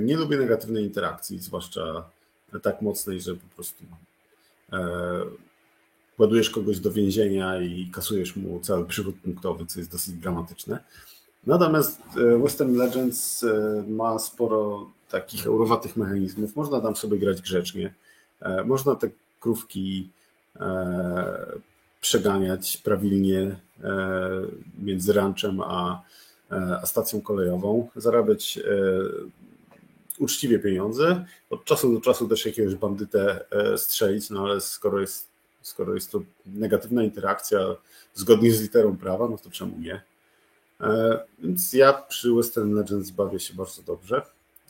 Nie 0.00 0.16
lubię 0.16 0.36
negatywnej 0.36 0.84
interakcji, 0.84 1.38
zwłaszcza 1.38 2.10
tak 2.62 2.82
mocnej, 2.82 3.20
że 3.20 3.34
po 3.34 3.54
prostu 3.54 3.84
ładujesz 6.18 6.50
kogoś 6.50 6.80
do 6.80 6.92
więzienia 6.92 7.60
i 7.60 7.90
kasujesz 7.92 8.36
mu 8.36 8.60
cały 8.60 8.86
przywód 8.86 9.16
punktowy, 9.16 9.66
co 9.66 9.80
jest 9.80 9.92
dosyć 9.92 10.14
dramatyczne. 10.14 10.78
Natomiast 11.46 12.00
e, 12.16 12.38
Western 12.38 12.76
Legends 12.76 13.44
e, 13.44 13.84
ma 13.88 14.18
sporo 14.18 14.90
takich 15.10 15.46
eurowatych 15.46 15.96
mechanizmów. 15.96 16.56
Można 16.56 16.80
tam 16.80 16.96
sobie 16.96 17.18
grać 17.18 17.42
grzecznie. 17.42 17.94
E, 18.40 18.64
można 18.64 18.94
te 18.94 19.10
krówki 19.40 20.10
przeganiać 22.00 22.76
prawidłnie 22.76 23.56
między 24.78 25.12
ranchem 25.12 25.60
a, 25.60 26.02
a 26.82 26.86
stacją 26.86 27.20
kolejową, 27.20 27.88
zarabiać 27.96 28.58
uczciwie 30.18 30.58
pieniądze, 30.58 31.24
od 31.50 31.64
czasu 31.64 31.94
do 31.94 32.00
czasu 32.00 32.28
też 32.28 32.46
jakiegoś 32.46 32.74
bandytę 32.74 33.44
strzelić, 33.76 34.30
no 34.30 34.42
ale 34.42 34.60
skoro 34.60 35.00
jest 35.00 35.33
skoro 35.64 35.94
jest 35.94 36.10
to 36.10 36.22
negatywna 36.46 37.04
interakcja 37.04 37.58
zgodnie 38.14 38.52
z 38.52 38.62
literą 38.62 38.96
prawa, 38.96 39.28
no 39.28 39.38
to 39.38 39.50
czemu 39.50 39.78
nie? 39.78 40.02
E, 40.80 41.20
więc 41.38 41.72
ja 41.72 41.92
przy 41.92 42.34
Western 42.34 42.74
Legends 42.74 43.10
bawię 43.10 43.40
się 43.40 43.54
bardzo 43.54 43.82
dobrze, 43.82 44.22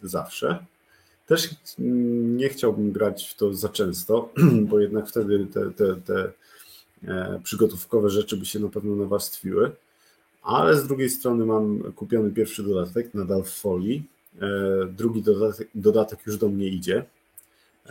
zawsze. 0.02 0.64
Też 1.26 1.50
nie 1.78 2.48
chciałbym 2.48 2.92
grać 2.92 3.28
w 3.28 3.36
to 3.36 3.54
za 3.54 3.68
często, 3.68 4.28
bo 4.68 4.80
jednak 4.80 5.08
wtedy 5.08 5.46
te, 5.46 5.70
te, 5.70 5.96
te 5.96 6.32
e, 7.08 7.40
przygotówkowe 7.44 8.10
rzeczy 8.10 8.36
by 8.36 8.46
się 8.46 8.60
na 8.60 8.68
pewno 8.68 8.96
nawarstwiły. 8.96 9.70
Ale 10.42 10.76
z 10.76 10.86
drugiej 10.86 11.10
strony 11.10 11.46
mam 11.46 11.92
kupiony 11.92 12.30
pierwszy 12.30 12.62
dodatek, 12.62 13.14
nadal 13.14 13.42
w 13.42 13.50
folii. 13.50 14.04
E, 14.40 14.48
drugi 14.86 15.22
dodatek, 15.22 15.68
dodatek 15.74 16.26
już 16.26 16.36
do 16.36 16.48
mnie 16.48 16.68
idzie. 16.68 17.04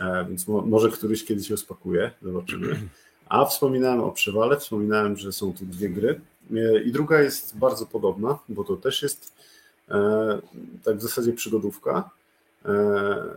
E, 0.00 0.24
więc 0.28 0.48
mo 0.48 0.60
może 0.60 0.90
któryś 0.90 1.24
kiedyś 1.24 1.50
rozpakuje, 1.50 2.10
zobaczymy. 2.22 2.80
A 3.28 3.44
wspominałem 3.44 4.00
o 4.00 4.12
przewale, 4.12 4.56
wspominałem, 4.56 5.16
że 5.16 5.32
są 5.32 5.52
tu 5.52 5.64
dwie 5.64 5.88
gry. 5.88 6.20
E, 6.56 6.82
I 6.82 6.92
druga 6.92 7.20
jest 7.20 7.58
bardzo 7.58 7.86
podobna, 7.86 8.38
bo 8.48 8.64
to 8.64 8.76
też 8.76 9.02
jest 9.02 9.32
e, 9.90 10.38
tak 10.84 10.96
w 10.96 11.02
zasadzie 11.02 11.32
przygodówka, 11.32 12.10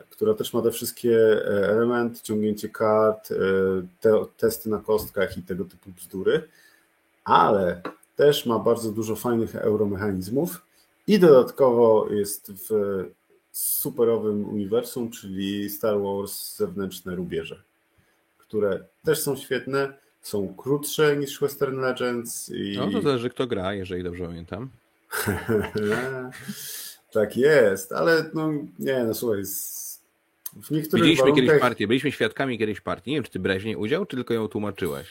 która 0.09 0.33
też 0.33 0.53
ma 0.53 0.61
te 0.61 0.71
wszystkie 0.71 1.45
elementy, 1.45 2.19
ciągnięcie 2.23 2.69
kart, 2.69 3.33
te, 4.01 4.25
testy 4.37 4.69
na 4.69 4.79
kostkach 4.79 5.37
i 5.37 5.41
tego 5.41 5.65
typu 5.65 5.89
bzdury, 5.89 6.47
ale 7.23 7.81
też 8.15 8.45
ma 8.45 8.59
bardzo 8.59 8.91
dużo 8.91 9.15
fajnych 9.15 9.55
euromechanizmów 9.55 10.61
i 11.07 11.19
dodatkowo 11.19 12.07
jest 12.09 12.51
w 12.51 13.03
superowym 13.57 14.49
uniwersum, 14.49 15.11
czyli 15.11 15.69
Star 15.69 16.01
Wars 16.01 16.55
zewnętrzne 16.57 17.15
rubieże, 17.15 17.61
które 18.37 18.83
też 19.03 19.19
są 19.21 19.35
świetne, 19.35 19.93
są 20.21 20.53
krótsze 20.57 21.17
niż 21.17 21.39
Western 21.39 21.79
Legends. 21.79 22.49
I... 22.49 22.77
No 22.77 22.91
to 22.91 23.01
zależy 23.01 23.29
kto 23.29 23.47
gra, 23.47 23.73
jeżeli 23.73 24.03
dobrze 24.03 24.25
pamiętam. 24.25 24.69
tak 27.13 27.37
jest, 27.37 27.91
ale 27.91 28.29
no 28.33 28.51
nie, 28.79 29.03
no 29.03 29.13
słuchaj, 29.13 29.43
w 30.63 30.71
niektórych 30.71 31.03
Widzieliśmy 31.03 31.23
warunkach... 31.23 31.45
kiedyś 31.45 31.61
partię, 31.61 31.87
byliśmy 31.87 32.11
świadkami 32.11 32.57
kiedyś 32.57 32.81
partii. 32.81 33.11
Nie 33.11 33.17
wiem, 33.17 33.23
czy 33.23 33.31
ty 33.31 33.39
brałeś 33.39 33.63
w 33.63 33.65
niej 33.65 33.75
udział, 33.75 34.05
czy 34.05 34.15
tylko 34.15 34.33
ją 34.33 34.47
tłumaczyłeś? 34.47 35.07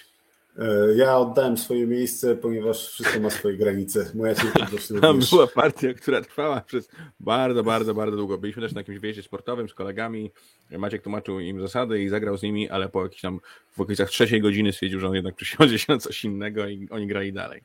E, 0.58 0.94
ja 0.96 1.18
oddałem 1.18 1.58
swoje 1.58 1.86
miejsce, 1.86 2.36
ponieważ 2.36 2.88
wszystko 2.88 3.20
ma 3.20 3.30
swoje 3.30 3.56
granice. 3.56 4.10
Moja 4.14 4.34
Tam 5.00 5.20
była 5.30 5.46
partia, 5.46 5.94
która 5.94 6.20
trwała 6.20 6.60
przez 6.60 6.88
bardzo, 7.20 7.64
bardzo, 7.64 7.94
bardzo 7.94 8.16
długo. 8.16 8.38
Byliśmy 8.38 8.62
też 8.62 8.72
na 8.72 8.80
jakimś 8.80 8.98
wyjeździe 8.98 9.22
sportowym 9.22 9.68
z 9.68 9.74
kolegami. 9.74 10.30
Maciek 10.70 11.02
tłumaczył 11.02 11.40
im 11.40 11.60
zasady 11.60 12.02
i 12.02 12.08
zagrał 12.08 12.36
z 12.36 12.42
nimi, 12.42 12.68
ale 12.68 12.88
po 12.88 13.02
jakichś 13.02 13.22
tam 13.22 13.40
w 13.72 13.80
okolicach 13.80 14.10
trzeciej 14.10 14.40
godziny 14.40 14.72
stwierdził, 14.72 15.00
że 15.00 15.08
on 15.08 15.14
jednak 15.14 15.34
przysiądzie 15.34 15.78
się 15.78 15.92
na 15.92 15.98
coś 15.98 16.24
innego 16.24 16.68
i 16.68 16.88
oni 16.90 17.06
grali 17.06 17.32
dalej. 17.32 17.62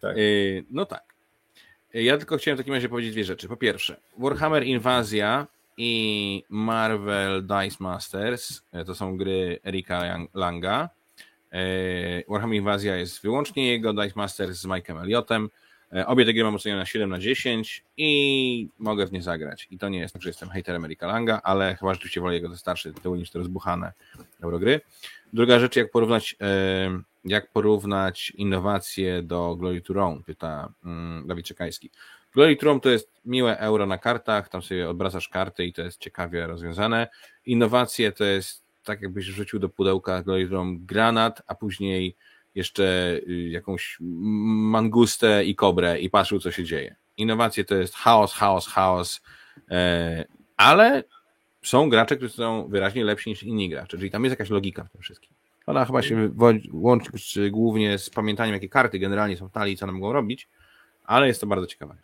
Tak. 0.00 0.16
E, 0.16 0.20
no 0.70 0.86
tak. 0.86 1.04
E, 1.94 2.02
ja 2.02 2.18
tylko 2.18 2.36
chciałem 2.36 2.56
w 2.56 2.60
takim 2.60 2.74
razie 2.74 2.88
powiedzieć 2.88 3.12
dwie 3.12 3.24
rzeczy. 3.24 3.48
Po 3.48 3.56
pierwsze, 3.56 3.96
Warhammer 4.18 4.64
Inwazja 4.64 5.46
i 5.76 6.44
Marvel 6.48 7.42
Dice 7.42 7.76
Masters 7.80 8.62
to 8.86 8.94
są 8.94 9.16
gry 9.16 9.58
Erika 9.64 10.18
Langa 10.34 10.88
Warhammer 12.28 12.56
Inwazja 12.56 12.96
jest 12.96 13.22
wyłącznie 13.22 13.68
jego, 13.68 13.92
Dice 13.92 14.12
Masters 14.16 14.58
z 14.58 14.66
Mike'em 14.66 15.02
Elliotem. 15.02 15.48
E, 15.92 16.06
obie 16.06 16.24
te 16.24 16.34
gry 16.34 16.44
mam 16.44 16.54
ocenione 16.54 16.80
na 16.80 16.86
7 16.86 17.10
na 17.10 17.18
10 17.18 17.84
i 17.96 18.68
mogę 18.78 19.06
w 19.06 19.12
nie 19.12 19.22
zagrać. 19.22 19.68
I 19.70 19.78
to 19.78 19.88
nie 19.88 19.98
jest 19.98 20.12
tak, 20.12 20.22
że 20.22 20.28
jestem 20.28 20.48
haterem 20.48 20.84
Erika 20.84 21.06
Langa, 21.06 21.40
ale 21.44 21.76
chyba 21.76 21.94
rzeczywiście 21.94 22.20
wolę 22.20 22.34
jego 22.34 22.48
te 22.48 22.56
starsze 22.56 22.92
tytuły 22.92 23.18
niż 23.18 23.30
te 23.30 23.38
rozbuchane 23.38 23.92
Eurogry. 24.42 24.80
Druga 25.32 25.58
rzecz, 25.58 25.76
jak 25.76 25.90
porównać, 25.90 26.36
e, 26.40 27.00
jak 27.24 27.52
porównać 27.52 28.30
innowacje 28.30 29.22
do 29.22 29.56
Glory 29.56 29.80
to 29.80 29.92
Rome, 29.92 30.20
pyta 30.26 30.72
mm, 30.84 31.26
Dawid 31.26 31.46
Czekajski. 31.46 31.90
Glory 32.34 32.56
to 32.56 32.66
Rome 32.66 32.80
to 32.80 32.90
jest 32.90 33.12
miłe 33.24 33.58
euro 33.58 33.86
na 33.86 33.98
kartach, 33.98 34.48
tam 34.48 34.62
sobie 34.62 34.90
odbracasz 34.90 35.28
karty 35.28 35.64
i 35.64 35.72
to 35.72 35.82
jest 35.82 36.00
ciekawie 36.00 36.46
rozwiązane. 36.46 37.08
Innowacje 37.46 38.12
to 38.12 38.24
jest 38.24 38.61
tak 38.84 39.02
jakbyś 39.02 39.24
rzucił 39.24 39.58
do 39.58 39.68
pudełka 39.68 40.24
granat, 40.78 41.42
a 41.46 41.54
później 41.54 42.16
jeszcze 42.54 42.84
y, 43.28 43.48
jakąś 43.48 43.96
mangustę 44.00 45.44
i 45.44 45.54
kobrę 45.54 46.00
i 46.00 46.10
patrzył, 46.10 46.40
co 46.40 46.50
się 46.50 46.64
dzieje. 46.64 46.96
Innowacje 47.16 47.64
to 47.64 47.74
jest 47.74 47.94
chaos, 47.94 48.32
chaos, 48.32 48.66
chaos, 48.66 49.22
e, 49.70 50.24
ale 50.56 51.04
są 51.62 51.88
gracze, 51.88 52.16
którzy 52.16 52.34
są 52.34 52.68
wyraźnie 52.68 53.04
lepsi 53.04 53.30
niż 53.30 53.42
inni 53.42 53.68
gracze, 53.68 53.98
czyli 53.98 54.10
tam 54.10 54.24
jest 54.24 54.32
jakaś 54.32 54.50
logika 54.50 54.84
w 54.84 54.90
tym 54.90 55.00
wszystkim. 55.00 55.30
Ona 55.66 55.84
chyba 55.84 56.02
się 56.02 56.30
łączy 56.72 57.50
głównie 57.50 57.98
z 57.98 58.10
pamiętaniem, 58.10 58.54
jakie 58.54 58.68
karty 58.68 58.98
generalnie 58.98 59.36
są 59.36 59.48
w 59.48 59.52
talii, 59.52 59.76
co 59.76 59.84
one 59.84 59.92
mogą 59.92 60.12
robić, 60.12 60.48
ale 61.04 61.26
jest 61.26 61.40
to 61.40 61.46
bardzo 61.46 61.66
ciekawe. 61.66 61.96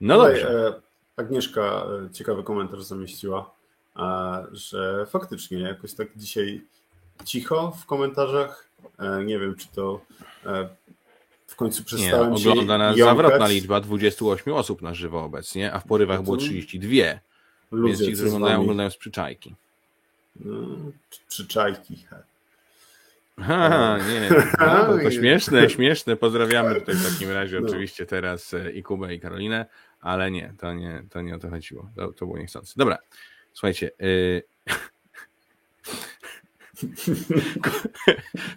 No 0.00 0.18
dobrze. 0.18 0.68
E, 0.68 0.86
Agnieszka 1.16 1.86
e, 2.06 2.10
ciekawy 2.12 2.42
komentarz 2.42 2.82
zamieściła 2.82 3.55
że 4.52 5.06
faktycznie 5.06 5.58
jakoś 5.58 5.94
tak 5.94 6.08
dzisiaj 6.16 6.62
cicho 7.24 7.70
w 7.70 7.86
komentarzach. 7.86 8.68
E, 8.98 9.24
nie 9.24 9.38
wiem, 9.38 9.54
czy 9.54 9.68
to 9.68 10.00
e, 10.46 10.68
w 11.46 11.56
końcu 11.56 11.84
przestałem 11.84 12.34
nie, 12.34 12.50
ogląda 12.50 12.78
nas 12.78 12.96
zawrotna 12.96 13.46
liczba 13.46 13.80
28 13.80 14.52
osób 14.52 14.82
na 14.82 14.94
żywo 14.94 15.24
obecnie, 15.24 15.72
a 15.72 15.80
w 15.80 15.84
porywach 15.84 16.22
było 16.22 16.36
32. 16.36 16.88
Ludzie, 17.70 17.88
więc 17.88 18.04
ci, 18.04 18.12
którzy 18.12 18.26
oglądają, 18.26 18.60
oglądają 18.60 18.90
z 18.90 18.96
przyczajki. 18.96 19.54
No, 20.40 20.66
przyczajki. 21.28 22.06
Ha, 23.40 23.98
nie, 24.08 24.30
no, 24.58 24.98
to 25.02 25.10
śmieszne, 25.10 25.70
śmieszne. 25.70 26.16
Pozdrawiamy 26.16 26.80
tutaj 26.80 26.94
w 26.94 27.12
takim 27.12 27.30
razie 27.30 27.60
no. 27.60 27.68
oczywiście 27.68 28.06
teraz 28.06 28.54
e, 28.54 28.70
i 28.70 28.82
Kubę 28.82 29.14
i 29.14 29.20
Karolinę, 29.20 29.66
ale 30.00 30.30
nie, 30.30 30.54
to 30.58 30.72
nie, 30.72 31.02
to 31.10 31.22
nie 31.22 31.34
o 31.34 31.38
to 31.38 31.50
chodziło. 31.50 31.90
To, 31.96 32.12
to 32.12 32.26
było 32.26 32.38
niechcące. 32.38 32.72
Dobra, 32.76 32.98
Słuchajcie. 33.56 33.90
Yy... 33.98 34.42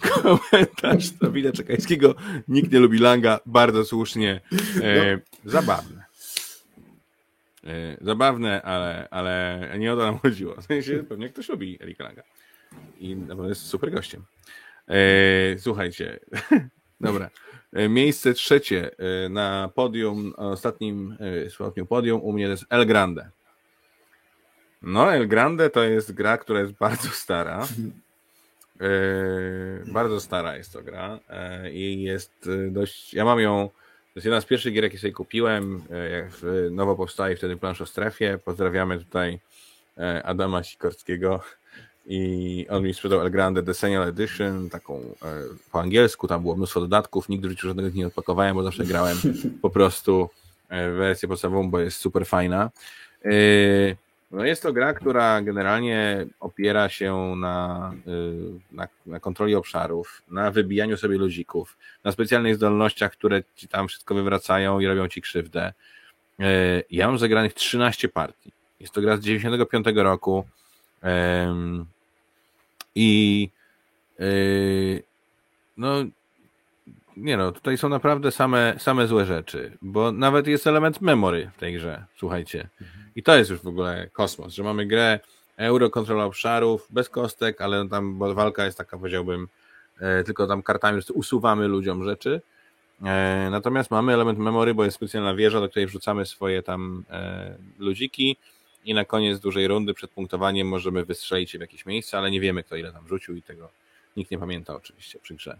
Komentarz 0.01 1.09
Dawida 1.09 1.51
Czekajskiego. 1.51 2.15
Nikt 2.47 2.71
nie 2.71 2.80
lubi 2.80 2.99
Langa. 2.99 3.39
Bardzo 3.45 3.85
słusznie. 3.85 4.41
Yy, 4.51 5.21
zabawne. 5.45 6.05
Yy, 7.63 7.97
zabawne, 8.01 8.61
ale, 8.61 9.07
ale 9.11 9.59
nie 9.80 9.93
o 9.93 9.95
to 9.95 10.01
nam 10.01 10.19
chodziło. 10.19 10.55
W 10.61 10.65
sensie 10.65 11.03
pewnie 11.09 11.30
ktoś 11.30 11.49
lubi 11.49 11.77
Erika 11.84 12.03
Langa. 12.03 12.23
I 12.99 13.15
naprawdę 13.15 13.49
jest 13.49 13.65
super 13.65 13.91
gościem. 13.91 14.26
Yy, 14.88 14.95
słuchajcie. 15.59 16.19
Dobra. 17.01 17.30
Miejsce 17.89 18.34
trzecie 18.34 18.91
na 19.30 19.71
podium, 19.76 20.34
ostatnim, 20.38 21.17
ostatnim 21.59 21.88
podium 21.88 22.21
u 22.21 22.34
mnie 22.34 22.45
to 22.45 22.51
jest 22.51 22.65
El 22.69 22.85
Grande. 22.85 23.31
No, 24.81 25.14
El 25.14 25.27
Grande 25.27 25.69
to 25.69 25.84
jest 25.84 26.11
gra, 26.11 26.38
która 26.38 26.60
jest 26.60 26.73
bardzo 26.73 27.10
stara. 27.10 27.68
Yy, 28.80 29.91
bardzo 29.97 30.22
stara 30.22 30.57
jest 30.57 30.73
to 30.73 30.81
gra 30.81 31.19
yy, 31.64 31.72
i 31.72 32.01
jest 32.01 32.49
dość. 32.72 33.14
Ja 33.14 33.26
mam 33.26 33.39
ją. 33.39 33.69
To 33.69 34.11
jest 34.15 34.26
jedna 34.26 34.41
z 34.41 34.45
pierwszych 34.45 34.73
gier, 34.73 34.84
jakie 34.84 34.97
sobie 34.97 35.14
kupiłem. 35.14 35.81
Yy, 35.89 36.10
jak 36.10 36.27
nowo 36.72 36.95
powstaje 36.95 37.35
wtedy 37.35 37.57
plansz 37.57 37.81
o 37.81 37.85
strefie. 37.85 38.39
Pozdrawiamy 38.45 38.99
tutaj 38.99 39.39
Adama 40.23 40.64
Sikorskiego. 40.64 41.41
I 42.11 42.65
on 42.69 42.84
mi 42.84 42.93
sprzedał 42.93 43.22
El 43.22 43.31
Grande 43.31 43.64
Decennial 43.64 44.03
Edition, 44.03 44.69
taką 44.69 45.15
po 45.72 45.81
angielsku. 45.81 46.27
Tam 46.27 46.41
było 46.41 46.56
mnóstwo 46.56 46.80
dodatków. 46.80 47.30
Nigdy 47.30 47.47
w 47.47 47.51
życiu 47.51 47.68
żadnego 47.68 47.89
nie 47.97 48.07
odpakowałem, 48.07 48.56
bo 48.56 48.64
zawsze 48.64 48.85
grałem 48.85 49.18
po 49.61 49.69
prostu 49.69 50.30
e, 50.69 50.91
wersję 50.91 51.27
podstawową, 51.27 51.72
bo 51.72 51.80
jest 51.80 51.97
super 51.97 52.26
fajna. 52.26 52.69
E, 53.26 53.30
no 54.31 54.45
jest 54.45 54.64
to 54.64 54.73
gra, 54.73 54.93
która 54.93 55.41
generalnie 55.41 56.26
opiera 56.39 56.89
się 56.89 57.34
na, 57.38 57.93
e, 58.07 58.11
na, 58.72 58.88
na 59.06 59.19
kontroli 59.19 59.56
obszarów, 59.56 60.22
na 60.31 60.51
wybijaniu 60.51 60.97
sobie 60.97 61.18
ludzików, 61.18 61.77
na 62.03 62.11
specjalnych 62.11 62.56
zdolnościach, 62.56 63.11
które 63.11 63.43
ci 63.56 63.68
tam 63.68 63.88
wszystko 63.88 64.15
wywracają 64.15 64.80
i 64.80 64.88
robią 64.88 65.07
ci 65.07 65.22
krzywdę. 65.22 65.73
Ja 66.91 67.07
mam 67.07 67.18
zagranych 67.18 67.53
13 67.53 68.10
partii. 68.10 68.51
Jest 68.80 68.93
to 68.93 69.01
gra 69.01 69.18
z 69.18 69.19
95 69.19 69.88
roku 69.95 70.45
i 72.95 73.49
no 75.77 76.06
nie 77.19 77.37
no, 77.37 77.51
tutaj 77.51 77.77
są 77.77 77.89
naprawdę 77.89 78.31
same, 78.31 78.75
same 78.77 79.07
złe 79.07 79.25
rzeczy, 79.25 79.77
bo 79.81 80.11
nawet 80.11 80.47
jest 80.47 80.67
element 80.67 81.01
memory 81.01 81.51
w 81.55 81.59
tej 81.59 81.73
grze, 81.73 82.05
słuchajcie. 82.17 82.69
I 83.15 83.23
to 83.23 83.37
jest 83.37 83.51
już 83.51 83.59
w 83.59 83.67
ogóle 83.67 84.09
kosmos, 84.13 84.53
że 84.53 84.63
mamy 84.63 84.85
grę 84.85 85.19
euro, 85.57 85.89
kontrola 85.89 86.25
obszarów, 86.25 86.87
bez 86.89 87.09
kostek, 87.09 87.61
ale 87.61 87.89
tam 87.89 88.17
bo 88.17 88.33
walka 88.33 88.65
jest 88.65 88.77
taka, 88.77 88.97
powiedziałbym, 88.97 89.47
e, 89.99 90.23
tylko 90.23 90.47
tam 90.47 90.63
kartami 90.63 91.01
usuwamy 91.13 91.67
ludziom 91.67 92.03
rzeczy. 92.03 92.41
E, 93.05 93.47
natomiast 93.51 93.91
mamy 93.91 94.13
element 94.13 94.39
memory, 94.39 94.73
bo 94.73 94.85
jest 94.85 94.95
specjalna 94.95 95.35
wieża, 95.35 95.59
do 95.59 95.69
której 95.69 95.87
wrzucamy 95.87 96.25
swoje 96.25 96.63
tam 96.63 97.03
e, 97.09 97.57
ludziki 97.79 98.37
i 98.85 98.93
na 98.93 99.05
koniec 99.05 99.39
dużej 99.39 99.67
rundy 99.67 99.93
przed 99.93 100.11
punktowaniem 100.11 100.67
możemy 100.67 101.05
wystrzelić 101.05 101.51
się 101.51 101.57
w 101.57 101.61
jakieś 101.61 101.85
miejsce, 101.85 102.17
ale 102.17 102.31
nie 102.31 102.39
wiemy, 102.39 102.63
kto 102.63 102.75
ile 102.75 102.91
tam 102.91 103.07
rzucił 103.07 103.35
i 103.35 103.41
tego 103.41 103.69
nikt 104.17 104.31
nie 104.31 104.39
pamięta 104.39 104.75
oczywiście 104.75 105.19
przy 105.19 105.35
grze. 105.35 105.57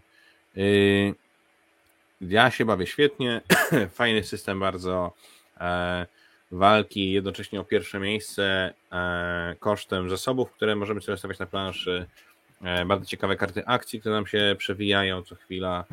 Ja 2.20 2.50
się 2.50 2.64
bawię 2.64 2.86
świetnie, 2.86 3.40
fajny 3.94 4.24
system 4.24 4.60
bardzo 4.60 5.12
e, 5.60 6.06
walki, 6.50 7.12
jednocześnie 7.12 7.60
o 7.60 7.64
pierwsze 7.64 8.00
miejsce 8.00 8.74
e, 8.92 9.56
kosztem 9.60 10.10
zasobów, 10.10 10.50
które 10.52 10.76
możemy 10.76 11.00
sobie 11.00 11.18
stawiać 11.18 11.38
na 11.38 11.46
planszy. 11.46 12.06
E, 12.62 12.84
bardzo 12.84 13.06
ciekawe 13.06 13.36
karty 13.36 13.66
akcji, 13.66 14.00
które 14.00 14.14
nam 14.14 14.26
się 14.26 14.54
przewijają 14.58 15.22
co 15.22 15.34
chwila. 15.34 15.84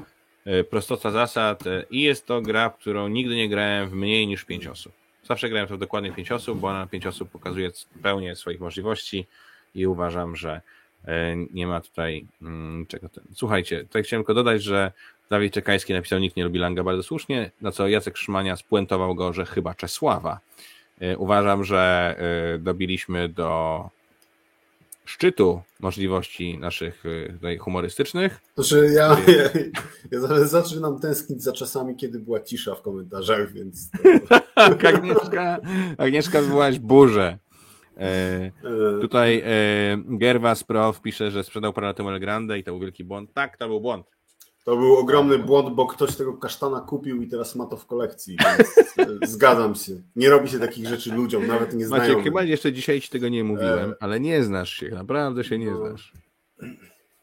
E, 0.46 0.64
prostota 0.64 1.12
zasad 1.12 1.68
e, 1.68 1.86
i 1.92 2.02
jest 2.02 2.26
to 2.26 2.42
gra, 2.42 2.70
w 2.70 2.78
którą 2.78 3.08
nigdy 3.08 3.36
nie 3.36 3.50
grałem 3.50 3.90
w 3.90 3.94
mniej 3.94 4.28
niż 4.28 4.46
5 4.46 4.68
osób. 4.68 4.94
Zawsze 5.24 5.50
grałem 5.50 5.68
to 5.68 5.78
dokładnie 5.78 6.12
5 6.12 6.32
osób, 6.32 6.60
bo 6.60 6.74
na 6.74 6.88
5 6.88 7.06
osób 7.06 7.30
pokazuje 7.30 7.72
pełnię 8.02 8.36
swoich 8.36 8.60
możliwości 8.60 9.28
i 9.76 9.88
uważam, 9.88 10.36
że 10.36 10.62
e, 11.06 11.36
nie 11.36 11.68
ma 11.68 11.82
tutaj 11.82 12.26
mm, 12.42 12.86
czego. 12.86 13.10
Słuchajcie, 13.34 13.84
tutaj 13.84 14.04
chciałem 14.04 14.22
tylko 14.22 14.34
dodać, 14.34 14.64
że 14.64 14.92
Dawid 15.30 15.54
Czekajski 15.54 15.94
napisał, 15.94 16.20
nikt 16.20 16.38
nie 16.38 16.44
lubi 16.44 16.60
Langa 16.60 16.84
bardzo 16.84 17.04
słusznie, 17.04 17.52
na 17.62 17.72
co 17.72 17.88
Jacek 17.88 18.18
Szmania 18.18 18.56
spuentował 18.56 19.16
go, 19.16 19.34
że 19.34 19.46
chyba 19.46 19.74
Czesława. 19.74 20.40
E, 21.00 21.18
uważam, 21.18 21.64
że 21.64 22.16
e, 22.56 22.60
dobiliśmy 22.60 23.30
do 23.30 23.90
szczytu 25.06 25.62
możliwości 25.80 26.58
naszych 26.58 27.04
e, 27.06 27.34
tutaj 27.34 27.58
humorystycznych. 27.58 28.40
Znaczy 28.56 28.90
ja, 28.96 29.18
ja, 30.12 30.20
ja 30.22 30.46
zaczynam 30.46 31.00
tęsknić 31.00 31.44
za 31.44 31.54
czasami, 31.54 31.96
kiedy 31.96 32.20
była 32.20 32.40
cisza 32.40 32.76
w 32.76 32.82
komentarzach, 32.82 33.54
więc... 33.54 33.92
To... 33.92 34.88
Agnieszka, 34.90 35.60
Agnieszka 35.98 36.42
wywołałaś 36.42 36.80
burzę. 36.80 37.38
E, 37.98 38.52
tutaj 39.02 39.42
e, 39.46 39.98
Gerwas 40.06 40.64
Prof 40.64 41.02
pisze, 41.02 41.32
że 41.32 41.44
sprzedał 41.44 41.74
parę 41.74 41.88
lat 41.88 41.98
temu 41.98 42.10
El 42.10 42.20
Grande 42.20 42.60
i 42.60 42.64
to 42.64 42.72
był 42.72 42.80
wielki 42.80 43.04
błąd. 43.04 43.34
Tak, 43.34 43.58
to 43.58 43.68
był 43.68 43.82
błąd. 43.82 44.17
To 44.68 44.78
był 44.78 44.98
ogromny 44.98 45.40
błąd, 45.40 45.76
bo 45.76 45.88
ktoś 45.88 46.16
tego 46.16 46.34
kasztana 46.34 46.82
kupił 46.82 47.22
i 47.22 47.28
teraz 47.28 47.56
ma 47.56 47.66
to 47.66 47.78
w 47.78 47.86
kolekcji. 47.86 48.38
E, 48.98 49.28
zgadzam 49.28 49.76
się. 49.76 50.02
Nie 50.16 50.30
robi 50.30 50.50
się 50.50 50.60
takich 50.60 50.88
rzeczy 50.88 51.12
ludziom, 51.12 51.48
nawet 51.48 51.74
nie 51.74 51.88
znajomym. 51.88 52.12
Maciek, 52.12 52.24
chyba 52.24 52.44
jeszcze 52.44 52.74
dzisiaj 52.74 53.02
ci 53.02 53.10
tego 53.10 53.30
nie 53.30 53.44
mówiłem, 53.44 53.92
e... 53.92 53.96
ale 54.00 54.20
nie 54.20 54.44
znasz 54.44 54.74
się, 54.74 54.90
naprawdę 54.90 55.44
się 55.44 55.58
nie 55.58 55.72
no... 55.72 55.78
znasz. 55.78 56.14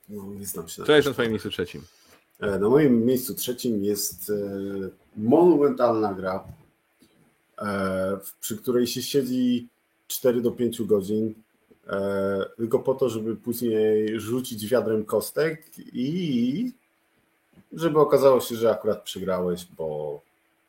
No, 0.09 0.35
nie 0.39 0.47
znam 0.47 0.69
się. 0.69 0.85
Co 0.85 0.93
jest 0.93 1.09
na 1.09 1.15
twoim 1.15 1.31
miejscu 1.31 1.51
trzecim? 1.51 1.83
E, 2.41 2.59
na 2.59 2.69
moim 2.69 3.05
miejscu 3.05 3.35
trzecim 3.35 3.85
jest 3.85 4.31
e, 4.31 4.35
monumentalna 5.17 6.15
gra, 6.15 6.45
przy 8.41 8.57
której 8.57 8.87
się 8.87 9.03
siedzi 9.03 9.69
4 10.07 10.41
do 10.41 10.51
5 10.51 10.83
godzin, 10.83 11.35
tylko 12.57 12.79
po 12.79 12.95
to, 12.95 13.09
żeby 13.09 13.37
później 13.37 14.21
rzucić 14.21 14.69
wiadrem 14.69 15.05
kostek 15.05 15.63
i 15.93 16.73
żeby 17.77 18.01
okazało 18.01 18.41
się, 18.41 18.57
że 18.57 18.71
akurat 18.71 19.03
przegrałeś, 19.03 19.67
bo, 19.77 20.21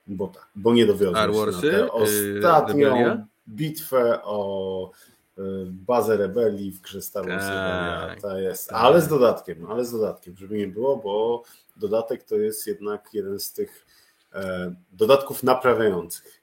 bo 0.07 0.27
tak, 0.27 0.48
bo 0.56 0.73
nie 0.73 0.86
dowiozłeś 0.86 1.36
się 1.36 1.52
na 1.52 1.61
tę 1.61 1.84
y, 1.84 1.91
ostatnią 1.91 2.98
yy, 2.98 3.26
bitwę 3.49 4.23
o 4.23 4.91
y, 5.38 5.41
bazę 5.68 6.18
rebelii 6.18 6.72
w 6.72 6.82
grze 6.82 7.02
Star 7.02 7.27
Wars 7.27 7.45
tak, 7.45 8.22
To 8.22 8.38
jest, 8.38 8.69
tak. 8.69 8.80
ale 8.82 9.02
z 9.02 9.07
dodatkiem, 9.07 9.65
ale 9.72 9.86
z 9.86 9.91
dodatkiem, 9.91 10.36
żeby 10.38 10.57
nie 10.57 10.68
było, 10.68 10.98
bo 10.98 11.44
dodatek 11.76 12.23
to 12.23 12.36
jest 12.36 12.68
jednak 12.68 13.10
jeden 13.14 13.40
z 13.40 13.53
tych 13.53 13.86
e, 14.34 14.76
dodatków 14.91 15.44
naprawiających. 15.44 16.41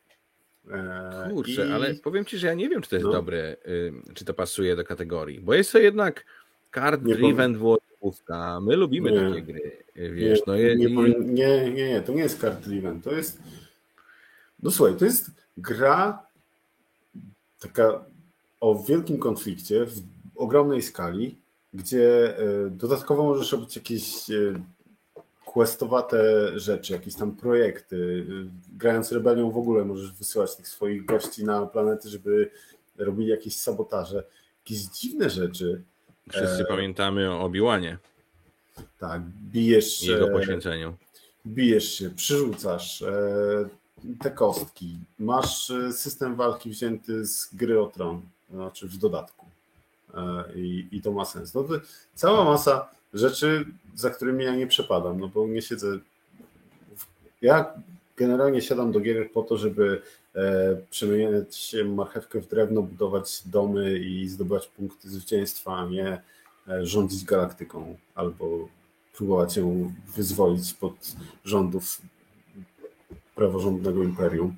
E, 0.70 1.30
Kurczę, 1.32 1.66
I... 1.66 1.72
ale 1.72 1.94
powiem 1.94 2.24
Ci, 2.24 2.38
że 2.38 2.46
ja 2.46 2.54
nie 2.54 2.68
wiem, 2.68 2.82
czy 2.82 2.90
to 2.90 2.96
jest 2.96 3.06
no. 3.06 3.12
dobre, 3.12 3.56
y, 3.66 3.92
czy 4.14 4.24
to 4.24 4.34
pasuje 4.34 4.76
do 4.76 4.84
kategorii, 4.84 5.40
bo 5.40 5.54
jest 5.54 5.72
to 5.72 5.78
jednak 5.78 6.24
card 6.74 7.00
pusta. 8.02 8.60
My 8.60 8.76
lubimy 8.76 9.10
nie, 9.10 9.30
takie 9.30 9.42
gry, 9.42 9.84
wiesz. 9.96 10.38
Nie, 10.38 10.44
no 10.46 10.54
je, 10.54 10.76
nie, 10.76 10.86
nie, 10.86 11.70
nie, 11.70 11.88
nie, 11.88 12.02
to 12.02 12.12
nie 12.12 12.22
jest 12.22 12.40
card 12.40 12.64
driven, 12.64 13.00
to 13.00 13.12
jest 13.12 13.38
no 14.62 14.70
słuchaj, 14.70 14.96
to 14.96 15.04
jest 15.04 15.30
gra 15.56 16.26
taka 17.60 18.04
o 18.60 18.84
wielkim 18.84 19.18
konflikcie 19.18 19.86
w 19.86 20.02
ogromnej 20.36 20.82
skali, 20.82 21.38
gdzie 21.74 22.38
e, 22.38 22.70
dodatkowo 22.70 23.22
możesz 23.22 23.52
robić 23.52 23.76
jakieś 23.76 24.30
e, 24.30 24.62
questowate 25.44 26.50
rzeczy, 26.58 26.92
jakieś 26.92 27.14
tam 27.14 27.36
projekty. 27.36 28.26
Grając 28.78 29.12
Rebelią 29.12 29.50
w 29.50 29.58
ogóle 29.58 29.84
możesz 29.84 30.12
wysyłać 30.12 30.56
tych 30.56 30.68
swoich 30.68 31.04
gości 31.04 31.44
na 31.44 31.66
planety, 31.66 32.08
żeby 32.08 32.50
robili 32.96 33.28
jakieś 33.28 33.56
sabotaże. 33.56 34.24
Jakieś 34.64 34.78
dziwne 34.78 35.30
rzeczy. 35.30 35.82
Wszyscy 36.30 36.62
e... 36.62 36.64
pamiętamy 36.64 37.30
o 37.30 37.40
Obiłanie. 37.40 37.98
Tak, 38.98 39.22
bijesz 39.52 40.02
Jego 40.02 40.28
poświęceniu. 40.28 40.96
Bijesz 41.46 41.92
się, 41.98 42.10
przyrzucasz 42.10 43.02
e, 43.02 43.12
te 44.20 44.30
kostki. 44.30 44.98
Masz 45.18 45.70
e, 45.70 45.92
system 45.92 46.36
walki 46.36 46.70
wzięty 46.70 47.26
z 47.26 47.54
gry 47.54 47.80
o 47.80 47.86
tron, 47.86 48.22
znaczy 48.50 48.88
w 48.88 48.96
dodatku. 48.96 49.46
E, 50.14 50.44
I, 50.54 50.88
i 50.92 51.02
to 51.02 51.12
ma 51.12 51.24
sens. 51.24 51.54
No 51.54 51.62
to 51.62 51.74
cała 52.14 52.44
masa 52.44 52.88
rzeczy, 53.14 53.64
za 53.94 54.10
którymi 54.10 54.44
ja 54.44 54.56
nie 54.56 54.66
przepadam, 54.66 55.20
no 55.20 55.28
bo 55.28 55.46
nie 55.46 55.62
siedzę. 55.62 55.98
Ja 57.42 57.72
generalnie 58.16 58.62
siadam 58.62 58.92
do 58.92 59.00
gier 59.00 59.32
po 59.32 59.42
to, 59.42 59.56
żeby 59.56 60.02
przemieniać 60.90 61.76
marchewkę 61.84 62.40
w 62.40 62.48
drewno, 62.48 62.82
budować 62.82 63.42
domy 63.46 63.98
i 63.98 64.28
zdobywać 64.28 64.66
punkty 64.66 65.10
zwycięstwa, 65.10 65.76
a 65.76 65.86
nie 65.86 66.22
E, 66.68 66.86
rządzić 66.86 67.24
galaktyką 67.24 67.96
albo 68.14 68.68
próbować 69.16 69.56
ją 69.56 69.92
wyzwolić 70.16 70.74
pod 70.74 70.92
rządów 71.44 72.00
praworządnego 73.34 74.02
imperium. 74.02 74.56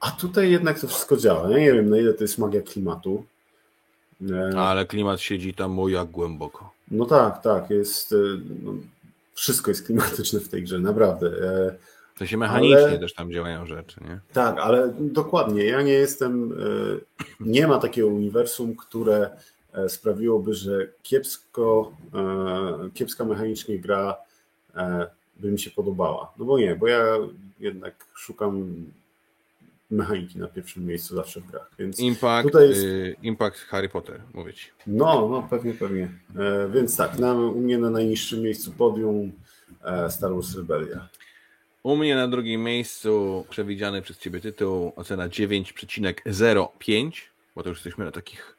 A 0.00 0.10
tutaj 0.10 0.50
jednak 0.50 0.80
to 0.80 0.88
wszystko 0.88 1.16
działa. 1.16 1.50
Ja 1.50 1.58
nie 1.58 1.72
wiem, 1.72 1.90
na 1.90 1.98
ile 1.98 2.14
to 2.14 2.24
jest 2.24 2.38
magia 2.38 2.62
klimatu. 2.62 3.24
E, 4.30 4.60
Ale 4.60 4.86
klimat 4.86 5.20
siedzi 5.20 5.54
tam 5.54 5.78
jak 5.88 6.10
głęboko. 6.10 6.72
No 6.90 7.04
tak, 7.04 7.42
tak. 7.42 7.70
Jest, 7.70 8.12
e, 8.12 8.16
no, 8.62 8.74
wszystko 9.34 9.70
jest 9.70 9.86
klimatyczne 9.86 10.40
w 10.40 10.48
tej 10.48 10.62
grze, 10.62 10.78
naprawdę. 10.78 11.30
To 12.18 12.26
się 12.26 12.36
mechanicznie 12.36 12.78
ale, 12.78 12.98
też 12.98 13.14
tam 13.14 13.32
działają 13.32 13.66
rzeczy, 13.66 14.00
nie? 14.04 14.20
Tak, 14.32 14.58
ale 14.58 14.94
dokładnie. 14.98 15.64
Ja 15.64 15.82
nie 15.82 15.92
jestem. 15.92 16.54
Nie 17.40 17.66
ma 17.66 17.78
takiego 17.78 18.08
uniwersum, 18.08 18.76
które 18.76 19.30
E, 19.76 19.88
sprawiłoby, 19.88 20.54
że 20.54 20.88
kiepsko, 21.02 21.92
e, 22.14 22.90
kiepska 22.94 23.24
mechanicznie 23.24 23.78
gra 23.78 24.16
e, 24.76 25.06
by 25.36 25.52
mi 25.52 25.58
się 25.58 25.70
podobała. 25.70 26.32
No 26.38 26.44
bo 26.44 26.58
nie, 26.58 26.76
bo 26.76 26.88
ja 26.88 27.04
jednak 27.60 27.94
szukam 28.14 28.74
mechaniki 29.90 30.38
na 30.38 30.46
pierwszym 30.46 30.86
miejscu 30.86 31.16
zawsze 31.16 31.40
w 31.40 31.46
grach. 31.46 31.70
Więc 31.78 32.00
Impact, 32.00 32.48
tutaj 32.48 32.68
jest... 32.68 32.84
Impact 33.22 33.58
Harry 33.58 33.88
Potter, 33.88 34.20
mówić. 34.34 34.72
No, 34.86 35.28
no 35.28 35.46
pewnie, 35.50 35.74
pewnie. 35.74 36.08
Więc 36.74 36.96
tak, 36.96 37.18
na, 37.18 37.34
u 37.34 37.60
mnie 37.60 37.78
na 37.78 37.90
najniższym 37.90 38.40
miejscu 38.40 38.72
podium 38.72 39.32
Star 40.08 40.34
Wars 40.34 40.56
Rebellia. 40.56 41.08
U 41.86 41.96
mnie 41.96 42.16
na 42.16 42.28
drugim 42.28 42.64
miejscu 42.64 43.46
przewidziany 43.50 44.02
przez 44.02 44.18
Ciebie 44.18 44.40
tytuł 44.40 44.92
ocena 44.96 45.28
9,05, 45.28 47.10
bo 47.54 47.62
to 47.62 47.68
już 47.68 47.78
jesteśmy 47.78 48.04
na 48.04 48.10
takich 48.10 48.56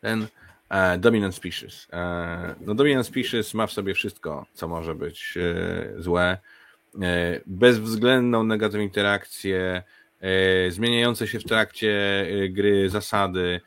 ten 0.00 0.26
E, 0.68 0.98
dominant 0.98 1.34
Species. 1.34 1.88
E, 1.92 2.54
no 2.60 2.74
Dominant 2.74 3.06
Species 3.06 3.54
ma 3.54 3.66
w 3.66 3.72
sobie 3.72 3.94
wszystko, 3.94 4.46
co 4.54 4.68
może 4.68 4.94
być 4.94 5.34
e, 5.36 6.02
złe. 6.02 6.38
e, 7.02 7.40
bezwzględną 7.46 8.44
negatywną 8.44 8.82
interakcję, 8.82 9.82
e, 10.20 10.70
zmieniające 10.70 11.26
się 11.28 11.40
w 11.40 11.44
trakcie 11.44 12.20
e, 12.20 12.48
gry 12.48 12.90
zasady, 12.90 13.60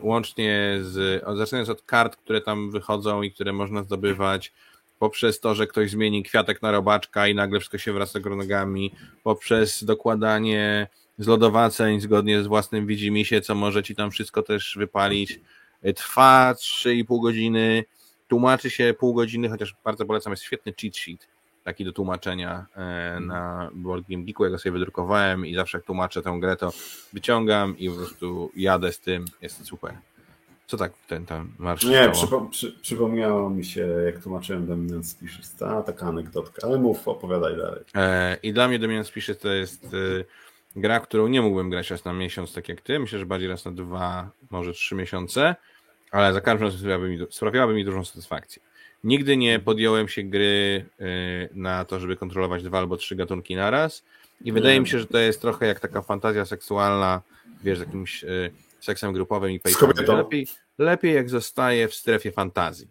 łącznie 0.00 0.78
z, 0.82 1.24
zaczynając 1.38 1.68
od 1.68 1.82
kart, 1.82 2.16
które 2.16 2.40
tam 2.40 2.70
wychodzą 2.70 3.22
i 3.22 3.32
które 3.32 3.52
można 3.52 3.82
zdobywać, 3.82 4.52
poprzez 5.00 5.40
to, 5.40 5.54
że 5.54 5.66
ktoś 5.66 5.90
zmieni 5.90 6.22
kwiatek 6.22 6.62
na 6.62 6.70
robaczka 6.70 7.28
i 7.28 7.34
nagle 7.34 7.60
wszystko 7.60 7.78
się 7.78 7.92
wraca 7.92 8.18
nogami, 8.20 8.92
poprzez 9.22 9.84
dokładanie 9.84 10.88
zlodowaceń 11.18 12.00
zgodnie 12.00 12.42
z 12.42 12.46
własnym 12.46 12.86
widzimisię, 12.86 13.40
co 13.40 13.54
może 13.54 13.82
ci 13.82 13.94
tam 13.94 14.10
wszystko 14.10 14.42
też 14.42 14.76
wypalić. 14.78 15.40
Trwa 15.96 16.52
3,5 16.52 17.22
godziny, 17.22 17.84
tłumaczy 18.28 18.70
się 18.70 18.94
pół 18.98 19.14
godziny, 19.14 19.48
chociaż 19.48 19.76
bardzo 19.84 20.06
polecam, 20.06 20.32
jest 20.32 20.42
świetny 20.42 20.72
cheat 20.80 20.96
sheet, 20.96 21.28
taki 21.64 21.84
do 21.84 21.92
tłumaczenia 21.92 22.66
e, 22.76 23.20
na 23.20 23.70
Board 23.74 24.04
Game 24.08 24.24
Geeku, 24.24 24.44
ja 24.44 24.50
go 24.50 24.58
sobie 24.58 24.72
wydrukowałem 24.72 25.46
i 25.46 25.54
zawsze 25.54 25.78
jak 25.78 25.84
tłumaczę 25.84 26.22
tę 26.22 26.36
grę, 26.40 26.56
to 26.56 26.72
wyciągam 27.12 27.78
i 27.78 27.90
po 27.90 27.96
prostu 27.96 28.50
jadę 28.56 28.92
z 28.92 29.00
tym, 29.00 29.24
jest 29.42 29.64
super. 29.64 30.09
Co 30.70 30.76
tak 30.76 30.92
ten 31.08 31.26
tam 31.26 31.52
marsz? 31.58 31.84
Nie, 31.84 32.10
przypo, 32.12 32.40
przy, 32.40 32.72
przypomniało 32.72 33.50
mi 33.50 33.64
się, 33.64 33.86
jak 34.06 34.22
tłumaczyłem 34.22 34.66
Dominant 34.66 35.06
Species, 35.06 35.54
ta 35.54 35.82
taka 35.82 36.06
anegdotka, 36.06 36.66
ale 36.66 36.78
mów, 36.78 37.08
opowiadaj 37.08 37.56
dalej. 37.56 37.80
E, 37.94 38.36
I 38.42 38.52
dla 38.52 38.68
mnie 38.68 38.78
Dominant 38.78 39.06
Species 39.06 39.38
to 39.38 39.48
jest 39.48 39.84
e, 39.84 40.24
gra, 40.76 41.00
którą 41.00 41.28
nie 41.28 41.42
mógłbym 41.42 41.70
grać 41.70 41.90
raz 41.90 42.04
na 42.04 42.12
miesiąc, 42.12 42.52
tak 42.52 42.68
jak 42.68 42.80
ty. 42.80 42.98
Myślę, 42.98 43.18
że 43.18 43.26
bardziej 43.26 43.48
raz 43.48 43.64
na 43.64 43.72
dwa, 43.72 44.30
może 44.50 44.72
trzy 44.72 44.94
miesiące, 44.94 45.56
ale 46.10 46.32
za 46.32 46.40
każdym 46.40 46.64
razem 46.64 46.80
sprawiałaby 46.80 47.08
mi, 47.08 47.18
sprawiałaby 47.30 47.74
mi 47.74 47.84
dużą 47.84 48.04
satysfakcję. 48.04 48.62
Nigdy 49.04 49.36
nie 49.36 49.58
podjąłem 49.58 50.08
się 50.08 50.22
gry 50.22 50.84
e, 51.00 51.04
na 51.54 51.84
to, 51.84 52.00
żeby 52.00 52.16
kontrolować 52.16 52.62
dwa 52.62 52.78
albo 52.78 52.96
trzy 52.96 53.16
gatunki 53.16 53.56
naraz 53.56 54.04
i 54.44 54.52
wydaje 54.52 54.80
mi 54.80 54.88
się, 54.88 54.98
że 54.98 55.06
to 55.06 55.18
jest 55.18 55.40
trochę 55.40 55.66
jak 55.66 55.80
taka 55.80 56.02
fantazja 56.02 56.44
seksualna, 56.44 57.22
wiesz, 57.64 57.78
z 57.78 57.80
jakimś 57.80 58.24
e, 58.24 58.50
seksem 58.80 59.12
grupowym 59.12 59.50
i 59.50 59.60
paypalem. 59.60 60.06
Lepiej, 60.06 60.46
lepiej 60.78 61.14
jak 61.14 61.30
zostaje 61.30 61.88
w 61.88 61.94
strefie 61.94 62.32
fantazji. 62.32 62.88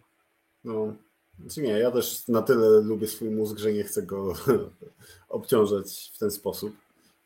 No, 0.64 0.94
znaczy 1.40 1.62
nie, 1.62 1.78
ja 1.78 1.90
też 1.90 2.28
na 2.28 2.42
tyle 2.42 2.80
lubię 2.80 3.06
swój 3.06 3.30
mózg, 3.30 3.58
że 3.58 3.72
nie 3.72 3.84
chcę 3.84 4.02
go 4.02 4.34
obciążać 5.28 6.12
w 6.14 6.18
ten 6.18 6.30
sposób 6.30 6.76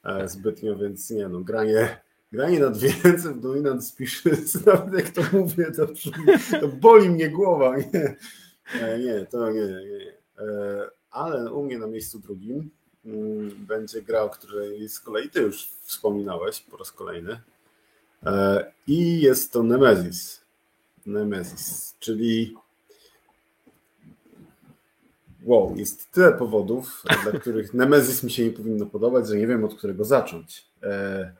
e, 0.04 0.28
zbytnio, 0.28 0.76
więc 0.76 1.10
nie 1.10 1.28
no, 1.28 1.40
granie, 1.40 2.00
granie 2.32 2.60
nad 2.60 2.78
więcej 2.78 3.34
w 3.34 3.40
Dominant 3.40 3.84
Species, 3.84 4.54
nawet 4.66 4.94
jak 4.94 5.10
to 5.10 5.22
mówię, 5.38 5.72
to, 5.76 5.86
to 6.60 6.68
boli 6.68 7.10
mnie 7.10 7.30
głowa, 7.30 7.76
nie, 7.76 8.16
e, 8.80 8.98
nie, 8.98 9.26
to 9.26 9.50
nie, 9.50 9.60
nie, 9.60 9.84
nie. 9.84 10.12
E, 10.38 10.90
ale 11.10 11.52
u 11.52 11.64
mnie 11.64 11.78
na 11.78 11.86
miejscu 11.86 12.18
drugim 12.18 12.70
mm, 13.04 13.50
będzie 13.50 14.02
gra, 14.02 14.22
o 14.22 14.30
której 14.30 14.88
z 14.88 15.00
kolei 15.00 15.30
ty 15.30 15.40
już 15.40 15.66
wspominałeś 15.66 16.60
po 16.60 16.76
raz 16.76 16.92
kolejny, 16.92 17.40
I 18.86 19.20
jest 19.20 19.52
to 19.52 19.62
Nemesis. 19.62 20.40
Nemesis, 21.06 21.96
czyli 21.98 22.54
wow, 25.44 25.74
jest 25.76 26.12
tyle 26.12 26.32
powodów, 26.32 27.02
dla 27.22 27.32
których 27.40 27.74
Nemesis 27.74 28.22
mi 28.22 28.30
się 28.30 28.44
nie 28.44 28.50
powinno 28.50 28.86
podobać, 28.86 29.28
że 29.28 29.36
nie 29.36 29.46
wiem 29.46 29.64
od 29.64 29.74
którego 29.74 30.04
zacząć. 30.04 30.66
E, 30.82 31.32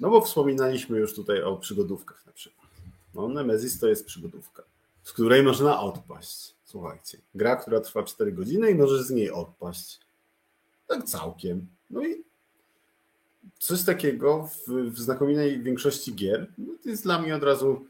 no 0.00 0.10
bo 0.10 0.20
wspominaliśmy 0.20 0.98
już 0.98 1.14
tutaj 1.14 1.42
o 1.42 1.56
przygodówkach 1.56 2.26
na 2.26 2.32
przykład. 2.32 2.68
No, 3.14 3.28
Nemesis 3.28 3.80
to 3.80 3.88
jest 3.88 4.06
przygodówka, 4.06 4.62
z 5.02 5.12
której 5.12 5.42
można 5.42 5.80
odpaść. 5.80 6.54
Słuchajcie, 6.64 7.18
gra, 7.34 7.56
która 7.56 7.80
trwa 7.80 8.02
4 8.02 8.32
godziny 8.32 8.70
i 8.70 8.74
możesz 8.74 9.00
z 9.02 9.10
niej 9.10 9.30
odpaść. 9.30 10.00
Tak 10.86 11.04
całkiem. 11.04 11.66
No 11.90 12.06
i 12.06 12.24
coś 13.58 13.82
takiego 13.82 14.48
w, 14.66 14.72
w 14.90 14.98
znakomitej 14.98 15.62
większości 15.62 16.14
gier 16.14 16.46
no 16.58 16.74
to 16.82 16.88
jest 16.88 17.02
dla 17.02 17.22
mnie 17.22 17.36
od 17.36 17.42
razu 17.42 17.86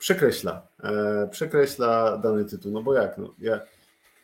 przekreśla. 0.00 0.66
E, 0.82 1.28
przekreśla 1.30 2.16
dany 2.16 2.44
tytuł. 2.44 2.72
No 2.72 2.82
bo 2.82 2.94
jak? 2.94 3.18
No, 3.18 3.34
ja, 3.38 3.60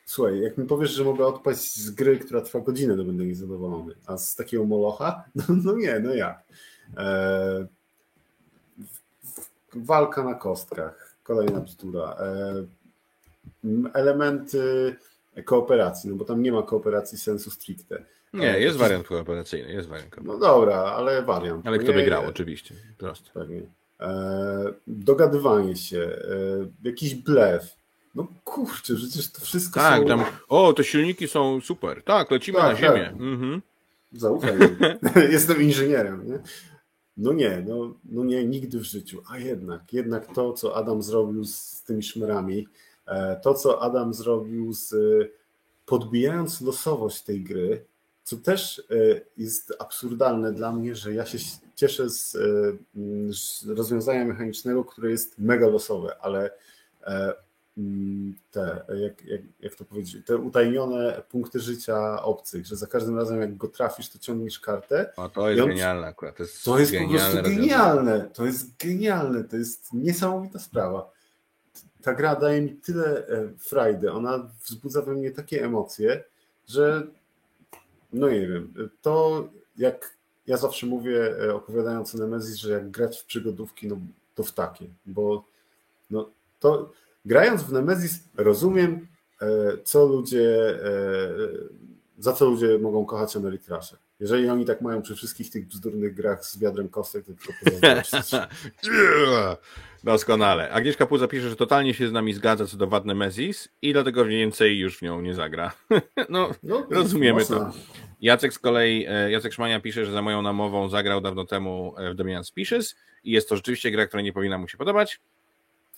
słuchaj, 0.07 0.41
jak 0.41 0.59
mi 0.59 0.67
powiesz, 0.67 0.91
że 0.91 1.05
mogę 1.05 1.27
odpaść 1.27 1.77
z 1.77 1.91
gry, 1.91 2.19
która 2.19 2.41
trwa 2.41 2.61
godzinę, 2.61 2.97
to 2.97 3.05
będę 3.05 3.27
niezadowolony. 3.27 3.95
A 4.07 4.17
z 4.17 4.35
takiego 4.35 4.65
molocha? 4.65 5.25
No, 5.35 5.45
no 5.65 5.73
nie, 5.73 6.01
no 6.01 6.15
jak? 6.15 6.43
E, 6.97 7.67
walka 9.75 10.25
na 10.25 10.35
kostkach. 10.35 11.17
Kolejna 11.23 11.61
bzdura. 11.61 12.17
E, 12.21 12.65
elementy 13.95 14.97
kooperacji, 15.45 16.11
no 16.11 16.17
bo 16.17 16.25
tam 16.25 16.43
nie 16.43 16.53
ma 16.53 16.63
kooperacji 16.63 17.19
sensu 17.19 17.51
stricte. 17.51 18.05
Nie, 18.33 18.61
jest 18.61 18.77
wariant 18.77 19.07
kooperacyjny, 19.07 19.73
jest 19.73 19.89
wariant. 19.89 20.17
No 20.25 20.39
dobra, 20.39 20.77
ale 20.77 21.23
wariant. 21.23 21.67
Ale 21.67 21.79
kto 21.79 21.93
by 21.93 22.05
grał, 22.05 22.27
oczywiście. 22.27 22.75
Prosto. 22.99 23.31
Pewnie. 23.35 23.63
E, 24.01 24.73
dogadywanie 24.87 25.77
się, 25.77 25.99
e, 25.99 26.89
jakiś 26.89 27.15
blef. 27.15 27.77
No 28.15 28.27
kurczę, 28.45 28.95
przecież 28.95 29.33
to 29.33 29.41
wszystko 29.41 29.81
tak, 29.81 30.01
są... 30.01 30.07
tam, 30.07 30.25
o, 30.49 30.73
te 30.73 30.85
silniki 30.85 31.29
są 31.29 31.61
super. 31.61 32.03
Tak, 32.03 32.31
lecimy 32.31 32.59
tak, 32.59 32.73
na 32.73 32.77
ziemię. 32.77 33.05
Tak. 33.05 33.13
Mhm. 33.13 33.63
Zaufaj. 34.13 34.59
Jestem 35.31 35.63
inżynierem, 35.63 36.27
nie? 36.27 36.39
No 37.17 37.33
nie, 37.33 37.65
no, 37.69 37.95
no 38.05 38.25
nie, 38.25 38.45
nigdy 38.45 38.79
w 38.79 38.83
życiu. 38.83 39.23
A 39.31 39.39
jednak, 39.39 39.93
jednak 39.93 40.35
to, 40.35 40.53
co 40.53 40.77
Adam 40.77 41.03
zrobił 41.03 41.45
z 41.45 41.83
tymi 41.83 42.03
szmerami, 42.03 42.69
e, 43.07 43.41
to, 43.43 43.55
co 43.55 43.83
Adam 43.83 44.15
zrobił 44.15 44.73
z 44.73 44.95
podbijając 45.87 46.61
losowość 46.61 47.23
tej 47.23 47.41
gry, 47.41 47.85
co 48.27 48.37
też 48.37 48.79
e, 48.79 49.21
jest 49.37 49.73
absurdalne 49.79 50.53
dla 50.53 50.73
mnie, 50.73 50.95
że 50.95 51.15
ja 51.15 51.27
się 51.27 51.39
cieszę 51.75 52.11
z, 52.11 52.35
e, 52.35 53.75
rozwiązania 53.75 54.25
mechanicznego, 54.25 54.85
które 54.85 55.11
jest 55.11 55.39
mega 55.39 55.67
losowe, 55.67 56.17
ale 56.21 56.51
e, 57.03 57.33
te, 58.51 58.85
jak, 58.89 59.25
jak, 59.25 59.41
jak 59.61 59.75
to 59.75 59.85
powiedzieć, 59.85 60.27
te 60.27 60.37
utajnione 60.37 61.23
punkty 61.31 61.61
życia 61.61 62.23
obcych, 62.23 62.67
że 62.67 62.77
za 62.77 62.87
każdym 62.87 63.19
razem 63.19 63.41
jak 63.41 63.57
go 63.57 63.69
trafisz, 63.69 64.09
to 64.09 64.19
ciągniesz 64.19 64.61
kartę. 64.61 65.13
O, 65.17 65.29
to 65.29 65.51
jest 65.51 65.63
on, 65.63 65.69
genialne 65.69 66.07
akurat. 66.07 66.37
To 66.37 66.43
jest, 66.43 66.65
to 66.65 66.79
jest 66.79 66.93
po 66.93 67.09
prostu 67.09 67.43
genialne. 67.43 68.31
To 68.35 68.45
jest 68.47 68.77
genialne. 68.77 69.45
To 69.45 69.57
jest 69.57 69.93
niesamowita 69.93 70.59
sprawa. 70.59 71.11
Ta 72.03 72.15
gra 72.15 72.37
daje 72.37 72.63
mi 72.63 72.71
tyle 72.71 73.27
frajdy. 73.59 74.13
Ona 74.13 74.51
wzbudza 74.65 75.03
we 75.03 75.15
mnie 75.15 75.31
takie 75.31 75.65
emocje, 75.65 76.25
że 76.69 77.07
no 78.17 78.29
nie 78.29 78.47
wiem. 78.47 78.91
To 79.03 79.49
jak 79.77 80.17
ja 80.47 80.57
zawsze 80.57 80.87
mówię, 80.87 81.35
e, 81.45 81.55
opowiadając 81.55 82.15
o 82.15 82.19
Nemesis, 82.19 82.57
że 82.57 82.73
jak 82.73 82.91
grać 82.91 83.21
w 83.21 83.25
przygodówki, 83.25 83.89
no 83.89 83.97
to 84.35 84.43
w 84.43 84.53
takie, 84.53 84.87
bo 85.07 85.45
no 86.11 86.31
to 86.61 86.93
grając 87.25 87.63
w 87.63 87.73
Nemesis 87.73 88.21
rozumiem, 88.37 89.07
e, 89.43 89.47
co 89.85 90.07
ludzie, 90.07 90.77
e, 90.85 91.31
za 92.19 92.33
co 92.33 92.47
ludzie 92.47 92.79
mogą 92.79 93.05
kochać 93.05 93.37
Ameritrasze. 93.37 93.97
Jeżeli 94.21 94.49
oni 94.49 94.65
tak 94.65 94.81
mają 94.81 95.03
przy 95.03 95.15
wszystkich 95.15 95.51
tych 95.51 95.67
bzdurnych 95.67 96.15
grach 96.15 96.45
z 96.45 96.59
wiadrem 96.59 96.89
kostek, 96.89 97.25
to 97.25 97.33
tylko 97.33 97.53
pozazdrościć. 97.65 98.31
Doskonale. 100.05 100.71
Agnieszka 100.71 101.07
Puza 101.07 101.29
pisze, 101.29 101.49
że 101.49 101.57
totalnie 101.57 101.95
się 101.95 102.09
z 102.09 102.13
nami 102.13 102.35
zgadza 102.35 102.67
co 102.67 102.77
do 102.77 102.87
wad 102.87 103.05
Nemesis 103.05 103.69
i 103.83 103.93
dlatego 103.93 104.25
więcej 104.25 104.79
już 104.79 104.99
w 104.99 105.03
nią 105.03 105.21
nie 105.21 105.35
zagra. 105.35 105.73
no, 106.29 106.51
no 106.63 106.87
rozumiemy 106.91 107.45
to. 107.45 107.73
Jacek 108.21 108.53
z 108.53 108.59
kolei, 108.59 109.07
e, 109.09 109.31
Jacek 109.31 109.53
Szmania 109.53 109.81
pisze, 109.81 110.07
że 110.07 110.13
za 110.13 110.23
moją 110.23 110.43
namową 110.43 110.89
zagrał 110.89 111.21
dawno 111.21 111.45
temu 111.45 111.95
e, 111.99 112.11
w 112.11 112.15
Dominant 112.15 112.47
Species 112.47 112.97
i 113.25 113.31
jest 113.31 113.49
to 113.49 113.57
rzeczywiście 113.57 113.91
gra, 113.91 114.07
która 114.07 114.23
nie 114.23 114.33
powinna 114.33 114.59
mu 114.59 114.69
się 114.69 114.79
podobać. 114.79 115.21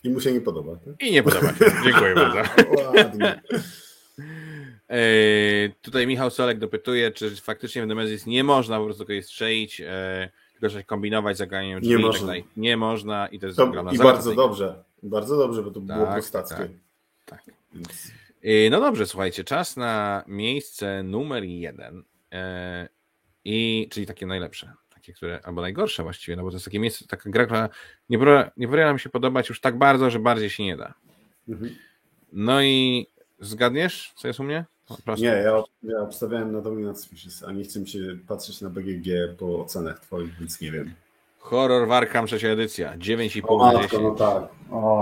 I 0.04 0.10
mu 0.10 0.20
się 0.20 0.32
nie 0.32 0.40
podoba. 0.40 0.76
Tak? 0.76 0.94
I 1.00 1.12
nie 1.12 1.22
podoba 1.22 1.48
się. 1.48 1.64
Dziękuję 1.84 2.14
bardzo. 2.14 2.38
Ładnie. 2.76 3.40
E, 4.88 5.02
tutaj 5.82 6.06
Michał 6.06 6.30
Solek 6.30 6.58
dopytuje, 6.58 7.10
czy 7.10 7.36
faktycznie 7.36 7.82
w 7.82 7.86
Nemesis 7.86 8.26
nie 8.26 8.44
można 8.44 8.78
po 8.78 8.84
prostu 8.84 9.06
kogoś 9.06 9.24
strzelić, 9.24 9.82
tylko 10.52 10.70
coś 10.70 10.84
kombinować 10.84 11.36
z 11.36 11.38
zagraniem 11.38 11.80
drzwi 11.80 11.94
nie 11.94 11.98
można. 11.98 12.34
Tak 12.34 12.44
nie 12.56 12.76
można 12.76 13.28
i 13.28 13.38
to 13.38 13.46
jest 13.46 13.56
to, 13.56 13.72
I 13.92 13.98
bardzo 13.98 14.34
dobrze. 14.34 14.84
Bardzo 15.02 15.36
dobrze, 15.36 15.62
bo 15.62 15.70
to 15.70 15.80
tak, 15.80 15.96
było 15.96 16.12
prostackie. 16.12 16.68
Tak, 17.26 17.44
tak. 17.44 17.54
Więc... 18.42 18.72
No 18.72 18.80
dobrze, 18.80 19.06
słuchajcie, 19.06 19.44
czas 19.44 19.76
na 19.76 20.24
miejsce 20.26 21.02
numer 21.02 21.44
jeden. 21.44 22.04
E, 22.32 22.88
I, 23.44 23.88
czyli 23.90 24.06
takie 24.06 24.26
najlepsze, 24.26 24.72
takie, 24.94 25.12
które, 25.12 25.40
albo 25.42 25.60
najgorsze 25.60 26.02
właściwie, 26.02 26.36
no 26.36 26.42
bo 26.42 26.50
to 26.50 26.56
jest 26.56 26.64
takie 26.64 26.78
miejsce, 26.78 27.06
taka 27.06 27.30
gra, 27.30 27.46
która 27.46 27.68
nie, 28.08 28.18
nie 28.56 28.68
powinna 28.68 28.92
mi 28.92 29.00
się 29.00 29.10
podobać 29.10 29.48
już 29.48 29.60
tak 29.60 29.78
bardzo, 29.78 30.10
że 30.10 30.18
bardziej 30.18 30.50
się 30.50 30.64
nie 30.64 30.76
da. 30.76 30.94
Mhm. 31.48 31.74
No 32.32 32.62
i 32.62 33.06
zgadniesz, 33.40 34.12
co 34.16 34.28
jest 34.28 34.40
u 34.40 34.44
mnie? 34.44 34.64
Nie, 35.18 35.26
ja, 35.26 35.62
ja 35.82 36.00
obstawiałem 36.00 36.52
na 36.52 36.60
Dominant 36.60 37.00
Species, 37.00 37.42
a 37.42 37.52
nie 37.52 37.64
chcę 37.64 37.86
się 37.86 37.98
patrzeć 38.28 38.60
na 38.60 38.70
BGG 38.70 39.06
po 39.38 39.60
ocenach 39.60 40.00
twoich, 40.00 40.38
więc 40.38 40.60
nie 40.60 40.72
wiem. 40.72 40.94
Horror 41.38 41.88
Warham 41.88 42.26
trzecia 42.26 42.48
edycja, 42.48 42.96
9,5 42.96 43.72
na 43.72 43.82
10. 43.82 44.02
No 44.02 44.10
tak. 44.10 44.42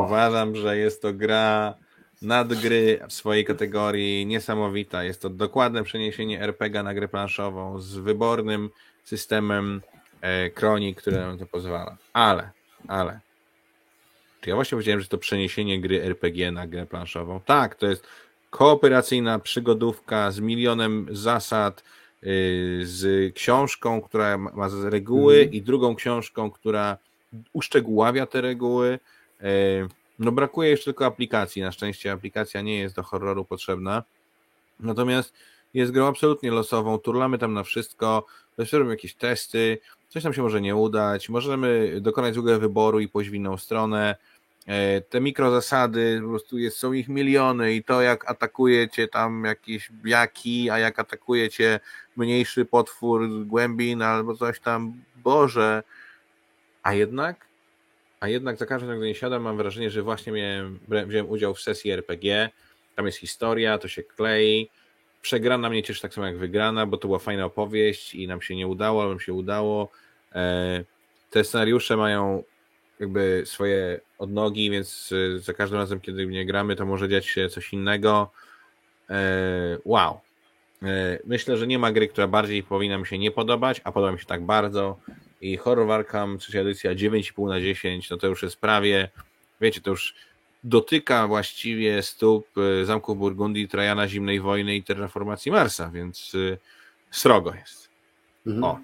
Uważam, 0.05 0.57
że 0.57 0.79
jest 0.79 1.03
to 1.03 1.13
gra 1.13 1.75
nadgry 2.23 3.01
w 3.09 3.13
swojej 3.13 3.45
kategorii, 3.45 4.27
niesamowita. 4.27 5.05
Jest 5.05 5.23
to 5.23 5.31
dokładne 5.31 5.83
przeniesienie 5.83 6.43
RPG 6.43 6.83
na 6.83 6.95
grę 6.95 7.09
planszową 7.09 7.81
z 7.81 7.97
wybornym 7.97 8.71
systemem 9.05 9.83
e, 10.21 10.51
kronik, 10.51 10.99
które 10.99 11.21
nam 11.21 11.39
to 11.39 11.47
pozwala. 11.47 11.97
Ale, 12.13 12.51
ale. 12.89 13.21
Czy 14.41 14.51
ja 14.51 14.55
właśnie 14.55 14.77
powiedziałem, 14.77 15.01
że 15.01 15.09
to 15.09 15.19
przeniesienie 15.19 15.81
gry 15.81 16.03
RPG 16.03 16.53
na 16.53 16.67
grę 16.67 16.87
planszową? 16.87 17.41
Tak, 17.41 17.75
to 17.75 17.87
jest 17.87 18.07
kooperacyjna 18.51 19.39
przygodówka 19.39 20.31
z 20.31 20.41
milionem 20.41 21.07
zasad, 21.11 21.85
yy, 22.23 22.31
z 22.83 23.35
książką, 23.35 24.01
która 24.01 24.39
ma 24.39 24.69
reguły 24.85 25.35
Mhm. 25.35 25.53
i 25.53 25.63
drugą 25.63 25.97
książką, 25.97 26.51
która 26.51 26.99
uszczegóławia 27.53 28.27
te 28.27 28.41
reguły. 28.41 28.99
Yy, 29.41 29.89
No 30.19 30.33
brakuje 30.33 30.71
jeszcze 30.71 30.85
tylko 30.85 31.07
aplikacji. 31.07 31.63
Na 31.63 31.73
szczęście 31.73 32.13
aplikacja 32.13 32.61
nie 32.61 32.79
jest 32.79 32.95
do 32.97 33.03
horroru 33.03 33.45
potrzebna. 33.45 34.03
Natomiast 34.81 35.35
jest 35.75 35.93
grą 35.93 36.07
absolutnie 36.07 36.51
losową, 36.51 36.99
turlamy 36.99 37.39
tam 37.39 37.53
na 37.53 37.63
wszystko, 37.63 38.27
robimy 38.73 38.91
jakieś 38.91 39.15
testy, 39.15 39.79
coś 40.09 40.25
nam 40.25 40.33
się 40.33 40.43
może 40.43 40.61
nie 40.61 40.77
udać, 40.77 41.29
możemy 41.29 42.01
dokonać 42.01 42.35
złego 42.35 42.61
wyboru 42.61 43.01
i 43.01 43.09
pójść 43.09 43.31
w 43.31 43.35
inną 43.35 43.57
stronę. 43.57 44.17
E, 44.67 45.01
Te 45.01 45.21
mikrozasady, 45.21 46.21
po 46.23 46.29
prostu 46.29 46.59
jest, 46.59 46.77
są 46.77 46.93
ich 46.93 47.09
miliony 47.09 47.75
i 47.75 47.85
to 47.85 48.03
jak 48.03 48.31
atakuje 48.31 48.89
cię 48.89 49.09
tam 49.09 49.45
jakieś 49.45 49.93
biaki, 49.93 50.71
a 50.71 50.79
jak 50.79 50.99
atakuje 50.99 51.49
cię 51.49 51.81
mniejszy 52.17 52.65
potwór 52.65 53.29
głębin 53.47 54.03
albo 54.03 54.37
coś 54.37 54.61
tam, 54.61 54.93
Boże. 55.17 55.83
A 56.83 56.95
jednak, 56.95 57.46
a 58.21 58.29
jednak 58.29 58.57
za 58.57 58.67
każdym 58.67 58.89
razem, 58.89 59.01
gdy 59.01 59.09
nie 59.09 59.15
siadam, 59.15 59.43
mam 59.43 59.57
wrażenie, 59.57 59.91
że 59.91 60.03
właśnie 60.03 60.33
miałem, 60.33 60.79
wziąłem 61.07 61.31
udział 61.31 61.55
w 61.55 61.61
sesji 61.61 61.91
RPG, 61.91 62.51
tam 62.97 63.07
jest 63.07 63.19
historia, 63.19 63.79
to 63.79 63.89
się 63.89 64.03
klei, 64.03 64.71
przegrana 65.23 65.71
mnie 65.71 65.83
cieszy 65.83 66.03
tak 66.03 66.15
samo 66.15 66.27
jak 66.27 66.39
wygrana, 66.39 66.87
bo 66.87 66.97
to 66.97 67.09
była 67.09 67.19
fajna 67.19 67.45
opowieść 67.45 68.15
i 68.15 68.27
nam 68.29 68.43
się 68.43 68.57
nie 68.57 68.67
udało, 68.67 69.01
ale 69.03 69.11
nam 69.11 69.21
się 69.21 69.33
udało. 69.33 69.91
E, 70.35 70.85
Te 71.31 71.45
scenariusze 71.45 71.97
mają 71.97 72.43
jakby 73.01 73.43
swoje 73.47 74.01
odnogi, 74.19 74.71
więc 74.71 75.13
e, 75.37 75.39
za 75.39 75.53
każdym 75.53 75.79
razem, 75.79 76.01
kiedy 76.01 76.27
nie 76.27 76.47
gramy, 76.47 76.77
to 76.77 76.87
może 76.87 77.09
dziać 77.09 77.27
się 77.27 77.49
coś 77.49 77.73
innego. 77.73 78.31
E, 79.11 79.79
Wow. 79.85 80.21
Myślę, 81.25 81.57
że 81.57 81.67
nie 81.67 81.79
ma 81.79 81.93
gry, 81.93 82.09
która 82.09 82.29
bardziej 82.29 82.63
powinna 82.63 82.99
mi 82.99 83.07
się 83.07 83.19
nie 83.19 83.31
podobać, 83.31 83.81
a 83.85 83.93
podoba 83.93 84.13
mi 84.13 84.19
się 84.19 84.27
tak 84.27 84.43
bardzo. 84.43 84.99
I 85.41 85.57
Horror 85.57 85.93
Arkham, 85.93 86.39
trzecia 86.39 86.61
edycja 86.61 86.95
9,5 86.95 87.49
na 87.49 87.61
10, 87.61 88.11
no 88.11 88.17
to 88.17 88.27
już 88.27 88.43
jest 88.43 88.57
prawie, 88.57 89.09
wiecie, 89.61 89.81
to 89.81 89.91
już 89.91 90.15
dotyka 90.65 91.27
właściwie 91.27 92.03
stóp 92.03 92.47
e, 92.59 92.85
zamków 92.85 93.19
Burgundii, 93.19 93.69
Trajana 93.69 94.09
Zimnej 94.09 94.41
Wojny 94.41 94.77
i 94.77 94.83
terraformacji 94.83 95.53
Marsa, 95.53 95.91
więc 95.91 96.33
e, 96.53 96.57
srogo 97.11 97.55
jest. 97.55 97.89
Mhm. 98.47 98.65
O. 98.65 98.81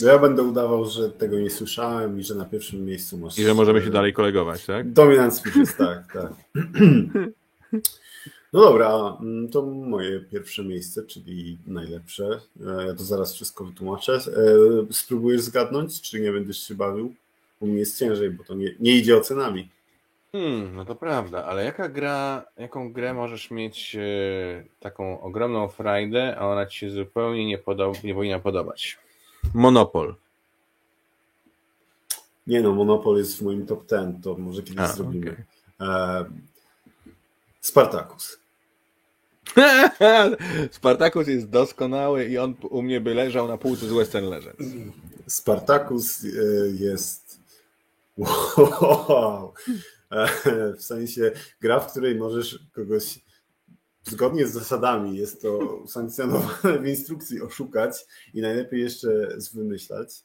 No 0.00 0.12
Ja 0.12 0.18
będę 0.18 0.42
udawał, 0.42 0.84
że 0.84 1.10
tego 1.10 1.38
nie 1.38 1.50
słyszałem 1.50 2.20
i 2.20 2.22
że 2.22 2.34
na 2.34 2.44
pierwszym 2.44 2.84
miejscu 2.84 3.18
masz. 3.18 3.38
I 3.38 3.44
że 3.44 3.54
możemy 3.54 3.82
się 3.82 3.90
dalej 3.90 4.12
kolegować, 4.12 4.64
tak? 4.64 4.92
Dominant 4.92 5.34
Species, 5.34 5.76
tak, 5.76 6.12
tak. 6.12 6.32
No 8.52 8.60
dobra, 8.60 9.16
mm, 9.20 9.48
to 9.48 9.62
moje 9.62 10.20
pierwsze 10.20 10.64
miejsce, 10.64 11.02
czyli 11.06 11.58
najlepsze. 11.66 12.40
E, 12.80 12.86
Ja 12.86 12.94
to 12.94 13.04
zaraz 13.04 13.34
wszystko 13.34 13.64
wytłumaczę. 13.64 14.12
E, 14.12 14.92
Spróbujesz 14.92 15.40
zgadnąć, 15.40 16.00
czy 16.00 16.20
nie 16.20 16.32
będziesz 16.32 16.68
się 16.68 16.74
bawił? 16.74 17.14
U 17.60 17.66
mnie 17.66 17.78
jest 17.78 17.98
ciężej, 17.98 18.30
bo 18.30 18.44
to 18.44 18.54
nie, 18.54 18.74
nie 18.80 18.96
idzie 18.96 19.16
ocenami. 19.16 19.68
Hmm, 20.32 20.74
no 20.76 20.84
to 20.84 20.94
prawda, 20.94 21.44
ale 21.44 21.64
jaka 21.64 21.88
gra, 21.88 22.44
jaką 22.56 22.92
grę 22.92 23.14
możesz 23.14 23.50
mieć 23.50 23.96
e, 23.96 24.00
taką 24.80 25.20
ogromną 25.20 25.68
frajdę, 25.68 26.36
a 26.38 26.46
ona 26.46 26.66
ci 26.66 26.78
się 26.78 26.90
zupełnie 26.90 27.46
nie, 27.46 27.58
podob, 27.58 28.04
nie 28.04 28.14
powinna 28.14 28.38
podobać? 28.38 28.98
Monopol. 29.54 30.14
Nie 32.46 32.60
no, 32.62 32.72
Monopol 32.74 33.16
jest 33.18 33.38
w 33.38 33.42
moim 33.42 33.66
top 33.66 33.86
10, 33.90 34.24
to 34.24 34.34
może 34.34 34.62
kiedyś 34.62 34.80
A, 34.80 34.86
zrobimy. 34.92 35.30
okej. 35.32 35.44
E, 35.80 36.24
Spartacus. 37.60 38.38
Spartacus 40.70 41.28
jest 41.28 41.48
doskonały 41.48 42.24
i 42.24 42.38
on 42.38 42.54
u 42.70 42.82
mnie 42.82 43.00
by 43.00 43.14
leżał 43.14 43.48
na 43.48 43.58
półce 43.58 43.86
z 43.88 43.92
Western 43.92 44.26
Legends. 44.26 44.64
Spartacus 45.26 46.24
e, 46.24 46.28
jest 46.78 47.40
wow. 48.16 49.52
E, 50.10 50.28
W 50.78 50.82
sensie 50.82 51.32
gra, 51.60 51.80
w 51.80 51.90
której 51.90 52.14
możesz 52.14 52.58
kogoś 52.72 53.20
zgodnie 54.04 54.46
z 54.46 54.52
zasadami, 54.52 55.16
jest 55.16 55.42
to 55.42 55.58
usankcjonowane 55.58 56.78
w 56.78 56.86
instrukcji, 56.86 57.42
oszukać 57.42 58.06
i 58.34 58.40
najlepiej 58.40 58.80
jeszcze 58.80 59.28
zwymyślać. 59.36 60.24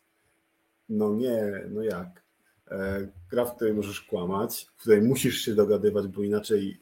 No 0.89 1.14
nie, 1.14 1.65
no 1.69 1.84
jak? 1.84 2.23
E, 2.72 3.07
Gra, 3.30 3.45
w 3.45 3.56
której 3.56 3.73
możesz 3.73 4.02
kłamać, 4.02 4.68
w 4.77 4.81
której 4.81 5.02
musisz 5.02 5.41
się 5.41 5.56
dogadywać, 5.56 6.07
bo 6.07 6.23
inaczej 6.23 6.81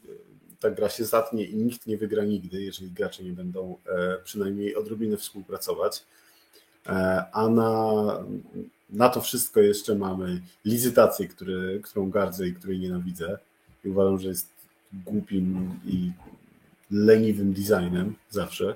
ta 0.59 0.71
gra 0.71 0.89
się 0.89 1.05
zatnie 1.05 1.45
i 1.45 1.55
nikt 1.55 1.87
nie 1.87 1.97
wygra 1.97 2.23
nigdy, 2.23 2.61
jeżeli 2.61 2.91
gracze 2.91 3.23
nie 3.23 3.31
będą 3.31 3.77
e, 3.85 4.17
przynajmniej 4.23 4.75
odrobinę 4.75 5.17
współpracować. 5.17 6.03
E, 6.87 7.25
A 7.31 7.49
na, 7.49 7.93
na 8.89 9.09
to 9.09 9.21
wszystko 9.21 9.59
jeszcze 9.59 9.95
mamy 9.95 10.41
licytację, 10.65 11.27
który, 11.27 11.81
którą 11.83 12.09
gardzę 12.09 12.47
i 12.47 12.53
której 12.53 12.79
nienawidzę. 12.79 13.37
I 13.85 13.89
uważam, 13.89 14.19
że 14.19 14.27
jest 14.29 14.49
głupim 14.93 15.79
i 15.85 16.11
leniwym 16.91 17.53
designem 17.53 18.15
zawsze. 18.29 18.75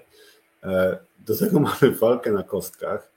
E, 0.64 0.98
Do 1.26 1.38
tego 1.38 1.60
mamy 1.70 1.96
walkę 2.02 2.32
na 2.32 2.44
kostkach. 2.44 3.12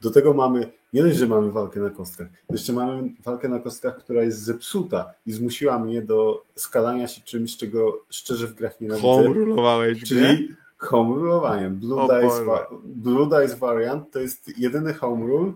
Do 0.00 0.10
tego 0.10 0.34
mamy, 0.34 0.72
nie 0.92 1.02
dość, 1.02 1.16
że 1.16 1.26
mamy 1.26 1.50
walkę 1.52 1.80
na 1.80 1.90
kostkach, 1.90 2.26
jeszcze 2.50 2.72
mamy 2.72 3.12
walkę 3.24 3.48
na 3.48 3.58
kostkach, 3.58 3.98
która 3.98 4.22
jest 4.22 4.38
zepsuta 4.42 5.14
i 5.26 5.32
zmusiła 5.32 5.78
mnie 5.78 6.02
do 6.02 6.44
skalania 6.56 7.08
się 7.08 7.20
czymś, 7.20 7.56
czego 7.56 8.04
szczerze 8.10 8.46
w 8.46 8.54
grach 8.54 8.80
nienawidzę. 8.80 9.08
Homrulowałeś 9.08 9.98
grę? 9.98 10.06
Czyli 10.08 10.54
home 10.80 11.14
rulowaniem. 11.14 11.76
Blue, 11.76 12.02
Dice, 12.02 12.66
Blue 12.84 13.28
Variant 13.58 14.10
to 14.10 14.20
jest 14.20 14.58
jedyny 14.58 14.94
home 14.94 15.26
rule 15.26 15.52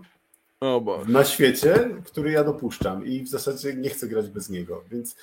O 0.59 0.81
Boże. 0.81 1.11
na 1.11 1.23
świecie, 1.23 1.89
który 2.05 2.31
ja 2.31 2.43
dopuszczam 2.43 3.05
i 3.05 3.21
w 3.23 3.27
zasadzie 3.27 3.73
nie 3.75 3.89
chcę 3.89 4.07
grać 4.07 4.29
bez 4.29 4.49
niego, 4.49 4.83
więc 4.91 5.15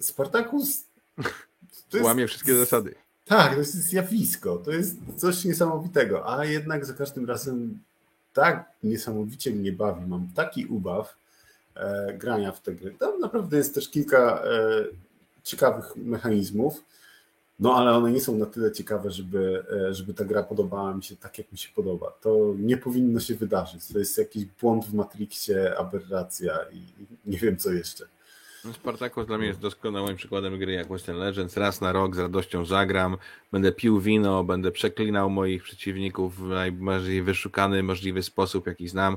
Spartacus 0.00 0.84
to 1.90 1.96
jest, 1.96 2.04
Łamie 2.06 2.26
wszystkie 2.26 2.54
zasady. 2.54 2.94
tak, 3.24 3.52
to 3.52 3.58
jest 3.58 3.74
zjawisko, 3.74 4.56
to 4.56 4.70
jest 4.70 4.96
coś 5.16 5.44
niesamowitego, 5.44 6.38
a 6.38 6.44
jednak 6.44 6.86
za 6.86 6.94
każdym 6.94 7.26
razem 7.26 7.78
tak 8.36 8.72
niesamowicie 8.82 9.50
mnie 9.50 9.72
bawi, 9.72 10.06
mam 10.06 10.28
taki 10.34 10.66
ubaw 10.66 11.16
e, 11.74 12.12
grania 12.12 12.52
w 12.52 12.60
te 12.60 12.74
gry. 12.74 12.94
Tam 12.98 13.20
naprawdę 13.20 13.56
jest 13.56 13.74
też 13.74 13.88
kilka 13.88 14.42
e, 14.44 14.84
ciekawych 15.42 15.96
mechanizmów, 15.96 16.84
no 17.60 17.74
ale 17.74 17.92
one 17.92 18.12
nie 18.12 18.20
są 18.20 18.38
na 18.38 18.46
tyle 18.46 18.72
ciekawe, 18.72 19.10
żeby, 19.10 19.64
e, 19.88 19.94
żeby 19.94 20.14
ta 20.14 20.24
gra 20.24 20.42
podobała 20.42 20.94
mi 20.94 21.02
się 21.02 21.16
tak, 21.16 21.38
jak 21.38 21.52
mi 21.52 21.58
się 21.58 21.68
podoba. 21.74 22.12
To 22.20 22.54
nie 22.58 22.76
powinno 22.76 23.20
się 23.20 23.34
wydarzyć. 23.34 23.88
To 23.92 23.98
jest 23.98 24.18
jakiś 24.18 24.44
błąd 24.44 24.84
w 24.84 24.94
Matrixie, 24.94 25.78
aberracja 25.78 26.58
i 26.72 26.76
i 27.26 27.30
nie 27.30 27.38
wiem 27.38 27.56
co 27.56 27.72
jeszcze. 27.72 28.04
No, 28.66 28.72
Spartacus 28.72 29.26
dla 29.26 29.38
mnie 29.38 29.46
jest 29.46 29.60
doskonałym 29.60 30.16
przykładem 30.16 30.58
gry 30.58 30.72
jak 30.72 30.88
Western 30.88 31.18
Legends. 31.18 31.56
Raz 31.56 31.80
na 31.80 31.92
rok 31.92 32.16
z 32.16 32.18
radością 32.18 32.64
zagram, 32.64 33.16
będę 33.52 33.72
pił 33.72 34.00
wino, 34.00 34.44
będę 34.44 34.70
przeklinał 34.70 35.30
moich 35.30 35.62
przeciwników 35.62 36.36
w 36.36 36.48
najbardziej 36.48 37.22
wyszukany 37.22 37.82
możliwy 37.82 38.22
sposób, 38.22 38.66
jaki 38.66 38.88
znam. 38.88 39.16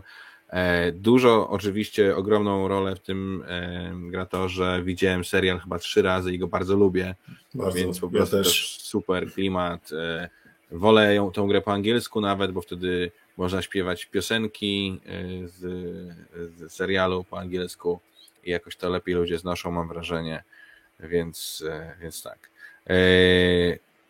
E, 0.50 0.92
Dużo, 0.92 1.50
oczywiście, 1.50 2.16
ogromną 2.16 2.68
rolę 2.68 2.96
w 2.96 3.00
tym 3.00 3.44
e, 3.48 3.92
gra 3.96 4.26
to, 4.26 4.50
że 4.50 4.84
widziałem 4.84 5.26
serial 5.26 5.60
chyba 5.60 5.80
trzy 5.80 6.02
razy 6.02 6.34
i 6.34 6.40
go 6.40 6.48
bardzo 6.48 6.76
lubię, 6.76 7.16
Bardzo, 7.54 7.78
więc 7.78 8.00
po 8.00 8.08
ja 8.08 8.12
prostu 8.12 8.38
też 8.38 8.80
super 8.82 9.34
klimat. 9.34 9.92
E, 9.92 10.30
Wolę 10.72 11.16
ją, 11.16 11.32
tą 11.32 11.48
grę 11.48 11.62
po 11.62 11.74
angielsku 11.74 12.22
nawet, 12.22 12.52
bo 12.52 12.62
wtedy 12.62 13.12
można 13.38 13.62
śpiewać 13.62 14.06
piosenki 14.06 15.00
z, 15.46 15.58
z 16.58 16.74
serialu 16.74 17.24
po 17.24 17.40
angielsku 17.40 18.00
i 18.44 18.52
jakoś 18.52 18.76
to 18.76 18.90
lepiej 18.90 19.16
ludzie 19.16 19.38
znoszą, 19.38 19.72
mam 19.72 19.88
wrażenie. 19.88 20.44
Więc, 21.00 21.64
e, 21.70 21.96
więc 22.02 22.24
tak. 22.24 22.50
E, 22.90 22.94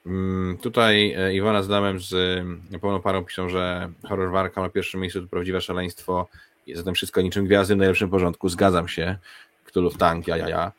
mm, 0.06 0.58
Tutaj 0.58 1.14
e, 1.18 1.34
Iwona 1.34 1.64
z 1.64 1.68
Damem 1.68 2.00
z 2.00 2.44
pełną 2.82 3.02
parą 3.02 3.26
piszą, 3.26 3.50
że 3.50 3.90
horror 4.08 4.32
Warka 4.32 4.62
na 4.62 4.70
pierwszym 4.70 5.02
miejscu 5.02 5.22
to 5.22 5.28
prawdziwe 5.28 5.62
szaleństwo 5.62 6.28
zatem 6.76 6.94
wszystko 6.94 7.22
niczym 7.22 7.46
gwiazdy 7.46 7.76
w 7.76 7.78
najlepszym 7.78 8.10
porządku. 8.10 8.50
Zgadzam 8.50 8.88
się. 8.88 9.18
Ktulów 9.66 9.98
tank, 9.98 10.28
ja, 10.28 10.38
ja, 10.38 10.50
ja. 10.50 10.72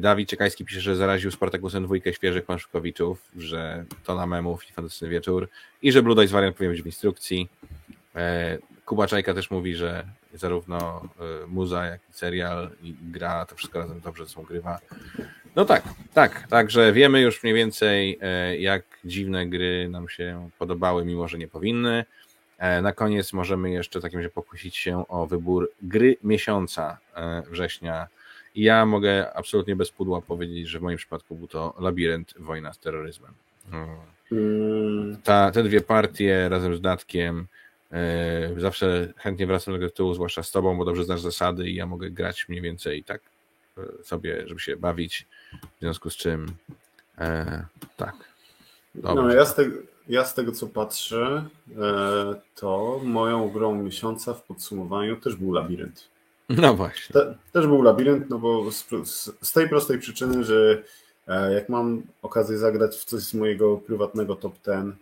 Dawid 0.00 0.28
Czekajski 0.28 0.64
pisze, 0.64 0.80
że 0.80 0.96
zaraził 0.96 1.30
Spartakusem 1.30 1.84
dwójkę 1.84 2.12
świeżych 2.14 2.44
Panszukowiczów, 2.44 3.22
że 3.36 3.84
to 4.04 4.14
na 4.14 4.26
memów 4.26 4.68
i 4.68 4.72
fantastyczny 4.72 5.08
wieczór 5.08 5.48
i 5.82 5.92
że 5.92 6.02
Blue 6.02 6.16
Dice 6.16 6.32
Variant 6.32 6.56
powinien 6.56 6.72
być 6.72 6.82
w 6.82 6.86
instrukcji. 6.86 7.48
E, 8.16 8.58
Kuba 8.84 9.06
Czajka 9.06 9.34
też 9.34 9.50
mówi, 9.50 9.74
że 9.74 10.04
zarówno 10.34 11.02
e, 11.20 11.46
muza, 11.46 11.86
jak 11.86 12.00
i 12.10 12.12
serial 12.12 12.70
i 12.82 12.94
gra, 13.02 13.46
to 13.46 13.56
wszystko 13.56 13.78
razem 13.78 14.00
dobrze 14.00 14.28
są 14.28 14.42
grywa. 14.42 14.78
No 15.56 15.64
tak, 15.64 15.82
tak, 16.14 16.48
także 16.48 16.92
wiemy 16.92 17.20
już 17.20 17.42
mniej 17.42 17.54
więcej, 17.54 18.18
e, 18.22 18.56
jak 18.56 18.82
dziwne 19.04 19.46
gry 19.46 19.88
nam 19.88 20.08
się 20.08 20.50
podobały, 20.58 21.04
mimo 21.04 21.28
że 21.28 21.38
nie 21.38 21.48
powinny. 21.48 22.04
Na 22.82 22.92
koniec 22.92 23.32
możemy 23.32 23.70
jeszcze 23.70 23.98
w 23.98 24.02
takim 24.02 24.18
razie 24.18 24.30
pokusić 24.30 24.76
się 24.76 25.08
o 25.08 25.26
wybór 25.26 25.70
gry 25.82 26.16
miesiąca 26.24 26.98
września. 27.50 28.06
Ja 28.54 28.86
mogę 28.86 29.32
absolutnie 29.34 29.76
bez 29.76 29.90
pudła 29.90 30.20
powiedzieć, 30.20 30.68
że 30.68 30.78
w 30.78 30.82
moim 30.82 30.96
przypadku 30.96 31.34
był 31.34 31.48
to 31.48 31.74
Labirynt 31.78 32.34
Wojna 32.38 32.72
z 32.72 32.78
terroryzmem. 32.78 33.32
Mm. 33.72 35.16
Ta, 35.24 35.50
te 35.50 35.62
dwie 35.62 35.80
partie 35.80 36.48
razem 36.48 36.76
z 36.76 36.80
Datkiem 36.80 37.46
zawsze 38.56 39.12
chętnie 39.16 39.46
wracam 39.46 39.74
do 39.74 39.80
tego 39.80 39.90
tytułu, 39.90 40.14
zwłaszcza 40.14 40.42
z 40.42 40.50
tobą, 40.50 40.78
bo 40.78 40.84
dobrze 40.84 41.04
znasz 41.04 41.20
zasady 41.20 41.70
i 41.70 41.74
ja 41.74 41.86
mogę 41.86 42.10
grać 42.10 42.48
mniej 42.48 42.62
więcej 42.62 43.04
tak 43.04 43.20
e, 43.78 44.04
sobie, 44.04 44.42
żeby 44.46 44.60
się 44.60 44.76
bawić, 44.76 45.26
w 45.76 45.80
związku 45.80 46.10
z 46.10 46.16
czym 46.16 46.46
e, 47.18 47.64
tak. 47.96 48.14
Dobrze. 48.94 49.22
No, 49.22 49.34
ja 49.34 49.44
z, 49.44 49.54
tego, 49.54 49.76
ja 50.08 50.24
z 50.24 50.34
tego 50.34 50.52
co 50.52 50.66
patrzę, 50.66 51.44
e, 51.78 52.34
to 52.54 53.00
moją 53.04 53.48
grą 53.48 53.82
miesiąca 53.82 54.34
w 54.34 54.42
podsumowaniu 54.42 55.16
też 55.16 55.36
był 55.36 55.52
labirynt. 55.52 56.08
No 56.48 56.74
właśnie. 56.74 57.12
Te, 57.12 57.34
też 57.52 57.66
był 57.66 57.82
labirynt, 57.82 58.30
no 58.30 58.38
bo 58.38 58.70
z, 58.70 58.86
z, 59.42 59.52
tej 59.52 59.68
prostej 59.68 59.98
przyczyny, 59.98 60.44
że 60.44 60.82
e, 61.28 61.54
jak 61.54 61.68
mam 61.68 62.02
okazję 62.22 62.58
zagrać 62.58 62.96
w 62.96 63.04
coś 63.04 63.20
z 63.20 63.34
mojego 63.34 63.76
prywatnego 63.76 64.36
top 64.36 64.54
10, 64.66 64.94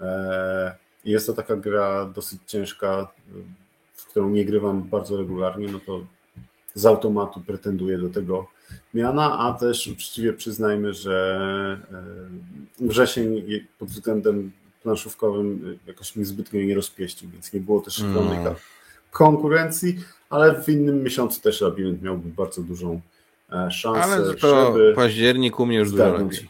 e, 0.00 0.74
i 0.74 0.83
jest 1.04 1.26
to 1.26 1.32
taka 1.32 1.56
gra 1.56 2.06
dosyć 2.14 2.40
ciężka, 2.46 3.08
w 3.94 4.06
którą 4.06 4.30
nie 4.30 4.44
grywam 4.44 4.82
bardzo 4.82 5.16
regularnie, 5.16 5.68
no 5.72 5.80
to 5.86 6.00
z 6.74 6.86
automatu 6.86 7.40
pretenduję 7.40 7.98
do 7.98 8.08
tego 8.08 8.46
miana, 8.94 9.38
a 9.38 9.52
też 9.52 9.86
uczciwie 9.86 10.32
przyznajmy, 10.32 10.94
że 10.94 11.78
e, 12.80 12.86
wrzesień 12.86 13.42
pod 13.78 13.88
względem 13.88 14.52
planszówkowym 14.82 15.76
e, 15.84 15.88
jakoś 15.90 16.16
mnie 16.16 16.24
zbytnio 16.24 16.60
nie 16.60 16.74
rozpieścił, 16.74 17.30
więc 17.30 17.52
nie 17.52 17.60
było 17.60 17.80
też 17.80 18.00
ogromnej 18.00 18.38
Mm. 18.38 18.54
konkurencji, 19.10 19.98
ale 20.30 20.62
w 20.62 20.68
innym 20.68 21.02
miesiącu 21.02 21.40
też 21.40 21.60
labirynt 21.60 22.02
miałby 22.02 22.28
bardzo 22.28 22.62
dużą 22.62 23.00
e, 23.52 23.70
szansę, 23.70 24.02
Ale 24.02 24.34
to 24.34 24.72
żeby 24.72 24.92
październik 24.96 25.60
u 25.60 25.66
mnie 25.66 25.78
już 25.78 25.90
dużo 25.90 26.18
lepiej. 26.18 26.48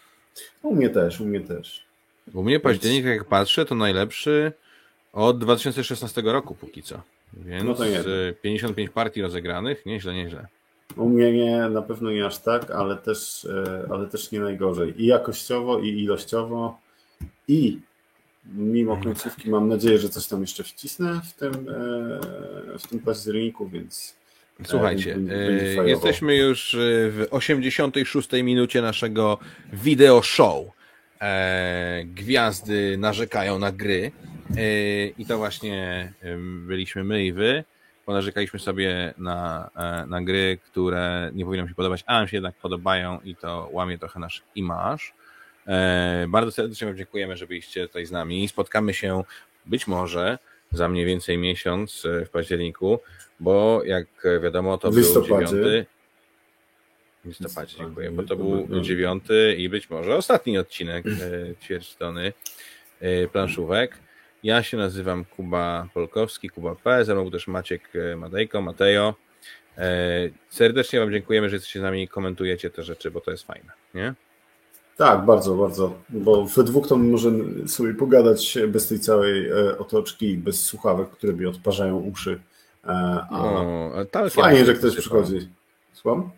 U 0.62 0.74
mnie 0.74 0.90
też, 0.90 1.20
u 1.20 1.26
mnie 1.26 1.40
też. 1.40 1.84
U 2.32 2.42
mnie 2.42 2.60
październik, 2.60 3.04
jak 3.04 3.24
patrzę, 3.24 3.64
to 3.64 3.74
najlepszy 3.74 4.52
od 5.12 5.38
2016 5.38 6.22
roku 6.24 6.54
póki 6.54 6.82
co. 6.82 7.02
Więc 7.32 7.64
No 7.64 7.74
to 7.74 7.84
nie. 7.86 8.00
e, 8.00 8.32
55 8.42 8.90
partii 8.90 9.22
rozegranych, 9.22 9.86
nieźle, 9.86 10.14
nieźle. 10.14 10.46
U 10.96 11.08
mnie 11.08 11.32
nie, 11.32 11.56
na 11.68 11.82
pewno 11.82 12.10
nie 12.10 12.26
aż 12.26 12.38
tak, 12.38 12.70
ale 12.70 12.96
też, 12.96 13.44
e, 13.44 13.86
ale 13.90 14.06
też 14.08 14.32
nie 14.32 14.40
najgorzej. 14.40 15.02
I 15.02 15.06
jakościowo, 15.06 15.78
i 15.78 15.88
ilościowo, 16.02 16.78
i 17.48 17.78
mimo 18.54 18.96
końcówki 18.96 19.50
mam 19.50 19.68
nadzieję, 19.68 19.98
że 19.98 20.08
coś 20.08 20.26
tam 20.26 20.40
jeszcze 20.40 20.64
wcisnę 20.64 21.20
w 21.30 21.32
tym, 21.32 21.52
e, 21.54 22.78
w 22.78 22.86
tym 22.90 22.98
październiku, 23.00 23.68
więc 23.68 24.14
Słuchajcie, 24.66 25.14
e, 25.30 25.76
fajowo. 25.76 25.88
jesteśmy 25.88 26.36
już 26.36 26.76
w 27.10 27.26
86 27.30 28.42
minucie 28.42 28.82
naszego 28.82 29.38
video 29.72 30.22
show 30.22 30.66
e, 31.24 32.04
gwiazdy 32.04 32.96
narzekają 32.98 33.58
na 33.58 33.72
gry. 33.72 34.12
E, 34.56 35.06
I 35.06 35.26
to 35.26 35.38
właśnie 35.38 36.12
e, 36.22 36.36
byliśmy 36.66 37.04
my 37.04 37.24
i 37.24 37.32
wy. 37.32 37.64
Ponarzekaliśmy 38.06 38.58
sobie 38.58 39.14
na, 39.18 39.70
e, 39.76 40.06
na 40.06 40.22
gry, 40.22 40.58
które 40.64 41.30
nie 41.34 41.44
powinny 41.44 41.68
się 41.68 41.74
podobać, 41.74 42.04
a 42.06 42.18
nam 42.18 42.28
się 42.28 42.36
jednak 42.36 42.54
podobają 42.54 43.20
i 43.24 43.36
to 43.36 43.68
łamie 43.72 43.98
trochę 43.98 44.20
nasz 44.20 44.42
imaż. 44.54 45.14
E, 45.66 46.26
bardzo 46.28 46.52
serdecznie 46.52 46.86
Wam 46.86 46.96
dziękujemy, 46.96 47.36
że 47.36 47.46
byliście 47.46 47.86
tutaj 47.86 48.06
z 48.06 48.10
nami. 48.10 48.48
Spotkamy 48.48 48.94
się 48.94 49.22
być 49.66 49.86
może 49.86 50.38
za 50.72 50.88
mniej 50.88 51.06
więcej 51.06 51.38
miesiąc 51.38 52.04
e, 52.04 52.24
w 52.24 52.30
październiku, 52.30 52.98
bo 53.40 53.82
jak 53.84 54.06
wiadomo, 54.42 54.78
to 54.78 54.90
był 54.90 55.24
9 55.24 55.50
w 57.24 57.26
listopadzie, 57.26 57.76
dziękuję, 57.78 58.10
bo 58.10 58.22
to 58.22 58.36
był 58.36 58.80
dziewiąty 58.80 59.54
i 59.58 59.68
być 59.68 59.90
może 59.90 60.16
ostatni 60.16 60.58
odcinek 60.58 61.06
e, 61.06 61.10
ćwierćtony 61.62 62.32
e, 63.00 63.28
planszówek. 63.28 63.98
Ja 64.42 64.62
się 64.62 64.76
nazywam 64.76 65.24
Kuba 65.24 65.88
Polkowski, 65.94 66.50
Kuba 66.50 66.74
P. 66.74 67.04
Ze 67.04 67.14
mną 67.14 67.30
też 67.30 67.46
Maciek 67.48 67.82
e, 67.94 68.16
Madejko, 68.16 68.62
Mateo. 68.62 69.14
E, 69.78 70.30
Serdecznie 70.48 71.00
Wam 71.00 71.12
dziękujemy, 71.12 71.48
że 71.48 71.56
jesteście 71.56 71.80
z 71.80 71.82
nami 71.82 72.02
i 72.02 72.08
komentujecie 72.08 72.70
te 72.70 72.82
rzeczy, 72.82 73.10
bo 73.10 73.20
to 73.20 73.30
jest 73.30 73.46
fajne, 73.46 73.72
nie? 73.94 74.14
Tak, 74.96 75.24
bardzo, 75.24 75.54
bardzo. 75.54 75.94
Bo 76.08 76.44
we 76.44 76.64
dwóch 76.64 76.88
to 76.88 76.96
możemy 76.96 77.68
sobie 77.68 77.94
pogadać 77.94 78.58
bez 78.68 78.88
tej 78.88 79.00
całej 79.00 79.48
e, 79.48 79.78
otoczki, 79.78 80.38
bez 80.38 80.64
słuchawek, 80.64 81.10
które 81.10 81.32
mi 81.32 81.46
odparzają 81.46 81.96
uszy. 81.96 82.40
E, 82.84 82.88
A 83.30 83.40
O, 83.40 84.30
fajnie, 84.30 84.64
że 84.64 84.74
ktoś 84.74 84.96
przychodzi. 84.96 85.48
Słucham? 85.92 86.30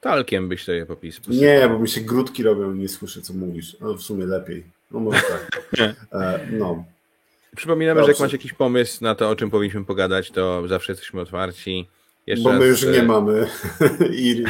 Talkiem 0.00 0.48
byś 0.48 0.64
sobie 0.64 0.86
popis 0.86 1.20
Nie, 1.28 1.68
bo 1.68 1.78
mi 1.78 1.88
się 1.88 2.00
grudki 2.00 2.42
robią 2.42 2.74
i 2.74 2.78
nie 2.78 2.88
słyszę, 2.88 3.22
co 3.22 3.34
mówisz. 3.34 3.76
No 3.80 3.94
w 3.94 4.02
sumie 4.02 4.26
lepiej. 4.26 4.64
No 4.90 5.00
może 5.00 5.20
tak. 5.22 5.62
E, 6.12 6.46
No. 6.52 6.84
Przypominamy, 7.56 8.00
że 8.00 8.06
jak 8.06 8.10
Dobrze. 8.16 8.24
macie 8.24 8.36
jakiś 8.36 8.52
pomysł 8.52 9.04
na 9.04 9.14
to, 9.14 9.30
o 9.30 9.36
czym 9.36 9.50
powinniśmy 9.50 9.84
pogadać, 9.84 10.30
to 10.30 10.68
zawsze 10.68 10.92
jesteśmy 10.92 11.20
otwarci. 11.20 11.88
Jeszcze 12.26 12.44
Bo 12.44 12.52
my 12.52 12.58
raz, 12.58 12.68
już 12.68 12.84
e, 12.84 12.90
nie 12.92 13.02
mamy 13.02 13.46
i 14.22 14.44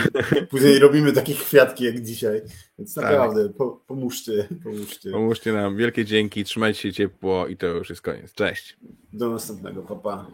później 0.51 0.79
robimy 0.79 1.13
takie 1.13 1.35
kwiatki 1.35 1.85
jak 1.85 2.01
dzisiaj. 2.01 2.43
Więc 2.79 2.95
Tak. 2.95 3.05
naprawdę 3.05 3.49
po, 3.49 3.81
pomóżcie, 3.87 4.49
pomóżcie. 4.65 5.11
Pomóżcie 5.11 5.53
nam. 5.53 5.77
Wielkie 5.77 6.05
dzięki, 6.05 6.45
trzymajcie 6.45 6.81
się 6.81 6.93
ciepło 6.93 7.47
i 7.47 7.57
to 7.57 7.67
już 7.67 7.91
jest 7.91 8.03
koniec. 8.03 8.33
Cześć. 8.35 8.77
Do 9.13 9.31
następnego, 9.31 9.83
papa. 9.83 10.01
Pa. 10.03 10.27